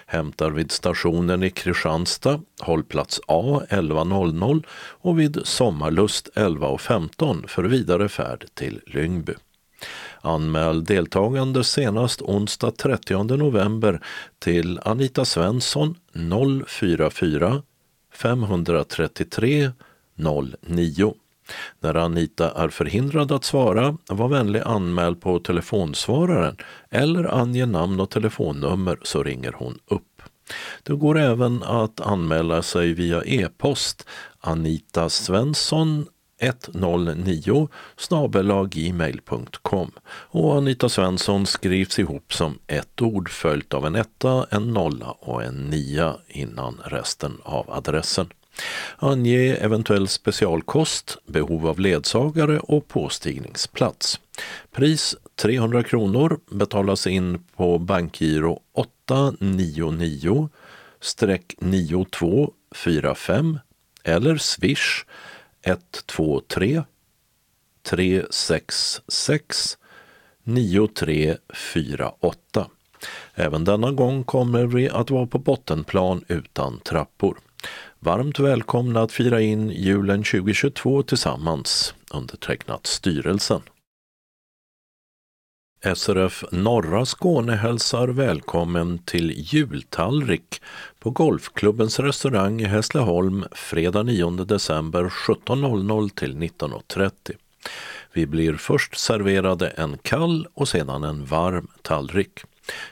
Hämtar 0.06 0.50
vid 0.50 0.72
stationen 0.72 1.42
i 1.42 1.50
Kristianstad, 1.50 2.40
hållplats 2.60 3.20
A 3.26 3.62
11.00 3.68 4.64
och 4.72 5.20
vid 5.20 5.40
Sommarlust 5.44 6.28
11.15 6.34 7.46
för 7.46 7.64
vidare 7.64 8.08
färd 8.08 8.46
till 8.54 8.80
Lyngby. 8.86 9.34
Anmäl 10.20 10.84
deltagande 10.84 11.64
senast 11.64 12.22
onsdag 12.22 12.70
30 12.70 13.36
november 13.36 14.00
till 14.38 14.80
Anita 14.82 15.24
Svensson 15.24 15.94
044 16.66 17.62
533 18.16 19.70
09. 20.60 21.14
När 21.80 21.94
Anita 21.94 22.50
är 22.50 22.68
förhindrad 22.68 23.32
att 23.32 23.44
svara, 23.44 23.96
var 24.08 24.28
vänlig 24.28 24.60
anmäl 24.60 25.16
på 25.16 25.38
telefonsvararen 25.38 26.56
eller 26.90 27.34
ange 27.34 27.66
namn 27.66 28.00
och 28.00 28.10
telefonnummer 28.10 28.98
så 29.02 29.22
ringer 29.22 29.52
hon 29.52 29.78
upp. 29.86 30.22
Det 30.82 30.94
går 30.94 31.18
även 31.18 31.62
att 31.62 32.00
anmäla 32.00 32.62
sig 32.62 32.92
via 32.94 33.22
e-post 33.24 34.08
Anita 34.40 35.08
Svensson 35.08 36.06
109 36.38 37.68
gmail.com 38.70 39.90
och 40.08 40.56
Anita 40.56 40.88
Svensson 40.88 41.46
skrivs 41.46 41.98
ihop 41.98 42.34
som 42.34 42.58
ett 42.66 43.02
ord 43.02 43.30
följt 43.30 43.74
av 43.74 43.86
en 43.86 43.94
etta, 43.94 44.46
en 44.50 44.72
nolla 44.72 45.10
och 45.10 45.42
en 45.42 45.54
nia 45.54 46.16
innan 46.28 46.80
resten 46.84 47.38
av 47.42 47.70
adressen. 47.70 48.28
Ange 48.96 49.54
eventuell 49.54 50.08
specialkost, 50.08 51.18
behov 51.26 51.66
av 51.66 51.80
ledsagare 51.80 52.58
och 52.58 52.88
påstigningsplats. 52.88 54.20
Pris 54.72 55.16
300 55.36 55.82
kronor 55.82 56.40
betalas 56.50 57.06
in 57.06 57.44
på 57.56 57.78
bankgiro 57.78 58.60
899 58.72 60.48
9245 61.60 63.58
eller 64.04 64.36
swish 64.36 65.04
123 65.66 66.82
366 67.82 69.78
9348. 70.44 72.70
Även 73.34 73.64
denna 73.64 73.92
gång 73.92 74.24
kommer 74.24 74.66
vi 74.66 74.88
att 74.88 75.10
vara 75.10 75.26
på 75.26 75.38
bottenplan 75.38 76.24
utan 76.28 76.80
trappor. 76.80 77.38
Varmt 77.98 78.38
välkomna 78.38 79.02
att 79.02 79.12
fira 79.12 79.40
in 79.40 79.70
julen 79.70 80.24
2022 80.24 81.02
tillsammans, 81.02 81.94
undertecknat 82.10 82.86
styrelsen. 82.86 83.62
SRF 85.84 86.44
Norra 86.50 87.06
Skåne 87.06 87.52
hälsar 87.52 88.08
välkommen 88.08 88.98
till 88.98 89.32
jultallrik 89.36 90.60
på 90.98 91.10
Golfklubbens 91.10 92.00
restaurang 92.00 92.60
i 92.60 92.64
Hässleholm 92.64 93.44
fredag 93.52 94.02
9 94.02 94.30
december 94.30 95.04
17.00 95.04 96.08
till 96.08 96.36
19.30. 96.36 97.10
Vi 98.12 98.26
blir 98.26 98.54
först 98.54 98.98
serverade 98.98 99.68
en 99.68 99.98
kall 99.98 100.46
och 100.54 100.68
sedan 100.68 101.04
en 101.04 101.24
varm 101.24 101.68
tallrik. 101.82 102.40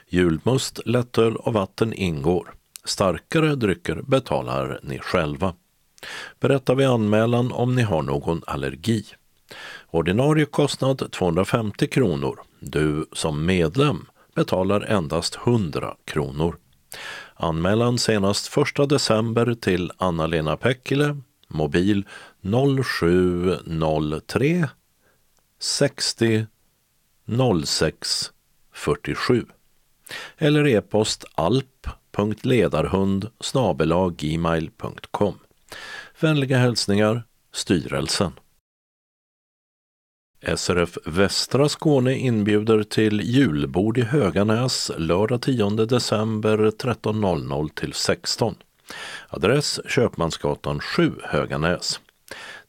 Julmust, 0.07 0.79
lättöl 0.85 1.35
och 1.35 1.53
vatten 1.53 1.93
ingår. 1.93 2.53
Starkare 2.83 3.55
drycker 3.55 3.95
betalar 3.95 4.79
ni 4.83 4.99
själva. 4.99 5.53
Berätta 6.39 6.75
vid 6.75 6.87
anmälan 6.87 7.51
om 7.51 7.75
ni 7.75 7.81
har 7.81 8.01
någon 8.01 8.41
allergi. 8.47 9.05
Ordinarie 9.95 10.45
kostnad 10.45 11.11
250 11.11 11.87
kronor. 11.87 12.39
Du 12.59 13.09
som 13.13 13.45
medlem 13.45 14.05
betalar 14.33 14.81
endast 14.81 15.39
100 15.45 15.95
kronor. 16.05 16.57
Anmälan 17.33 17.97
senast 17.97 18.57
1 18.57 18.89
december 18.89 19.53
till 19.53 19.91
Anna-Lena 19.97 20.57
Päckile, 20.57 21.17
mobil 21.47 22.05
0703 22.41 24.67
60 25.59 26.45
06 27.65 28.31
47 28.73 29.45
eller 30.37 30.67
e-post 30.67 31.25
alp.ledarhund 31.35 33.29
gmail.com. 34.17 35.39
Vänliga 36.19 36.57
hälsningar 36.57 37.23
Styrelsen. 37.53 38.31
SRF 40.41 40.97
Västra 41.05 41.69
Skåne 41.69 42.17
inbjuder 42.17 42.83
till 42.83 43.21
julbord 43.21 43.97
i 43.97 44.01
Höganäs 44.01 44.91
lördag 44.97 45.41
10 45.41 45.69
december 45.69 46.57
13.00 46.57 47.69
till 47.69 47.93
16. 47.93 48.55
Adress 49.29 49.79
Köpmansgatan 49.87 50.79
7 50.79 51.11
Höganäs. 51.23 51.99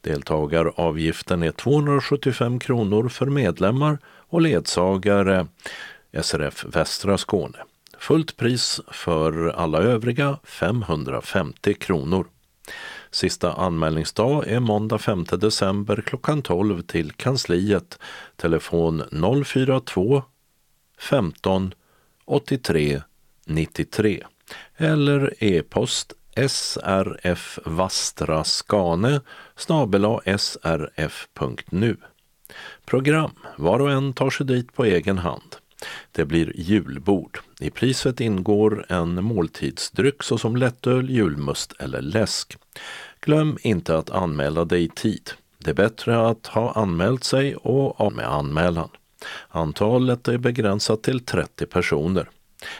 Deltagaravgiften 0.00 1.42
är 1.42 1.52
275 1.52 2.58
kronor 2.58 3.08
för 3.08 3.26
medlemmar 3.26 3.98
och 4.28 4.40
ledsagare 4.40 5.46
SRF 6.22 6.64
Västra 6.64 7.18
Skåne. 7.18 7.58
Fullt 7.98 8.36
pris 8.36 8.80
för 8.88 9.48
alla 9.48 9.78
övriga 9.78 10.38
550 10.44 11.74
kronor. 11.74 12.26
Sista 13.16 13.52
anmälningsdag 13.52 14.48
är 14.48 14.60
måndag 14.60 14.98
5 14.98 15.24
december 15.24 16.02
klockan 16.06 16.42
12 16.42 16.82
till 16.82 17.12
kansliet. 17.12 17.98
Telefon 18.36 19.02
042 19.44 20.22
15 20.98 21.74
83 22.24 23.02
93 23.46 24.24
eller 24.76 25.44
e-post 25.44 26.12
srfvastraskane 26.48 29.20
srf.nu. 30.36 31.96
Program. 32.84 33.32
Var 33.56 33.78
och 33.78 33.90
en 33.90 34.12
tar 34.12 34.30
sig 34.30 34.46
dit 34.46 34.74
på 34.74 34.84
egen 34.84 35.18
hand. 35.18 35.56
Det 36.12 36.24
blir 36.24 36.52
julbord. 36.56 37.38
I 37.60 37.70
priset 37.70 38.20
ingår 38.20 38.86
en 38.88 39.24
måltidsdryck 39.24 40.22
såsom 40.22 40.56
lättöl, 40.56 41.10
julmust 41.10 41.72
eller 41.78 42.02
läsk. 42.02 42.56
Glöm 43.26 43.58
inte 43.62 43.98
att 43.98 44.10
anmäla 44.10 44.64
dig 44.64 44.84
i 44.84 44.88
tid. 44.88 45.30
Det 45.58 45.70
är 45.70 45.74
bättre 45.74 46.28
att 46.28 46.46
ha 46.46 46.72
anmält 46.72 47.24
sig 47.24 47.56
och 47.56 48.00
av 48.00 48.12
med 48.12 48.32
anmälan. 48.32 48.88
Antalet 49.48 50.28
är 50.28 50.38
begränsat 50.38 51.02
till 51.02 51.20
30 51.20 51.66
personer. 51.66 52.30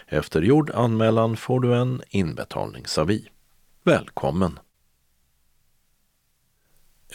Efter 0.06 0.43
gjord 0.43 0.70
anmälan 0.70 1.36
får 1.36 1.60
du 1.60 1.74
en 1.74 2.02
inbetalningsavi. 2.09 3.28
Välkommen! 3.85 4.59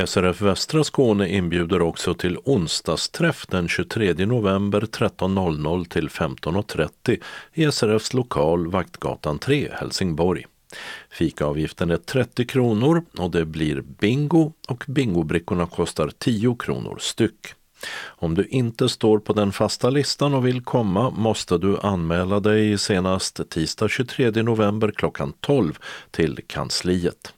SRF 0.06 0.42
Västra 0.42 0.84
Skåne 0.84 1.30
inbjuder 1.30 1.82
också 1.82 2.14
till 2.14 2.38
onsdagsträff 2.44 3.48
den 3.48 3.68
23 3.68 4.14
november 4.14 4.82
13.00 4.82 5.90
till 5.90 6.10
15.30 6.10 7.22
i 7.54 7.72
SRFs 7.72 8.14
lokal 8.14 8.68
Vaktgatan 8.68 9.40
3, 9.40 9.70
Helsingborg. 9.74 10.46
Fikaavgiften 11.10 11.92
är 11.92 11.98
30 11.98 12.46
kronor 12.46 13.06
och 13.18 13.32
det 13.32 13.46
blir 13.46 13.82
bingo 13.82 14.54
och 14.68 14.84
bingobrickorna 14.88 15.68
kostar 15.68 16.12
10 16.18 16.56
kronor 16.60 16.98
styck. 17.00 17.54
Om 18.04 18.36
du 18.36 18.46
inte 18.46 18.90
står 18.90 19.20
på 19.20 19.34
den 19.34 19.52
fasta 19.52 19.90
listan 19.90 20.34
och 20.34 20.46
vill 20.46 20.62
komma 20.62 21.10
måste 21.10 21.58
du 21.58 21.78
anmäla 21.78 22.40
dig 22.40 22.78
senast 22.78 23.50
tisdag 23.50 23.90
23 23.90 24.32
november 24.44 24.92
klockan 24.92 25.34
12 25.40 25.78
till 26.12 26.40
kansliet. 26.48 27.34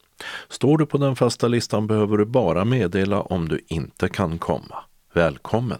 Står 0.49 0.77
du 0.77 0.85
på 0.85 0.97
den 0.97 1.15
fasta 1.15 1.47
listan 1.47 1.87
behöver 1.87 2.17
du 2.17 2.25
bara 2.25 2.65
meddela 2.65 3.21
om 3.21 3.47
du 3.47 3.59
inte 3.67 4.09
kan 4.09 4.37
komma. 4.37 4.75
Välkommen! 5.13 5.79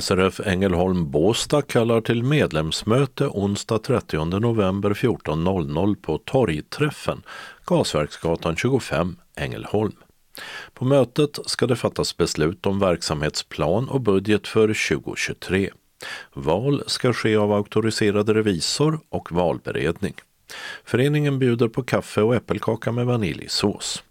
SRF 0.00 0.40
Ängelholm 0.40 1.10
Båstad 1.10 1.62
kallar 1.62 2.00
till 2.00 2.22
medlemsmöte 2.22 3.26
onsdag 3.26 3.78
30 3.78 4.24
november 4.24 4.90
14.00 4.90 5.94
på 6.02 6.18
Torgträffen, 6.18 7.22
Gasverksgatan 7.66 8.56
25, 8.56 9.16
Ängelholm. 9.36 9.92
På 10.74 10.84
mötet 10.84 11.38
ska 11.46 11.66
det 11.66 11.76
fattas 11.76 12.16
beslut 12.16 12.66
om 12.66 12.78
verksamhetsplan 12.78 13.88
och 13.88 14.00
budget 14.00 14.48
för 14.48 14.96
2023. 14.96 15.70
Val 16.32 16.82
ska 16.86 17.12
ske 17.12 17.36
av 17.36 17.52
auktoriserad 17.52 18.28
revisor 18.28 19.00
och 19.08 19.32
valberedning. 19.32 20.14
Föreningen 20.84 21.38
bjuder 21.38 21.68
på 21.68 21.82
kaffe 21.82 22.22
och 22.22 22.34
äppelkaka 22.34 22.92
med 22.92 23.06
vaniljsås. 23.06 24.02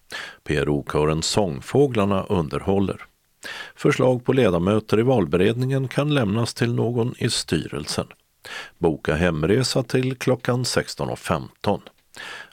PRO-kören 0.44 1.22
Sångfåglarna 1.22 2.24
underhåller. 2.24 3.11
Förslag 3.76 4.26
på 4.26 4.34
ledamöter 4.34 5.00
i 5.00 5.04
valberedningen 5.04 5.88
kan 5.88 6.14
lämnas 6.14 6.54
till 6.54 6.74
någon 6.74 7.16
i 7.18 7.30
styrelsen. 7.30 8.08
Boka 8.78 9.16
hemresa 9.16 9.84
till 9.84 10.18
klockan 10.18 10.64
16.15. 10.64 11.82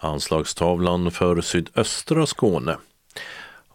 Anslagstavlan 0.00 1.10
för 1.10 1.40
sydöstra 1.40 2.26
Skåne 2.26 2.76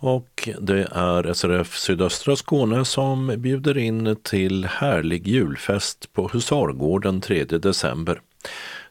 och 0.03 0.49
det 0.59 0.87
är 0.91 1.33
SRF 1.33 1.77
Sydöstra 1.77 2.35
Skåne 2.35 2.85
som 2.85 3.33
bjuder 3.37 3.77
in 3.77 4.15
till 4.23 4.65
härlig 4.65 5.27
julfest 5.27 6.13
på 6.13 6.27
Husargården 6.27 7.21
3 7.21 7.43
december. 7.43 8.21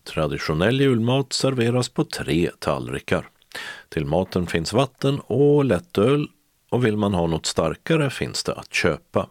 Traditionell 0.04 0.80
julmat 0.80 1.32
serveras 1.32 1.88
på 1.88 2.04
tre 2.04 2.50
tallrikar. 2.58 3.28
Till 3.88 4.06
maten 4.06 4.46
finns 4.46 4.72
vatten 4.72 5.20
och 5.20 5.64
lättöl 5.64 6.28
och 6.70 6.84
vill 6.84 6.96
man 6.96 7.14
ha 7.14 7.26
något 7.26 7.46
starkare 7.46 8.10
finns 8.10 8.44
det 8.44 8.52
att 8.52 8.74
köpa. 8.74 9.28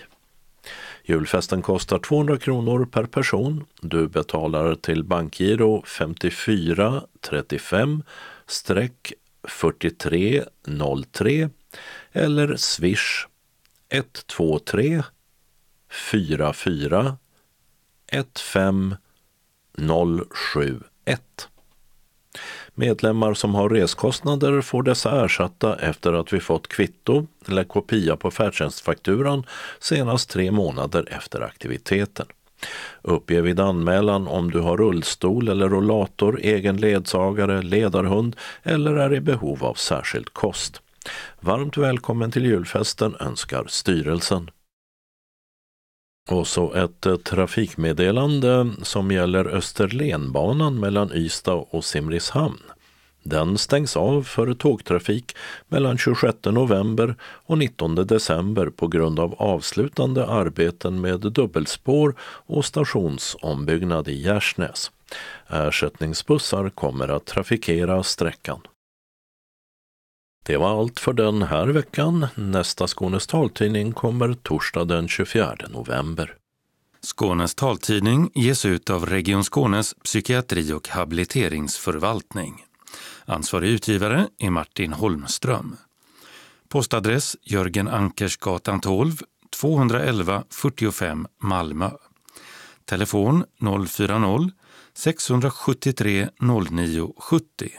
Julfesten 1.04 1.62
kostar 1.62 1.98
200 1.98 2.38
kronor 2.38 2.84
per 2.84 3.06
person. 3.06 3.64
Du 3.80 4.08
betalar 4.08 4.74
till 4.74 5.04
bankgiro 5.04 5.82
54 5.86 7.02
35 7.20 8.02
4303 9.48 11.48
eller 12.12 12.56
swish 12.56 13.26
123 13.88 15.02
44 15.90 17.16
15 18.34 18.96
071. 19.78 21.48
Medlemmar 22.74 23.34
som 23.34 23.54
har 23.54 23.68
reskostnader 23.68 24.60
får 24.60 24.82
dessa 24.82 25.24
ersatta 25.24 25.76
efter 25.76 26.12
att 26.12 26.32
vi 26.32 26.40
fått 26.40 26.68
kvitto 26.68 27.26
eller 27.48 27.64
kopia 27.64 28.16
på 28.16 28.30
färdtjänstfakturan 28.30 29.44
senast 29.78 30.30
tre 30.30 30.50
månader 30.50 31.08
efter 31.10 31.40
aktiviteten. 31.40 32.26
Uppge 33.02 33.40
vid 33.40 33.60
anmälan 33.60 34.28
om 34.28 34.50
du 34.50 34.60
har 34.60 34.76
rullstol 34.76 35.48
eller 35.48 35.68
rollator, 35.68 36.38
egen 36.42 36.76
ledsagare, 36.76 37.62
ledarhund 37.62 38.36
eller 38.62 38.96
är 38.96 39.14
i 39.14 39.20
behov 39.20 39.64
av 39.64 39.74
särskild 39.74 40.32
kost. 40.32 40.82
Varmt 41.40 41.76
välkommen 41.76 42.30
till 42.30 42.44
julfesten 42.44 43.16
önskar 43.20 43.64
styrelsen. 43.68 44.50
Och 46.28 46.46
så 46.46 46.74
ett 46.74 47.06
eh, 47.06 47.16
trafikmeddelande 47.16 48.70
som 48.82 49.10
gäller 49.10 49.46
Österlenbanan 49.46 50.80
mellan 50.80 51.12
Ystad 51.12 51.66
och 51.70 51.84
Simrishamn. 51.84 52.62
Den 53.22 53.58
stängs 53.58 53.96
av 53.96 54.22
för 54.22 54.54
tågtrafik 54.54 55.36
mellan 55.68 55.98
26 55.98 56.36
november 56.44 57.14
och 57.22 57.58
19 57.58 57.94
december 57.94 58.70
på 58.70 58.88
grund 58.88 59.20
av 59.20 59.34
avslutande 59.34 60.26
arbeten 60.26 61.00
med 61.00 61.20
dubbelspår 61.20 62.14
och 62.20 62.64
stationsombyggnad 62.64 64.08
i 64.08 64.22
Gärsnäs. 64.22 64.90
Ersättningsbussar 65.48 66.70
kommer 66.70 67.08
att 67.08 67.26
trafikera 67.26 68.02
sträckan. 68.02 68.60
Det 70.46 70.56
var 70.56 70.80
allt 70.80 71.00
för 71.00 71.12
den 71.12 71.42
här 71.42 71.66
veckan. 71.66 72.26
Nästa 72.34 72.86
Skånes 72.86 73.26
taltidning 73.26 73.92
kommer 73.92 74.34
torsdag 74.34 74.84
den 74.84 75.08
24 75.08 75.56
november. 75.68 76.34
Skånes 77.02 77.54
taltidning 77.54 78.30
ges 78.34 78.64
ut 78.64 78.90
av 78.90 79.06
Region 79.06 79.44
Skånes 79.44 79.94
psykiatri 80.04 80.72
och 80.72 80.88
habiliteringsförvaltning. 80.88 82.64
Ansvarig 83.24 83.70
utgivare 83.70 84.28
är 84.38 84.50
Martin 84.50 84.92
Holmström. 84.92 85.76
Postadress 86.68 87.36
Jörgen 87.42 87.88
Ankersgatan 87.88 88.80
12, 88.80 89.12
211 89.60 90.44
45 90.50 91.26
Malmö. 91.42 91.90
Telefon 92.84 93.44
040-673 93.60 96.28
09 96.70 97.12
70. 97.18 97.70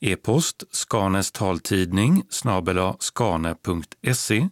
E-post 0.00 0.64
Skanes 0.70 1.32
taltidning 1.32 2.22
snabela 2.28 2.96
skane.se 2.98 4.48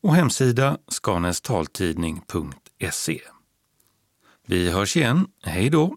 och 0.00 0.14
hemsida 0.14 0.78
skanestaltidning.se. 0.88 3.20
Vi 4.46 4.70
hörs 4.70 4.96
igen. 4.96 5.26
Hej 5.42 5.70
då! 5.70 5.96